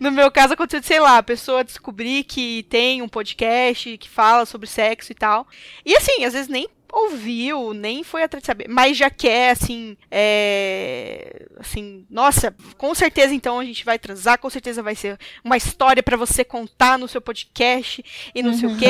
No 0.00 0.10
meu 0.10 0.30
caso, 0.30 0.54
aconteceu 0.54 0.80
de, 0.80 0.86
sei 0.86 0.98
lá, 1.00 1.18
a 1.18 1.22
pessoa 1.22 1.62
descobrir 1.62 2.24
que 2.24 2.62
tem 2.70 3.02
um 3.02 3.08
podcast 3.08 3.98
que 3.98 4.08
fala 4.08 4.46
sobre 4.46 4.66
sexo 4.66 5.12
e 5.12 5.14
tal. 5.14 5.46
E 5.84 5.94
assim, 5.94 6.24
às 6.24 6.32
vezes 6.32 6.48
nem 6.48 6.66
ouviu, 6.92 7.72
nem 7.74 8.02
foi 8.02 8.22
atrás 8.22 8.42
de 8.42 8.46
saber, 8.46 8.68
mas 8.68 8.96
já 8.96 9.10
quer, 9.10 9.50
assim, 9.50 9.96
é. 10.10 11.46
Assim, 11.58 12.06
nossa, 12.10 12.54
com 12.78 12.94
certeza 12.94 13.34
então 13.34 13.58
a 13.58 13.64
gente 13.64 13.84
vai 13.84 13.98
transar, 13.98 14.38
com 14.38 14.48
certeza 14.48 14.82
vai 14.82 14.94
ser 14.94 15.18
uma 15.44 15.56
história 15.56 16.02
pra 16.02 16.16
você 16.16 16.44
contar 16.44 16.98
no 16.98 17.08
seu 17.08 17.20
podcast 17.20 18.02
e 18.34 18.42
não 18.42 18.54
sei 18.54 18.68
o 18.68 18.76
quê. 18.76 18.86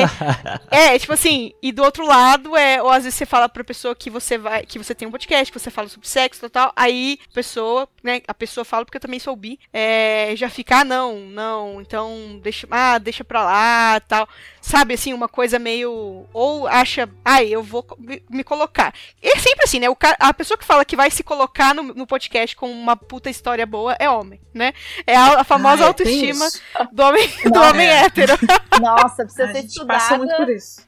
É, 0.69 0.97
tipo 0.97 1.13
assim, 1.13 1.53
e 1.61 1.71
do 1.71 1.83
outro 1.83 2.05
lado 2.05 2.55
é, 2.55 2.81
ou 2.81 2.89
às 2.89 3.03
vezes 3.03 3.17
você 3.17 3.25
fala 3.25 3.49
pra 3.49 3.63
pessoa 3.63 3.95
que 3.95 4.09
você 4.09 4.37
vai, 4.37 4.65
que 4.65 4.77
você 4.77 4.95
tem 4.95 5.07
um 5.07 5.11
podcast, 5.11 5.51
que 5.51 5.59
você 5.59 5.69
fala 5.69 5.87
sobre 5.89 6.07
sexo 6.07 6.45
e 6.45 6.49
tal, 6.49 6.71
aí 6.75 7.19
a 7.29 7.33
pessoa, 7.33 7.89
né, 8.03 8.21
a 8.27 8.33
pessoa 8.33 8.63
fala, 8.63 8.85
porque 8.85 8.97
eu 8.97 9.01
também 9.01 9.19
sou 9.19 9.35
bi, 9.35 9.59
é, 9.73 10.33
já 10.35 10.49
fica, 10.49 10.79
ah, 10.79 10.85
não, 10.85 11.19
não, 11.19 11.81
então 11.81 12.39
deixa, 12.41 12.67
ah, 12.71 12.97
deixa 12.97 13.23
pra 13.23 13.43
lá, 13.43 13.99
tal. 14.01 14.27
Sabe, 14.61 14.93
assim, 14.93 15.11
uma 15.11 15.27
coisa 15.27 15.57
meio, 15.57 16.25
ou 16.31 16.67
acha, 16.67 17.09
ai, 17.25 17.47
eu 17.47 17.63
vou 17.63 17.85
me, 18.29 18.43
colocar. 18.43 18.93
E 19.21 19.27
é 19.35 19.39
sempre 19.39 19.63
assim, 19.63 19.79
né, 19.79 19.89
o 19.89 19.95
cara, 19.95 20.15
a 20.19 20.31
pessoa 20.33 20.57
que 20.57 20.63
fala 20.63 20.85
que 20.85 20.95
vai 20.95 21.09
se 21.09 21.23
colocar 21.23 21.73
no, 21.73 21.81
no 21.83 22.05
podcast 22.05 22.55
com 22.55 22.71
uma 22.71 22.95
puta 22.95 23.29
história 23.29 23.65
boa 23.65 23.95
é 23.99 24.07
homem, 24.09 24.39
né? 24.53 24.71
É 25.07 25.15
a, 25.15 25.41
a 25.41 25.43
famosa 25.43 25.83
Ah, 25.83 25.85
é, 25.85 25.87
autoestima 25.87 26.47
do 26.91 27.03
homem, 27.03 27.27
do 27.43 27.49
Não, 27.49 27.69
homem 27.69 27.87
é. 27.87 28.03
hétero. 28.05 28.33
Nossa, 28.79 29.23
precisa 29.23 29.45
A 29.45 29.51
ser 29.53 29.65
estudada, 29.65 30.25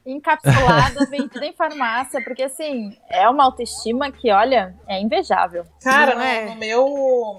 encapsulada, 0.05 1.05
vendida 1.09 1.45
em 1.45 1.53
farmácia, 1.53 2.21
porque 2.23 2.43
assim, 2.43 2.95
é 3.09 3.27
uma 3.27 3.43
autoestima 3.43 4.11
que, 4.11 4.31
olha, 4.31 4.75
é 4.87 5.01
invejável. 5.01 5.65
Cara, 5.81 6.13
é? 6.23 6.45
no 6.49 6.55
meu. 6.55 6.85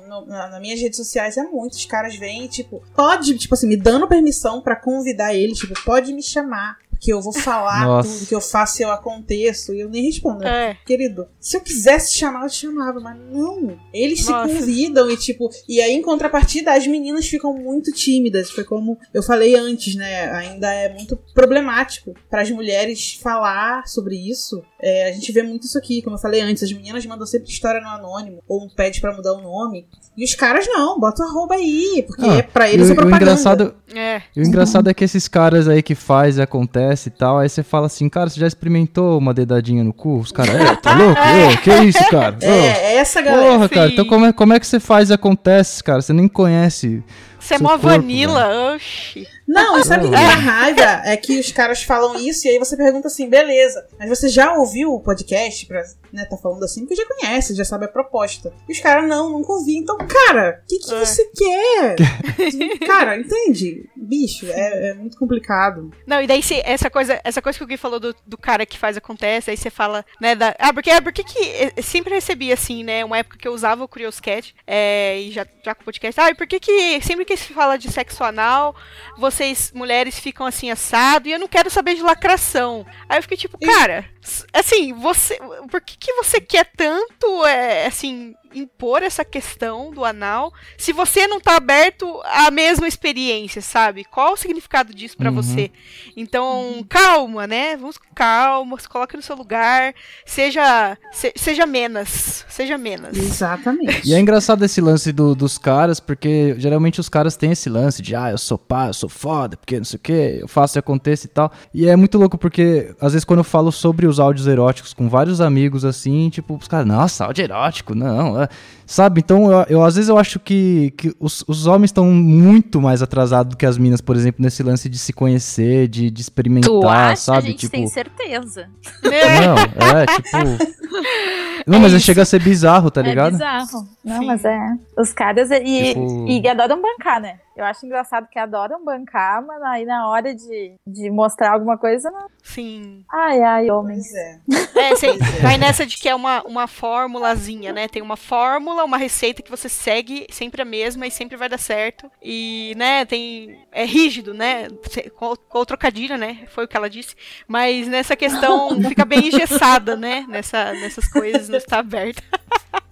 no- 0.08 0.26
na, 0.26 0.48
nas 0.48 0.60
minhas 0.60 0.80
redes 0.80 0.96
sociais 0.96 1.36
é 1.36 1.42
muito. 1.44 1.74
Os 1.74 1.84
caras 1.86 2.16
vêm, 2.16 2.46
tipo, 2.48 2.82
pode, 2.94 3.36
tipo 3.38 3.54
assim, 3.54 3.66
me 3.68 3.76
dando 3.76 4.08
permissão 4.08 4.60
pra 4.60 4.76
convidar 4.76 5.34
eles, 5.34 5.58
tipo, 5.58 5.74
pode 5.84 6.12
me 6.12 6.22
chamar. 6.24 6.76
Porque 7.04 7.12
eu 7.12 7.20
vou 7.20 7.34
falar 7.34 7.84
Nossa. 7.86 8.08
tudo 8.08 8.26
que 8.26 8.34
eu 8.34 8.40
faço 8.40 8.80
e 8.80 8.82
eu 8.82 8.90
aconteço. 8.90 9.74
E 9.74 9.80
eu 9.80 9.90
nem 9.90 10.04
respondo. 10.04 10.42
É. 10.42 10.74
Querido, 10.86 11.26
se 11.38 11.54
eu 11.54 11.60
quisesse 11.60 12.14
chamar, 12.16 12.44
eu 12.44 12.48
te 12.48 12.56
chamava, 12.56 12.98
mas 12.98 13.14
não. 13.30 13.78
Eles 13.92 14.26
Nossa. 14.26 14.48
se 14.48 14.54
convidam 14.58 15.10
e, 15.10 15.16
tipo, 15.18 15.50
e 15.68 15.82
aí 15.82 15.92
em 15.92 16.00
contrapartida, 16.00 16.72
as 16.72 16.86
meninas 16.86 17.26
ficam 17.26 17.52
muito 17.54 17.92
tímidas. 17.92 18.50
Foi 18.50 18.64
como 18.64 18.96
eu 19.12 19.22
falei 19.22 19.54
antes, 19.54 19.94
né? 19.96 20.30
Ainda 20.30 20.72
é 20.72 20.94
muito 20.94 21.14
problemático 21.34 22.14
para 22.30 22.40
as 22.40 22.50
mulheres 22.50 23.18
falar 23.22 23.86
sobre 23.86 24.16
isso. 24.16 24.62
É, 24.80 25.08
a 25.10 25.12
gente 25.12 25.30
vê 25.30 25.42
muito 25.42 25.64
isso 25.66 25.76
aqui, 25.76 26.00
como 26.00 26.16
eu 26.16 26.20
falei 26.20 26.40
antes, 26.40 26.62
as 26.62 26.72
meninas 26.72 27.04
mandam 27.04 27.26
sempre 27.26 27.50
história 27.50 27.80
no 27.82 27.88
anônimo, 27.88 28.42
ou 28.48 28.64
um 28.64 28.68
pede 28.68 28.98
pra 29.00 29.14
mudar 29.14 29.34
o 29.34 29.42
nome. 29.42 29.86
E 30.16 30.24
os 30.24 30.34
caras 30.34 30.66
não, 30.68 30.98
bota 31.00 31.22
o 31.22 31.26
arroba 31.26 31.54
aí, 31.54 32.04
porque 32.06 32.24
Ah, 32.24 32.42
pra 32.42 32.70
E 32.70 32.74
eles 32.74 32.86
o, 32.88 32.90
é 32.90 32.92
o 32.92 32.96
propaganda. 32.96 33.24
engraçado, 33.24 33.74
É. 33.94 34.22
e 34.36 34.40
o 34.40 34.44
engraçado 34.44 34.88
é 34.88 34.94
que 34.94 35.02
esses 35.04 35.26
caras 35.26 35.66
aí 35.68 35.82
que 35.82 35.94
faz 35.94 36.38
e 36.38 36.42
acontece 36.42 36.93
e 37.08 37.10
tal, 37.10 37.38
aí 37.38 37.48
você 37.48 37.62
fala 37.62 37.86
assim, 37.86 38.08
cara, 38.08 38.28
você 38.30 38.38
já 38.40 38.46
experimentou 38.46 39.18
uma 39.18 39.32
dedadinha 39.34 39.82
no 39.84 39.92
cu? 39.92 40.18
Os 40.18 40.30
caras, 40.32 40.54
é, 40.54 40.76
tá 40.76 40.94
louco? 40.94 41.20
Ô, 41.20 41.56
que 41.62 41.70
isso, 41.84 42.04
cara? 42.10 42.36
Ô, 42.42 42.44
É, 42.44 42.94
é 42.94 42.96
essa 42.96 43.20
galera. 43.20 43.52
Porra, 43.52 43.68
cara, 43.68 43.90
então 43.90 44.04
como 44.04 44.26
é, 44.26 44.32
como 44.32 44.52
é 44.52 44.60
que 44.60 44.66
você 44.66 44.78
faz 44.80 45.10
e 45.10 45.12
acontece, 45.12 45.82
cara? 45.82 46.00
Você 46.02 46.12
nem 46.12 46.28
conhece. 46.28 47.02
Você 47.38 47.54
é 47.54 47.58
mó 47.58 47.70
corpo, 47.70 47.86
vanilla, 47.88 48.74
oxi. 48.74 49.26
Não, 49.46 49.78
e 49.78 49.84
sabe 49.84 50.06
o 50.06 50.10
que 50.10 50.16
É. 50.16 50.18
dá 50.18 50.34
raiva? 50.34 51.02
É 51.04 51.16
que 51.16 51.38
os 51.38 51.52
caras 51.52 51.82
falam 51.82 52.16
isso 52.18 52.46
e 52.46 52.50
aí 52.50 52.58
você 52.58 52.76
pergunta 52.76 53.08
assim, 53.08 53.28
beleza, 53.28 53.84
mas 53.98 54.08
você 54.08 54.28
já 54.28 54.54
ouviu 54.54 54.94
o 54.94 55.00
podcast 55.00 55.66
pra 55.66 55.82
né, 56.14 56.24
tá 56.24 56.36
falando 56.36 56.62
assim? 56.64 56.82
Porque 56.86 56.94
já 56.94 57.04
conhece, 57.06 57.54
já 57.54 57.64
sabe 57.64 57.86
a 57.86 57.88
proposta. 57.88 58.54
E 58.68 58.72
os 58.72 58.78
caras, 58.80 59.08
não, 59.08 59.28
nunca 59.30 59.52
ouvi. 59.52 59.76
Então, 59.76 59.98
cara, 59.98 60.62
o 60.62 60.66
que, 60.68 60.78
que 60.78 60.94
É. 60.94 61.04
você 61.04 61.24
quer? 61.36 61.96
cara, 62.86 63.18
entende? 63.18 63.88
Bicho, 63.96 64.46
é, 64.46 64.90
é 64.90 64.94
muito 64.94 65.18
complicado. 65.18 65.90
Não, 66.06 66.22
e 66.22 66.26
daí 66.26 66.42
se, 66.42 66.60
essa 66.64 66.88
coisa, 66.88 67.20
essa 67.24 67.42
coisa 67.42 67.58
que 67.58 67.64
o 67.64 67.66
Gui 67.66 67.76
falou 67.76 67.98
do, 67.98 68.14
do 68.26 68.38
cara 68.38 68.64
que 68.64 68.78
faz 68.78 68.96
acontece, 68.96 69.50
aí 69.50 69.56
você 69.56 69.70
fala, 69.70 70.04
né, 70.20 70.34
da, 70.36 70.54
ah, 70.58 70.72
porque, 70.72 70.90
ah, 70.90 71.02
porque 71.02 71.24
que 71.24 71.38
eu 71.76 71.82
sempre 71.82 72.14
recebi 72.14 72.52
assim, 72.52 72.84
né, 72.84 73.04
uma 73.04 73.18
época 73.18 73.36
que 73.38 73.48
eu 73.48 73.52
usava 73.52 73.82
o 73.82 73.88
Curioscat, 73.88 74.54
é, 74.66 75.18
e 75.20 75.32
já, 75.32 75.44
já 75.64 75.74
com 75.74 75.82
o 75.82 75.84
podcast, 75.84 76.20
ah, 76.20 76.30
e 76.30 76.34
por 76.34 76.46
que 76.46 76.60
que 76.60 77.00
sempre 77.00 77.24
que 77.24 77.36
se 77.36 77.52
fala 77.52 77.76
de 77.76 77.90
sexo 77.90 78.22
anal, 78.22 78.76
vocês, 79.18 79.72
mulheres, 79.74 80.18
ficam 80.18 80.46
assim, 80.46 80.70
assado, 80.70 81.28
e 81.28 81.32
eu 81.32 81.38
não 81.38 81.48
quero 81.48 81.70
saber 81.70 81.94
de 81.94 82.02
lacração. 82.02 82.86
Aí 83.08 83.18
eu 83.18 83.22
fiquei 83.22 83.36
tipo, 83.36 83.58
cara, 83.58 84.04
assim, 84.52 84.92
você, 84.94 85.38
por 85.70 85.80
que 85.80 85.96
que 85.98 86.12
você 86.14 86.40
quer 86.40 86.70
tanto, 86.76 87.44
é, 87.44 87.86
assim, 87.86 88.34
impor 88.54 89.02
essa 89.02 89.24
questão 89.24 89.90
do 89.92 90.04
anal, 90.04 90.52
se 90.78 90.92
você 90.92 91.26
não 91.26 91.40
tá 91.40 91.56
aberto 91.56 92.20
à 92.24 92.50
mesma 92.50 92.86
experiência, 92.88 93.60
sabe? 93.60 94.04
Qual 94.04 94.32
o 94.34 94.36
significado 94.36 94.94
disso 94.94 95.16
pra 95.16 95.30
Uhum. 95.30 95.36
você? 95.36 95.70
Então, 96.16 96.84
calma, 96.88 97.46
né? 97.46 97.76
Vamos 97.76 97.98
com 97.98 98.12
calma, 98.14 98.78
se 98.78 98.88
coloque 98.88 99.16
no 99.16 99.22
seu 99.22 99.36
lugar, 99.36 99.94
seja 100.24 100.96
se- 101.12 101.32
seja 101.36 101.66
menos, 101.66 102.44
seja 102.48 102.78
menos. 102.78 103.16
Exatamente. 103.16 104.08
E 104.08 104.14
é 104.14 104.18
engraçado 104.20 104.64
esse 104.64 104.80
lance 104.80 105.12
do- 105.12 105.34
dos 105.34 105.58
caras, 105.58 106.00
porque 106.00 106.54
geralmente 106.58 107.00
os 107.00 107.08
caras 107.08 107.36
têm 107.36 107.52
esse 107.52 107.68
lance 107.68 108.00
de, 108.02 108.14
ah, 108.14 108.30
eu 108.30 108.38
sou 108.38 108.56
pá, 108.58 108.86
eu 108.88 108.94
sou 108.94 109.08
foda, 109.08 109.56
porque 109.56 109.76
não 109.78 109.84
sei 109.84 109.96
o 109.96 110.00
que, 110.00 110.12
eu 110.42 110.48
faço 110.48 110.78
e 110.78 110.80
aconteça 110.80 111.26
e 111.26 111.28
tal. 111.28 111.50
E 111.72 111.88
é 111.88 111.96
muito 111.96 112.18
louco 112.18 112.38
porque, 112.38 112.94
às 113.00 113.12
vezes, 113.12 113.24
quando 113.24 113.40
eu 113.40 113.44
falo 113.44 113.72
sobre 113.72 114.06
os 114.06 114.20
áudios 114.20 114.46
eróticos 114.46 114.92
com 114.94 115.08
vários 115.08 115.40
amigos 115.40 115.84
assim, 115.84 116.30
tipo, 116.30 116.56
os 116.56 116.68
caras, 116.68 116.86
nossa, 116.86 117.24
áudio 117.24 117.44
erótico, 117.44 117.94
não. 117.94 118.43
É." 118.44 118.48
Sabe? 118.86 119.20
Então, 119.20 119.50
eu, 119.50 119.66
eu- 119.68 119.82
às 119.84 119.94
vezes 119.96 120.08
eu 120.10 120.18
acho 120.18 120.38
que, 120.38 120.92
que 120.96 121.14
os, 121.18 121.42
os 121.48 121.66
homens 121.66 121.88
estão 121.88 122.06
muito 122.06 122.80
mais 122.82 123.02
atrasados 123.02 123.50
do 123.50 123.56
que 123.56 123.64
as 123.64 123.78
minas, 123.78 124.00
por 124.00 124.14
exemplo, 124.14 124.42
nesse 124.42 124.62
lance 124.62 124.88
de 124.88 124.98
se 124.98 125.12
conhecer, 125.12 125.88
de, 125.88 126.10
de 126.10 126.20
experimentar, 126.20 126.70
Tu 126.70 126.88
acha? 126.88 127.16
sabe? 127.16 127.38
a 127.38 127.50
gente 127.50 127.60
tipo. 127.60 127.72
tem 127.72 127.86
certeza. 127.86 128.66
Não, 129.02 129.98
é, 129.98 130.06
tipo. 130.06 130.74
Não, 131.66 131.80
mas 131.80 132.00
chega 132.02 132.22
a 132.22 132.26
ser 132.26 132.42
bizarro, 132.42 132.90
tá 132.90 133.00
ligado? 133.00 133.28
É 133.28 133.38
bizarro. 133.38 133.88
Não, 134.04 134.18
Sim. 134.20 134.26
mas 134.26 134.44
é. 134.44 134.58
Os 134.98 135.12
caras 135.14 135.50
e, 135.50 135.88
Tipo- 135.94 136.26
e 136.28 136.46
adoram 136.48 136.80
bancar, 136.82 137.20
né? 137.22 137.36
Eu 137.56 137.64
acho 137.64 137.86
engraçado 137.86 138.28
que 138.28 138.38
adoram 138.38 138.84
bancar, 138.84 139.44
mas 139.44 139.62
aí 139.62 139.84
na 139.84 140.08
hora 140.08 140.34
de, 140.34 140.74
de 140.86 141.10
mostrar 141.10 141.52
alguma 141.52 141.78
coisa, 141.78 142.10
não. 142.10 142.26
Sim. 142.42 143.04
Ai, 143.12 143.42
ai, 143.42 143.70
homens. 143.70 144.04
Pois 144.04 144.14
é. 144.14 144.40
É, 144.76 144.90
você 144.96 145.18
vai 145.40 145.56
nessa 145.56 145.86
de 145.86 145.96
que 145.96 146.08
é 146.08 146.14
uma, 146.14 146.42
uma 146.42 146.66
formulazinha, 146.66 147.72
né? 147.72 147.88
Tem 147.88 148.02
uma 148.02 148.16
fórmula, 148.16 148.84
uma 148.84 148.96
receita 148.96 149.42
que 149.42 149.50
você 149.50 149.68
segue 149.68 150.26
sempre 150.30 150.62
a 150.62 150.64
mesma 150.64 151.06
e 151.06 151.10
sempre 151.10 151.36
vai 151.36 151.48
dar 151.48 151.58
certo. 151.58 152.10
E, 152.22 152.74
né, 152.76 153.04
tem. 153.04 153.64
É 153.72 153.84
rígido, 153.84 154.34
né? 154.34 154.68
Com 155.16 155.36
o 155.52 155.66
trocadilho, 155.66 156.18
né? 156.18 156.44
Foi 156.48 156.64
o 156.64 156.68
que 156.68 156.76
ela 156.76 156.90
disse. 156.90 157.14
Mas 157.46 157.88
nessa 157.88 158.16
questão 158.16 158.80
fica 158.82 159.04
bem 159.04 159.28
engessada, 159.28 159.96
né? 159.96 160.24
Nessa, 160.28 160.72
nessas 160.72 161.08
coisas, 161.08 161.48
não 161.48 161.58
está 161.58 161.78
aberta. 161.78 162.22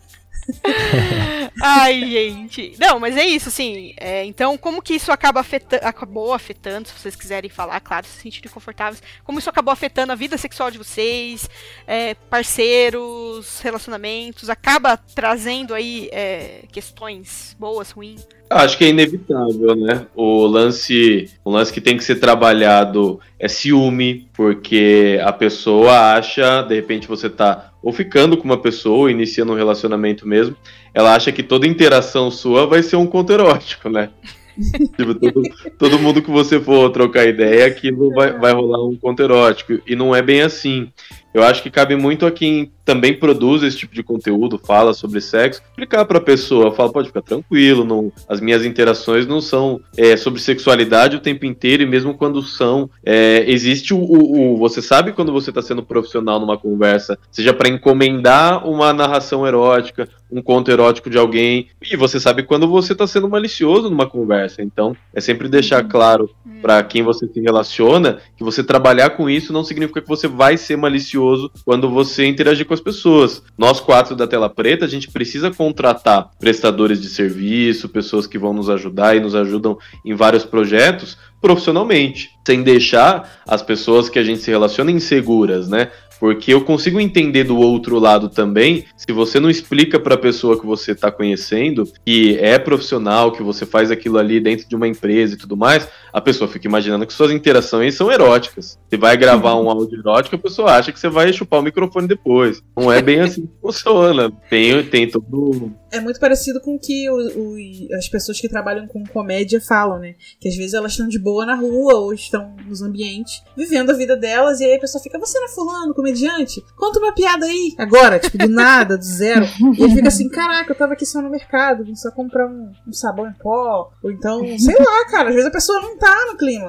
Ai, 1.62 2.00
gente. 2.00 2.74
Não, 2.78 2.98
mas 2.98 3.16
é 3.16 3.24
isso, 3.24 3.48
assim. 3.48 3.94
é, 3.98 4.24
então, 4.24 4.56
como 4.58 4.82
que 4.82 4.94
isso 4.94 5.12
acaba 5.12 5.40
afetando, 5.40 5.86
acabou 5.86 6.32
afetando, 6.32 6.88
se 6.88 6.94
vocês 6.94 7.16
quiserem 7.16 7.50
falar, 7.50 7.80
claro, 7.80 8.06
se 8.06 8.20
sentirem 8.20 8.50
confortáveis, 8.50 9.02
como 9.24 9.38
isso 9.38 9.50
acabou 9.50 9.72
afetando 9.72 10.12
a 10.12 10.16
vida 10.16 10.36
sexual 10.36 10.70
de 10.70 10.78
vocês, 10.78 11.48
é, 11.86 12.14
parceiros, 12.14 13.60
relacionamentos, 13.60 14.50
acaba 14.50 14.96
trazendo 14.96 15.74
aí 15.74 16.08
é, 16.12 16.64
questões 16.72 17.56
boas, 17.58 17.90
ruins. 17.90 18.26
Acho 18.52 18.78
que 18.78 18.84
é 18.84 18.88
inevitável, 18.88 19.74
né? 19.74 20.06
O 20.14 20.46
lance, 20.46 21.30
o 21.44 21.50
lance 21.50 21.72
que 21.72 21.80
tem 21.80 21.96
que 21.96 22.04
ser 22.04 22.16
trabalhado 22.16 23.20
é 23.38 23.48
ciúme, 23.48 24.28
porque 24.32 25.18
a 25.22 25.32
pessoa 25.32 26.14
acha, 26.14 26.62
de 26.62 26.74
repente 26.74 27.08
você 27.08 27.28
tá 27.28 27.72
ou 27.82 27.92
ficando 27.92 28.36
com 28.36 28.44
uma 28.44 28.58
pessoa, 28.58 29.10
iniciando 29.10 29.52
um 29.52 29.56
relacionamento 29.56 30.26
mesmo, 30.26 30.56
ela 30.94 31.14
acha 31.14 31.32
que 31.32 31.42
toda 31.42 31.66
interação 31.66 32.30
sua 32.30 32.66
vai 32.66 32.82
ser 32.82 32.96
um 32.96 33.06
conto 33.06 33.32
erótico, 33.32 33.88
né? 33.88 34.10
tipo, 34.96 35.14
todo, 35.14 35.42
todo 35.78 35.98
mundo 35.98 36.22
que 36.22 36.30
você 36.30 36.60
for 36.60 36.90
trocar 36.90 37.26
ideia, 37.26 37.66
aquilo 37.66 38.10
vai, 38.10 38.32
vai 38.38 38.52
rolar 38.52 38.86
um 38.86 38.96
conto 38.96 39.22
erótico. 39.22 39.80
E 39.86 39.96
não 39.96 40.14
é 40.14 40.22
bem 40.22 40.42
assim. 40.42 40.90
Eu 41.34 41.42
acho 41.42 41.62
que 41.62 41.70
cabe 41.70 41.96
muito 41.96 42.26
a 42.26 42.30
quem 42.30 42.70
também 42.84 43.14
produz 43.14 43.62
esse 43.62 43.76
tipo 43.76 43.94
de 43.94 44.02
conteúdo, 44.02 44.58
fala 44.58 44.92
sobre 44.92 45.20
sexo, 45.20 45.62
explicar 45.70 46.04
pra 46.04 46.20
pessoa, 46.20 46.72
fala, 46.74 46.92
pode 46.92 47.08
ficar 47.08 47.22
tranquilo, 47.22 47.84
não, 47.84 48.12
as 48.28 48.40
minhas 48.40 48.64
interações 48.64 49.24
não 49.24 49.40
são 49.40 49.80
é, 49.96 50.16
sobre 50.16 50.40
sexualidade 50.40 51.16
o 51.16 51.20
tempo 51.20 51.46
inteiro, 51.46 51.84
e 51.84 51.86
mesmo 51.86 52.14
quando 52.14 52.42
são, 52.42 52.90
é, 53.04 53.44
existe 53.46 53.94
o, 53.94 53.98
o, 53.98 54.54
o, 54.54 54.56
Você 54.58 54.82
sabe 54.82 55.12
quando 55.12 55.32
você 55.32 55.52
tá 55.52 55.62
sendo 55.62 55.82
profissional 55.82 56.40
numa 56.40 56.58
conversa, 56.58 57.16
seja 57.30 57.54
para 57.54 57.68
encomendar 57.68 58.68
uma 58.68 58.92
narração 58.92 59.46
erótica, 59.46 60.08
um 60.30 60.42
conto 60.42 60.70
erótico 60.70 61.08
de 61.08 61.18
alguém, 61.18 61.68
e 61.80 61.96
você 61.96 62.18
sabe 62.18 62.42
quando 62.42 62.66
você 62.66 62.94
tá 62.94 63.06
sendo 63.06 63.28
malicioso 63.28 63.88
numa 63.88 64.08
conversa. 64.08 64.60
Então, 64.60 64.96
é 65.14 65.20
sempre 65.20 65.48
deixar 65.48 65.84
claro 65.84 66.28
para 66.60 66.82
quem 66.82 67.02
você 67.02 67.28
se 67.28 67.40
relaciona 67.40 68.18
que 68.36 68.42
você 68.42 68.64
trabalhar 68.64 69.10
com 69.10 69.28
isso 69.28 69.52
não 69.52 69.62
significa 69.62 70.00
que 70.00 70.08
você 70.08 70.26
vai 70.26 70.56
ser 70.56 70.76
malicioso 70.76 71.21
quando 71.64 71.88
você 71.90 72.26
interagir 72.26 72.66
com 72.66 72.74
as 72.74 72.80
pessoas. 72.80 73.42
Nós 73.56 73.80
quatro 73.80 74.14
da 74.14 74.26
Tela 74.26 74.48
Preta, 74.48 74.84
a 74.84 74.88
gente 74.88 75.10
precisa 75.10 75.50
contratar 75.50 76.30
prestadores 76.38 77.00
de 77.00 77.08
serviço, 77.08 77.88
pessoas 77.88 78.26
que 78.26 78.38
vão 78.38 78.52
nos 78.52 78.68
ajudar 78.68 79.16
e 79.16 79.20
nos 79.20 79.34
ajudam 79.34 79.78
em 80.04 80.14
vários 80.14 80.44
projetos 80.44 81.16
profissionalmente, 81.42 82.30
sem 82.46 82.62
deixar 82.62 83.42
as 83.46 83.62
pessoas 83.62 84.08
que 84.08 84.18
a 84.18 84.22
gente 84.22 84.40
se 84.40 84.50
relaciona 84.50 84.92
inseguras, 84.92 85.68
né? 85.68 85.90
Porque 86.20 86.54
eu 86.54 86.60
consigo 86.60 87.00
entender 87.00 87.42
do 87.42 87.58
outro 87.58 87.98
lado 87.98 88.28
também, 88.28 88.84
se 88.96 89.12
você 89.12 89.40
não 89.40 89.50
explica 89.50 89.98
para 89.98 90.14
a 90.14 90.18
pessoa 90.18 90.56
que 90.56 90.64
você 90.64 90.92
está 90.92 91.10
conhecendo 91.10 91.82
que 92.06 92.38
é 92.38 92.60
profissional, 92.60 93.32
que 93.32 93.42
você 93.42 93.66
faz 93.66 93.90
aquilo 93.90 94.18
ali 94.18 94.38
dentro 94.38 94.68
de 94.68 94.76
uma 94.76 94.86
empresa 94.86 95.34
e 95.34 95.36
tudo 95.36 95.56
mais, 95.56 95.88
a 96.12 96.20
pessoa 96.20 96.48
fica 96.48 96.66
imaginando 96.66 97.06
que 97.06 97.12
suas 97.12 97.30
interações 97.30 97.94
são 97.94 98.10
eróticas. 98.10 98.78
Você 98.88 98.96
vai 98.96 99.16
gravar 99.16 99.56
um 99.56 99.70
áudio 99.70 99.98
erótico, 99.98 100.36
a 100.36 100.38
pessoa 100.38 100.72
acha 100.72 100.92
que 100.92 101.00
você 101.00 101.08
vai 101.08 101.32
chupar 101.32 101.60
o 101.60 101.62
microfone 101.62 102.06
depois. 102.06 102.62
Não 102.76 102.92
é 102.92 103.00
bem 103.00 103.20
assim 103.20 103.46
que 103.46 103.52
funciona. 103.60 104.30
Tem, 104.50 104.84
tem 104.84 105.10
todo. 105.10 105.72
É 105.90 106.00
muito 106.00 106.20
parecido 106.20 106.60
com 106.60 106.74
o 106.74 106.78
que 106.78 107.08
o, 107.10 107.14
o, 107.14 107.56
as 107.96 108.08
pessoas 108.08 108.40
que 108.40 108.48
trabalham 108.48 108.86
com 108.86 109.04
comédia 109.04 109.60
falam, 109.60 109.98
né? 109.98 110.14
Que 110.40 110.48
às 110.48 110.56
vezes 110.56 110.74
elas 110.74 110.92
estão 110.92 111.08
de 111.08 111.18
boa 111.18 111.46
na 111.46 111.54
rua 111.54 111.94
ou 111.94 112.12
estão 112.12 112.54
nos 112.66 112.82
ambientes, 112.82 113.42
vivendo 113.56 113.90
a 113.90 113.94
vida 113.94 114.16
delas, 114.16 114.60
e 114.60 114.64
aí 114.64 114.74
a 114.74 114.80
pessoa 114.80 115.02
fica, 115.02 115.18
você 115.18 115.38
não 115.38 115.46
é 115.46 115.50
fulano, 115.50 115.94
comediante? 115.94 116.62
Conta 116.76 116.98
uma 116.98 117.12
piada 117.14 117.46
aí. 117.46 117.74
Agora, 117.78 118.18
tipo, 118.18 118.38
do 118.38 118.48
nada, 118.48 118.96
do 118.96 119.04
zero. 119.04 119.46
E 119.78 119.82
ele 119.82 119.94
fica 119.94 120.08
assim, 120.08 120.28
caraca, 120.28 120.72
eu 120.72 120.76
tava 120.76 120.94
aqui 120.94 121.06
só 121.06 121.20
no 121.20 121.30
mercado, 121.30 121.84
vim 121.84 121.94
só 121.94 122.10
comprar 122.10 122.46
um, 122.46 122.72
um 122.86 122.92
sabão 122.92 123.26
em 123.26 123.32
pó. 123.34 123.90
Ou 124.02 124.10
então, 124.10 124.40
sei 124.58 124.76
lá, 124.76 125.06
cara, 125.10 125.28
às 125.28 125.34
vezes 125.34 125.48
a 125.48 125.52
pessoa 125.52 125.80
não 125.80 125.98
tá 126.02 126.26
no 126.26 126.36
clima. 126.36 126.68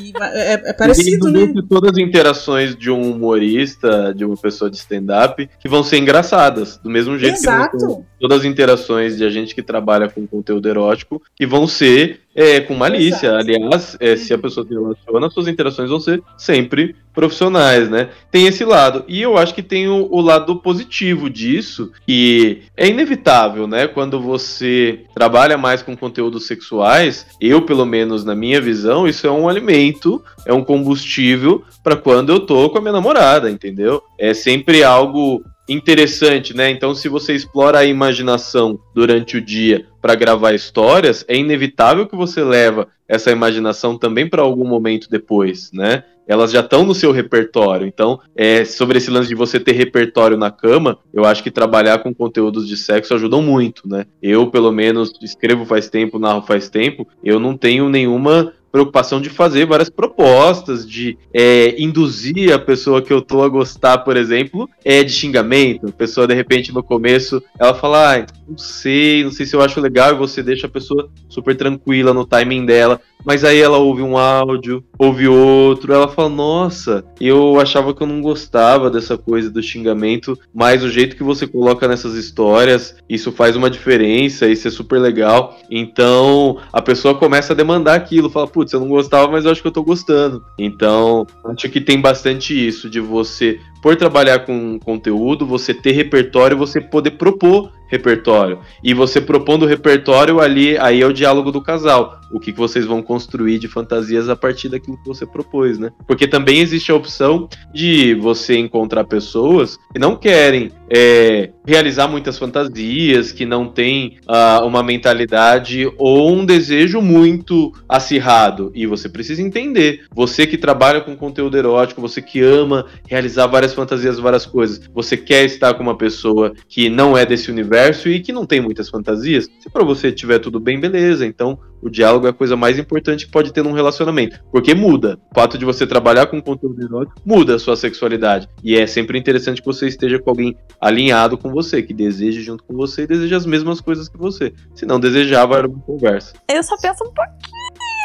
E 0.00 0.12
é, 0.20 0.70
é 0.70 0.72
parecido, 0.72 1.28
e 1.28 1.32
né? 1.32 1.62
Todas 1.68 1.92
as 1.92 1.98
interações 1.98 2.74
de 2.74 2.90
um 2.90 3.12
humorista, 3.12 4.12
de 4.14 4.24
uma 4.24 4.36
pessoa 4.36 4.70
de 4.70 4.76
stand-up, 4.76 5.48
que 5.60 5.68
vão 5.68 5.84
ser 5.84 5.98
engraçadas. 5.98 6.78
Do 6.78 6.90
mesmo 6.90 7.16
jeito 7.16 7.36
Exato. 7.36 7.76
que 7.76 8.04
todas 8.20 8.40
as 8.40 8.44
interações 8.44 9.16
de 9.16 9.24
a 9.24 9.30
gente 9.30 9.54
que 9.54 9.62
trabalha 9.62 10.08
com 10.08 10.26
conteúdo 10.26 10.68
erótico, 10.68 11.22
que 11.36 11.46
vão 11.46 11.66
ser 11.66 12.21
é, 12.34 12.60
com 12.60 12.74
malícia. 12.74 13.28
Exato. 13.28 13.36
Aliás, 13.36 13.96
é, 14.00 14.16
se 14.16 14.32
a 14.32 14.38
pessoa 14.38 14.66
se 14.66 14.72
relaciona, 14.72 15.30
suas 15.30 15.48
interações 15.48 15.90
vão 15.90 16.00
ser 16.00 16.22
sempre 16.36 16.96
profissionais, 17.12 17.90
né? 17.90 18.08
Tem 18.30 18.46
esse 18.46 18.64
lado. 18.64 19.04
E 19.06 19.20
eu 19.20 19.36
acho 19.36 19.54
que 19.54 19.62
tem 19.62 19.88
o, 19.88 20.08
o 20.10 20.20
lado 20.20 20.56
positivo 20.56 21.28
disso, 21.28 21.92
que 22.06 22.62
é 22.76 22.88
inevitável, 22.88 23.66
né? 23.66 23.86
Quando 23.86 24.20
você 24.20 25.00
trabalha 25.14 25.58
mais 25.58 25.82
com 25.82 25.96
conteúdos 25.96 26.46
sexuais, 26.46 27.26
eu, 27.40 27.62
pelo 27.62 27.84
menos 27.84 28.24
na 28.24 28.34
minha 28.34 28.60
visão, 28.60 29.06
isso 29.06 29.26
é 29.26 29.30
um 29.30 29.48
alimento, 29.48 30.22
é 30.46 30.52
um 30.52 30.64
combustível 30.64 31.62
para 31.82 31.96
quando 31.96 32.30
eu 32.30 32.40
tô 32.40 32.70
com 32.70 32.78
a 32.78 32.80
minha 32.80 32.92
namorada, 32.92 33.50
entendeu? 33.50 34.02
É 34.18 34.32
sempre 34.32 34.82
algo 34.82 35.44
interessante, 35.68 36.54
né? 36.56 36.70
Então, 36.70 36.94
se 36.94 37.08
você 37.08 37.34
explora 37.34 37.78
a 37.78 37.84
imaginação 37.84 38.78
durante 38.94 39.36
o 39.36 39.40
dia 39.40 39.86
para 40.00 40.14
gravar 40.14 40.52
histórias, 40.52 41.24
é 41.28 41.36
inevitável 41.36 42.06
que 42.06 42.16
você 42.16 42.42
leva 42.42 42.88
essa 43.08 43.30
imaginação 43.30 43.96
também 43.96 44.28
para 44.28 44.42
algum 44.42 44.66
momento 44.66 45.08
depois, 45.08 45.70
né? 45.72 46.04
Elas 46.26 46.52
já 46.52 46.60
estão 46.60 46.84
no 46.84 46.94
seu 46.94 47.12
repertório. 47.12 47.86
Então, 47.86 48.18
é, 48.34 48.64
sobre 48.64 48.98
esse 48.98 49.10
lance 49.10 49.28
de 49.28 49.34
você 49.34 49.58
ter 49.58 49.72
repertório 49.72 50.36
na 50.36 50.50
cama, 50.50 50.98
eu 51.12 51.24
acho 51.24 51.42
que 51.42 51.50
trabalhar 51.50 51.98
com 51.98 52.14
conteúdos 52.14 52.66
de 52.66 52.76
sexo 52.76 53.14
ajudam 53.14 53.42
muito, 53.42 53.88
né? 53.88 54.06
Eu, 54.22 54.46
pelo 54.46 54.72
menos, 54.72 55.12
escrevo 55.20 55.64
faz 55.64 55.88
tempo, 55.88 56.18
narro 56.18 56.42
faz 56.42 56.68
tempo, 56.68 57.06
eu 57.22 57.38
não 57.38 57.56
tenho 57.56 57.88
nenhuma 57.88 58.52
preocupação 58.72 59.20
de 59.20 59.28
fazer 59.28 59.66
várias 59.66 59.90
propostas, 59.90 60.88
de 60.88 61.18
é, 61.32 61.80
induzir 61.80 62.52
a 62.52 62.58
pessoa 62.58 63.02
que 63.02 63.12
eu 63.12 63.20
tô 63.20 63.42
a 63.42 63.48
gostar, 63.48 63.98
por 63.98 64.16
exemplo, 64.16 64.68
é 64.82 65.04
de 65.04 65.12
xingamento. 65.12 65.88
A 65.88 65.92
pessoa, 65.92 66.26
de 66.26 66.34
repente, 66.34 66.72
no 66.72 66.82
começo, 66.82 67.42
ela 67.58 67.74
fala, 67.74 68.16
ah, 68.16 68.26
não 68.48 68.56
sei, 68.56 69.22
não 69.22 69.30
sei 69.30 69.44
se 69.44 69.54
eu 69.54 69.60
acho 69.60 69.80
legal, 69.80 70.12
e 70.12 70.18
você 70.18 70.42
deixa 70.42 70.66
a 70.66 70.70
pessoa 70.70 71.10
super 71.28 71.54
tranquila 71.54 72.14
no 72.14 72.24
timing 72.24 72.64
dela. 72.64 72.98
Mas 73.24 73.44
aí 73.44 73.60
ela 73.60 73.78
ouve 73.78 74.02
um 74.02 74.16
áudio, 74.16 74.84
ouve 74.98 75.28
outro, 75.28 75.92
ela 75.92 76.08
fala: 76.08 76.28
Nossa, 76.28 77.04
eu 77.20 77.60
achava 77.60 77.94
que 77.94 78.02
eu 78.02 78.06
não 78.06 78.20
gostava 78.20 78.90
dessa 78.90 79.16
coisa 79.16 79.50
do 79.50 79.62
xingamento, 79.62 80.38
mas 80.54 80.82
o 80.82 80.90
jeito 80.90 81.16
que 81.16 81.22
você 81.22 81.46
coloca 81.46 81.86
nessas 81.86 82.14
histórias, 82.14 82.96
isso 83.08 83.32
faz 83.32 83.56
uma 83.56 83.70
diferença, 83.70 84.48
isso 84.48 84.68
é 84.68 84.70
super 84.70 84.98
legal. 84.98 85.58
Então 85.70 86.58
a 86.72 86.82
pessoa 86.82 87.14
começa 87.14 87.52
a 87.52 87.56
demandar 87.56 87.94
aquilo, 87.94 88.30
fala: 88.30 88.48
Putz, 88.48 88.72
eu 88.72 88.80
não 88.80 88.88
gostava, 88.88 89.30
mas 89.30 89.44
eu 89.44 89.50
acho 89.50 89.62
que 89.62 89.68
eu 89.68 89.72
tô 89.72 89.82
gostando. 89.82 90.44
Então 90.58 91.26
acho 91.44 91.68
que 91.68 91.80
tem 91.80 92.00
bastante 92.00 92.54
isso 92.54 92.90
de 92.90 93.00
você 93.00 93.58
por 93.82 93.96
trabalhar 93.96 94.46
com 94.46 94.78
conteúdo, 94.78 95.44
você 95.44 95.74
ter 95.74 95.90
repertório, 95.90 96.56
você 96.56 96.80
poder 96.80 97.10
propor 97.12 97.72
repertório. 97.88 98.60
E 98.82 98.94
você 98.94 99.20
propondo 99.20 99.66
repertório 99.66 100.40
ali, 100.40 100.78
aí 100.78 101.02
é 101.02 101.06
o 101.06 101.12
diálogo 101.12 101.52
do 101.52 101.60
casal. 101.60 102.20
O 102.32 102.40
que 102.40 102.50
vocês 102.50 102.86
vão 102.86 103.02
construir 103.02 103.58
de 103.58 103.68
fantasias 103.68 104.30
a 104.30 104.36
partir 104.36 104.70
daquilo 104.70 104.96
que 104.96 105.06
você 105.06 105.26
propôs, 105.26 105.78
né? 105.78 105.90
Porque 106.06 106.26
também 106.26 106.60
existe 106.60 106.90
a 106.90 106.94
opção 106.94 107.48
de 107.74 108.14
você 108.14 108.56
encontrar 108.56 109.04
pessoas 109.04 109.78
que 109.92 109.98
não 109.98 110.16
querem 110.16 110.70
é, 110.94 111.48
realizar 111.66 112.06
muitas 112.06 112.38
fantasias, 112.38 113.32
que 113.32 113.46
não 113.46 113.66
têm 113.66 114.18
uh, 114.28 114.66
uma 114.66 114.82
mentalidade 114.82 115.90
ou 115.96 116.30
um 116.30 116.44
desejo 116.44 117.00
muito 117.00 117.72
acirrado. 117.88 118.70
E 118.74 118.86
você 118.86 119.08
precisa 119.08 119.40
entender. 119.40 120.04
Você 120.14 120.46
que 120.46 120.58
trabalha 120.58 121.00
com 121.00 121.16
conteúdo 121.16 121.56
erótico, 121.56 122.02
você 122.02 122.20
que 122.20 122.42
ama 122.42 122.84
realizar 123.08 123.46
várias 123.46 123.72
fantasias, 123.72 124.18
várias 124.18 124.44
coisas, 124.44 124.82
você 124.92 125.16
quer 125.16 125.46
estar 125.46 125.72
com 125.72 125.82
uma 125.82 125.96
pessoa 125.96 126.52
que 126.68 126.90
não 126.90 127.16
é 127.16 127.24
desse 127.24 127.50
universo 127.50 128.10
e 128.10 128.20
que 128.20 128.32
não 128.32 128.44
tem 128.44 128.60
muitas 128.60 128.90
fantasias. 128.90 129.48
Se 129.60 129.70
para 129.70 129.84
você 129.84 130.12
tiver 130.12 130.40
tudo 130.40 130.60
bem, 130.60 130.78
beleza. 130.78 131.24
Então 131.24 131.58
o 131.82 131.90
diálogo 131.90 132.26
é 132.26 132.30
a 132.30 132.32
coisa 132.32 132.56
mais 132.56 132.78
importante 132.78 133.26
que 133.26 133.32
pode 133.32 133.52
ter 133.52 133.62
num 133.62 133.72
relacionamento. 133.72 134.40
Porque 134.50 134.74
muda. 134.74 135.18
O 135.30 135.34
fato 135.34 135.58
de 135.58 135.64
você 135.64 135.86
trabalhar 135.86 136.26
com 136.26 136.40
conteúdo 136.40 136.82
erótico 136.82 137.20
muda 137.24 137.56
a 137.56 137.58
sua 137.58 137.76
sexualidade. 137.76 138.48
E 138.62 138.76
é 138.76 138.86
sempre 138.86 139.18
interessante 139.18 139.60
que 139.60 139.66
você 139.66 139.88
esteja 139.88 140.18
com 140.18 140.30
alguém 140.30 140.56
alinhado 140.80 141.36
com 141.36 141.50
você, 141.50 141.82
que 141.82 141.92
deseje 141.92 142.40
junto 142.40 142.62
com 142.64 142.74
você 142.74 143.02
e 143.02 143.06
deseje 143.06 143.34
as 143.34 143.44
mesmas 143.44 143.80
coisas 143.80 144.08
que 144.08 144.16
você. 144.16 144.52
Se 144.74 144.86
não 144.86 145.00
desejar, 145.00 145.46
vai 145.46 145.66
uma 145.66 145.80
conversa. 145.80 146.34
Eu 146.48 146.62
só 146.62 146.76
penso 146.76 147.04
um 147.04 147.12
pouquinho 147.12 147.62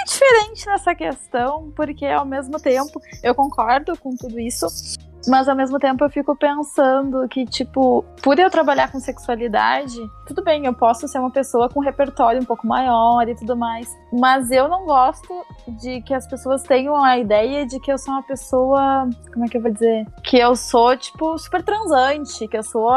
diferente 0.07 0.65
nessa 0.65 0.95
questão, 0.95 1.71
porque 1.75 2.05
ao 2.05 2.25
mesmo 2.25 2.59
tempo 2.59 2.99
eu 3.21 3.35
concordo 3.35 3.97
com 3.97 4.15
tudo 4.15 4.39
isso, 4.39 4.65
mas 5.27 5.49
ao 5.49 5.55
mesmo 5.55 5.77
tempo 5.77 6.03
eu 6.03 6.09
fico 6.09 6.35
pensando 6.35 7.27
que, 7.27 7.45
tipo, 7.45 8.03
por 8.23 8.39
eu 8.39 8.49
trabalhar 8.49 8.91
com 8.91 8.99
sexualidade, 8.99 9.97
tudo 10.25 10.43
bem, 10.43 10.65
eu 10.65 10.73
posso 10.73 11.07
ser 11.07 11.19
uma 11.19 11.31
pessoa 11.31 11.69
com 11.69 11.81
um 11.81 11.83
repertório 11.83 12.41
um 12.41 12.45
pouco 12.45 12.65
maior 12.65 13.27
e 13.27 13.35
tudo 13.35 13.55
mais. 13.55 13.93
Mas 14.11 14.49
eu 14.51 14.67
não 14.67 14.85
gosto 14.85 15.45
de 15.67 16.01
que 16.01 16.13
as 16.13 16.25
pessoas 16.27 16.63
tenham 16.63 16.95
a 17.03 17.17
ideia 17.17 17.65
de 17.65 17.79
que 17.79 17.91
eu 17.91 17.97
sou 17.97 18.13
uma 18.13 18.23
pessoa. 18.23 19.09
Como 19.33 19.45
é 19.45 19.49
que 19.49 19.57
eu 19.57 19.61
vou 19.61 19.71
dizer? 19.71 20.05
Que 20.23 20.37
eu 20.37 20.55
sou, 20.55 20.95
tipo, 20.95 21.37
super 21.37 21.61
transante, 21.61 22.47
que 22.47 22.57
eu 22.57 22.63
sou 22.63 22.87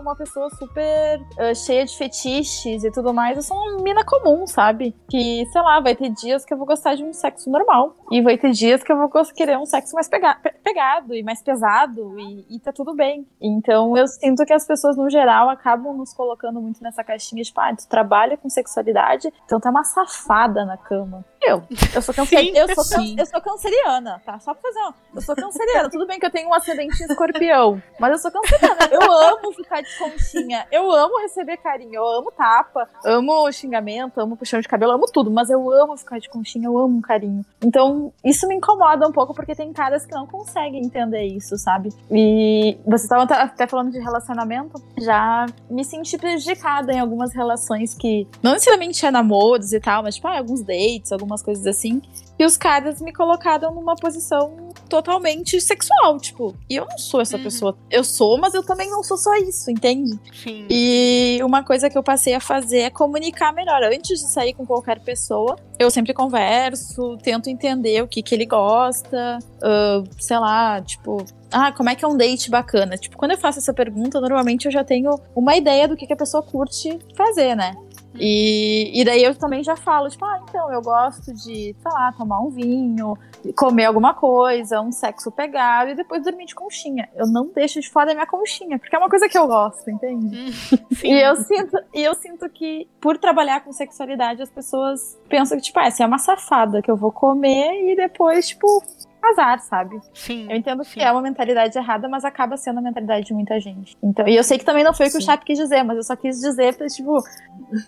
uma 0.00 0.14
pessoa 0.14 0.48
super 0.50 1.20
uh, 1.20 1.54
cheia 1.54 1.84
de 1.84 1.96
fetiches 1.96 2.84
e 2.84 2.90
tudo 2.92 3.12
mais. 3.12 3.36
Eu 3.36 3.42
sou 3.42 3.56
uma 3.56 3.82
mina 3.82 4.04
comum, 4.04 4.46
sabe? 4.46 4.94
Que, 5.10 5.44
sei 5.46 5.62
lá, 5.62 5.80
vai 5.80 5.96
ter 5.96 6.10
dias 6.10 6.44
que 6.44 6.54
eu 6.54 6.58
vou 6.58 6.66
gostar 6.66 6.94
de 6.94 7.02
um 7.02 7.12
sexo 7.12 7.50
normal. 7.50 7.96
E 8.10 8.22
vai 8.22 8.38
ter 8.38 8.50
dias 8.50 8.82
que 8.82 8.92
eu 8.92 8.96
vou 8.96 9.10
querer 9.34 9.58
um 9.58 9.66
sexo 9.66 9.94
mais 9.94 10.08
pega 10.08 10.36
pegado 10.62 11.14
e 11.14 11.22
mais 11.22 11.42
pesado 11.42 11.71
e, 12.18 12.56
e 12.56 12.60
tá 12.60 12.72
tudo 12.72 12.94
bem. 12.94 13.26
Então 13.40 13.96
eu 13.96 14.06
sinto 14.06 14.44
que 14.44 14.52
as 14.52 14.66
pessoas, 14.66 14.96
no 14.96 15.08
geral, 15.08 15.48
acabam 15.48 15.96
nos 15.96 16.12
colocando 16.12 16.60
muito 16.60 16.82
nessa 16.82 17.02
caixinha 17.02 17.42
de, 17.42 17.48
tipo, 17.48 17.60
ah, 17.60 17.74
tu 17.74 17.88
trabalha 17.88 18.36
com 18.36 18.48
sexualidade, 18.48 19.32
então 19.44 19.60
tá 19.60 19.70
uma 19.70 19.84
safada 19.84 20.64
na 20.64 20.76
cama. 20.76 21.24
Eu. 21.44 21.62
Eu 21.94 22.02
sou, 22.02 22.14
câncer... 22.14 22.38
Sim, 22.38 22.52
eu, 22.54 22.74
sou 22.74 22.84
can... 22.98 23.14
eu 23.18 23.26
sou 23.26 23.40
canceriana, 23.40 24.22
tá? 24.24 24.38
Só 24.38 24.54
pra 24.54 24.62
fazer 24.62 24.78
uma. 24.80 24.94
Eu 25.14 25.22
sou 25.22 25.34
canceriana. 25.34 25.90
Tudo 25.90 26.06
bem 26.06 26.18
que 26.18 26.26
eu 26.26 26.30
tenho 26.30 26.48
um 26.48 26.54
ascendente 26.54 27.02
escorpião, 27.02 27.82
mas 27.98 28.12
eu 28.12 28.18
sou 28.18 28.30
canceriana. 28.30 28.88
Eu 28.90 29.02
amo 29.12 29.52
ficar 29.52 29.80
de 29.82 29.98
conchinha. 29.98 30.66
Eu 30.70 30.90
amo 30.90 31.18
receber 31.20 31.56
carinho. 31.58 31.94
Eu 31.96 32.06
amo 32.06 32.30
tapa. 32.30 32.88
Amo 33.04 33.50
xingamento. 33.52 34.20
Amo 34.20 34.36
puxão 34.36 34.60
de 34.60 34.68
cabelo. 34.68 34.92
Amo 34.92 35.06
tudo. 35.12 35.30
Mas 35.30 35.50
eu 35.50 35.70
amo 35.72 35.96
ficar 35.96 36.18
de 36.18 36.28
conchinha. 36.28 36.66
Eu 36.66 36.78
amo 36.78 36.98
um 36.98 37.00
carinho. 37.00 37.44
Então, 37.62 38.12
isso 38.24 38.46
me 38.46 38.54
incomoda 38.54 39.06
um 39.06 39.12
pouco 39.12 39.34
porque 39.34 39.54
tem 39.54 39.72
caras 39.72 40.06
que 40.06 40.12
não 40.12 40.26
conseguem 40.26 40.82
entender 40.84 41.24
isso, 41.24 41.56
sabe? 41.58 41.88
E 42.10 42.76
vocês 42.84 43.02
estavam 43.04 43.24
até- 43.24 43.34
até 43.40 43.66
falando 43.66 43.90
de 43.90 43.98
relacionamento. 43.98 44.82
Já 44.98 45.46
me 45.70 45.84
senti 45.84 46.16
prejudicada 46.18 46.92
em 46.92 47.00
algumas 47.00 47.34
relações 47.34 47.94
que 47.94 48.26
não 48.42 48.52
necessariamente 48.52 49.04
é 49.04 49.10
namoros 49.10 49.72
e 49.72 49.80
tal, 49.80 50.02
mas 50.02 50.14
tipo, 50.16 50.28
ah, 50.28 50.38
alguns 50.38 50.62
dates, 50.62 51.10
algumas 51.12 51.31
coisas 51.40 51.64
assim. 51.66 52.02
E 52.36 52.44
os 52.44 52.56
caras 52.56 53.00
me 53.00 53.12
colocaram 53.12 53.72
numa 53.72 53.94
posição 53.94 54.72
totalmente 54.88 55.60
sexual, 55.60 56.18
tipo, 56.18 56.54
e 56.68 56.74
eu 56.76 56.84
não 56.84 56.98
sou 56.98 57.20
essa 57.20 57.36
Uhum. 57.36 57.42
pessoa. 57.44 57.78
Eu 57.88 58.02
sou, 58.02 58.36
mas 58.38 58.52
eu 58.52 58.62
também 58.64 58.90
não 58.90 59.02
sou 59.02 59.16
só 59.16 59.34
isso, 59.36 59.70
entende? 59.70 60.18
Sim. 60.42 60.66
E 60.68 61.38
uma 61.44 61.62
coisa 61.62 61.88
que 61.88 61.96
eu 61.96 62.02
passei 62.02 62.34
a 62.34 62.40
fazer 62.40 62.80
é 62.80 62.90
comunicar 62.90 63.52
melhor. 63.54 63.82
Antes 63.84 64.20
de 64.20 64.28
sair 64.28 64.52
com 64.54 64.66
qualquer 64.66 64.98
pessoa, 65.00 65.56
eu 65.78 65.88
sempre 65.90 66.12
converso, 66.12 67.16
tento 67.22 67.48
entender 67.48 68.02
o 68.02 68.08
que, 68.08 68.22
que 68.22 68.34
ele 68.34 68.44
gosta, 68.44 69.38
ah, 69.62 70.02
sei 70.18 70.38
lá, 70.38 70.80
tipo. 70.82 71.24
Ah, 71.54 71.70
como 71.70 71.90
é 71.90 71.94
que 71.94 72.02
é 72.04 72.08
um 72.08 72.16
date 72.16 72.50
bacana? 72.50 72.96
Tipo, 72.96 73.16
quando 73.16 73.32
eu 73.32 73.38
faço 73.38 73.58
essa 73.58 73.74
pergunta, 73.74 74.18
normalmente 74.20 74.64
eu 74.66 74.72
já 74.72 74.82
tenho 74.82 75.14
uma 75.36 75.54
ideia 75.54 75.86
do 75.86 75.94
que, 75.96 76.06
que 76.06 76.12
a 76.12 76.16
pessoa 76.16 76.42
curte 76.42 76.98
fazer, 77.14 77.54
né? 77.54 77.74
E, 78.18 79.00
e 79.00 79.04
daí 79.04 79.22
eu 79.22 79.34
também 79.34 79.62
já 79.62 79.76
falo, 79.76 80.08
tipo, 80.08 80.24
ah, 80.24 80.40
então 80.48 80.72
eu 80.72 80.82
gosto 80.82 81.32
de, 81.32 81.74
sei 81.74 81.92
lá, 81.92 82.12
tomar 82.12 82.40
um 82.40 82.50
vinho, 82.50 83.16
comer 83.56 83.86
alguma 83.86 84.14
coisa, 84.14 84.80
um 84.80 84.92
sexo 84.92 85.30
pegado 85.30 85.90
e 85.90 85.94
depois 85.94 86.22
dormir 86.22 86.46
de 86.46 86.54
conchinha. 86.54 87.08
Eu 87.14 87.26
não 87.26 87.46
deixo 87.46 87.80
de 87.80 87.90
fora 87.90 88.10
a 88.10 88.14
minha 88.14 88.26
conchinha, 88.26 88.78
porque 88.78 88.94
é 88.94 88.98
uma 88.98 89.08
coisa 89.08 89.28
que 89.28 89.38
eu 89.38 89.46
gosto, 89.46 89.90
entende? 89.90 90.52
Sim. 90.92 91.12
E 91.12 91.20
eu 91.20 91.36
sinto, 91.36 91.78
e 91.94 92.02
eu 92.02 92.14
sinto 92.14 92.48
que, 92.48 92.88
por 93.00 93.18
trabalhar 93.18 93.64
com 93.64 93.72
sexualidade, 93.72 94.42
as 94.42 94.50
pessoas 94.50 95.18
pensam 95.28 95.56
que, 95.56 95.64
tipo, 95.64 95.78
ah, 95.78 95.86
essa 95.86 96.02
é 96.02 96.06
uma 96.06 96.18
safada 96.18 96.82
que 96.82 96.90
eu 96.90 96.96
vou 96.96 97.12
comer 97.12 97.92
e 97.92 97.96
depois, 97.96 98.48
tipo, 98.48 98.82
azar, 99.22 99.60
sabe? 99.60 99.98
Sim. 100.12 100.46
Eu 100.50 100.56
entendo 100.56 100.82
que 100.82 100.90
Sim. 100.94 101.00
é 101.00 101.10
uma 101.12 101.22
mentalidade 101.22 101.76
errada, 101.78 102.08
mas 102.08 102.24
acaba 102.24 102.56
sendo 102.56 102.78
a 102.78 102.82
mentalidade 102.82 103.26
de 103.26 103.32
muita 103.32 103.58
gente. 103.60 103.96
Então, 104.02 104.26
e 104.26 104.34
eu 104.36 104.42
sei 104.44 104.58
que 104.58 104.64
também 104.64 104.82
não 104.84 104.92
foi 104.92 105.06
o 105.06 105.10
que 105.10 105.16
o 105.16 105.20
Sim. 105.20 105.26
Chap 105.26 105.44
quis 105.44 105.58
dizer, 105.58 105.82
mas 105.84 105.96
eu 105.96 106.02
só 106.02 106.16
quis 106.16 106.40
dizer 106.40 106.74
pra, 106.74 106.86
tipo, 106.88 107.22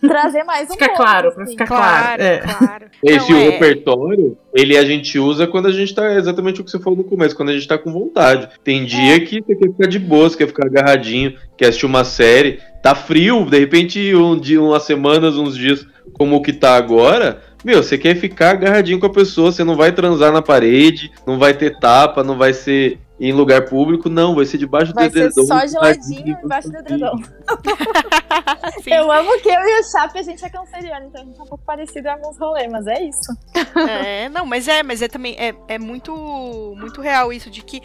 trazer 0.01 0.45
mais 0.45 0.69
um 0.71 0.73
Fica 0.75 0.87
pouco, 0.87 1.03
claro, 1.03 1.33
pra 1.33 1.43
assim. 1.43 1.53
ficar 1.53 1.67
claro. 1.67 1.83
Claro, 2.19 2.23
É. 2.23 2.39
claro. 2.39 2.85
Esse 3.03 3.31
Não, 3.33 3.39
o 3.39 3.41
é- 3.43 3.51
repertório, 3.51 4.39
ele 4.55 4.77
a 4.77 4.85
gente 4.85 5.19
usa 5.19 5.47
quando 5.47 5.67
a 5.67 5.73
gente 5.73 5.95
tá 5.95 6.13
exatamente 6.15 6.61
o 6.61 6.65
que 6.65 6.71
você 6.71 6.79
falou 6.79 6.97
no 6.99 7.05
começo, 7.05 7.37
quando 7.37 7.51
a 7.51 7.53
gente 7.55 7.67
tá 7.69 7.77
com 7.77 7.93
vontade. 7.93 8.49
Tem 8.63 8.85
dia 8.85 9.21
que 9.25 9.43
você 9.43 9.55
quer 9.57 9.69
ficar 9.71 9.87
de 9.89 9.99
boa, 9.99 10.29
você 10.31 10.37
quer 10.39 10.47
ficar 10.47 10.67
agarradinho, 10.67 11.37
quer 11.57 11.67
assistir 11.69 11.87
uma 11.87 12.05
série, 12.05 12.61
tá 12.83 12.95
frio, 12.95 13.45
de 13.45 13.59
repente 13.59 14.15
um 14.15 14.39
dia, 14.39 14.63
umas 14.63 14.85
semanas, 14.85 15.37
uns 15.37 15.57
dias 15.57 15.87
como 16.13 16.37
o 16.37 16.43
que 16.43 16.53
tá 16.53 16.77
agora, 16.77 17.41
meu, 17.65 17.83
você 17.83 17.97
quer 17.97 18.15
ficar 18.17 18.51
agarradinho 18.51 19.01
com 19.01 19.07
a 19.07 19.13
pessoa, 19.13 19.51
você 19.51 19.65
não 19.65 19.77
vai 19.77 19.91
transar 19.93 20.31
na 20.33 20.43
parede, 20.43 21.11
não 21.27 21.39
vai 21.39 21.55
ter 21.55 21.79
tapa, 21.79 22.23
não 22.23 22.37
vai 22.37 22.53
ser 22.53 22.99
em 23.19 23.33
lugar 23.33 23.65
público, 23.67 24.09
não, 24.09 24.35
vai 24.35 24.45
ser 24.45 24.59
debaixo 24.59 24.93
Vai 24.93 25.09
do 25.09 25.13
ser 25.13 25.19
edredom. 25.27 25.47
só 25.47 25.67
geladinho 25.67 26.37
embaixo 26.45 26.71
do 26.71 26.79
edredom. 26.79 27.17
Eu 28.91 29.11
amo 29.11 29.41
que 29.41 29.49
eu 29.49 29.61
e 29.61 29.81
o 29.81 29.85
Chap, 29.85 30.19
a 30.19 30.23
gente 30.23 30.45
é 30.45 30.49
canceriano, 30.49 31.07
então 31.07 31.23
a 31.23 31.25
gente 31.25 31.39
é 31.39 31.43
um 31.43 31.47
pouco 31.47 31.65
parecido 31.65 32.09
em 32.09 32.11
alguns 32.11 32.39
rolês, 32.39 32.71
mas 32.71 32.87
é 32.87 33.03
isso. 33.03 33.37
É, 33.89 34.29
não, 34.29 34.47
mas 34.47 34.69
é, 34.69 34.83
mas 34.83 35.03
é 35.03 35.09
também 35.09 35.37
é, 35.39 35.55
é 35.69 35.79
muito 35.79 36.15
muito 36.77 37.01
real 37.01 37.33
isso 37.33 37.51
de 37.51 37.63
que 37.63 37.83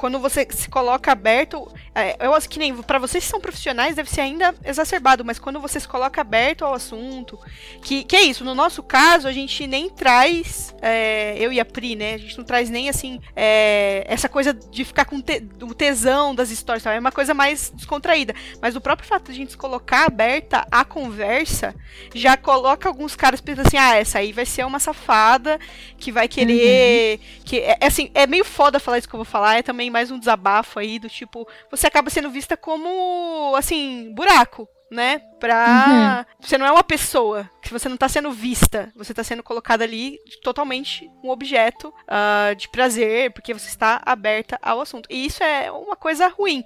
quando 0.00 0.18
você 0.18 0.46
se 0.50 0.68
coloca 0.68 1.12
aberto, 1.12 1.70
é, 1.94 2.16
eu 2.24 2.34
acho 2.34 2.48
que 2.48 2.58
nem 2.58 2.74
para 2.74 2.98
vocês 2.98 3.22
que 3.22 3.30
são 3.30 3.38
profissionais 3.38 3.94
deve 3.94 4.08
ser 4.08 4.22
ainda 4.22 4.54
exacerbado, 4.64 5.22
mas 5.22 5.38
quando 5.38 5.60
você 5.60 5.78
se 5.78 5.86
coloca 5.86 6.22
aberto 6.22 6.64
ao 6.64 6.72
assunto, 6.72 7.38
que, 7.82 8.02
que 8.04 8.16
é 8.16 8.22
isso, 8.22 8.42
no 8.42 8.54
nosso 8.54 8.82
caso 8.82 9.28
a 9.28 9.32
gente 9.32 9.66
nem 9.66 9.90
traz, 9.90 10.74
é, 10.80 11.36
eu 11.38 11.52
e 11.52 11.60
a 11.60 11.64
Pri, 11.66 11.96
né, 11.96 12.14
a 12.14 12.18
gente 12.18 12.38
não 12.38 12.44
traz 12.44 12.70
nem 12.70 12.88
assim 12.88 13.20
é, 13.36 14.04
essa 14.08 14.26
coisa 14.26 14.54
de 14.54 14.84
ficar 14.86 15.04
com 15.04 15.20
te, 15.20 15.46
o 15.60 15.74
tesão 15.74 16.34
das 16.34 16.50
histórias, 16.50 16.86
é 16.86 16.98
uma 16.98 17.12
coisa 17.12 17.34
mais 17.34 17.70
descontraída, 17.74 18.34
mas 18.60 18.76
o 18.76 18.80
próprio 18.80 19.06
fato 19.06 19.26
de 19.26 19.32
a 19.32 19.34
gente 19.34 19.50
se 19.50 19.58
colocar 19.58 20.10
aberta 20.40 20.66
à 20.70 20.84
conversa 20.84 21.74
já 22.14 22.36
coloca 22.36 22.88
alguns 22.88 23.14
caras 23.14 23.40
pensando 23.40 23.66
assim, 23.66 23.76
ah, 23.76 23.96
essa 23.96 24.18
aí 24.18 24.32
vai 24.32 24.46
ser 24.46 24.64
uma 24.64 24.78
safada 24.78 25.58
que 25.98 26.10
vai 26.10 26.26
querer. 26.26 27.20
que 27.44 27.58
é, 27.60 27.76
é 27.80 27.86
assim, 27.86 28.10
é 28.14 28.26
meio 28.26 28.44
foda 28.44 28.80
falar 28.80 28.98
isso 28.98 29.08
que 29.08 29.14
eu 29.14 29.18
vou 29.18 29.24
falar, 29.24 29.58
é 29.58 29.62
também 29.62 29.90
mais 29.90 30.10
um 30.10 30.18
desabafo 30.18 30.78
aí 30.78 30.98
do 30.98 31.08
tipo, 31.08 31.46
você 31.70 31.86
acaba 31.86 32.10
sendo 32.10 32.30
vista 32.30 32.56
como 32.56 33.54
assim, 33.56 34.12
buraco. 34.14 34.68
Né? 34.90 35.20
Pra. 35.38 36.26
Você 36.40 36.58
não 36.58 36.66
é 36.66 36.72
uma 36.72 36.82
pessoa. 36.82 37.48
Que 37.62 37.70
você 37.72 37.88
não 37.88 37.96
tá 37.96 38.08
sendo 38.08 38.32
vista. 38.32 38.92
Você 38.96 39.14
tá 39.14 39.22
sendo 39.22 39.42
colocada 39.42 39.84
ali 39.84 40.18
totalmente 40.42 41.08
um 41.22 41.30
objeto 41.30 41.94
ah, 42.08 42.52
de 42.56 42.68
prazer, 42.68 43.30
porque 43.32 43.54
você 43.54 43.68
está 43.68 44.02
aberta 44.04 44.58
ao 44.60 44.80
assunto. 44.80 45.06
E 45.08 45.24
isso 45.24 45.42
é 45.44 45.70
uma 45.70 45.94
coisa 45.94 46.26
ruim. 46.28 46.64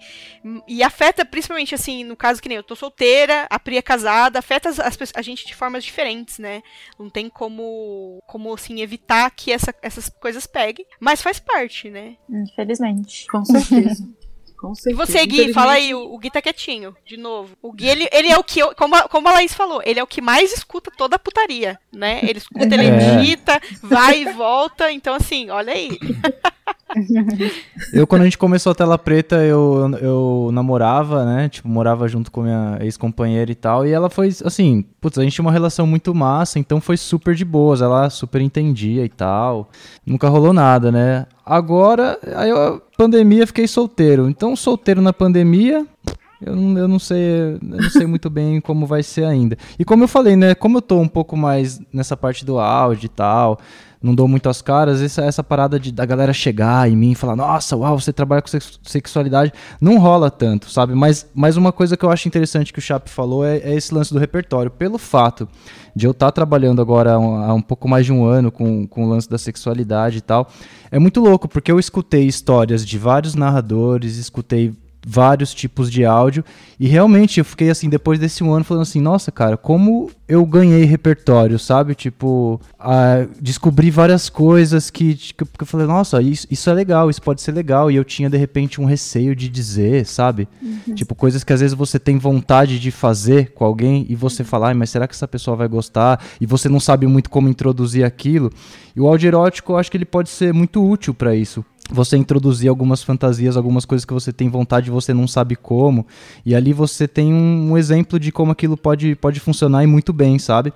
E 0.66 0.82
afeta 0.82 1.24
principalmente, 1.24 1.74
assim, 1.74 2.02
no 2.04 2.16
caso 2.16 2.40
que 2.40 2.48
nem 2.48 2.56
eu 2.56 2.62
tô 2.62 2.74
solteira, 2.74 3.46
a 3.50 3.58
Pri 3.58 3.76
é 3.76 3.82
casada, 3.82 4.38
afeta 4.38 4.70
as, 4.70 4.78
as 4.80 4.96
a 5.14 5.20
gente 5.22 5.46
de 5.46 5.54
formas 5.54 5.84
diferentes, 5.84 6.38
né? 6.38 6.62
Não 6.98 7.10
tem 7.10 7.28
como, 7.28 8.22
como 8.26 8.54
assim, 8.54 8.80
evitar 8.80 9.30
que 9.32 9.52
essa- 9.52 9.74
essas 9.82 10.08
coisas 10.08 10.46
peguem. 10.46 10.86
Mas 10.98 11.20
faz 11.20 11.38
parte, 11.38 11.90
né? 11.90 12.16
Infelizmente. 12.30 13.26
Com 13.26 13.44
certeza. 13.44 14.02
Com 14.64 14.72
E 14.72 14.76
certeza. 14.76 15.06
você, 15.06 15.26
Gui, 15.26 15.52
fala 15.52 15.72
aí, 15.72 15.94
o, 15.94 16.14
o 16.14 16.18
Gui 16.18 16.30
tá 16.30 16.40
quietinho, 16.40 16.96
de 17.06 17.16
novo. 17.16 17.56
O 17.60 17.72
Gui, 17.72 17.86
ele, 17.88 18.08
ele 18.12 18.28
é 18.32 18.38
o 18.38 18.42
que, 18.44 18.60
como, 18.74 18.94
a, 18.94 19.02
como 19.08 19.28
a 19.28 19.32
Laís 19.32 19.52
falou, 19.52 19.82
ele 19.84 20.00
é 20.00 20.02
o 20.02 20.06
que 20.06 20.20
mais 20.20 20.52
escuta 20.52 20.90
toda 20.96 21.16
a 21.16 21.18
putaria, 21.18 21.78
né? 21.92 22.20
Ele 22.22 22.38
escuta, 22.38 22.64
ele 22.74 22.86
É. 22.86 23.18
edita, 23.20 23.60
vai 23.82 24.22
e 24.22 24.32
volta, 24.32 24.90
então 24.90 25.14
assim, 25.14 25.50
olha 25.50 25.72
aí. 25.72 25.90
Eu, 27.92 28.06
quando 28.06 28.22
a 28.22 28.24
gente 28.24 28.38
começou 28.38 28.72
a 28.72 28.74
tela 28.74 28.98
preta, 28.98 29.36
eu, 29.36 29.90
eu 30.00 30.50
namorava, 30.52 31.24
né? 31.24 31.48
Tipo, 31.48 31.68
morava 31.68 32.06
junto 32.08 32.30
com 32.30 32.42
minha 32.42 32.78
ex-companheira 32.80 33.50
e 33.50 33.54
tal. 33.54 33.86
E 33.86 33.92
ela 33.92 34.08
foi, 34.08 34.28
assim, 34.44 34.84
putz, 35.00 35.18
a 35.18 35.22
gente 35.22 35.34
tinha 35.34 35.44
uma 35.44 35.52
relação 35.52 35.86
muito 35.86 36.14
massa, 36.14 36.58
então 36.58 36.80
foi 36.80 36.96
super 36.96 37.34
de 37.34 37.44
boas. 37.44 37.82
Ela 37.82 38.10
super 38.10 38.40
entendia 38.40 39.04
e 39.04 39.08
tal. 39.08 39.68
Nunca 40.06 40.28
rolou 40.28 40.52
nada, 40.52 40.90
né? 40.90 41.26
Agora, 41.44 42.18
aí 42.34 42.50
eu, 42.50 42.82
pandemia, 42.96 43.46
fiquei 43.46 43.66
solteiro. 43.66 44.28
Então, 44.28 44.56
solteiro 44.56 45.02
na 45.02 45.12
pandemia, 45.12 45.86
eu 46.44 46.54
não, 46.54 46.78
eu 46.78 46.88
não 46.88 46.98
sei, 46.98 47.54
eu 47.54 47.58
não 47.62 47.90
sei 47.90 48.06
muito 48.06 48.28
bem 48.28 48.60
como 48.60 48.86
vai 48.86 49.02
ser 49.02 49.24
ainda. 49.24 49.56
E 49.78 49.84
como 49.84 50.04
eu 50.04 50.08
falei, 50.08 50.36
né? 50.36 50.54
Como 50.54 50.78
eu 50.78 50.82
tô 50.82 50.98
um 50.98 51.08
pouco 51.08 51.36
mais 51.36 51.80
nessa 51.92 52.16
parte 52.16 52.44
do 52.44 52.58
áudio 52.58 53.06
e 53.06 53.08
tal, 53.08 53.58
não 54.04 54.14
dou 54.14 54.28
muito 54.28 54.48
as 54.48 54.60
caras, 54.60 55.00
essa, 55.00 55.22
essa 55.22 55.42
parada 55.42 55.80
de, 55.80 55.90
da 55.90 56.04
galera 56.04 56.32
chegar 56.32 56.88
em 56.90 56.94
mim 56.94 57.12
e 57.12 57.14
falar, 57.14 57.34
nossa, 57.34 57.74
uau, 57.76 57.98
você 57.98 58.12
trabalha 58.12 58.42
com 58.42 58.48
sex- 58.48 58.78
sexualidade, 58.82 59.52
não 59.80 59.98
rola 59.98 60.30
tanto, 60.30 60.70
sabe? 60.70 60.94
Mas, 60.94 61.26
mas 61.34 61.56
uma 61.56 61.72
coisa 61.72 61.96
que 61.96 62.04
eu 62.04 62.10
acho 62.10 62.28
interessante 62.28 62.72
que 62.72 62.78
o 62.78 62.82
Chap 62.82 63.08
falou 63.08 63.44
é, 63.44 63.56
é 63.56 63.74
esse 63.74 63.94
lance 63.94 64.12
do 64.12 64.20
repertório. 64.20 64.70
Pelo 64.70 64.98
fato 64.98 65.48
de 65.96 66.06
eu 66.06 66.10
estar 66.10 66.30
trabalhando 66.30 66.82
agora 66.82 67.14
há 67.14 67.18
um, 67.18 67.36
há 67.36 67.54
um 67.54 67.62
pouco 67.62 67.88
mais 67.88 68.04
de 68.04 68.12
um 68.12 68.24
ano 68.24 68.52
com, 68.52 68.86
com 68.86 69.06
o 69.06 69.08
lance 69.08 69.28
da 69.28 69.38
sexualidade 69.38 70.18
e 70.18 70.20
tal, 70.20 70.48
é 70.90 70.98
muito 70.98 71.20
louco, 71.20 71.48
porque 71.48 71.72
eu 71.72 71.78
escutei 71.78 72.26
histórias 72.26 72.84
de 72.84 72.98
vários 72.98 73.34
narradores, 73.34 74.18
escutei 74.18 74.74
vários 75.06 75.52
tipos 75.52 75.90
de 75.90 76.04
áudio. 76.04 76.44
E 76.78 76.88
realmente 76.88 77.38
eu 77.38 77.44
fiquei 77.44 77.70
assim 77.70 77.88
depois 77.88 78.18
desse 78.18 78.42
um 78.42 78.52
ano 78.52 78.64
falando 78.64 78.82
assim 78.82 79.00
nossa 79.00 79.30
cara 79.30 79.56
como 79.56 80.10
eu 80.26 80.44
ganhei 80.44 80.84
repertório 80.84 81.58
sabe? 81.58 81.94
Tipo 81.94 82.60
ah, 82.78 83.26
descobri 83.40 83.90
várias 83.90 84.28
coisas 84.28 84.90
que, 84.90 85.14
que 85.14 85.42
eu 85.42 85.46
que 85.46 85.62
eu 85.62 85.66
falei 85.66 85.86
nossa 85.86 86.20
isso, 86.20 86.46
isso 86.50 86.68
é 86.68 86.72
legal 86.72 87.08
isso 87.08 87.22
pode 87.22 87.42
ser 87.42 87.52
legal 87.52 87.90
e 87.90 87.96
eu 87.96 88.04
tinha 88.04 88.28
de 88.28 88.36
repente 88.36 88.80
um 88.80 88.84
receio 88.84 89.36
de 89.36 89.48
dizer 89.48 90.06
sabe? 90.06 90.48
Tipo 90.94 91.14
coisas 91.14 91.44
que 91.44 91.52
às 91.52 91.60
vezes 91.60 91.76
você 91.76 91.98
tem 91.98 92.18
vontade 92.18 92.80
de 92.80 92.90
fazer 92.90 93.52
com 93.52 93.64
alguém 93.64 94.06
e 94.08 94.16
você 94.16 94.42
fala 94.42 94.68
"Ai, 94.68 94.74
mas 94.74 94.90
será 94.90 95.06
que 95.06 95.14
essa 95.14 95.28
pessoa 95.28 95.56
vai 95.56 95.68
gostar? 95.68 96.22
E 96.40 96.46
você 96.46 96.68
não 96.68 96.80
sabe 96.80 97.06
muito 97.06 97.30
como 97.30 97.48
introduzir 97.48 98.04
aquilo. 98.04 98.50
E 98.96 99.00
o 99.00 99.06
áudio 99.06 99.28
erótico 99.28 99.72
eu 99.72 99.76
acho 99.76 99.90
que 99.90 99.96
ele 99.96 100.04
pode 100.04 100.28
ser 100.28 100.52
muito 100.52 100.84
útil 100.84 101.14
para 101.14 101.34
isso 101.34 101.64
você 101.90 102.16
introduzir 102.16 102.68
algumas 102.68 103.02
fantasias, 103.02 103.56
algumas 103.56 103.84
coisas 103.84 104.04
que 104.04 104.12
você 104.12 104.32
tem 104.32 104.48
vontade 104.48 104.88
e 104.88 104.92
você 104.92 105.12
não 105.12 105.28
sabe 105.28 105.54
como. 105.56 106.06
E 106.44 106.54
ali 106.54 106.72
você 106.72 107.06
tem 107.06 107.32
um, 107.32 107.72
um 107.72 107.78
exemplo 107.78 108.18
de 108.18 108.32
como 108.32 108.52
aquilo 108.52 108.76
pode, 108.76 109.14
pode 109.16 109.40
funcionar 109.40 109.84
e 109.84 109.86
muito 109.86 110.12
bem, 110.12 110.38
sabe? 110.38 110.72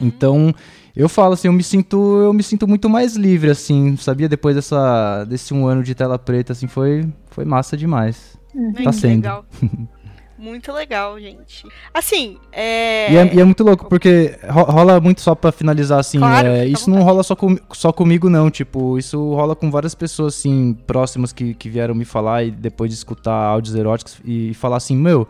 Então, 0.00 0.54
eu 0.94 1.08
falo 1.08 1.34
assim, 1.34 1.48
eu 1.48 1.52
me 1.52 1.62
sinto, 1.62 1.96
eu 2.18 2.32
me 2.32 2.42
sinto 2.42 2.68
muito 2.68 2.88
mais 2.88 3.16
livre 3.16 3.50
assim, 3.50 3.96
sabia? 3.96 4.28
Depois 4.28 4.54
dessa 4.54 5.24
desse 5.24 5.52
um 5.52 5.66
ano 5.66 5.82
de 5.82 5.94
tela 5.94 6.18
preta 6.18 6.52
assim, 6.52 6.66
foi 6.66 7.08
foi 7.30 7.44
massa 7.44 7.76
demais. 7.76 8.38
Bem, 8.54 8.84
Tá 8.84 8.92
sendo. 8.92 9.16
Legal. 9.16 9.44
Muito 10.44 10.70
legal, 10.72 11.18
gente. 11.18 11.64
Assim, 11.92 12.36
é. 12.52 13.10
E 13.12 13.16
é, 13.16 13.34
e 13.34 13.40
é 13.40 13.44
muito 13.44 13.64
louco, 13.64 13.86
porque 13.88 14.38
ro- 14.46 14.64
rola 14.64 15.00
muito 15.00 15.22
só 15.22 15.34
pra 15.34 15.50
finalizar, 15.50 15.98
assim, 15.98 16.18
Claro, 16.18 16.48
é, 16.48 16.66
isso 16.66 16.90
não 16.90 17.02
rola 17.02 17.22
só, 17.22 17.34
com, 17.34 17.56
só 17.72 17.90
comigo, 17.92 18.28
não, 18.28 18.50
tipo, 18.50 18.98
isso 18.98 19.18
rola 19.34 19.56
com 19.56 19.70
várias 19.70 19.94
pessoas, 19.94 20.34
assim, 20.36 20.76
próximas 20.86 21.32
que, 21.32 21.54
que 21.54 21.70
vieram 21.70 21.94
me 21.94 22.04
falar 22.04 22.44
e 22.44 22.50
depois 22.50 22.90
de 22.90 22.96
escutar 22.96 23.32
áudios 23.34 23.74
eróticos 23.74 24.18
e 24.24 24.52
falar 24.54 24.76
assim, 24.76 24.94
meu, 24.96 25.26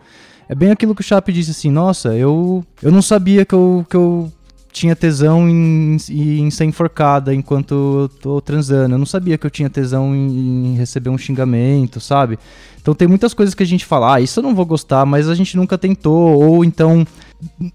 é 0.49 0.53
bem 0.53 0.69
aquilo 0.71 0.93
que 0.93 1.01
o 1.01 1.03
Chape 1.03 1.31
disse, 1.31 1.51
assim, 1.51 1.71
nossa, 1.71 2.13
eu, 2.15 2.63
eu 2.83 2.91
não 2.91 3.01
sabia 3.01 3.45
que 3.45 3.55
eu, 3.55 3.85
que 3.89 3.95
eu 3.95 4.29
tinha 4.75 4.93
tesão 4.93 5.49
em, 5.49 5.95
em 6.09 6.51
ser 6.51 6.65
enforcada 6.65 7.33
enquanto 7.33 7.71
eu 8.01 8.09
tô 8.09 8.41
transando, 8.41 8.95
eu 8.95 8.99
não 8.99 9.05
sabia 9.05 9.37
que 9.37 9.47
eu 9.47 9.49
tinha 9.49 9.69
tesão 9.69 10.13
em, 10.13 10.73
em 10.73 10.75
receber 10.75 11.09
um 11.09 11.17
xingamento, 11.17 12.01
sabe? 12.01 12.37
Então 12.81 12.93
tem 12.93 13.07
muitas 13.07 13.33
coisas 13.33 13.55
que 13.55 13.63
a 13.63 13.65
gente 13.65 13.85
fala, 13.85 14.15
ah, 14.15 14.21
isso 14.21 14.37
eu 14.37 14.43
não 14.43 14.53
vou 14.53 14.65
gostar, 14.65 15.05
mas 15.05 15.29
a 15.29 15.33
gente 15.33 15.55
nunca 15.55 15.77
tentou, 15.77 16.43
ou 16.43 16.65
então 16.65 17.07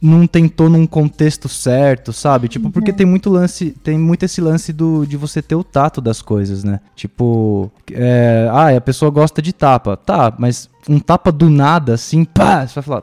não 0.01 0.27
tentou 0.27 0.69
num 0.69 0.87
contexto 0.87 1.49
certo, 1.49 2.13
sabe? 2.13 2.49
Tipo, 2.49 2.71
porque 2.71 2.93
tem 2.93 3.07
muito 3.07 3.31
lance, 3.31 3.71
tem 3.83 3.99
muito 3.99 4.25
esse 4.25 4.43
lance 4.43 4.71
do, 4.71 5.07
de 5.07 5.17
você 5.17 5.41
ter 5.41 5.55
o 5.55 5.65
tato 5.65 6.03
das 6.03 6.21
coisas, 6.21 6.63
né? 6.63 6.81
Tipo, 6.95 7.73
é, 7.91 8.47
ah, 8.53 8.77
a 8.77 8.81
pessoa 8.81 9.11
gosta 9.11 9.41
de 9.41 9.55
tapa. 9.55 9.97
Tá, 9.97 10.35
mas 10.39 10.69
um 10.87 11.01
tapa 11.01 11.33
do 11.33 11.49
nada, 11.49 11.95
assim, 11.95 12.25
pá, 12.25 12.67
você 12.67 12.75
vai 12.75 12.85
falar, 12.85 13.03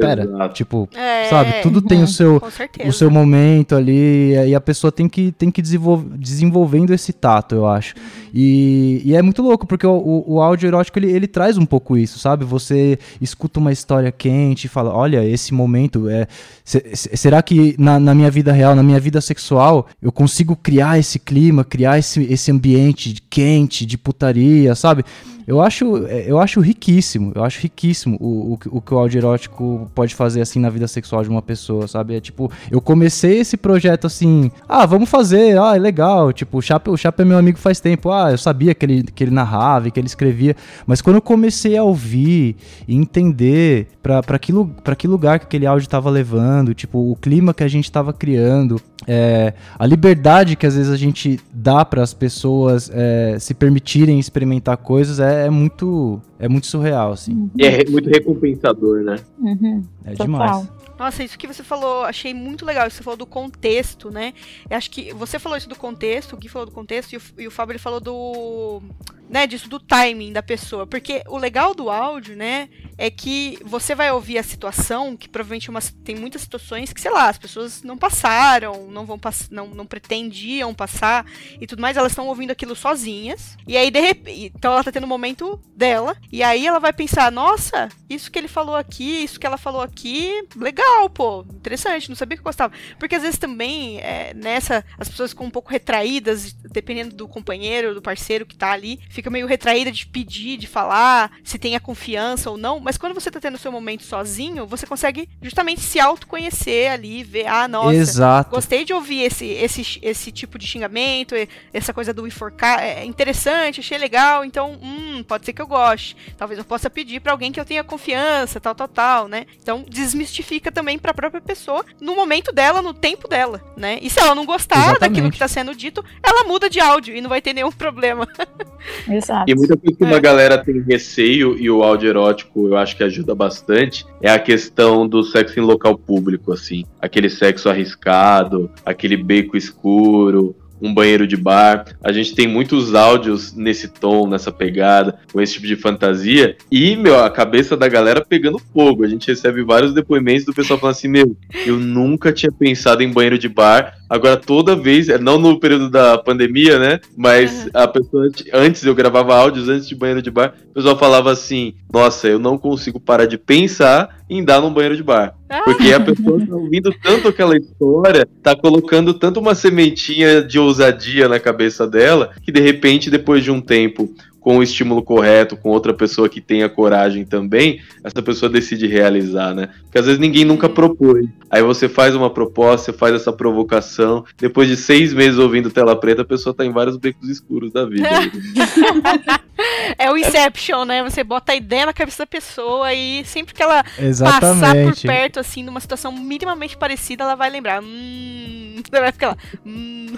pera, 0.00 0.24
Exato. 0.24 0.54
tipo, 0.54 0.88
É, 0.94 1.28
sabe? 1.30 1.62
Tudo 1.62 1.80
tem 1.80 2.02
o 2.02 2.06
seu, 2.08 2.40
com 2.40 2.50
certeza. 2.50 2.88
o 2.88 2.92
seu 2.92 3.10
momento 3.10 3.74
ali, 3.76 4.32
e 4.34 4.54
a 4.54 4.60
pessoa 4.60 4.90
tem 4.90 5.08
que, 5.08 5.32
tem 5.32 5.50
que 5.50 5.62
desenvolver, 5.62 6.18
desenvolvendo 6.18 6.92
esse 6.92 7.12
tato, 7.12 7.54
eu 7.54 7.66
acho. 7.66 7.94
E, 8.34 9.00
e 9.04 9.14
é 9.14 9.22
muito 9.22 9.42
louco, 9.42 9.66
porque 9.66 9.86
o, 9.86 9.92
o, 9.92 10.34
o 10.34 10.40
áudio 10.40 10.66
erótico, 10.66 10.98
ele, 10.98 11.10
ele 11.10 11.26
traz 11.26 11.56
um 11.56 11.64
pouco 11.66 11.96
isso, 11.96 12.18
sabe? 12.18 12.44
Você 12.44 12.98
escuta 13.20 13.58
uma 13.60 13.72
história 13.72 14.10
quente 14.12 14.64
e 14.64 14.68
fala, 14.68 14.92
olha, 14.94 15.24
esse 15.24 15.52
momento, 15.54 16.08
é, 16.08 16.26
se- 16.64 16.84
se- 16.94 17.16
será 17.16 17.42
que 17.42 17.74
na, 17.78 17.98
na 17.98 18.14
minha 18.14 18.30
vida 18.30 18.52
real, 18.52 18.74
na 18.74 18.82
minha 18.82 19.00
vida 19.00 19.20
sexual, 19.20 19.86
eu 20.02 20.10
consigo 20.12 20.56
criar 20.56 20.98
esse 20.98 21.18
clima, 21.18 21.64
criar 21.64 21.98
esse, 21.98 22.22
esse 22.32 22.50
ambiente 22.50 23.14
quente, 23.28 23.84
de 23.86 23.96
putaria, 23.98 24.74
sabe? 24.74 25.04
Eu 25.50 25.60
acho, 25.60 26.06
é, 26.06 26.30
eu 26.30 26.38
acho 26.38 26.60
riquíssimo, 26.60 27.32
eu 27.34 27.42
acho 27.42 27.60
riquíssimo 27.60 28.16
o, 28.20 28.52
o, 28.52 28.56
que- 28.56 28.68
o 28.70 28.80
que 28.80 28.94
o 28.94 28.98
áudio 28.98 29.18
erótico 29.18 29.90
pode 29.92 30.14
fazer 30.14 30.40
assim 30.40 30.60
na 30.60 30.70
vida 30.70 30.86
sexual 30.86 31.24
de 31.24 31.28
uma 31.28 31.42
pessoa, 31.42 31.88
sabe? 31.88 32.14
É 32.14 32.20
tipo, 32.20 32.48
eu 32.70 32.80
comecei 32.80 33.40
esse 33.40 33.56
projeto 33.56 34.06
assim, 34.06 34.48
ah, 34.68 34.86
vamos 34.86 35.08
fazer, 35.10 35.58
ah, 35.58 35.74
é 35.74 35.78
legal. 35.80 36.32
Tipo, 36.32 36.58
o 36.58 36.62
Chapa, 36.62 36.88
o 36.88 36.96
Chapa 36.96 37.22
é 37.22 37.24
meu 37.24 37.36
amigo 37.36 37.58
faz 37.58 37.80
tempo, 37.80 38.12
ah, 38.12 38.30
eu 38.30 38.38
sabia 38.38 38.72
que 38.76 38.86
ele, 38.86 39.02
que 39.02 39.24
ele 39.24 39.32
narrava 39.32 39.88
e 39.88 39.90
que 39.90 39.98
ele 39.98 40.06
escrevia, 40.06 40.54
mas 40.86 41.02
quando 41.02 41.16
eu 41.16 41.22
comecei 41.22 41.76
a 41.76 41.82
ouvir 41.82 42.54
e 42.86 42.94
entender 42.94 43.88
pra, 44.00 44.22
pra, 44.22 44.38
que, 44.38 44.52
pra 44.84 44.94
que 44.94 45.08
lugar 45.08 45.40
que 45.40 45.46
aquele 45.46 45.66
áudio 45.66 45.88
tava 45.88 46.08
levando, 46.10 46.72
tipo, 46.74 47.10
o 47.10 47.16
clima 47.16 47.52
que 47.52 47.64
a 47.64 47.68
gente 47.68 47.90
tava 47.90 48.12
criando, 48.12 48.80
é, 49.04 49.54
a 49.78 49.84
liberdade 49.84 50.54
que 50.54 50.66
às 50.66 50.76
vezes 50.76 50.92
a 50.92 50.96
gente 50.96 51.40
dá 51.52 51.84
para 51.84 52.02
as 52.02 52.12
pessoas 52.14 52.88
é, 52.94 53.36
se 53.40 53.52
permitirem 53.54 54.18
experimentar 54.20 54.76
coisas 54.76 55.18
é, 55.18 55.39
é 55.46 55.50
muito 55.50 56.20
é 56.40 56.48
muito 56.48 56.66
surreal 56.66 57.12
assim. 57.12 57.50
E 57.56 57.64
é 57.64 57.84
muito 57.88 58.08
recompensador, 58.08 59.02
né? 59.02 59.16
Uhum. 59.38 59.84
É 60.04 60.12
Total. 60.12 60.26
demais. 60.26 60.68
Nossa, 60.98 61.22
isso 61.22 61.38
que 61.38 61.46
você 61.46 61.62
falou, 61.62 62.04
achei 62.04 62.34
muito 62.34 62.66
legal. 62.66 62.90
Você 62.90 63.02
falou 63.02 63.16
do 63.16 63.26
contexto, 63.26 64.10
né? 64.10 64.34
Eu 64.68 64.76
acho 64.76 64.90
que 64.90 65.12
você 65.14 65.38
falou 65.38 65.56
isso 65.56 65.68
do 65.68 65.76
contexto, 65.76 66.34
o 66.34 66.36
Gui 66.36 66.48
falou 66.48 66.66
do 66.66 66.72
contexto 66.72 67.12
e 67.12 67.16
o, 67.16 67.22
e 67.38 67.46
o 67.46 67.50
Fábio 67.50 67.72
ele 67.72 67.78
falou 67.78 68.00
do. 68.00 68.82
né, 69.30 69.46
disso 69.46 69.68
do 69.68 69.78
timing 69.78 70.32
da 70.32 70.42
pessoa. 70.42 70.86
Porque 70.86 71.22
o 71.28 71.38
legal 71.38 71.74
do 71.74 71.88
áudio, 71.88 72.36
né, 72.36 72.68
é 72.98 73.08
que 73.10 73.58
você 73.64 73.94
vai 73.94 74.10
ouvir 74.10 74.36
a 74.36 74.42
situação, 74.42 75.16
que 75.16 75.28
provavelmente 75.28 75.70
umas, 75.70 75.90
tem 76.04 76.16
muitas 76.16 76.42
situações 76.42 76.92
que, 76.92 77.00
sei 77.00 77.10
lá, 77.10 77.30
as 77.30 77.38
pessoas 77.38 77.82
não 77.82 77.96
passaram, 77.96 78.88
não 78.90 79.06
vão 79.06 79.18
pass 79.18 79.48
não, 79.50 79.68
não 79.68 79.86
pretendiam 79.86 80.74
passar 80.74 81.24
e 81.58 81.66
tudo 81.66 81.80
mais, 81.80 81.96
elas 81.96 82.12
estão 82.12 82.26
ouvindo 82.26 82.50
aquilo 82.50 82.74
sozinhas. 82.74 83.56
E 83.66 83.76
aí, 83.76 83.90
de 83.90 84.00
repente, 84.00 84.52
então 84.54 84.72
ela 84.72 84.84
tá 84.84 84.92
tendo 84.92 85.04
um 85.04 85.08
momento 85.08 85.58
dela, 85.74 86.14
e 86.32 86.42
aí 86.42 86.66
ela 86.66 86.78
vai 86.78 86.92
pensar, 86.92 87.30
nossa, 87.32 87.88
isso 88.08 88.30
que 88.30 88.38
ele 88.38 88.46
falou 88.46 88.76
aqui, 88.76 89.24
isso 89.24 89.38
que 89.38 89.46
ela 89.46 89.58
falou 89.58 89.82
aqui, 89.82 90.46
legal, 90.56 91.10
pô, 91.10 91.44
interessante, 91.52 92.08
não 92.08 92.16
sabia 92.16 92.36
que 92.36 92.40
eu 92.40 92.44
gostava. 92.44 92.72
Porque 92.98 93.16
às 93.16 93.22
vezes 93.22 93.38
também, 93.38 93.98
é, 93.98 94.32
nessa, 94.34 94.84
as 94.98 95.08
pessoas 95.08 95.30
ficam 95.30 95.46
um 95.46 95.50
pouco 95.50 95.70
retraídas, 95.70 96.52
dependendo 96.52 97.16
do 97.16 97.26
companheiro, 97.26 97.94
do 97.94 98.02
parceiro 98.02 98.46
que 98.46 98.56
tá 98.56 98.70
ali, 98.70 99.00
fica 99.10 99.28
meio 99.28 99.46
retraída 99.46 99.90
de 99.90 100.06
pedir, 100.06 100.56
de 100.56 100.68
falar, 100.68 101.32
se 101.42 101.58
tem 101.58 101.74
a 101.74 101.80
confiança 101.80 102.50
ou 102.50 102.56
não, 102.56 102.78
mas 102.78 102.96
quando 102.96 103.14
você 103.14 103.30
tá 103.30 103.40
tendo 103.40 103.56
o 103.56 103.58
seu 103.58 103.72
momento 103.72 104.04
sozinho, 104.04 104.66
você 104.66 104.86
consegue 104.86 105.28
justamente 105.42 105.80
se 105.80 105.98
autoconhecer 105.98 106.92
ali, 106.92 107.24
ver, 107.24 107.48
ah, 107.48 107.66
nossa, 107.66 107.96
Exato. 107.96 108.50
gostei 108.50 108.84
de 108.84 108.92
ouvir 108.92 109.22
esse, 109.22 109.46
esse, 109.46 109.98
esse 110.00 110.30
tipo 110.30 110.58
de 110.58 110.66
xingamento, 110.66 111.34
essa 111.72 111.92
coisa 111.92 112.14
do 112.14 112.26
enforcar, 112.26 112.80
é 112.80 113.04
interessante, 113.04 113.80
achei 113.80 113.98
legal, 113.98 114.44
então, 114.44 114.78
hum, 114.80 115.24
pode 115.24 115.44
ser 115.44 115.52
que 115.52 115.62
eu 115.62 115.66
goste. 115.66 116.19
Talvez 116.36 116.58
eu 116.58 116.64
possa 116.64 116.88
pedir 116.88 117.20
pra 117.20 117.32
alguém 117.32 117.52
que 117.52 117.60
eu 117.60 117.64
tenha 117.64 117.84
confiança, 117.84 118.60
tal, 118.60 118.74
tal, 118.74 118.88
tal, 118.88 119.28
né? 119.28 119.46
Então, 119.62 119.84
desmistifica 119.88 120.70
também 120.72 120.98
pra 120.98 121.14
própria 121.14 121.40
pessoa 121.40 121.84
no 122.00 122.14
momento 122.14 122.52
dela, 122.52 122.82
no 122.82 122.94
tempo 122.94 123.28
dela, 123.28 123.62
né? 123.76 123.98
E 124.00 124.10
se 124.10 124.20
ela 124.20 124.34
não 124.34 124.44
gostar 124.44 124.98
daquilo 124.98 125.00
Exatamente. 125.00 125.32
que 125.32 125.38
tá 125.38 125.48
sendo 125.48 125.74
dito, 125.74 126.04
ela 126.22 126.44
muda 126.44 126.68
de 126.68 126.80
áudio 126.80 127.14
e 127.14 127.20
não 127.20 127.28
vai 127.28 127.40
ter 127.40 127.52
nenhum 127.52 127.72
problema. 127.72 128.26
Exato. 129.08 129.50
E 129.50 129.54
muita 129.54 129.76
coisa 129.76 129.96
que 129.96 130.04
uma 130.04 130.18
galera 130.20 130.58
tem 130.58 130.80
receio, 130.80 131.56
e 131.58 131.70
o 131.70 131.82
áudio 131.82 132.08
erótico 132.08 132.66
eu 132.68 132.76
acho 132.76 132.96
que 132.96 133.04
ajuda 133.04 133.34
bastante, 133.34 134.04
é 134.20 134.30
a 134.30 134.38
questão 134.38 135.06
do 135.06 135.22
sexo 135.22 135.58
em 135.58 135.62
local 135.62 135.96
público, 135.96 136.52
assim. 136.52 136.84
Aquele 137.00 137.28
sexo 137.28 137.68
arriscado, 137.68 138.70
aquele 138.84 139.16
beco 139.16 139.56
escuro, 139.56 140.54
um 140.80 140.92
banheiro 140.92 141.26
de 141.26 141.36
bar. 141.36 141.84
A 142.02 142.12
gente 142.12 142.34
tem 142.34 142.46
muitos 142.46 142.94
áudios 142.94 143.54
nesse 143.54 143.88
tom, 143.88 144.28
nessa 144.28 144.50
pegada, 144.50 145.18
com 145.32 145.40
esse 145.40 145.54
tipo 145.54 145.66
de 145.66 145.76
fantasia. 145.76 146.56
E, 146.70 146.96
meu, 146.96 147.22
a 147.22 147.30
cabeça 147.30 147.76
da 147.76 147.88
galera 147.88 148.24
pegando 148.24 148.60
fogo. 148.72 149.04
A 149.04 149.08
gente 149.08 149.28
recebe 149.28 149.62
vários 149.62 149.92
depoimentos 149.92 150.44
do 150.44 150.54
pessoal 150.54 150.78
falando 150.78 150.96
assim: 150.96 151.08
meu, 151.08 151.36
eu 151.66 151.76
nunca 151.76 152.32
tinha 152.32 152.52
pensado 152.52 153.02
em 153.02 153.12
banheiro 153.12 153.38
de 153.38 153.48
bar. 153.48 153.94
Agora, 154.08 154.36
toda 154.36 154.74
vez, 154.74 155.06
não 155.20 155.38
no 155.38 155.60
período 155.60 155.88
da 155.88 156.18
pandemia, 156.18 156.78
né? 156.78 157.00
Mas 157.16 157.68
a 157.72 157.86
pessoa, 157.86 158.28
antes 158.52 158.84
eu 158.84 158.94
gravava 158.94 159.36
áudios 159.36 159.68
antes 159.68 159.88
de 159.88 159.94
banheiro 159.94 160.20
de 160.20 160.30
bar, 160.30 160.54
o 160.70 160.74
pessoal 160.74 160.98
falava 160.98 161.30
assim: 161.30 161.74
Nossa, 161.92 162.26
eu 162.26 162.38
não 162.38 162.58
consigo 162.58 162.98
parar 162.98 163.26
de 163.26 163.38
pensar 163.38 164.19
em 164.30 164.44
dar 164.44 164.60
num 164.60 164.72
banheiro 164.72 164.96
de 164.96 165.02
bar. 165.02 165.34
Porque 165.64 165.92
a 165.92 165.98
pessoa 165.98 166.46
tá 166.46 166.54
ouvindo 166.54 166.94
tanto 167.02 167.28
aquela 167.28 167.56
história, 167.56 168.26
tá 168.40 168.54
colocando 168.54 169.12
tanto 169.12 169.40
uma 169.40 169.54
sementinha 169.54 170.40
de 170.40 170.58
ousadia 170.58 171.28
na 171.28 171.40
cabeça 171.40 171.86
dela, 171.86 172.30
que 172.40 172.52
de 172.52 172.60
repente, 172.60 173.10
depois 173.10 173.42
de 173.42 173.50
um 173.50 173.60
tempo, 173.60 174.08
com 174.40 174.58
o 174.58 174.62
estímulo 174.62 175.02
correto, 175.02 175.56
com 175.56 175.68
outra 175.68 175.92
pessoa 175.92 176.28
que 176.28 176.40
tenha 176.40 176.68
coragem 176.68 177.24
também, 177.24 177.80
essa 178.02 178.22
pessoa 178.22 178.48
decide 178.48 178.86
realizar, 178.86 179.54
né? 179.54 179.68
Porque 179.82 179.98
às 179.98 180.06
vezes 180.06 180.20
ninguém 180.20 180.44
nunca 180.44 180.68
propôs. 180.68 181.26
Aí 181.50 181.62
você 181.62 181.88
faz 181.88 182.14
uma 182.14 182.30
proposta, 182.30 182.90
você 182.90 182.98
faz 182.98 183.14
essa 183.14 183.32
provocação, 183.32 184.24
depois 184.38 184.68
de 184.68 184.76
seis 184.76 185.12
meses 185.12 185.38
ouvindo 185.38 185.70
tela 185.70 185.94
preta, 185.94 186.22
a 186.22 186.24
pessoa 186.24 186.54
tá 186.54 186.64
em 186.64 186.72
vários 186.72 186.96
becos 186.96 187.28
escuros 187.28 187.70
da 187.70 187.84
vida. 187.84 188.08
É 189.98 190.10
o 190.10 190.16
Inception, 190.16 190.84
né? 190.84 191.02
Você 191.02 191.22
bota 191.24 191.52
a 191.52 191.54
ideia 191.54 191.86
na 191.86 191.92
cabeça 191.92 192.22
da 192.22 192.26
pessoa 192.26 192.92
e 192.92 193.24
sempre 193.24 193.54
que 193.54 193.62
ela 193.62 193.82
passar 193.82 193.94
por 193.94 194.04
Exatamente. 194.06 195.06
perto, 195.06 195.40
assim, 195.40 195.62
numa 195.62 195.80
situação 195.80 196.12
minimamente 196.12 196.76
parecida, 196.76 197.24
ela 197.24 197.34
vai 197.34 197.50
lembrar. 197.50 197.82
Hum. 197.82 198.82
Você 198.90 199.00
vai 199.00 199.12
ficar 199.12 199.28
lá. 199.28 199.36
Hum. 199.64 200.16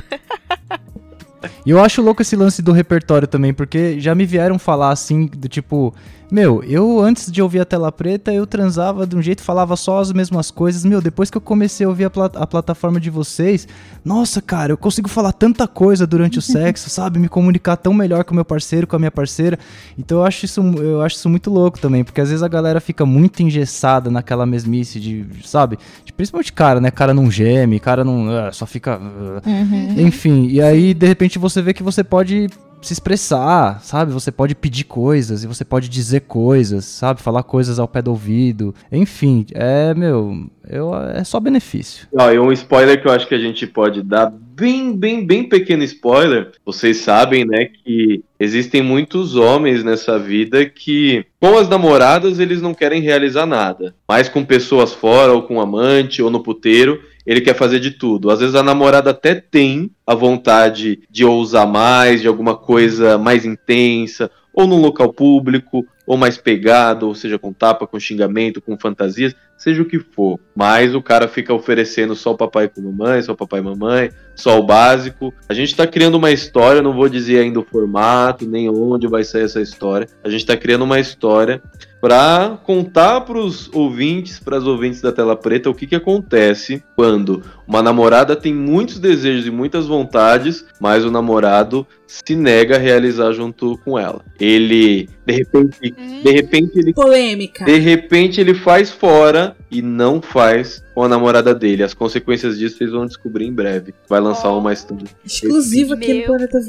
E 1.66 1.70
eu 1.70 1.82
acho 1.82 2.00
louco 2.00 2.22
esse 2.22 2.36
lance 2.36 2.62
do 2.62 2.72
repertório 2.72 3.26
também, 3.26 3.52
porque 3.52 3.98
já 3.98 4.14
me 4.14 4.24
vieram 4.24 4.58
falar 4.58 4.90
assim, 4.90 5.26
do 5.26 5.48
tipo, 5.48 5.92
meu, 6.32 6.64
eu 6.64 6.98
antes 7.00 7.30
de 7.30 7.42
ouvir 7.42 7.60
a 7.60 7.64
tela 7.66 7.92
preta, 7.92 8.32
eu 8.32 8.46
transava 8.46 9.06
de 9.06 9.14
um 9.14 9.20
jeito, 9.20 9.42
falava 9.42 9.76
só 9.76 9.98
as 10.00 10.10
mesmas 10.12 10.50
coisas. 10.50 10.82
Meu, 10.84 11.00
depois 11.02 11.30
que 11.30 11.36
eu 11.36 11.40
comecei 11.42 11.84
a 11.84 11.88
ouvir 11.90 12.06
a, 12.06 12.10
pla- 12.10 12.30
a 12.34 12.46
plataforma 12.46 12.98
de 12.98 13.10
vocês, 13.10 13.68
nossa, 14.02 14.40
cara, 14.40 14.72
eu 14.72 14.78
consigo 14.78 15.08
falar 15.10 15.32
tanta 15.32 15.68
coisa 15.68 16.06
durante 16.06 16.38
o 16.38 16.42
sexo, 16.42 16.88
sabe? 16.90 17.18
Me 17.18 17.28
comunicar 17.28 17.76
tão 17.76 17.92
melhor 17.92 18.24
com 18.24 18.32
o 18.32 18.34
meu 18.34 18.44
parceiro, 18.46 18.86
com 18.86 18.96
a 18.96 18.98
minha 18.98 19.10
parceira. 19.10 19.58
Então 19.98 20.18
eu 20.18 20.24
acho 20.24 20.46
isso, 20.46 20.60
eu 20.78 21.02
acho 21.02 21.16
isso 21.16 21.28
muito 21.28 21.50
louco 21.50 21.78
também, 21.78 22.02
porque 22.02 22.20
às 22.20 22.30
vezes 22.30 22.42
a 22.42 22.48
galera 22.48 22.80
fica 22.80 23.04
muito 23.04 23.42
engessada 23.42 24.10
naquela 24.10 24.46
mesmice 24.46 24.98
de, 24.98 25.26
sabe? 25.44 25.78
De, 26.04 26.12
principalmente 26.14 26.52
cara, 26.52 26.80
né? 26.80 26.90
Cara 26.90 27.12
não 27.12 27.30
geme, 27.30 27.78
cara 27.78 28.02
não. 28.04 28.30
ah, 28.30 28.50
só 28.52 28.64
fica. 28.64 28.94
ah, 28.98 29.42
Uhum. 29.46 30.00
enfim, 30.06 30.46
e 30.48 30.62
aí 30.62 30.94
de 30.94 31.06
repente 31.06 31.38
você 31.38 31.60
vê 31.60 31.74
que 31.74 31.82
você 31.82 32.02
pode 32.02 32.48
se 32.86 32.92
expressar, 32.92 33.80
sabe? 33.82 34.12
Você 34.12 34.30
pode 34.30 34.54
pedir 34.54 34.84
coisas 34.84 35.44
e 35.44 35.46
você 35.46 35.64
pode 35.64 35.88
dizer 35.88 36.22
coisas, 36.22 36.84
sabe? 36.84 37.22
Falar 37.22 37.42
coisas 37.42 37.78
ao 37.78 37.88
pé 37.88 38.02
do 38.02 38.10
ouvido. 38.10 38.74
Enfim, 38.90 39.46
é, 39.54 39.94
meu, 39.94 40.46
eu, 40.68 40.94
é 40.94 41.22
só 41.24 41.38
benefício. 41.40 42.06
Ó, 42.12 42.30
e 42.30 42.38
um 42.38 42.52
spoiler 42.52 43.00
que 43.00 43.06
eu 43.06 43.12
acho 43.12 43.26
que 43.26 43.34
a 43.34 43.38
gente 43.38 43.66
pode 43.66 44.02
dar, 44.02 44.30
bem, 44.30 44.96
bem, 44.96 45.24
bem 45.24 45.48
pequeno 45.48 45.82
spoiler. 45.84 46.52
Vocês 46.64 46.98
sabem, 46.98 47.44
né, 47.44 47.66
que 47.66 48.22
existem 48.38 48.82
muitos 48.82 49.36
homens 49.36 49.84
nessa 49.84 50.18
vida 50.18 50.64
que, 50.64 51.24
com 51.40 51.56
as 51.56 51.68
namoradas, 51.68 52.38
eles 52.38 52.60
não 52.60 52.74
querem 52.74 53.00
realizar 53.00 53.46
nada. 53.46 53.94
Mas 54.08 54.28
com 54.28 54.44
pessoas 54.44 54.92
fora, 54.92 55.32
ou 55.32 55.42
com 55.42 55.60
amante, 55.60 56.22
ou 56.22 56.30
no 56.30 56.42
puteiro, 56.42 57.00
ele 57.26 57.40
quer 57.40 57.54
fazer 57.54 57.80
de 57.80 57.92
tudo. 57.92 58.30
Às 58.30 58.40
vezes 58.40 58.54
a 58.54 58.62
namorada 58.62 59.10
até 59.10 59.34
tem 59.34 59.90
a 60.06 60.14
vontade 60.14 61.00
de 61.10 61.24
ousar 61.24 61.66
mais, 61.66 62.20
de 62.20 62.28
alguma 62.28 62.56
coisa 62.56 63.18
mais 63.18 63.44
intensa, 63.44 64.30
ou 64.52 64.66
num 64.66 64.80
local 64.80 65.12
público, 65.12 65.86
ou 66.06 66.16
mais 66.16 66.36
pegado, 66.36 67.06
ou 67.06 67.14
seja, 67.14 67.38
com 67.38 67.52
tapa, 67.52 67.86
com 67.86 67.98
xingamento, 67.98 68.60
com 68.60 68.76
fantasias, 68.78 69.34
seja 69.56 69.82
o 69.82 69.86
que 69.86 69.98
for. 69.98 70.38
Mas 70.54 70.94
o 70.94 71.02
cara 71.02 71.28
fica 71.28 71.54
oferecendo 71.54 72.14
só 72.14 72.32
o 72.32 72.36
papai 72.36 72.68
com 72.68 72.80
mamãe, 72.80 73.22
só 73.22 73.32
o 73.32 73.36
papai 73.36 73.60
e 73.60 73.62
mamãe, 73.62 74.10
só 74.34 74.58
o 74.58 74.62
básico. 74.62 75.32
A 75.48 75.54
gente 75.54 75.74
tá 75.74 75.86
criando 75.86 76.16
uma 76.16 76.30
história, 76.30 76.82
não 76.82 76.92
vou 76.92 77.08
dizer 77.08 77.38
ainda 77.38 77.60
o 77.60 77.64
formato, 77.64 78.48
nem 78.48 78.68
onde 78.68 79.06
vai 79.06 79.24
sair 79.24 79.44
essa 79.44 79.60
história. 79.60 80.06
A 80.24 80.28
gente 80.28 80.46
tá 80.46 80.56
criando 80.56 80.82
uma 80.82 81.00
história 81.00 81.62
para 82.02 82.58
contar 82.64 83.20
para 83.20 83.38
os 83.38 83.70
ouvintes, 83.72 84.40
para 84.40 84.56
as 84.56 84.64
ouvintes 84.64 85.00
da 85.00 85.12
tela 85.12 85.36
preta, 85.36 85.70
o 85.70 85.74
que, 85.74 85.86
que 85.86 85.94
acontece 85.94 86.82
quando 86.96 87.44
uma 87.64 87.80
namorada 87.80 88.34
tem 88.34 88.52
muitos 88.52 88.98
desejos 88.98 89.46
e 89.46 89.52
muitas 89.52 89.86
vontades, 89.86 90.64
mas 90.80 91.04
o 91.04 91.12
namorado 91.12 91.86
se 92.08 92.34
nega 92.34 92.74
a 92.74 92.78
realizar 92.78 93.32
junto 93.32 93.78
com 93.84 93.96
ela. 93.96 94.20
Ele, 94.40 95.08
de 95.24 95.32
repente, 95.32 95.90
de 95.90 96.30
repente 96.32 96.78
ele 96.78 96.92
Polêmica. 96.92 97.64
de 97.64 97.78
repente 97.78 98.40
ele 98.40 98.54
faz 98.54 98.90
fora 98.90 99.56
e 99.70 99.80
não 99.80 100.20
faz 100.20 100.82
com 100.94 101.02
a 101.02 101.08
namorada 101.08 101.54
dele. 101.54 101.82
As 101.82 101.94
consequências 101.94 102.58
disso 102.58 102.76
vocês 102.78 102.90
vão 102.90 103.06
descobrir 103.06 103.46
em 103.46 103.52
breve. 103.52 103.94
Vai 104.08 104.20
lançar 104.20 104.50
uma 104.52 104.72
história. 104.72 105.04
Exclusivo 105.24 105.94
aqui 105.94 106.14
no 106.14 106.24
Planeta 106.24 106.60
Vênus. 106.60 106.68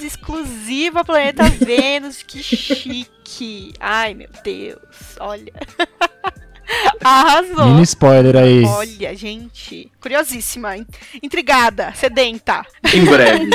Deus, 0.00 0.02
exclusiva 0.02 1.04
Planeta 1.04 1.44
Vênus, 1.64 2.22
que 2.22 2.42
chique. 2.42 3.72
Ai, 3.80 4.14
meu 4.14 4.28
Deus, 4.42 5.16
olha. 5.20 5.52
Arrasou. 7.04 7.66
Mini 7.66 7.82
spoiler 7.82 8.36
aí. 8.36 8.64
Olha, 8.64 9.14
gente, 9.14 9.92
curiosíssima, 10.00 10.76
in- 10.78 10.86
intrigada, 11.22 11.92
sedenta. 11.94 12.64
Em 12.94 13.04
breve. 13.04 13.50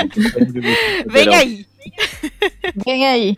Vem 1.10 1.34
aí. 1.36 1.66
Vem 2.86 3.08
aí. 3.08 3.38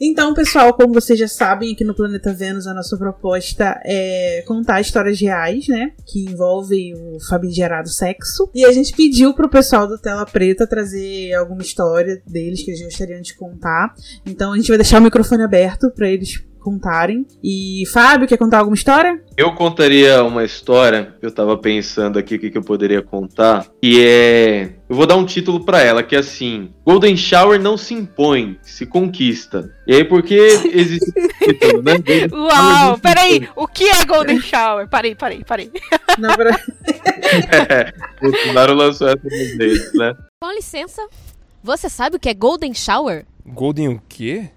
Então, 0.00 0.32
pessoal, 0.32 0.72
como 0.72 0.94
vocês 0.94 1.18
já 1.18 1.28
sabem, 1.28 1.72
aqui 1.72 1.84
no 1.84 1.94
Planeta 1.94 2.32
Vênus 2.32 2.66
a 2.66 2.72
nossa 2.72 2.96
proposta 2.96 3.78
é 3.84 4.42
contar 4.46 4.80
histórias 4.80 5.20
reais, 5.20 5.68
né? 5.68 5.92
Que 6.06 6.24
envolvem 6.24 6.94
o 6.94 7.18
famigerado 7.28 7.90
sexo. 7.90 8.50
E 8.54 8.64
a 8.64 8.72
gente 8.72 8.94
pediu 8.94 9.34
pro 9.34 9.50
pessoal 9.50 9.86
do 9.86 9.98
Tela 9.98 10.24
Preta 10.24 10.66
trazer 10.66 11.34
alguma 11.34 11.60
história 11.60 12.22
deles 12.26 12.62
que 12.62 12.70
eles 12.70 12.82
gostariam 12.82 13.20
de 13.20 13.36
contar. 13.36 13.92
Então 14.24 14.54
a 14.54 14.56
gente 14.56 14.68
vai 14.68 14.78
deixar 14.78 15.00
o 15.00 15.04
microfone 15.04 15.42
aberto 15.42 15.90
para 15.90 16.08
eles 16.08 16.42
contarem. 16.60 17.26
E 17.42 17.84
Fábio, 17.92 18.26
quer 18.28 18.38
contar 18.38 18.58
alguma 18.58 18.76
história? 18.76 19.22
Eu 19.36 19.54
contaria 19.54 20.22
uma 20.22 20.44
história, 20.44 21.14
eu 21.20 21.30
tava 21.30 21.58
pensando 21.58 22.18
aqui 22.18 22.36
o 22.36 22.38
que, 22.38 22.50
que 22.50 22.58
eu 22.58 22.62
poderia 22.62 23.02
contar, 23.02 23.66
e 23.82 24.00
é. 24.00 24.79
Eu 24.90 24.96
vou 24.96 25.06
dar 25.06 25.14
um 25.14 25.24
título 25.24 25.64
pra 25.64 25.80
ela, 25.80 26.02
que 26.02 26.16
é 26.16 26.18
assim: 26.18 26.74
Golden 26.84 27.16
Shower 27.16 27.60
não 27.60 27.76
se 27.76 27.94
impõe, 27.94 28.58
se 28.60 28.84
conquista. 28.84 29.72
E 29.86 29.94
aí, 29.94 30.02
porque 30.04 30.34
existe 30.34 31.12
né? 31.84 31.94
Uau, 32.32 32.98
peraí, 32.98 33.48
o 33.54 33.68
que 33.68 33.84
é 33.84 34.04
Golden 34.04 34.40
Shower? 34.40 34.88
Parei, 34.88 35.14
parei, 35.14 35.44
parei. 35.44 35.70
Não, 36.18 36.34
pra... 36.34 36.50
É, 37.70 37.92
Bolsonaro 38.20 38.74
lançou 38.74 39.06
essa 39.06 39.22
nos 39.22 39.56
dedos, 39.56 39.94
né? 39.94 40.16
Com 40.42 40.50
licença. 40.52 41.06
Você 41.62 41.88
sabe 41.88 42.16
o 42.16 42.18
que 42.18 42.28
é 42.28 42.34
Golden 42.34 42.74
Shower? 42.74 43.24
Golden 43.46 43.90
o 43.90 44.02
quê? 44.08 44.50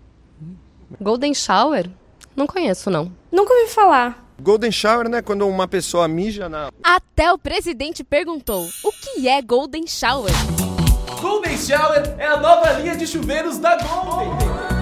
Golden 0.99 1.35
Shower? 1.35 1.87
Não 2.35 2.47
conheço, 2.47 2.89
não. 2.89 3.11
Nunca 3.31 3.53
ouvi 3.53 3.71
falar. 3.71 4.22
Golden 4.41 4.71
Shower, 4.71 5.09
né? 5.09 5.21
Quando 5.21 5.47
uma 5.47 5.67
pessoa 5.67 6.07
mija 6.07 6.49
na. 6.49 6.71
Até 6.83 7.31
o 7.31 7.37
presidente 7.37 8.03
perguntou: 8.03 8.67
o 8.83 8.91
que 8.91 9.27
é 9.27 9.41
Golden 9.41 9.87
Shower? 9.87 10.31
Golden 11.21 11.57
Shower 11.57 12.15
é 12.17 12.27
a 12.27 12.37
nova 12.37 12.71
linha 12.73 12.95
de 12.95 13.07
chuveiros 13.07 13.57
da 13.57 13.77
Golden. 13.77 14.73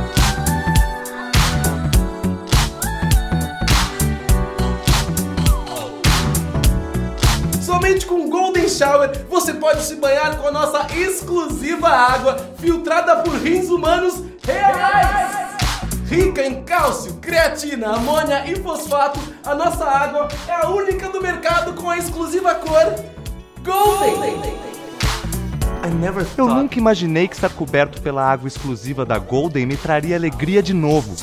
Somente 7.61 8.06
com 8.06 8.30
Golden 8.30 8.68
Shower 8.68 9.26
você 9.30 9.53
pode 9.53 9.84
se 9.84 9.95
banhar 9.95 10.38
com 10.38 10.48
a 10.48 10.52
nossa 10.52 10.88
exclusiva 10.95 11.88
água 11.88 12.38
filtrada 12.60 13.18
por 13.18 13.34
rins 13.36 13.69
humanos 13.69 14.23
reais. 14.44 15.52
Rica 16.12 16.46
em 16.46 16.62
cálcio, 16.66 17.14
creatina, 17.22 17.96
amônia 17.96 18.44
e 18.46 18.58
fosfato, 18.58 19.18
a 19.46 19.56
nossa 19.56 19.86
água 19.86 20.28
é 20.46 20.52
a 20.52 20.68
única 20.70 21.08
do 21.08 21.22
mercado 21.22 21.74
com 21.74 21.90
a 21.90 21.98
exclusiva 21.98 22.54
cor 22.56 22.96
Golden. 23.64 24.60
Eu 26.38 26.48
nunca 26.48 26.78
imaginei 26.78 27.30
que 27.30 27.36
estar 27.36 27.50
coberto 27.52 28.02
pela 28.02 28.30
água 28.30 28.46
exclusiva 28.46 29.06
da 29.06 29.18
Golden 29.18 29.66
me 29.66 29.78
traria 29.78 30.18
alegria 30.18 30.62
de 30.62 30.74
novo. 30.74 31.16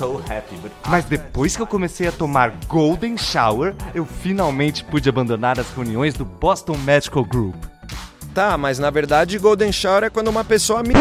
Mas 0.87 1.05
depois 1.05 1.55
que 1.55 1.61
eu 1.61 1.67
comecei 1.67 2.09
a 2.09 2.13
tomar 2.13 2.55
Golden 2.67 3.19
Shower, 3.19 3.75
eu 3.95 4.07
finalmente 4.07 4.83
pude 4.85 5.07
abandonar 5.07 5.61
as 5.61 5.71
reuniões 5.71 6.15
do 6.15 6.25
Boston 6.25 6.79
Medical 6.79 7.27
Group. 7.27 7.63
Tá, 8.33 8.57
mas 8.57 8.79
na 8.79 8.89
verdade 8.89 9.37
Golden 9.37 9.71
Shower 9.71 10.05
é 10.05 10.11
quando 10.11 10.29
uma 10.29 10.45
pessoa 10.45 10.83
mija. 10.83 10.99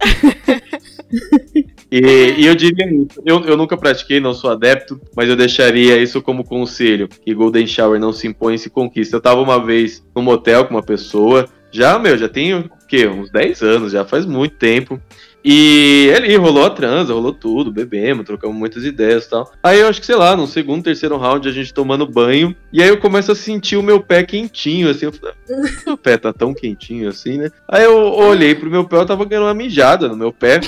E, 1.90 2.34
e 2.38 2.46
eu 2.46 2.54
diria 2.54 2.86
isso. 2.86 3.20
Eu, 3.24 3.44
eu 3.44 3.56
nunca 3.56 3.76
pratiquei, 3.76 4.20
não 4.20 4.32
sou 4.32 4.50
adepto, 4.50 5.00
mas 5.16 5.28
eu 5.28 5.36
deixaria 5.36 5.98
isso 5.98 6.22
como 6.22 6.44
conselho: 6.44 7.08
que 7.08 7.34
Golden 7.34 7.66
Shower 7.66 7.98
não 7.98 8.12
se 8.12 8.28
impõe, 8.28 8.56
se 8.56 8.70
conquista. 8.70 9.16
Eu 9.16 9.20
tava 9.20 9.40
uma 9.40 9.64
vez 9.64 10.04
num 10.14 10.22
motel 10.22 10.64
com 10.64 10.74
uma 10.74 10.82
pessoa, 10.82 11.48
já, 11.72 11.98
meu, 11.98 12.16
já 12.16 12.28
tenho 12.28 12.60
o 12.60 12.86
quê? 12.86 13.06
Uns 13.06 13.30
10 13.30 13.62
anos, 13.62 13.92
já 13.92 14.04
faz 14.04 14.24
muito 14.26 14.56
tempo. 14.56 15.00
E 15.42 16.12
ali 16.14 16.36
rolou 16.36 16.66
a 16.66 16.70
transa, 16.70 17.14
rolou 17.14 17.32
tudo, 17.32 17.72
bebemos, 17.72 18.26
trocamos 18.26 18.54
muitas 18.54 18.84
ideias 18.84 19.24
e 19.24 19.30
tal. 19.30 19.50
Aí 19.62 19.80
eu 19.80 19.88
acho 19.88 19.98
que, 19.98 20.06
sei 20.06 20.16
lá, 20.16 20.36
no 20.36 20.46
segundo, 20.46 20.84
terceiro 20.84 21.16
round, 21.16 21.48
a 21.48 21.52
gente 21.52 21.72
tomando 21.72 22.06
banho. 22.06 22.54
E 22.70 22.82
aí 22.82 22.88
eu 22.88 22.98
começo 23.00 23.32
a 23.32 23.34
sentir 23.34 23.76
o 23.76 23.82
meu 23.82 24.00
pé 24.00 24.22
quentinho, 24.22 24.90
assim. 24.90 25.06
Eu 25.06 25.12
falei, 25.12 25.34
"Ah, 25.50 25.82
meu 25.86 25.96
pé 25.96 26.18
tá 26.18 26.30
tão 26.32 26.52
quentinho 26.52 27.08
assim, 27.08 27.38
né? 27.38 27.50
Aí 27.66 27.84
eu 27.84 27.96
olhei 27.96 28.54
pro 28.54 28.70
meu 28.70 28.84
pé, 28.84 28.96
eu 28.96 29.06
tava 29.06 29.24
ganhando 29.24 29.46
uma 29.46 29.54
mijada 29.54 30.08
no 30.08 30.16
meu 30.16 30.30
pé. 30.30 30.60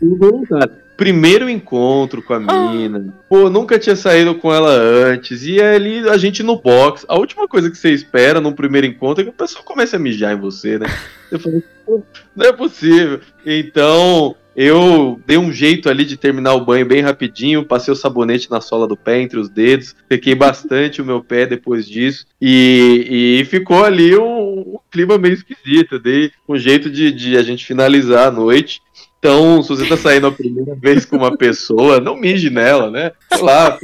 Involuntário. 0.00 0.86
Primeiro 0.96 1.48
encontro 1.48 2.22
com 2.22 2.32
a 2.32 2.40
mina. 2.40 3.14
Pô, 3.28 3.50
nunca 3.50 3.78
tinha 3.78 3.94
saído 3.94 4.34
com 4.34 4.52
ela 4.52 4.70
antes. 4.70 5.44
E 5.44 5.60
ali 5.60 6.08
a 6.08 6.16
gente 6.16 6.42
no 6.42 6.56
box. 6.56 7.04
A 7.06 7.18
última 7.18 7.46
coisa 7.46 7.70
que 7.70 7.76
você 7.76 7.90
espera 7.90 8.40
num 8.40 8.52
primeiro 8.52 8.86
encontro 8.86 9.20
é 9.20 9.24
que 9.24 9.30
a 9.30 9.44
pessoa 9.44 9.62
comece 9.62 9.94
a 9.94 9.98
mijar 9.98 10.32
em 10.32 10.40
você, 10.40 10.78
né? 10.78 10.86
Eu 11.30 11.38
falei, 11.38 11.62
pô, 11.84 12.02
não 12.34 12.46
é 12.46 12.52
possível. 12.52 13.20
Então, 13.44 14.36
eu 14.56 15.20
dei 15.26 15.36
um 15.36 15.52
jeito 15.52 15.90
ali 15.90 16.02
de 16.06 16.16
terminar 16.16 16.54
o 16.54 16.64
banho 16.64 16.86
bem 16.86 17.02
rapidinho, 17.02 17.66
passei 17.66 17.92
o 17.92 17.96
sabonete 17.96 18.50
na 18.50 18.58
sola 18.58 18.88
do 18.88 18.96
pé, 18.96 19.20
entre 19.20 19.38
os 19.38 19.50
dedos, 19.50 19.94
peguei 20.08 20.34
bastante 20.34 21.02
o 21.02 21.04
meu 21.04 21.22
pé 21.22 21.44
depois 21.44 21.86
disso, 21.86 22.24
e, 22.40 23.40
e 23.40 23.44
ficou 23.44 23.84
ali 23.84 24.16
um, 24.16 24.60
um 24.60 24.78
clima 24.90 25.18
meio 25.18 25.34
esquisito, 25.34 25.98
dei 25.98 26.30
um 26.48 26.56
jeito 26.56 26.88
de, 26.88 27.12
de 27.12 27.36
a 27.36 27.42
gente 27.42 27.66
finalizar 27.66 28.28
a 28.28 28.30
noite. 28.30 28.80
Então, 29.26 29.60
se 29.60 29.70
você 29.70 29.88
tá 29.88 29.96
saindo 29.96 30.28
a 30.28 30.32
primeira 30.32 30.72
vez 30.76 31.04
com 31.04 31.16
uma 31.16 31.36
pessoa, 31.36 31.98
não 31.98 32.14
mije 32.14 32.48
nela, 32.48 32.92
né? 32.92 33.10
Sei 33.32 33.42
lá, 33.42 33.76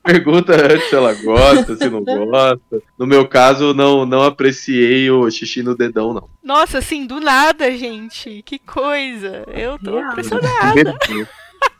pergunta, 0.00 0.54
antes 0.54 0.88
se 0.88 0.94
ela 0.94 1.12
gosta, 1.12 1.74
se 1.74 1.90
não 1.90 2.04
gosta. 2.04 2.80
No 2.96 3.04
meu 3.04 3.26
caso, 3.26 3.74
não, 3.74 4.06
não 4.06 4.22
apreciei 4.22 5.10
o 5.10 5.28
xixi 5.28 5.60
no 5.60 5.76
dedão, 5.76 6.14
não. 6.14 6.28
Nossa, 6.40 6.78
assim, 6.78 7.04
do 7.04 7.18
nada, 7.18 7.68
gente. 7.72 8.44
Que 8.46 8.60
coisa. 8.60 9.42
Eu 9.48 9.76
tô 9.76 9.98
impressionada. 9.98 10.96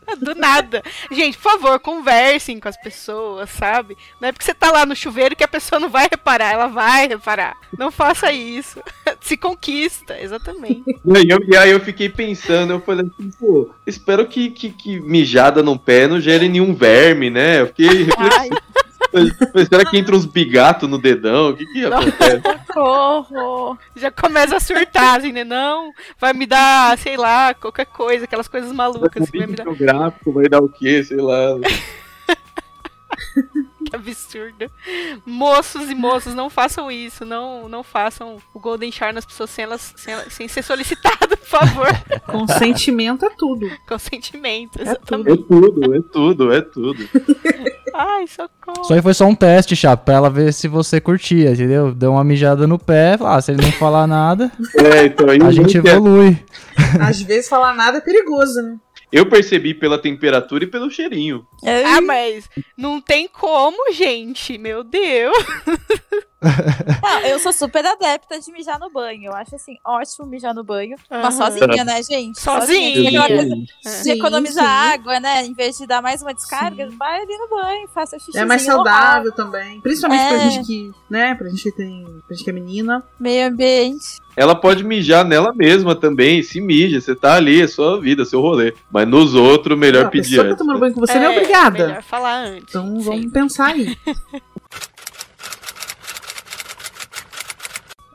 Do 0.19 0.35
nada. 0.35 0.83
Gente, 1.11 1.37
por 1.37 1.51
favor, 1.51 1.79
conversem 1.79 2.59
com 2.59 2.67
as 2.67 2.77
pessoas, 2.77 3.49
sabe? 3.49 3.97
Não 4.19 4.29
é 4.29 4.31
porque 4.31 4.45
você 4.45 4.53
tá 4.53 4.71
lá 4.71 4.85
no 4.85 4.95
chuveiro 4.95 5.35
que 5.35 5.43
a 5.43 5.47
pessoa 5.47 5.79
não 5.79 5.89
vai 5.89 6.07
reparar, 6.09 6.53
ela 6.53 6.67
vai 6.67 7.07
reparar. 7.07 7.57
Não 7.77 7.91
faça 7.91 8.31
isso. 8.31 8.81
Se 9.21 9.37
conquista, 9.37 10.19
exatamente. 10.19 10.83
E 11.05 11.17
aí, 11.17 11.29
eu, 11.29 11.39
e 11.47 11.55
aí 11.55 11.71
eu 11.71 11.79
fiquei 11.79 12.09
pensando, 12.09 12.73
eu 12.73 12.81
falei 12.81 13.05
assim, 13.05 13.29
pô, 13.39 13.69
espero 13.85 14.25
que, 14.27 14.49
que, 14.49 14.71
que 14.71 14.99
mijada 14.99 15.61
no 15.61 15.77
pé 15.77 16.07
não 16.07 16.19
gere 16.19 16.49
nenhum 16.49 16.73
verme, 16.73 17.29
né? 17.29 17.61
Eu 17.61 17.67
fiquei 17.67 18.03
reflexivo. 18.03 18.57
Mas 19.53 19.67
será 19.67 19.85
que 19.89 19.97
entra 19.97 20.15
uns 20.15 20.25
bigatos 20.25 20.89
no 20.89 20.97
dedão? 20.97 21.49
O 21.49 21.55
que 21.57 21.65
que 21.67 21.85
acontece? 21.85 22.41
Socorro! 22.67 23.77
Já 23.95 24.11
começa 24.11 24.57
a 24.57 24.59
surtar, 24.59 25.19
assim, 25.19 25.31
né? 25.31 25.43
Não, 25.43 25.91
vai 26.19 26.33
me 26.33 26.45
dar, 26.45 26.97
sei 26.97 27.15
lá, 27.17 27.53
qualquer 27.53 27.85
coisa, 27.85 28.25
aquelas 28.25 28.47
coisas 28.47 28.71
malucas 28.71 29.29
que 29.29 29.37
vai 29.37 29.47
me 29.47 29.55
dar. 29.55 29.67
O 29.67 29.75
gráfico 29.75 30.31
vai 30.33 30.49
dar 30.49 30.61
o 30.61 30.69
quê? 30.69 31.03
Sei 31.03 31.17
lá. 31.17 31.55
Que 33.89 33.95
absurdo. 33.95 34.69
Moços 35.25 35.89
e 35.91 35.95
moças, 35.95 36.33
não 36.33 36.49
façam 36.49 36.89
isso. 36.89 37.23
Não, 37.23 37.69
não 37.69 37.83
façam 37.83 38.37
o 38.53 38.59
Golden 38.59 38.91
Shower 38.91 39.13
nas 39.13 39.25
pessoas 39.25 39.49
sem, 39.51 39.63
elas, 39.63 39.93
sem, 39.95 40.13
elas- 40.13 40.33
sem 40.33 40.47
ser 40.47 40.63
solicitado, 40.63 41.37
por 41.37 41.45
favor. 41.47 41.87
Consentimento 42.25 43.25
é 43.25 43.29
tudo. 43.29 43.69
Consentimento, 43.87 44.79
É 44.79 44.83
exatamente. 44.83 45.43
tudo, 45.43 45.95
é 45.95 46.01
tudo, 46.01 46.51
é 46.53 46.61
tudo. 46.61 47.07
Ai, 47.97 48.25
socorro. 48.27 48.81
Isso 48.83 48.93
aí 48.93 49.01
foi 49.01 49.13
só 49.13 49.25
um 49.25 49.33
teste, 49.35 49.75
Chapo, 49.75 50.03
pra 50.05 50.15
ela 50.15 50.29
ver 50.29 50.51
se 50.53 50.67
você 50.67 50.99
curtia, 50.99 51.51
entendeu? 51.51 51.93
Deu 51.93 52.11
uma 52.11 52.23
mijada 52.23 52.67
no 52.67 52.77
pé, 52.77 53.17
ah, 53.21 53.39
se 53.41 53.51
ele 53.51 53.61
não 53.61 53.71
falar 53.73 54.05
nada, 54.05 54.51
É, 54.77 55.05
então 55.05 55.29
aí 55.29 55.41
a 55.41 55.51
gente 55.51 55.81
quer- 55.81 55.95
evolui. 55.95 56.37
Às 56.99 57.21
vezes 57.21 57.47
falar 57.47 57.73
nada 57.73 57.99
é 57.99 58.01
perigoso, 58.01 58.61
né? 58.61 58.75
Eu 59.11 59.27
percebi 59.27 59.73
pela 59.73 59.97
temperatura 59.97 60.65
e 60.65 60.67
pelo 60.67 60.89
cheirinho. 60.91 61.45
Ah, 61.63 62.01
mas 62.01 62.49
não 62.77 62.99
tem 62.99 63.29
como, 63.29 63.93
gente. 63.93 64.57
Meu 64.57 64.83
Deus. 64.83 65.33
Não, 67.01 67.19
eu 67.21 67.39
sou 67.39 67.51
super 67.53 67.85
adepta 67.85 68.39
de 68.39 68.51
mijar 68.51 68.79
no 68.79 68.89
banho. 68.91 69.25
Eu 69.25 69.33
acho 69.33 69.55
assim, 69.55 69.77
ótimo 69.85 70.27
mijar 70.27 70.53
no 70.53 70.63
banho. 70.63 70.95
Mas 71.09 71.39
Aham. 71.39 71.51
sozinha, 71.59 71.83
né, 71.83 72.03
gente? 72.03 72.39
Sozinha. 72.39 73.09
Aquela 73.09 73.27
coisa 73.27 73.55
Sim, 73.81 74.03
de 74.03 74.09
economizar 74.19 74.63
sim. 74.65 74.93
água, 74.93 75.19
né? 75.19 75.45
Em 75.45 75.53
vez 75.53 75.77
de 75.77 75.87
dar 75.87 76.01
mais 76.01 76.21
uma 76.21 76.33
descarga, 76.33 76.89
vai 76.99 77.21
ali 77.21 77.37
no 77.37 77.49
banho, 77.49 77.87
faça 77.93 78.19
xixi. 78.19 78.37
É 78.37 78.45
mais 78.45 78.61
saudável 78.61 79.31
também. 79.31 79.79
Principalmente 79.81 80.27
pra 80.27 80.35
É. 80.37 80.49
gente 80.49 80.65
que, 80.67 80.91
né, 81.09 81.33
pra 81.35 81.49
gente 81.49 81.63
que 81.63 81.71
tem. 81.71 82.03
Pra 82.27 82.35
gente 82.35 82.43
que 82.43 82.49
é 82.49 82.53
menina. 82.53 83.03
Meio 83.19 83.47
ambiente. 83.47 84.19
Ela 84.37 84.53
pode 84.53 84.83
mijar 84.83 85.23
nela 85.23 85.53
mesma 85.53 85.95
também, 85.95 86.43
se 86.43 86.59
mija, 86.59 86.99
você 86.99 87.15
tá 87.15 87.35
ali, 87.35 87.61
é 87.61 87.67
sua 87.67 87.99
vida, 88.01 88.25
seu 88.25 88.41
rolê. 88.41 88.73
Mas 88.91 89.07
nos 89.07 89.33
outros, 89.33 89.77
melhor 89.79 90.09
pedir 90.09 90.29
pessoa 90.31 90.43
que 90.43 90.49
tá 90.49 90.53
antes. 90.53 90.59
tomando 90.59 90.79
banho 90.79 90.93
com 90.93 90.99
você 90.99 91.13
não 91.15 91.21
é 91.21 91.25
É, 91.25 91.29
obrigada. 91.37 91.87
Melhor 91.87 92.03
falar 92.03 92.35
antes. 92.43 92.65
Então 92.69 92.99
vamos 92.99 93.31
pensar 93.31 93.67
aí. 93.67 93.95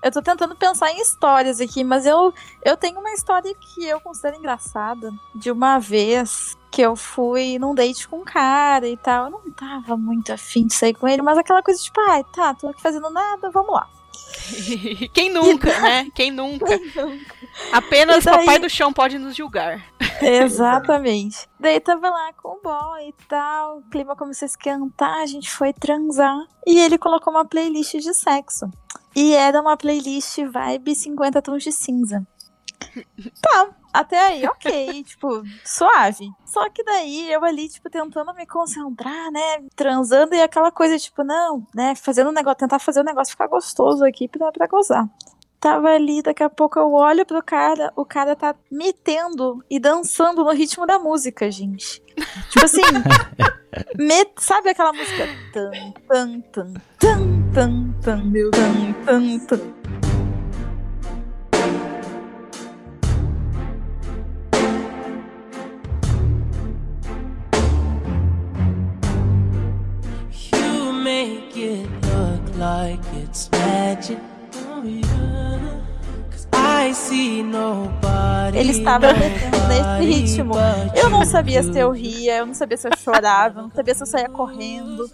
Eu 0.03 0.11
tô 0.11 0.23
tentando 0.23 0.55
pensar 0.57 0.91
em 0.91 1.01
histórias 1.03 1.61
aqui, 1.61 1.85
mas 1.85 2.07
eu, 2.07 2.33
eu 2.65 2.77
tenho 2.77 2.99
uma 3.01 3.13
história 3.13 3.55
que 3.55 3.85
eu 3.85 4.01
considero 4.01 4.37
engraçada. 4.37 5.13
De 5.35 5.51
uma 5.51 5.79
vez 5.79 6.57
que 6.71 6.81
eu 6.81 6.97
fui 6.97 7.59
num 7.59 7.75
date 7.75 8.09
com 8.09 8.19
um 8.21 8.25
cara 8.25 8.89
e 8.89 8.97
tal. 8.97 9.25
Eu 9.27 9.31
não 9.31 9.51
tava 9.53 9.97
muito 9.97 10.33
afim 10.33 10.67
de 10.67 10.75
sair 10.75 10.95
com 10.95 11.07
ele, 11.09 11.21
mas 11.21 11.37
aquela 11.37 11.63
coisa 11.63 11.83
tipo, 11.83 12.01
ai, 12.01 12.25
tá, 12.33 12.55
tô 12.55 12.69
aqui 12.69 12.81
fazendo 12.81 13.11
nada, 13.11 13.51
vamos 13.51 13.73
lá. 13.73 13.89
Quem 15.13 15.29
nunca, 15.31 15.79
né? 15.81 16.07
Quem 16.15 16.31
nunca? 16.31 16.67
Apenas 17.73 18.23
E 18.25 18.27
daí- 18.27 18.39
papai 18.39 18.59
do 18.59 18.71
chão 18.71 18.93
pode 18.93 19.19
nos 19.19 19.35
julgar. 19.37 19.85
Exatamente. 20.23 21.49
Daí 21.59 21.81
tava 21.81 22.09
lá 22.09 22.33
com 22.41 22.51
o 22.57 22.61
boy 22.63 23.09
e 23.09 23.15
tal, 23.29 23.79
o 23.79 23.83
clima 23.91 24.15
começou 24.17 24.47
a 24.47 24.49
esquentar, 24.49 25.19
a 25.21 25.27
gente 25.27 25.51
foi 25.51 25.73
transar. 25.73 26.37
E 26.67 26.79
ele 26.79 26.97
colocou 26.99 27.33
uma 27.33 27.45
playlist 27.45 27.95
de 27.97 28.15
sexo. 28.15 28.71
E 29.15 29.35
era 29.35 29.61
uma 29.61 29.77
playlist 29.77 30.39
vibe 30.39 30.95
50 30.95 31.43
tons 31.43 31.63
de 31.63 31.73
cinza. 31.73 32.27
Tá, 33.43 33.69
até 33.93 34.19
aí, 34.19 34.47
ok, 34.47 35.05
tipo, 35.05 35.43
suave. 35.65 36.29
Só 36.47 36.69
que 36.71 36.83
daí 36.83 37.31
eu 37.31 37.45
ali, 37.45 37.69
tipo, 37.69 37.91
tentando 37.91 38.33
me 38.35 38.47
concentrar, 38.47 39.31
né? 39.31 39.63
Transando 39.77 40.35
e 40.35 40.41
aquela 40.41 40.71
coisa, 40.71 40.99
tipo, 40.99 41.23
não, 41.23 41.67
né? 41.75 41.95
Fazendo 41.95 42.31
um 42.31 42.33
negócio, 42.33 42.59
tentar 42.59 42.79
fazer 42.79 43.01
o 43.01 43.05
negócio 43.05 43.33
ficar 43.33 43.49
gostoso 43.49 44.05
aqui 44.05 44.29
pra, 44.29 44.51
pra 44.51 44.67
gozar. 44.67 45.09
Tava 45.61 45.89
ali, 45.91 46.23
daqui 46.23 46.43
a 46.43 46.49
pouco 46.49 46.79
eu 46.79 46.91
olho 46.95 47.27
pro 47.27 47.43
cara, 47.43 47.93
o 47.95 48.03
cara 48.03 48.35
tá 48.35 48.55
metendo 48.71 49.63
e 49.69 49.79
dançando 49.79 50.43
no 50.43 50.53
ritmo 50.53 50.87
da 50.87 50.99
música, 50.99 51.51
gente. 51.51 52.01
Tipo 52.49 52.65
assim, 52.65 52.81
met- 53.99 54.33
sabe 54.39 54.71
aquela 54.71 54.93
música? 54.93 55.29
Tan, 55.53 55.93
tan, 56.09 56.41
tan, 56.41 56.75
tan, 56.99 57.40
You 70.53 70.93
make 70.93 71.57
it 71.57 71.91
look 72.05 72.57
like 72.57 73.01
it's 73.15 73.51
magic. 73.51 74.19
Ele 78.55 78.71
estava 78.71 79.13
metendo 79.13 79.59
nesse 79.69 80.05
ritmo. 80.05 80.55
Eu 80.95 81.11
não 81.11 81.25
sabia 81.25 81.63
se 81.63 81.79
eu 81.79 81.91
ria, 81.91 82.39
eu 82.39 82.47
não 82.47 82.55
sabia 82.55 82.77
se 82.77 82.89
eu 82.89 82.93
chorava, 82.97 83.61
eu 83.61 83.63
não 83.65 83.71
sabia 83.71 83.95
se 83.95 84.03
eu 84.03 84.07
saía 84.07 84.29
correndo. 84.29 85.09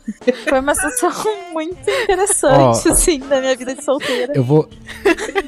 Foi 0.49 0.61
uma 0.61 0.75
situação 0.75 1.13
muito 1.53 1.91
interessante, 1.91 2.89
assim, 2.89 3.19
da 3.19 3.41
minha 3.41 3.57
vida 3.57 3.75
de 3.75 3.83
solteira. 3.83 4.33
Eu 4.35 4.45
vou 4.45 4.69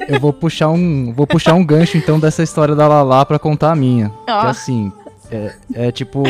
eu 0.07 0.19
vou 0.19 0.33
puxar 0.33 0.69
um 0.69 1.13
vou 1.13 1.25
puxar 1.25 1.53
um 1.53 1.65
gancho 1.65 1.97
então 1.97 2.19
dessa 2.19 2.43
história 2.43 2.75
da 2.75 2.87
Lala 2.87 3.25
pra 3.25 3.39
contar 3.39 3.71
a 3.71 3.75
minha. 3.75 4.11
Ó. 4.27 4.41
Que 4.41 4.47
assim, 4.47 4.91
é, 5.31 5.55
é 5.73 5.91
tipo, 5.91 6.23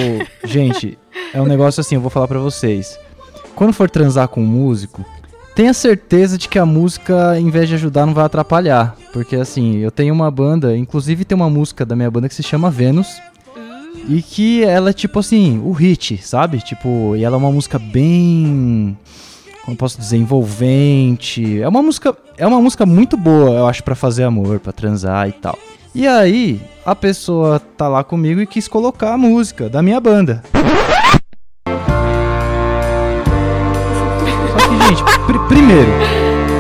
gente, 0.43 0.97
é 1.33 1.41
um 1.41 1.45
negócio 1.45 1.81
assim, 1.81 1.95
eu 1.95 2.01
vou 2.01 2.09
falar 2.09 2.27
pra 2.27 2.39
vocês. 2.39 2.99
Quando 3.55 3.73
for 3.73 3.89
transar 3.89 4.27
com 4.27 4.41
um 4.41 4.45
músico, 4.45 5.03
tenha 5.59 5.73
certeza 5.73 6.37
de 6.37 6.47
que 6.47 6.57
a 6.57 6.65
música, 6.65 7.37
em 7.37 7.49
vez 7.49 7.67
de 7.67 7.75
ajudar, 7.75 8.05
não 8.05 8.13
vai 8.13 8.23
atrapalhar, 8.23 8.95
porque 9.11 9.35
assim, 9.35 9.75
eu 9.79 9.91
tenho 9.91 10.13
uma 10.13 10.31
banda, 10.31 10.77
inclusive 10.77 11.25
tem 11.25 11.35
uma 11.35 11.49
música 11.49 11.85
da 11.85 11.97
minha 11.97 12.09
banda 12.09 12.29
que 12.29 12.35
se 12.35 12.41
chama 12.41 12.71
Vênus. 12.71 13.21
E 14.07 14.21
que 14.21 14.63
ela 14.63 14.91
é 14.91 14.93
tipo 14.93 15.19
assim, 15.19 15.61
o 15.61 15.73
hit, 15.73 16.17
sabe? 16.23 16.59
Tipo, 16.59 17.13
e 17.13 17.25
ela 17.25 17.35
é 17.35 17.37
uma 17.37 17.51
música 17.51 17.77
bem 17.77 18.97
como 19.65 19.75
posso 19.75 19.99
dizer, 19.99 20.15
envolvente. 20.15 21.61
É 21.61 21.67
uma 21.67 21.81
música, 21.81 22.15
é 22.37 22.47
uma 22.47 22.61
música 22.61 22.85
muito 22.85 23.17
boa, 23.17 23.49
eu 23.49 23.67
acho, 23.67 23.83
pra 23.83 23.95
fazer 23.95 24.23
amor, 24.23 24.61
pra 24.61 24.71
transar 24.71 25.27
e 25.27 25.33
tal. 25.33 25.59
E 25.93 26.07
aí, 26.07 26.61
a 26.85 26.95
pessoa 26.95 27.59
tá 27.59 27.89
lá 27.89 28.01
comigo 28.01 28.39
e 28.39 28.47
quis 28.47 28.69
colocar 28.69 29.11
a 29.11 29.17
música 29.17 29.67
da 29.67 29.81
minha 29.81 29.99
banda. 29.99 30.41
Só 34.53 34.69
que, 34.69 34.87
gente, 34.87 35.18
primeiro, 35.59 35.91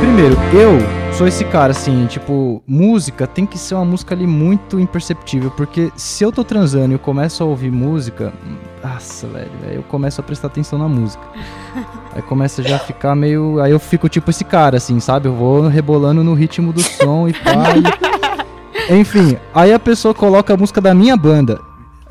primeiro, 0.01 0.35
eu 0.53 1.13
sou 1.13 1.25
esse 1.25 1.45
cara 1.45 1.71
assim, 1.71 2.05
tipo, 2.07 2.61
música 2.67 3.25
tem 3.25 3.45
que 3.45 3.57
ser 3.57 3.75
uma 3.75 3.85
música 3.85 4.13
ali 4.13 4.27
muito 4.27 4.77
imperceptível, 4.77 5.49
porque 5.51 5.89
se 5.95 6.21
eu 6.23 6.33
tô 6.33 6.43
transando 6.43 6.91
e 6.91 6.95
eu 6.95 6.99
começo 6.99 7.41
a 7.41 7.45
ouvir 7.45 7.71
música, 7.71 8.33
nossa, 8.83 9.25
velho, 9.27 9.49
aí 9.69 9.75
eu 9.75 9.83
começo 9.83 10.19
a 10.19 10.23
prestar 10.23 10.47
atenção 10.47 10.77
na 10.77 10.87
música. 10.89 11.23
Aí 12.13 12.21
começa 12.21 12.61
já 12.61 12.75
a 12.75 12.79
ficar 12.79 13.15
meio. 13.15 13.61
Aí 13.61 13.71
eu 13.71 13.79
fico 13.79 14.09
tipo 14.09 14.29
esse 14.31 14.43
cara, 14.43 14.77
assim, 14.77 14.99
sabe? 14.99 15.27
Eu 15.27 15.33
vou 15.33 15.67
rebolando 15.67 16.21
no 16.23 16.33
ritmo 16.33 16.73
do 16.73 16.81
som 16.81 17.27
e 17.27 17.31
e- 17.31 18.93
Enfim, 18.99 19.37
aí 19.53 19.71
a 19.71 19.79
pessoa 19.79 20.13
coloca 20.13 20.53
a 20.53 20.57
música 20.57 20.81
da 20.81 20.93
minha 20.93 21.15
banda. 21.15 21.61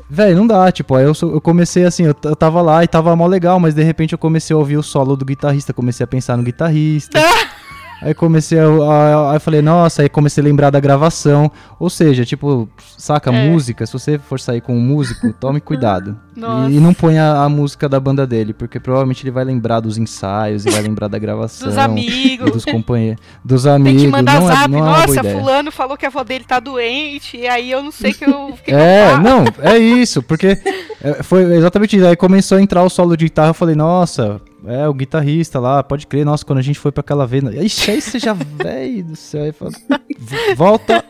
Velho, 0.09 0.37
não 0.37 0.47
dá, 0.47 0.71
tipo, 0.71 0.95
aí 0.95 1.05
eu, 1.05 1.13
eu 1.21 1.39
comecei 1.39 1.85
assim, 1.85 2.03
eu, 2.03 2.15
eu 2.23 2.35
tava 2.35 2.61
lá 2.61 2.83
e 2.83 2.87
tava 2.87 3.15
mó 3.15 3.27
legal, 3.27 3.59
mas 3.59 3.75
de 3.75 3.83
repente 3.83 4.13
eu 4.13 4.17
comecei 4.17 4.55
a 4.55 4.57
ouvir 4.57 4.77
o 4.77 4.81
solo 4.81 5.15
do 5.15 5.23
guitarrista, 5.23 5.71
comecei 5.71 6.03
a 6.03 6.07
pensar 6.07 6.35
no 6.35 6.41
guitarrista. 6.41 7.19
Aí 8.01 8.13
comecei 8.13 8.57
a, 8.59 8.63
a- 8.65 9.33
Aí 9.33 9.39
falei, 9.39 9.61
nossa, 9.61 10.01
aí 10.01 10.09
comecei 10.09 10.41
a 10.41 10.45
lembrar 10.45 10.69
da 10.69 10.79
gravação. 10.79 11.51
Ou 11.79 11.89
seja, 11.89 12.23
tipo, 12.25 12.67
saca, 12.97 13.29
É. 13.31 13.49
música, 13.49 13.85
se 13.85 13.91
você 13.93 14.17
for 14.17 14.39
sair 14.39 14.61
com 14.61 14.75
um 14.75 14.79
músico, 14.79 15.31
tome 15.33 15.59
cuidado. 15.59 16.17
E, 16.69 16.75
e 16.77 16.79
não 16.79 16.93
ponha 16.93 17.33
a 17.33 17.49
música 17.49 17.89
da 17.89 17.99
banda 17.99 18.25
dele, 18.25 18.53
porque 18.53 18.79
provavelmente 18.79 19.23
ele 19.25 19.31
vai 19.31 19.43
lembrar 19.43 19.81
dos 19.81 19.97
ensaios 19.97 20.65
e 20.65 20.69
vai 20.69 20.81
lembrar 20.81 21.09
da 21.09 21.19
gravação. 21.19 21.67
Dos 21.67 21.77
amigos. 21.77 22.49
dos 22.51 22.63
companheiros. 22.63 23.21
Dos 23.43 23.63
Tem 23.63 23.73
amigos. 23.73 24.01
que 24.03 24.07
mandar 24.07 24.39
não 24.39 24.47
zap. 24.47 24.63
é, 24.63 24.67
não 24.69 24.77
é 24.77 24.81
boa 25.05 25.05
Nossa, 25.17 25.23
fulano 25.37 25.69
falou 25.69 25.97
que 25.97 26.05
a 26.05 26.07
avó 26.07 26.23
dele 26.23 26.45
tá 26.45 26.61
doente. 26.61 27.35
E 27.35 27.45
aí 27.45 27.69
eu 27.69 27.83
não 27.83 27.91
sei 27.91 28.13
que 28.13 28.23
eu. 28.23 28.53
que 28.55 28.61
que 28.63 28.71
eu 28.71 28.77
É, 28.79 29.19
não, 29.19 29.43
é 29.61 29.77
isso, 29.77 30.23
porque 30.23 30.57
é, 31.03 31.21
foi 31.23 31.43
exatamente 31.57 31.97
isso. 31.97 32.05
Aí 32.07 32.15
começou 32.15 32.57
a 32.57 32.61
entrar 32.61 32.83
o 32.83 32.89
solo 32.89 33.17
de 33.17 33.25
guitarra, 33.25 33.49
eu 33.49 33.53
falei, 33.53 33.75
nossa, 33.75 34.39
é 34.65 34.87
o 34.87 34.93
guitarrista 34.93 35.59
lá, 35.59 35.81
pode 35.83 36.05
crer, 36.07 36.25
nossa, 36.25 36.45
quando 36.45 36.59
a 36.59 36.63
gente 36.63 36.79
foi 36.79 36.91
pra 36.91 37.01
aquela 37.01 37.25
vez. 37.27 37.43
Ixi, 37.43 37.91
aí 37.91 38.01
você 38.01 38.19
já, 38.19 38.33
velho 38.37 39.03
do 39.03 39.15
céu, 39.15 39.43
aí 39.43 39.51
fala, 39.51 39.71
"V- 40.17 40.55
volta. 40.55 41.03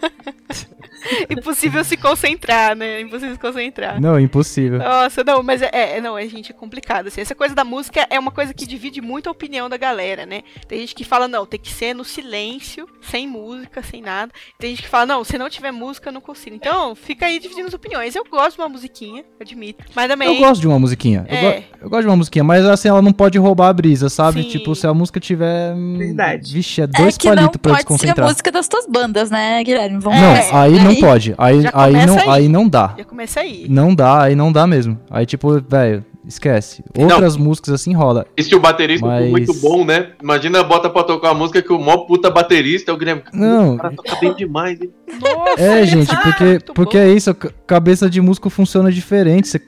Impossível 1.30 1.84
se 1.84 1.96
concentrar, 1.98 2.76
né? 2.76 3.02
Impossível 3.02 3.34
se 3.36 3.40
concentrar. 3.40 4.00
Não, 4.02 4.20
impossível. 4.20 4.80
Nossa, 4.80 5.24
não, 5.24 5.42
mas 5.44 5.62
é, 5.62 5.70
é, 5.98 6.02
não, 6.02 6.18
é, 6.18 6.28
gente, 6.28 6.52
é 6.52 6.54
complicado, 6.54 7.08
assim. 7.08 7.22
Essa 7.22 7.36
coisa 7.36 7.54
da 7.56 7.64
música 7.64 8.06
é 8.10 8.20
uma 8.20 8.32
coisa 8.32 8.54
que 8.54 8.66
divide 8.68 9.02
muito 9.02 9.28
a 9.28 9.32
opinião 9.32 9.70
da 9.70 9.78
galera, 9.78 10.26
né? 10.26 10.42
Tem 10.68 10.80
gente 10.80 10.96
que 10.96 11.04
fala, 11.04 11.28
não, 11.28 11.46
tem 11.46 11.60
que 11.60 11.72
ser 11.72 11.94
no 11.94 12.04
silêncio, 12.04 12.88
sem 13.02 13.28
música, 13.28 13.82
sem 13.84 14.02
nada. 14.02 14.32
Tem 14.60 14.72
gente 14.72 14.84
que 14.84 14.90
fala, 14.90 15.06
não, 15.06 15.24
se 15.24 15.38
não 15.38 15.50
tiver 15.50 15.72
música, 15.72 16.10
eu 16.10 16.14
não 16.14 16.22
consigo. 16.22 16.56
Então, 16.56 16.96
fica 16.96 17.26
aí 17.26 17.40
dividindo 17.40 17.68
as 17.68 17.74
opiniões. 17.74 18.16
Eu 18.16 18.26
gosto 18.30 18.56
de 18.58 18.62
uma 18.62 18.70
musiquinha, 18.70 19.24
admito. 19.40 19.84
Mas 19.96 20.08
também. 20.08 20.28
Eu 20.28 20.38
gosto 20.38 20.62
de 20.62 20.68
uma 20.68 20.80
musiquinha. 20.80 21.26
Eu, 21.30 21.36
É. 21.38 21.42
go- 21.60 21.64
eu 21.82 21.90
gosto 21.90 22.02
de 22.04 22.08
uma 22.08 22.16
musiquinha, 22.18 22.44
mas 22.44 22.66
assim, 22.66 22.88
ela 22.88 23.02
não 23.02 23.14
pode 23.14 23.38
roubar 23.38 23.70
a 23.70 23.74
brisa, 23.74 24.10
sabe? 24.10 24.44
Sim. 24.44 24.50
Tipo, 24.50 24.76
se 24.76 24.86
a 24.88 24.94
música 24.94 25.20
tiver. 25.20 25.74
hum, 25.74 25.98
Verdade. 25.98 26.54
Vixe, 26.54 26.82
é 26.82 26.84
É 26.84 26.88
dois 26.88 27.18
não 27.18 27.36
palitos 27.36 27.58
pra 27.62 27.72
eu 27.72 27.76
pode 27.76 27.88
ser 27.88 27.94
a 27.94 27.96
desconcentrar. 27.98 28.28
música 28.28 28.52
das 28.52 28.68
tuas 28.68 28.86
bandas, 28.88 29.30
né, 29.32 29.64
Guilherme? 29.64 30.00
Vamos 30.00 30.20
Não, 30.20 30.58
aí 30.60 30.72
não 30.80 30.89
pode. 30.96 31.36
Aí, 31.38 31.64
aí, 31.74 32.06
não, 32.06 32.18
aí. 32.18 32.30
aí 32.30 32.48
não 32.48 32.68
dá. 32.68 32.96
Já 32.98 33.04
começa 33.04 33.40
aí. 33.42 33.66
Não 33.70 33.94
dá, 33.94 34.24
aí 34.24 34.36
não 34.36 34.52
dá 34.52 34.66
mesmo. 34.68 35.00
Aí, 35.10 35.26
tipo, 35.26 35.60
velho, 35.62 36.04
esquece. 36.26 36.84
Outras 36.98 37.36
músicas 37.38 37.74
assim 37.74 37.94
rola. 37.94 38.26
E 38.38 38.44
se 38.44 38.54
o 38.56 38.60
baterista 38.60 39.06
for 39.06 39.12
Mas- 39.14 39.30
muito 39.32 39.54
bom, 39.56 39.84
né? 39.84 40.10
Imagina, 40.22 40.64
bota 40.64 40.90
pra 40.90 41.04
tocar 41.04 41.30
uma 41.32 41.40
música 41.40 41.62
que 41.62 41.74
o 41.74 41.80
maior 41.80 42.00
puta 42.06 42.30
baterista 42.30 42.92
é 42.92 42.94
o 42.94 42.98
Guilherme. 42.98 43.24
Não. 43.34 43.76
O 43.76 43.78
cara 43.78 43.94
toca 43.96 44.16
bem 44.20 44.34
demais, 44.36 44.80
hein? 44.80 44.90
Nossa, 45.20 45.62
É, 45.62 45.86
gente, 45.86 46.16
porque, 46.16 46.60
porque 46.74 46.98
é 46.98 47.10
isso, 47.12 47.32
a 47.32 47.34
ca- 47.34 47.50
cabeça 47.66 48.08
de 48.10 48.22
músico 48.22 48.50
funciona 48.50 48.92
diferente. 48.92 49.48
Você- 49.48 49.62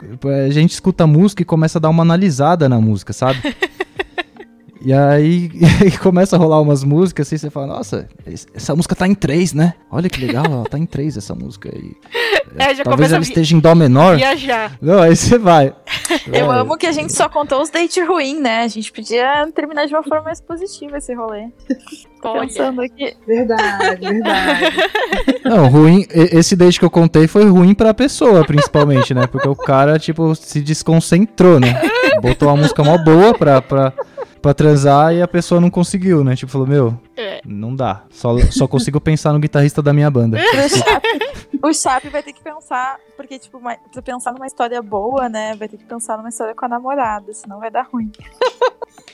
a 0.46 0.50
gente 0.52 0.72
escuta 0.72 1.08
música 1.08 1.42
e 1.42 1.46
começa 1.46 1.80
a 1.80 1.82
dar 1.82 1.90
uma 1.90 2.04
analisada 2.04 2.70
na 2.70 2.80
música, 2.80 3.12
sabe? 3.12 3.40
E 4.84 4.92
aí 4.94 5.50
e 5.86 5.92
começa 5.98 6.36
a 6.36 6.40
rolar 6.40 6.60
umas 6.62 6.84
músicas 6.84 7.28
assim, 7.28 7.38
você 7.38 7.50
fala, 7.50 7.68
nossa, 7.68 8.08
es- 8.26 8.48
essa 8.54 8.76
música 8.76 8.96
tá 8.96 9.08
em 9.08 9.14
três, 9.14 9.54
né? 9.54 9.74
Olha 9.92 10.10
que 10.10 10.20
legal, 10.26 10.46
ela 10.46 10.64
tá 10.64 10.78
em 10.78 10.86
três 10.86 11.16
essa 11.18 11.36
música 11.36 11.70
aí. 11.74 11.92
É, 12.58 12.76
já 12.76 12.84
Talvez 12.84 12.84
começa 12.98 13.14
a 13.14 13.16
ela 13.16 13.24
esteja 13.24 13.56
em 13.56 13.62
dó 13.62 13.74
menor. 13.74 14.18
viajar. 14.18 14.74
Não, 14.82 15.02
aí 15.02 15.16
você 15.16 15.38
vai. 15.38 15.74
Eu 16.34 16.48
Vai. 16.48 16.60
amo 16.60 16.76
que 16.76 16.86
a 16.86 16.92
gente 16.92 17.14
só 17.14 17.30
contou 17.30 17.62
os 17.62 17.70
dates 17.70 18.06
ruins, 18.06 18.42
né? 18.42 18.64
A 18.64 18.68
gente 18.68 18.92
podia 18.92 19.48
terminar 19.56 19.86
de 19.88 19.94
uma 19.96 20.04
forma 20.04 20.26
mais 20.26 20.42
positiva 20.42 20.98
esse 20.98 21.14
rolê. 21.14 21.48
Tô 22.22 22.34
pensando 22.34 22.82
aqui. 22.82 23.16
Verdade, 23.26 24.02
verdade. 24.06 24.76
Não, 25.46 25.70
ruim. 25.70 26.06
Esse 26.12 26.54
date 26.58 26.78
que 26.78 26.84
eu 26.84 26.90
contei 26.90 27.26
foi 27.26 27.46
ruim 27.46 27.74
pra 27.74 27.94
pessoa, 27.94 28.44
principalmente, 28.46 29.14
né? 29.14 29.28
Porque 29.28 29.48
o 29.48 29.56
cara, 29.56 29.98
tipo, 29.98 30.36
se 30.36 30.60
desconcentrou, 30.60 31.58
né? 31.58 31.82
Botou 32.22 32.50
uma 32.50 32.58
música 32.58 32.84
mó 32.84 32.98
boa 32.98 33.34
pra, 33.34 33.62
pra, 33.62 33.94
pra 34.42 34.54
transar 34.54 35.14
e 35.14 35.22
a 35.22 35.28
pessoa 35.28 35.62
não 35.62 35.70
conseguiu, 35.70 36.24
né? 36.24 36.36
Tipo, 36.36 36.52
falou, 36.52 36.68
meu, 36.68 37.00
É. 37.16 37.42
não 37.46 37.76
dá. 37.76 38.04
Só, 38.10 38.38
só 38.50 38.68
consigo 38.68 39.00
pensar 39.00 39.32
no 39.34 39.40
guitarrista 39.40 39.82
da 39.82 39.94
minha 39.94 40.10
banda. 40.10 40.38
O 41.64 41.72
Chap, 41.74 42.04
vai 42.10 42.24
ter 42.24 42.34
que 42.34 42.42
pensar, 42.42 42.98
porque, 43.16 43.38
tipo, 43.38 43.60
uma- 43.60 43.78
pra 43.94 44.02
pensar 44.02 44.34
numa 44.34 44.48
história 44.48 44.82
boa, 44.82 45.30
né? 45.30 45.56
Vai 45.56 45.68
ter 45.68 45.78
que 45.78 45.86
pensar 45.86 46.18
numa 46.18 46.30
história 46.30 46.56
com 46.56 46.66
a 46.66 46.68
namorada, 46.68 47.32
senão 47.36 47.60
vai 47.60 47.70
dar 47.70 47.84
ruim. 47.84 48.12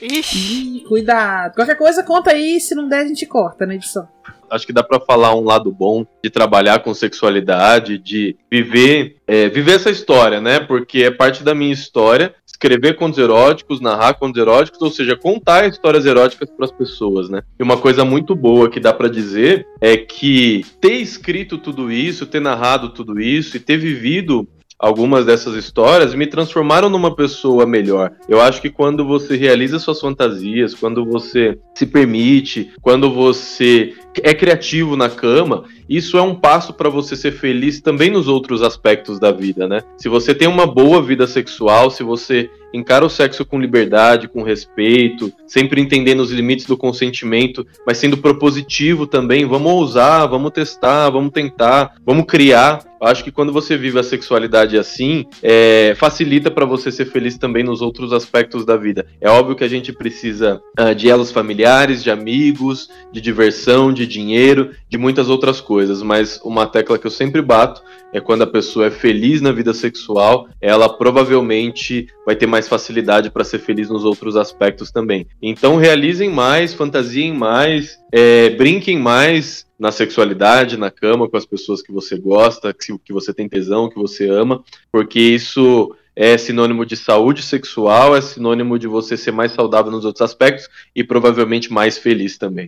Ixi. 0.01 0.77
Ih, 0.77 0.83
cuidado. 0.87 1.55
Qualquer 1.55 1.75
coisa, 1.75 2.03
conta 2.03 2.31
aí. 2.31 2.59
Se 2.61 2.73
não 2.73 2.87
der, 2.87 2.99
a 2.99 3.07
gente 3.07 3.25
corta 3.25 3.65
na 3.65 3.75
edição. 3.75 4.07
Acho 4.49 4.65
que 4.65 4.73
dá 4.73 4.83
pra 4.83 4.99
falar 4.99 5.35
um 5.35 5.43
lado 5.43 5.71
bom 5.71 6.05
de 6.23 6.29
trabalhar 6.29 6.79
com 6.79 6.93
sexualidade, 6.93 7.97
de 7.97 8.35
viver, 8.51 9.17
é, 9.27 9.49
viver 9.49 9.73
essa 9.73 9.89
história, 9.89 10.39
né? 10.41 10.59
Porque 10.59 11.03
é 11.03 11.11
parte 11.11 11.43
da 11.43 11.53
minha 11.53 11.73
história 11.73 12.33
escrever 12.57 12.95
contos 12.95 13.19
eróticos, 13.19 13.79
narrar 13.79 14.15
contos 14.15 14.41
eróticos, 14.41 14.81
ou 14.81 14.89
seja, 14.89 15.15
contar 15.15 15.67
histórias 15.67 16.07
eróticas 16.07 16.49
para 16.49 16.65
as 16.65 16.71
pessoas, 16.71 17.29
né? 17.29 17.43
E 17.59 17.63
uma 17.63 17.77
coisa 17.77 18.03
muito 18.03 18.35
boa 18.35 18.69
que 18.69 18.79
dá 18.79 18.91
pra 18.91 19.07
dizer 19.07 19.67
é 19.79 19.95
que 19.95 20.65
ter 20.81 20.93
escrito 20.93 21.59
tudo 21.59 21.91
isso, 21.91 22.25
ter 22.25 22.39
narrado 22.39 22.89
tudo 22.89 23.21
isso 23.21 23.55
e 23.55 23.59
ter 23.59 23.77
vivido 23.77 24.47
algumas 24.79 25.25
dessas 25.25 25.55
histórias 25.55 26.13
me 26.13 26.27
transformaram 26.27 26.89
numa 26.89 27.15
pessoa 27.15 27.65
melhor. 27.65 28.11
Eu 28.29 28.39
acho 28.39 28.61
que 28.61 28.69
quando 28.69 29.05
você 29.05 29.35
realiza 29.35 29.79
suas 29.79 29.99
fantasias, 29.99 30.73
quando 30.73 31.05
você 31.05 31.57
se 31.73 31.85
permite, 31.85 32.71
quando 32.81 33.11
você 33.11 33.93
é 34.21 34.33
criativo 34.33 34.95
na 34.95 35.09
cama, 35.09 35.63
isso 35.89 36.17
é 36.17 36.21
um 36.21 36.35
passo 36.35 36.73
para 36.73 36.89
você 36.89 37.15
ser 37.15 37.31
feliz 37.31 37.81
também 37.81 38.09
nos 38.09 38.27
outros 38.27 38.61
aspectos 38.61 39.19
da 39.19 39.31
vida, 39.31 39.67
né? 39.67 39.81
Se 39.97 40.09
você 40.09 40.33
tem 40.33 40.47
uma 40.47 40.65
boa 40.65 41.01
vida 41.01 41.27
sexual, 41.27 41.89
se 41.89 42.03
você 42.03 42.49
encara 42.73 43.05
o 43.05 43.09
sexo 43.09 43.45
com 43.45 43.59
liberdade, 43.59 44.27
com 44.27 44.43
respeito, 44.43 45.31
sempre 45.45 45.81
entendendo 45.81 46.19
os 46.19 46.31
limites 46.31 46.65
do 46.65 46.77
consentimento, 46.77 47.65
mas 47.85 47.97
sendo 47.97 48.17
propositivo 48.17 49.07
também, 49.07 49.45
vamos 49.45 49.71
ousar, 49.71 50.27
vamos 50.27 50.51
testar, 50.51 51.09
vamos 51.09 51.31
tentar, 51.31 51.95
vamos 52.05 52.25
criar. 52.25 52.85
Eu 52.99 53.07
acho 53.07 53.23
que 53.23 53.31
quando 53.31 53.53
você 53.53 53.77
vive 53.77 53.99
a 53.99 54.03
sexualidade 54.03 54.77
assim, 54.77 55.25
é, 55.43 55.93
facilita 55.95 56.49
para 56.49 56.65
você 56.65 56.91
ser 56.91 57.05
feliz 57.05 57.37
também 57.37 57.63
nos 57.63 57.79
outros 57.79 58.11
aspectos 58.11 58.65
da 58.65 58.75
vida. 58.75 59.05
É 59.21 59.29
óbvio 59.29 59.55
que 59.55 59.63
a 59.63 59.67
gente 59.67 59.93
precisa 59.93 60.59
ah, 60.75 60.93
de 60.93 61.07
elos 61.07 61.31
familiares, 61.31 62.03
de 62.03 62.09
amigos, 62.09 62.89
de 63.11 63.21
diversão, 63.21 63.93
de 63.93 64.07
dinheiro, 64.07 64.71
de 64.89 64.97
muitas 64.97 65.29
outras 65.29 65.61
coisas, 65.77 66.01
mas 66.01 66.41
uma 66.43 66.65
tecla 66.65 66.97
que 66.97 67.05
eu 67.05 67.11
sempre 67.11 67.39
bato 67.39 67.83
é 68.11 68.19
quando 68.19 68.41
a 68.41 68.47
pessoa 68.47 68.87
é 68.87 68.89
feliz 68.89 69.41
na 69.41 69.51
vida 69.51 69.75
sexual, 69.75 70.47
ela 70.59 70.89
provavelmente 70.89 72.07
vai 72.25 72.35
ter 72.35 72.47
mais 72.47 72.67
facilidade 72.67 73.29
para 73.29 73.43
ser 73.43 73.59
feliz 73.59 73.87
nos 73.87 74.03
outros 74.03 74.35
aspectos 74.35 74.89
também. 74.89 75.27
Então 75.39 75.75
realizem 75.75 76.31
mais, 76.31 76.73
fantasiem 76.73 77.31
mais, 77.31 77.99
é, 78.11 78.49
brinquem 78.49 78.97
mais 78.97 79.67
na 79.77 79.91
sexualidade, 79.91 80.77
na 80.77 80.89
cama, 80.89 81.29
com 81.29 81.37
as 81.37 81.45
pessoas 81.45 81.83
que 81.83 81.91
você 81.91 82.17
gosta, 82.17 82.73
que, 82.73 82.97
que 82.97 83.13
você 83.13 83.31
tem 83.31 83.47
tesão, 83.47 83.87
que 83.87 83.99
você 83.99 84.27
ama, 84.27 84.63
porque 84.91 85.19
isso 85.19 85.95
é 86.15 86.39
sinônimo 86.39 86.87
de 86.87 86.97
saúde 86.97 87.43
sexual, 87.43 88.17
é 88.17 88.21
sinônimo 88.21 88.79
de 88.79 88.87
você 88.87 89.15
ser 89.15 89.31
mais 89.31 89.51
saudável 89.51 89.91
nos 89.91 90.05
outros 90.05 90.23
aspectos 90.23 90.67
e 90.95 91.03
provavelmente 91.03 91.71
mais 91.71 91.99
feliz 91.99 92.35
também. 92.35 92.67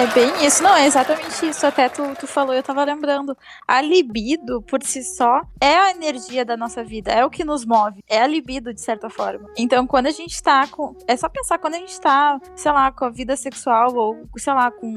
É 0.00 0.06
bem 0.14 0.46
isso, 0.46 0.62
não, 0.62 0.74
é 0.74 0.86
exatamente 0.86 1.46
isso. 1.46 1.66
Até 1.66 1.86
tu, 1.90 2.02
tu 2.18 2.26
falou, 2.26 2.54
eu 2.54 2.62
tava 2.62 2.82
lembrando. 2.84 3.36
A 3.68 3.82
libido, 3.82 4.62
por 4.62 4.82
si 4.82 5.04
só, 5.04 5.42
é 5.60 5.76
a 5.76 5.90
energia 5.90 6.42
da 6.42 6.56
nossa 6.56 6.82
vida, 6.82 7.12
é 7.12 7.22
o 7.22 7.28
que 7.28 7.44
nos 7.44 7.66
move, 7.66 8.02
é 8.08 8.22
a 8.22 8.26
libido, 8.26 8.72
de 8.72 8.80
certa 8.80 9.10
forma. 9.10 9.50
Então, 9.58 9.86
quando 9.86 10.06
a 10.06 10.10
gente 10.10 10.42
tá 10.42 10.66
com. 10.68 10.96
É 11.06 11.14
só 11.18 11.28
pensar, 11.28 11.58
quando 11.58 11.74
a 11.74 11.78
gente 11.78 12.00
tá, 12.00 12.40
sei 12.56 12.72
lá, 12.72 12.90
com 12.90 13.04
a 13.04 13.10
vida 13.10 13.36
sexual, 13.36 13.94
ou, 13.94 14.26
sei 14.38 14.54
lá, 14.54 14.70
com 14.70 14.94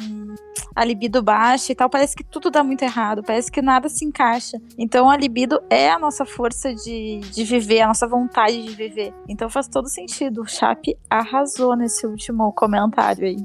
a 0.74 0.86
libido 0.86 1.22
baixa 1.22 1.74
e 1.74 1.76
tal, 1.76 1.90
parece 1.90 2.16
que 2.16 2.24
tudo 2.24 2.50
dá 2.50 2.64
muito 2.64 2.84
errado, 2.84 3.24
parece 3.24 3.52
que 3.52 3.62
nada 3.62 3.90
se 3.90 4.06
encaixa. 4.06 4.58
Então, 4.78 5.10
a 5.10 5.18
libido 5.18 5.62
é 5.70 5.92
a 5.92 6.00
nossa 6.00 6.26
força 6.26 6.74
de, 6.74 7.20
de 7.20 7.44
viver, 7.44 7.82
a 7.82 7.88
nossa 7.88 8.08
vontade 8.08 8.64
de 8.64 8.74
viver. 8.74 9.14
Então, 9.28 9.50
faz 9.50 9.68
todo 9.68 9.90
sentido. 9.90 10.44
O 10.44 10.48
Chape 10.48 10.98
arrasou 11.10 11.76
nesse 11.76 12.08
último 12.08 12.54
comentário 12.54 13.26
aí. 13.26 13.38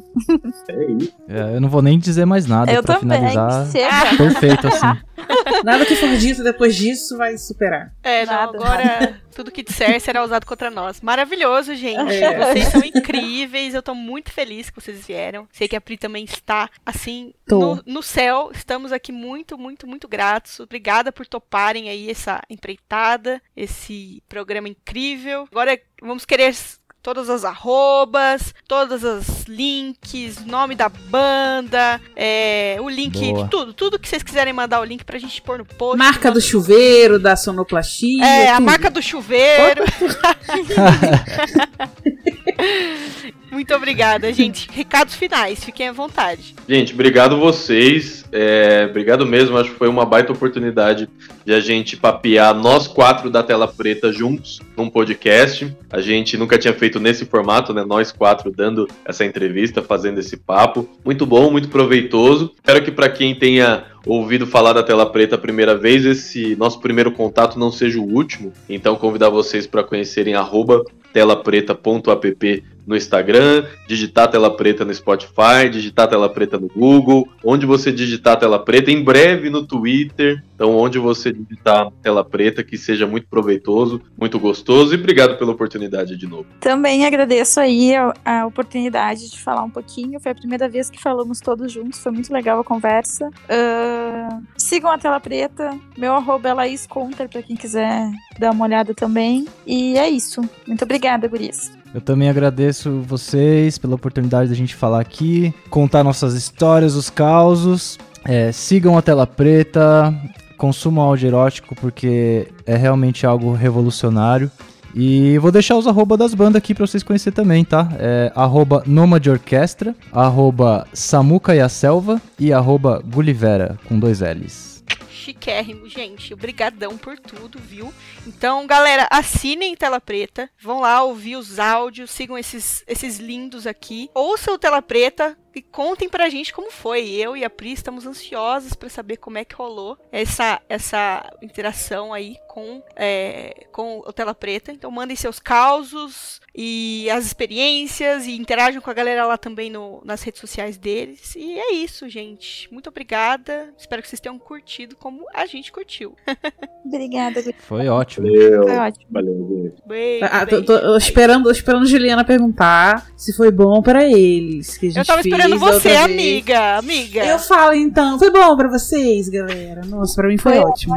É 0.68 0.92
isso. 0.92 1.16
É, 1.26 1.47
eu 1.54 1.60
não 1.60 1.68
vou 1.68 1.82
nem 1.82 1.98
dizer 1.98 2.24
mais 2.24 2.46
nada 2.46 2.72
Eu 2.72 2.82
pra 2.82 2.96
também, 2.98 3.18
finalizar. 3.18 3.70
chega. 3.70 4.16
Perfeito, 4.16 4.68
assim. 4.68 5.08
Nada 5.64 5.84
que 5.84 5.96
for 5.96 6.16
dito 6.16 6.42
depois 6.42 6.76
disso 6.76 7.16
vai 7.16 7.36
superar. 7.36 7.92
É, 8.02 8.24
não, 8.24 8.32
Nada, 8.32 8.56
agora 8.56 9.20
tudo 9.34 9.50
que 9.50 9.62
disser 9.62 10.00
será 10.00 10.24
usado 10.24 10.46
contra 10.46 10.70
nós. 10.70 11.00
Maravilhoso, 11.00 11.74
gente. 11.74 12.12
É. 12.12 12.38
Vocês 12.38 12.68
são 12.68 12.82
incríveis. 12.82 13.74
Eu 13.74 13.82
tô 13.82 13.94
muito 13.94 14.32
feliz 14.32 14.70
que 14.70 14.80
vocês 14.80 15.06
vieram. 15.06 15.46
Sei 15.52 15.68
que 15.68 15.76
a 15.76 15.80
Pri 15.80 15.96
também 15.96 16.24
está, 16.24 16.68
assim, 16.84 17.32
no, 17.48 17.82
no 17.86 18.02
céu. 18.02 18.50
Estamos 18.54 18.92
aqui 18.92 19.12
muito, 19.12 19.58
muito, 19.58 19.86
muito 19.86 20.08
gratos. 20.08 20.60
Obrigada 20.60 21.12
por 21.12 21.26
toparem 21.26 21.88
aí 21.88 22.10
essa 22.10 22.40
empreitada, 22.48 23.40
esse 23.56 24.22
programa 24.28 24.68
incrível. 24.68 25.46
Agora 25.50 25.78
vamos 26.00 26.24
querer 26.24 26.54
todas 27.02 27.30
as 27.30 27.44
arrobas, 27.44 28.54
todas 28.66 29.04
as 29.04 29.44
links, 29.44 30.44
nome 30.44 30.74
da 30.74 30.88
banda, 30.88 32.00
é, 32.14 32.76
o 32.80 32.88
link 32.88 33.18
Boa. 33.18 33.44
de 33.44 33.50
tudo, 33.50 33.72
tudo 33.72 33.98
que 33.98 34.08
vocês 34.08 34.22
quiserem 34.22 34.52
mandar 34.52 34.80
o 34.80 34.84
link 34.84 35.04
pra 35.04 35.18
gente 35.18 35.40
pôr 35.42 35.58
no 35.58 35.64
post. 35.64 35.98
Marca 35.98 36.30
do 36.30 36.40
chuveiro, 36.40 37.18
da 37.18 37.36
sonoplastia. 37.36 38.24
É, 38.24 38.50
a 38.50 38.56
tudo. 38.56 38.64
marca 38.64 38.90
do 38.90 39.02
chuveiro. 39.02 39.84
Muito 43.50 43.74
obrigada, 43.74 44.32
gente. 44.32 44.68
Recados 44.72 45.14
finais, 45.14 45.64
fiquem 45.64 45.88
à 45.88 45.92
vontade. 45.92 46.54
Gente, 46.68 46.92
obrigado 46.92 47.38
vocês. 47.38 48.24
É, 48.30 48.86
obrigado 48.88 49.26
mesmo. 49.26 49.56
Acho 49.56 49.70
que 49.70 49.76
foi 49.76 49.88
uma 49.88 50.04
baita 50.04 50.32
oportunidade 50.32 51.08
de 51.44 51.52
a 51.54 51.60
gente 51.60 51.96
papear 51.96 52.54
nós 52.54 52.86
quatro 52.86 53.30
da 53.30 53.42
tela 53.42 53.66
preta 53.66 54.12
juntos 54.12 54.60
num 54.76 54.90
podcast. 54.90 55.74
A 55.90 56.00
gente 56.00 56.36
nunca 56.36 56.58
tinha 56.58 56.74
feito 56.74 57.00
nesse 57.00 57.24
formato, 57.24 57.72
né? 57.72 57.84
Nós 57.84 58.12
quatro 58.12 58.50
dando 58.50 58.86
essa 59.04 59.24
entrevista, 59.24 59.82
fazendo 59.82 60.20
esse 60.20 60.36
papo. 60.36 60.88
Muito 61.04 61.24
bom, 61.24 61.50
muito 61.50 61.68
proveitoso. 61.68 62.52
Espero 62.54 62.84
que 62.84 62.90
para 62.90 63.08
quem 63.08 63.34
tenha 63.34 63.84
ouvido 64.06 64.46
falar 64.46 64.72
da 64.72 64.82
tela 64.82 65.10
preta 65.10 65.34
a 65.34 65.38
primeira 65.38 65.74
vez, 65.74 66.04
esse 66.04 66.54
nosso 66.56 66.80
primeiro 66.80 67.12
contato 67.12 67.58
não 67.58 67.72
seja 67.72 67.98
o 67.98 68.04
último. 68.04 68.52
Então 68.68 68.96
convidar 68.96 69.30
vocês 69.30 69.66
para 69.66 69.82
conhecerem 69.82 70.34
arroba 70.34 70.84
telapreta.app 71.12 72.64
no 72.88 72.96
Instagram, 72.96 73.66
digitar 73.86 74.30
tela 74.30 74.50
preta 74.56 74.82
no 74.82 74.94
Spotify, 74.94 75.68
digitar 75.70 76.08
tela 76.08 76.26
preta 76.26 76.58
no 76.58 76.68
Google, 76.74 77.28
onde 77.44 77.66
você 77.66 77.92
digitar 77.92 78.38
tela 78.38 78.58
preta, 78.58 78.90
em 78.90 79.04
breve 79.04 79.50
no 79.50 79.62
Twitter. 79.62 80.42
Então, 80.58 80.76
onde 80.76 80.98
você 80.98 81.32
digitar 81.32 81.88
tela 82.02 82.24
preta, 82.24 82.64
que 82.64 82.76
seja 82.76 83.06
muito 83.06 83.28
proveitoso, 83.28 84.02
muito 84.18 84.40
gostoso. 84.40 84.92
E 84.92 84.98
obrigado 84.98 85.38
pela 85.38 85.52
oportunidade 85.52 86.16
de 86.16 86.26
novo. 86.26 86.46
Também 86.58 87.06
agradeço 87.06 87.60
aí 87.60 87.94
a, 87.94 88.12
a 88.24 88.44
oportunidade 88.44 89.30
de 89.30 89.40
falar 89.40 89.62
um 89.62 89.70
pouquinho. 89.70 90.18
Foi 90.18 90.32
a 90.32 90.34
primeira 90.34 90.68
vez 90.68 90.90
que 90.90 91.00
falamos 91.00 91.38
todos 91.38 91.70
juntos, 91.70 92.00
foi 92.00 92.10
muito 92.10 92.32
legal 92.32 92.58
a 92.58 92.64
conversa. 92.64 93.28
Uh, 93.28 94.42
sigam 94.56 94.90
a 94.90 94.98
tela 94.98 95.20
preta, 95.20 95.78
meu 95.96 96.12
arroba 96.12 96.48
é 96.48 96.52
Laís 96.52 96.88
Conter, 96.88 97.28
pra 97.28 97.40
quem 97.40 97.54
quiser 97.54 98.10
dar 98.40 98.50
uma 98.50 98.64
olhada 98.64 98.92
também. 98.92 99.46
E 99.64 99.96
é 99.96 100.10
isso. 100.10 100.42
Muito 100.66 100.82
obrigada, 100.82 101.28
Gurias. 101.28 101.70
Eu 101.94 102.00
também 102.00 102.28
agradeço 102.28 103.00
vocês 103.02 103.78
pela 103.78 103.94
oportunidade 103.94 104.50
da 104.50 104.56
gente 104.56 104.74
falar 104.74 105.00
aqui, 105.00 105.54
contar 105.70 106.02
nossas 106.02 106.34
histórias, 106.34 106.96
os 106.96 107.08
causos. 107.08 107.96
É, 108.24 108.50
sigam 108.50 108.98
a 108.98 109.02
tela 109.02 109.26
preta, 109.26 110.12
consumam 110.58 111.04
áudio 111.04 111.28
erótico 111.28 111.74
porque 111.74 112.48
é 112.66 112.76
realmente 112.76 113.24
algo 113.24 113.54
revolucionário. 113.54 114.50
E 114.94 115.38
vou 115.38 115.52
deixar 115.52 115.76
os 115.76 115.86
arroba 115.86 116.16
das 116.16 116.34
bandas 116.34 116.56
aqui 116.56 116.74
pra 116.74 116.86
vocês 116.86 117.02
conhecerem 117.02 117.34
também, 117.34 117.64
tá? 117.64 117.88
É 117.98 118.32
arroba 118.34 118.82
Nomad 118.86 119.26
Orquestra, 119.26 119.94
arroba 120.12 120.86
Samuca 120.92 121.54
e 121.54 121.60
a 121.60 121.68
Selva 121.68 122.20
e 122.38 122.52
arroba 122.52 123.02
Gulivera, 123.04 123.78
com 123.86 123.98
dois 123.98 124.20
L's. 124.20 124.82
Chiquérrimo, 125.10 125.86
gente. 125.90 126.32
Obrigadão 126.32 126.96
por 126.96 127.18
tudo, 127.18 127.58
viu? 127.58 127.92
Então, 128.26 128.66
galera, 128.66 129.06
assinem 129.10 129.76
Tela 129.76 130.00
Preta. 130.00 130.48
Vão 130.58 130.80
lá 130.80 131.02
ouvir 131.04 131.36
os 131.36 131.58
áudios, 131.58 132.10
sigam 132.10 132.38
esses, 132.38 132.82
esses 132.88 133.18
lindos 133.18 133.66
aqui. 133.66 134.08
Ouçam 134.14 134.54
o 134.54 134.58
Tela 134.58 134.80
Preta, 134.80 135.36
e 135.58 135.62
contem 135.62 136.08
pra 136.08 136.28
gente 136.28 136.52
como 136.52 136.70
foi. 136.70 137.08
Eu 137.10 137.36
e 137.36 137.44
a 137.44 137.50
Pri 137.50 137.72
estamos 137.72 138.06
ansiosos 138.06 138.74
para 138.74 138.88
saber 138.88 139.16
como 139.16 139.38
é 139.38 139.44
que 139.44 139.54
rolou 139.54 139.98
essa, 140.12 140.60
essa 140.68 141.28
interação 141.42 142.12
aí 142.12 142.36
com, 142.48 142.82
é, 142.96 143.66
com 143.72 143.98
o 143.98 144.12
Tela 144.12 144.34
Preta. 144.34 144.72
Então 144.72 144.90
mandem 144.90 145.16
seus 145.16 145.38
causos 145.38 146.40
e 146.54 147.08
as 147.10 147.24
experiências 147.26 148.26
e 148.26 148.36
interajam 148.36 148.80
com 148.80 148.90
a 148.90 148.94
galera 148.94 149.26
lá 149.26 149.36
também 149.36 149.70
no, 149.70 150.00
nas 150.04 150.22
redes 150.22 150.40
sociais 150.40 150.76
deles. 150.76 151.34
E 151.36 151.58
é 151.58 151.72
isso, 151.74 152.08
gente. 152.08 152.72
Muito 152.72 152.88
obrigada. 152.88 153.72
Espero 153.78 154.02
que 154.02 154.08
vocês 154.08 154.20
tenham 154.20 154.38
curtido 154.38 154.96
como 154.96 155.24
a 155.34 155.46
gente 155.46 155.70
curtiu. 155.72 156.16
Obrigada. 156.84 157.42
Foi 157.58 157.86
ótimo. 157.88 158.26
Valeu. 158.26 158.62
Foi 158.62 158.76
ótimo. 158.76 159.06
Valeu. 159.10 159.74
Beijo, 159.86 160.24
Ah, 160.30 160.46
tô, 160.46 160.62
tô- 160.62 160.80
tô 160.80 160.96
esperando, 160.96 161.50
esperando 161.50 161.86
Juliana 161.86 162.24
perguntar 162.24 163.10
se 163.16 163.36
foi 163.36 163.50
bom 163.50 163.82
pra 163.82 164.04
eles. 164.08 164.76
Que 164.78 164.86
a 164.86 164.88
gente 164.90 164.98
Eu 164.98 165.04
tava 165.04 165.22
fez 165.22 165.32
esperando 165.34 165.47
outra 165.54 165.80
você, 165.80 165.96
amiga. 165.96 166.76
Amiga. 166.78 167.24
Eu 167.24 167.38
falo 167.38 167.74
então, 167.74 168.18
foi 168.18 168.30
bom 168.30 168.56
pra 168.56 168.68
vocês, 168.68 169.28
galera? 169.28 169.82
Nossa, 169.86 170.14
pra 170.14 170.28
mim 170.28 170.38
foi, 170.38 170.54
Foi 170.54 170.62
ótimo. 170.64 170.94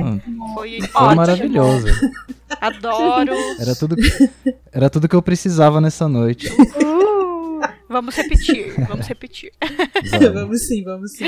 Foi, 0.56 0.80
Foi 0.82 0.90
ótimo. 0.94 1.15
maravilhoso. 1.15 1.88
Adoro. 2.60 3.34
Era 3.60 3.76
tudo, 3.76 3.95
era 4.72 4.90
tudo 4.90 5.07
que 5.07 5.15
eu 5.15 5.22
precisava 5.22 5.80
nessa 5.80 6.07
noite. 6.07 6.49
Uh, 6.52 7.61
vamos 7.90 8.15
repetir, 8.15 8.73
vamos 8.88 9.07
repetir. 9.07 9.52
vamos 10.34 10.68
sim, 10.68 10.84
vamos 10.84 11.11
sim. 11.14 11.26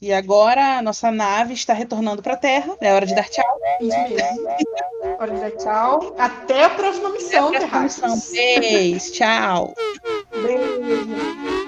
E 0.00 0.12
agora 0.12 0.78
a 0.78 0.82
nossa 0.82 1.10
nave 1.10 1.54
está 1.54 1.72
retornando 1.72 2.22
pra 2.22 2.36
Terra. 2.36 2.76
É 2.80 2.92
hora 2.94 3.04
de 3.04 3.14
dar 3.16 3.28
tchau. 3.28 3.44
Hora 5.18 5.34
de 5.34 5.40
dar 5.40 5.50
tchau. 5.52 6.14
Até 6.16 6.64
a 6.64 6.70
próxima 6.70 7.10
missão, 7.10 7.48
Até 7.48 7.64
a 7.64 7.68
próxima 7.68 8.08
missão. 8.14 8.60
Beijo, 8.60 9.12
tchau. 9.12 9.74
Beijo. 10.32 11.67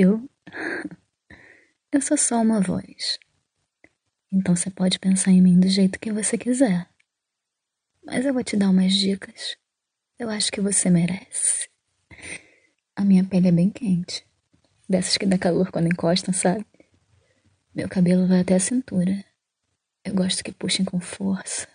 Eu? 0.00 0.30
Eu 1.90 2.00
sou 2.00 2.16
só 2.16 2.40
uma 2.40 2.60
voz. 2.60 3.18
Então 4.32 4.54
você 4.54 4.70
pode 4.70 4.96
pensar 5.00 5.32
em 5.32 5.42
mim 5.42 5.58
do 5.58 5.66
jeito 5.66 5.98
que 5.98 6.12
você 6.12 6.38
quiser. 6.38 6.88
Mas 8.04 8.24
eu 8.24 8.32
vou 8.32 8.44
te 8.44 8.56
dar 8.56 8.70
umas 8.70 8.92
dicas. 8.92 9.56
Eu 10.16 10.30
acho 10.30 10.52
que 10.52 10.60
você 10.60 10.88
merece. 10.88 11.68
A 12.94 13.04
minha 13.04 13.24
pele 13.24 13.48
é 13.48 13.50
bem 13.52 13.70
quente. 13.70 14.24
Dessas 14.88 15.16
que 15.16 15.26
dá 15.26 15.36
calor 15.36 15.72
quando 15.72 15.88
encostam, 15.88 16.32
sabe? 16.32 16.64
Meu 17.74 17.88
cabelo 17.88 18.28
vai 18.28 18.42
até 18.42 18.54
a 18.54 18.60
cintura. 18.60 19.24
Eu 20.04 20.14
gosto 20.14 20.44
que 20.44 20.52
puxem 20.52 20.84
com 20.84 21.00
força. 21.00 21.66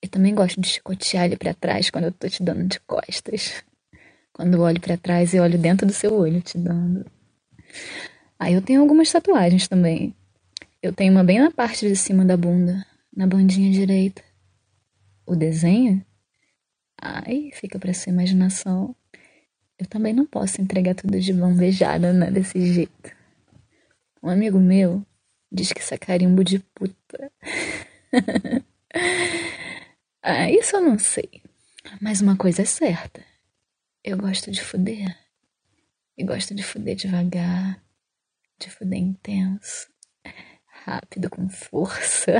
E 0.00 0.06
também 0.06 0.32
gosto 0.32 0.60
de 0.60 0.68
chicotear 0.68 1.24
ele 1.24 1.36
pra 1.36 1.54
trás 1.54 1.90
quando 1.90 2.04
eu 2.04 2.12
tô 2.12 2.28
te 2.28 2.40
dando 2.40 2.68
de 2.68 2.78
costas. 2.80 3.64
Quando 4.32 4.54
eu 4.54 4.60
olho 4.60 4.80
pra 4.80 4.96
trás, 4.96 5.34
eu 5.34 5.42
olho 5.42 5.58
dentro 5.58 5.86
do 5.86 5.92
seu 5.92 6.14
olho 6.14 6.40
te 6.40 6.56
dando. 6.56 7.15
Aí 8.38 8.54
eu 8.54 8.62
tenho 8.62 8.80
algumas 8.80 9.10
tatuagens 9.10 9.66
também. 9.66 10.14
Eu 10.82 10.92
tenho 10.92 11.12
uma 11.12 11.24
bem 11.24 11.40
na 11.40 11.50
parte 11.50 11.88
de 11.88 11.96
cima 11.96 12.24
da 12.24 12.36
bunda, 12.36 12.86
na 13.14 13.26
bandinha 13.26 13.70
direita. 13.72 14.22
O 15.26 15.34
desenho? 15.34 16.04
Ai, 17.00 17.50
fica 17.52 17.78
pra 17.78 17.92
sua 17.94 18.12
imaginação. 18.12 18.94
Eu 19.78 19.86
também 19.86 20.12
não 20.12 20.24
posso 20.24 20.60
entregar 20.60 20.94
tudo 20.94 21.18
de 21.20 21.32
mão 21.32 21.54
beijada, 21.54 22.12
né, 22.12 22.30
desse 22.30 22.72
jeito. 22.72 23.10
Um 24.22 24.28
amigo 24.28 24.58
meu 24.58 25.04
diz 25.50 25.72
que 25.72 25.80
isso 25.80 25.94
é 25.94 25.98
carimbo 25.98 26.42
de 26.44 26.58
puta. 26.58 27.32
ah, 30.22 30.50
isso 30.50 30.76
eu 30.76 30.82
não 30.82 30.98
sei. 30.98 31.42
Mas 32.00 32.20
uma 32.20 32.36
coisa 32.36 32.62
é 32.62 32.64
certa. 32.64 33.22
Eu 34.02 34.16
gosto 34.16 34.50
de 34.50 34.62
fuder. 34.62 35.16
E 36.16 36.24
gosto 36.24 36.54
de 36.54 36.62
fuder 36.62 36.96
devagar, 36.96 37.82
de 38.58 38.70
fuder 38.70 38.98
intenso, 38.98 39.88
rápido, 40.84 41.28
com 41.28 41.48
força. 41.48 42.32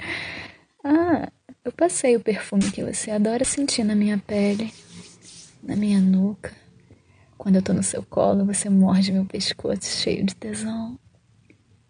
ah, 0.82 1.30
eu 1.64 1.72
passei 1.72 2.16
o 2.16 2.20
perfume 2.20 2.70
que 2.70 2.82
você 2.82 3.10
adora 3.10 3.44
sentir 3.44 3.84
na 3.84 3.94
minha 3.94 4.18
pele, 4.18 4.72
na 5.62 5.76
minha 5.76 6.00
nuca. 6.00 6.52
Quando 7.36 7.56
eu 7.56 7.62
tô 7.62 7.72
no 7.72 7.82
seu 7.82 8.02
colo, 8.02 8.46
você 8.46 8.70
morde 8.70 9.12
meu 9.12 9.26
pescoço 9.26 9.84
cheio 9.84 10.24
de 10.24 10.34
tesão. 10.34 10.98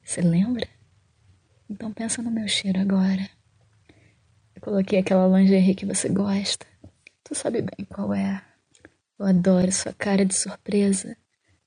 Você 0.02 0.20
lembra? 0.20 0.66
Então 1.68 1.92
pensa 1.92 2.22
no 2.22 2.30
meu 2.30 2.48
cheiro 2.48 2.80
agora. 2.80 3.28
Eu 4.54 4.62
coloquei 4.62 4.98
aquela 4.98 5.26
lingerie 5.38 5.74
que 5.74 5.86
você 5.86 6.08
gosta. 6.08 6.66
Tu 7.22 7.34
sabe 7.34 7.62
bem 7.62 7.86
qual 7.86 8.12
é. 8.12 8.42
Eu 9.18 9.26
adoro 9.26 9.70
sua 9.70 9.92
cara 9.92 10.24
de 10.24 10.34
surpresa 10.34 11.16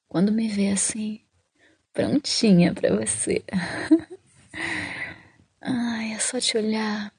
quando 0.07 0.31
me 0.31 0.49
vê 0.49 0.69
assim, 0.69 1.21
prontinha 1.93 2.73
pra 2.73 2.95
você. 2.95 3.43
Ai, 5.61 6.13
é 6.13 6.19
só 6.19 6.39
te 6.39 6.57
olhar 6.57 7.13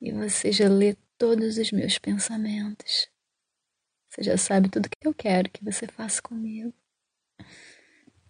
e 0.00 0.12
você 0.12 0.50
já 0.50 0.68
lê 0.68 0.96
todos 1.16 1.58
os 1.58 1.70
meus 1.70 1.98
pensamentos. 1.98 3.08
Você 4.08 4.22
já 4.22 4.36
sabe 4.36 4.68
tudo 4.68 4.88
que 4.88 5.06
eu 5.06 5.14
quero 5.14 5.50
que 5.50 5.64
você 5.64 5.86
faça 5.86 6.20
comigo. 6.20 6.72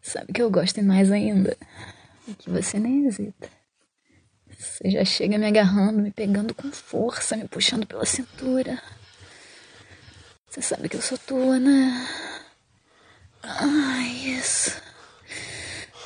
Sabe 0.02 0.32
que 0.32 0.43
eu 0.43 0.51
gosto 0.51 0.82
mais 0.82 1.10
ainda? 1.10 1.56
E 2.28 2.34
que 2.34 2.51
você 2.51 2.78
nem 2.78 3.06
hesita. 3.06 3.48
Você 4.59 4.90
já 4.90 5.05
chega 5.05 5.38
me 5.38 5.47
agarrando, 5.47 6.02
me 6.02 6.10
pegando 6.10 6.55
com 6.55 6.70
força, 6.70 7.36
me 7.36 7.48
puxando 7.48 7.86
pela 7.86 8.05
cintura. 8.05 8.80
Você 10.48 10.62
sabe 10.62 10.89
que 10.89 10.97
eu 10.97 11.02
sou 11.02 11.18
tua, 11.18 11.59
né? 11.59 12.09
Ai, 13.43 14.06
isso. 14.39 14.73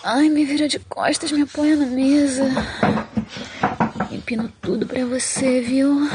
Ai, 0.02 0.28
me 0.28 0.44
vira 0.44 0.66
de 0.68 0.78
costas, 0.78 1.30
me 1.30 1.42
apoia 1.42 1.76
na 1.76 1.86
mesa. 1.86 2.44
Empino 4.10 4.52
tudo 4.60 4.86
pra 4.86 5.04
você, 5.04 5.60
viu? 5.60 6.08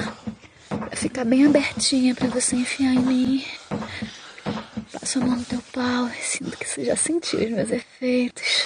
Pra 0.67 0.95
ficar 0.95 1.23
bem 1.23 1.45
abertinha 1.45 2.13
pra 2.15 2.27
você 2.27 2.55
enfiar 2.55 2.93
em 2.93 2.99
mim. 2.99 3.45
Passo 4.91 5.19
a 5.19 5.25
mão 5.25 5.37
no 5.37 5.45
teu 5.45 5.61
pau 5.71 6.07
e 6.07 6.23
sinto 6.23 6.57
que 6.57 6.67
você 6.67 6.85
já 6.85 6.95
sentiu 6.95 7.39
os 7.39 7.49
meus 7.49 7.71
efeitos. 7.71 8.65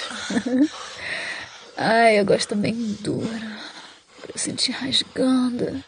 Ai, 1.78 2.20
eu 2.20 2.26
gosto 2.26 2.56
bem 2.56 2.74
duro. 3.02 3.28
Pra 4.22 4.32
eu 4.34 4.38
sentir 4.38 4.72
rasgando. 4.72 5.84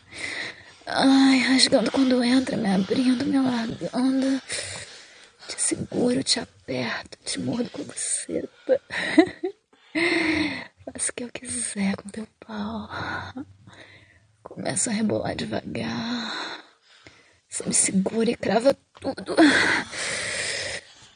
Ai, 0.94 1.40
rasgando 1.40 1.90
quando 1.90 2.22
entra, 2.22 2.58
me 2.58 2.70
abrindo, 2.70 3.26
me 3.26 3.40
largando. 3.40 4.42
Te 5.48 5.56
seguro, 5.58 6.22
te 6.22 6.42
aperto, 6.42 7.18
te 7.24 7.40
mordo 7.40 7.70
com 7.70 7.82
você. 7.84 8.44
Faço 10.84 11.12
o 11.12 11.14
que 11.14 11.24
eu 11.24 11.32
quiser 11.32 11.96
com 11.96 12.10
teu 12.10 12.28
pau. 12.46 12.90
Começa 14.44 14.90
a 14.90 14.94
rebolar 14.94 15.34
devagar. 15.34 16.62
Você 17.48 17.64
me 17.66 17.74
segura 17.74 18.30
e 18.30 18.36
crava 18.36 18.78
tudo. 19.00 19.38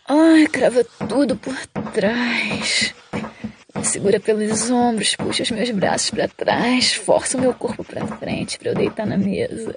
Ai, 0.07 0.47
crava 0.47 0.85
tudo 1.09 1.35
por 1.35 1.57
trás. 1.91 2.95
Segura 3.83 4.19
pelos 4.19 4.69
ombros, 4.69 5.15
puxa 5.15 5.43
os 5.43 5.51
meus 5.51 5.69
braços 5.71 6.09
para 6.09 6.27
trás, 6.27 6.93
força 6.93 7.37
o 7.37 7.41
meu 7.41 7.53
corpo 7.53 7.83
para 7.83 8.05
frente 8.07 8.57
para 8.57 8.69
eu 8.69 8.75
deitar 8.75 9.05
na 9.05 9.17
mesa. 9.17 9.75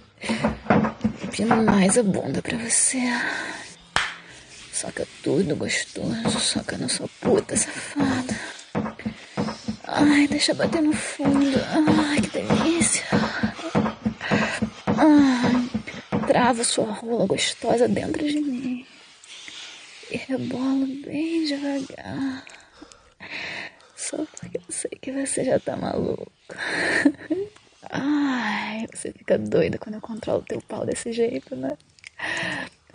Empino 1.23 1.63
mais 1.65 1.99
a 1.99 2.03
bunda 2.03 2.41
para 2.41 2.57
você. 2.59 3.01
Soca 4.73 5.07
tudo 5.23 5.57
gostoso, 5.57 6.41
soca 6.41 6.79
na 6.79 6.89
sua 6.89 7.09
puta 7.21 7.57
safada. 7.57 8.39
Ai, 9.85 10.29
deixa 10.29 10.55
bater 10.55 10.83
no 10.83 10.93
fundo. 10.93 11.59
Ai, 12.11 12.21
que 12.21 12.29
delícia. 12.31 13.05
Ai, 14.87 16.27
trava 16.27 16.63
sua 16.63 16.93
rola 16.93 17.27
gostosa 17.27 17.89
dentro 17.89 18.27
de 18.27 18.41
mim. 18.41 18.87
E 20.11 20.17
rebolo 20.17 20.87
bem 21.05 21.45
devagar. 21.45 22.45
Só 24.09 24.17
porque 24.41 24.57
eu 24.57 24.63
sei 24.71 24.91
que 25.03 25.13
você 25.13 25.45
já 25.45 25.61
tá 25.61 25.77
maluco. 25.77 26.33
Ai, 27.91 28.87
você 28.91 29.13
fica 29.13 29.37
doida 29.37 29.77
quando 29.77 29.97
eu 29.97 30.01
controlo 30.01 30.43
teu 30.43 30.63
pau 30.63 30.87
desse 30.87 31.13
jeito, 31.13 31.55
né? 31.55 31.77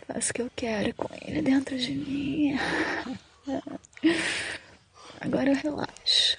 Faço 0.08 0.32
o 0.32 0.34
que 0.34 0.42
eu 0.42 0.52
quero 0.56 0.92
com 0.96 1.08
ele 1.22 1.44
dentro 1.44 1.78
de 1.78 1.92
mim. 1.92 2.58
Agora 5.22 5.52
eu 5.52 5.56
relaxo. 5.56 6.36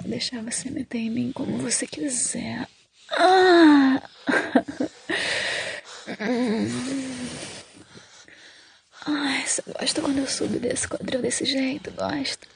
Vou 0.00 0.10
deixar 0.10 0.44
você 0.44 0.70
meter 0.70 0.98
em 0.98 1.10
mim 1.10 1.32
como 1.32 1.58
você 1.58 1.88
quiser. 1.88 2.68
Ah! 3.10 4.00
Ai, 9.06 9.44
você 9.44 9.62
gosta 9.62 10.00
quando 10.00 10.18
eu 10.18 10.28
subo 10.28 10.56
desse 10.60 10.86
quadril 10.86 11.20
desse 11.20 11.44
jeito? 11.44 11.90
Gosta? 11.90 12.46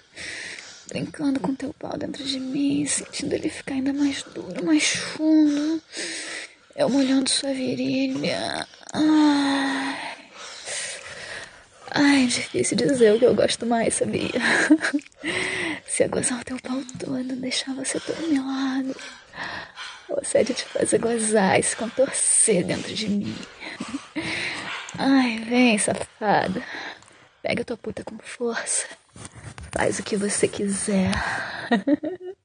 Brincando 0.91 1.39
com 1.39 1.55
teu 1.55 1.73
pau 1.73 1.97
dentro 1.97 2.25
de 2.25 2.41
mim, 2.41 2.85
sentindo 2.85 3.33
ele 3.33 3.49
ficar 3.49 3.75
ainda 3.75 3.93
mais 3.93 4.25
duro, 4.25 4.65
mais 4.65 4.89
fundo. 4.91 5.81
Eu 6.75 6.89
molhando 6.89 7.31
sua 7.31 7.53
virilha. 7.53 8.67
Ai. 8.93 10.17
Ai, 11.93 12.27
difícil 12.27 12.77
dizer 12.77 13.15
o 13.15 13.19
que 13.21 13.25
eu 13.25 13.35
gosto 13.35 13.65
mais, 13.67 13.95
sabia? 13.95 14.31
Se 15.87 16.09
gozar 16.09 16.41
o 16.41 16.45
teu 16.45 16.59
pau 16.61 16.83
todo, 16.99 17.37
deixar 17.37 17.73
você 17.75 18.01
todo 18.01 18.21
se 20.23 20.39
é 20.39 20.45
de 20.45 20.55
te 20.55 20.65
fazer 20.65 20.99
gozar 20.99 21.59
e 21.59 21.63
se 21.63 21.77
contorcer 21.77 22.65
dentro 22.65 22.95
de 22.95 23.09
mim. 23.09 23.37
Ai, 24.99 25.39
vem, 25.39 25.79
safada. 25.79 26.63
Pega 27.43 27.65
tua 27.65 27.77
puta 27.77 28.05
com 28.05 28.19
força. 28.19 28.87
Faz 29.73 29.99
o 29.99 30.03
que 30.03 30.17
você 30.17 30.49
quiser. 30.49 31.13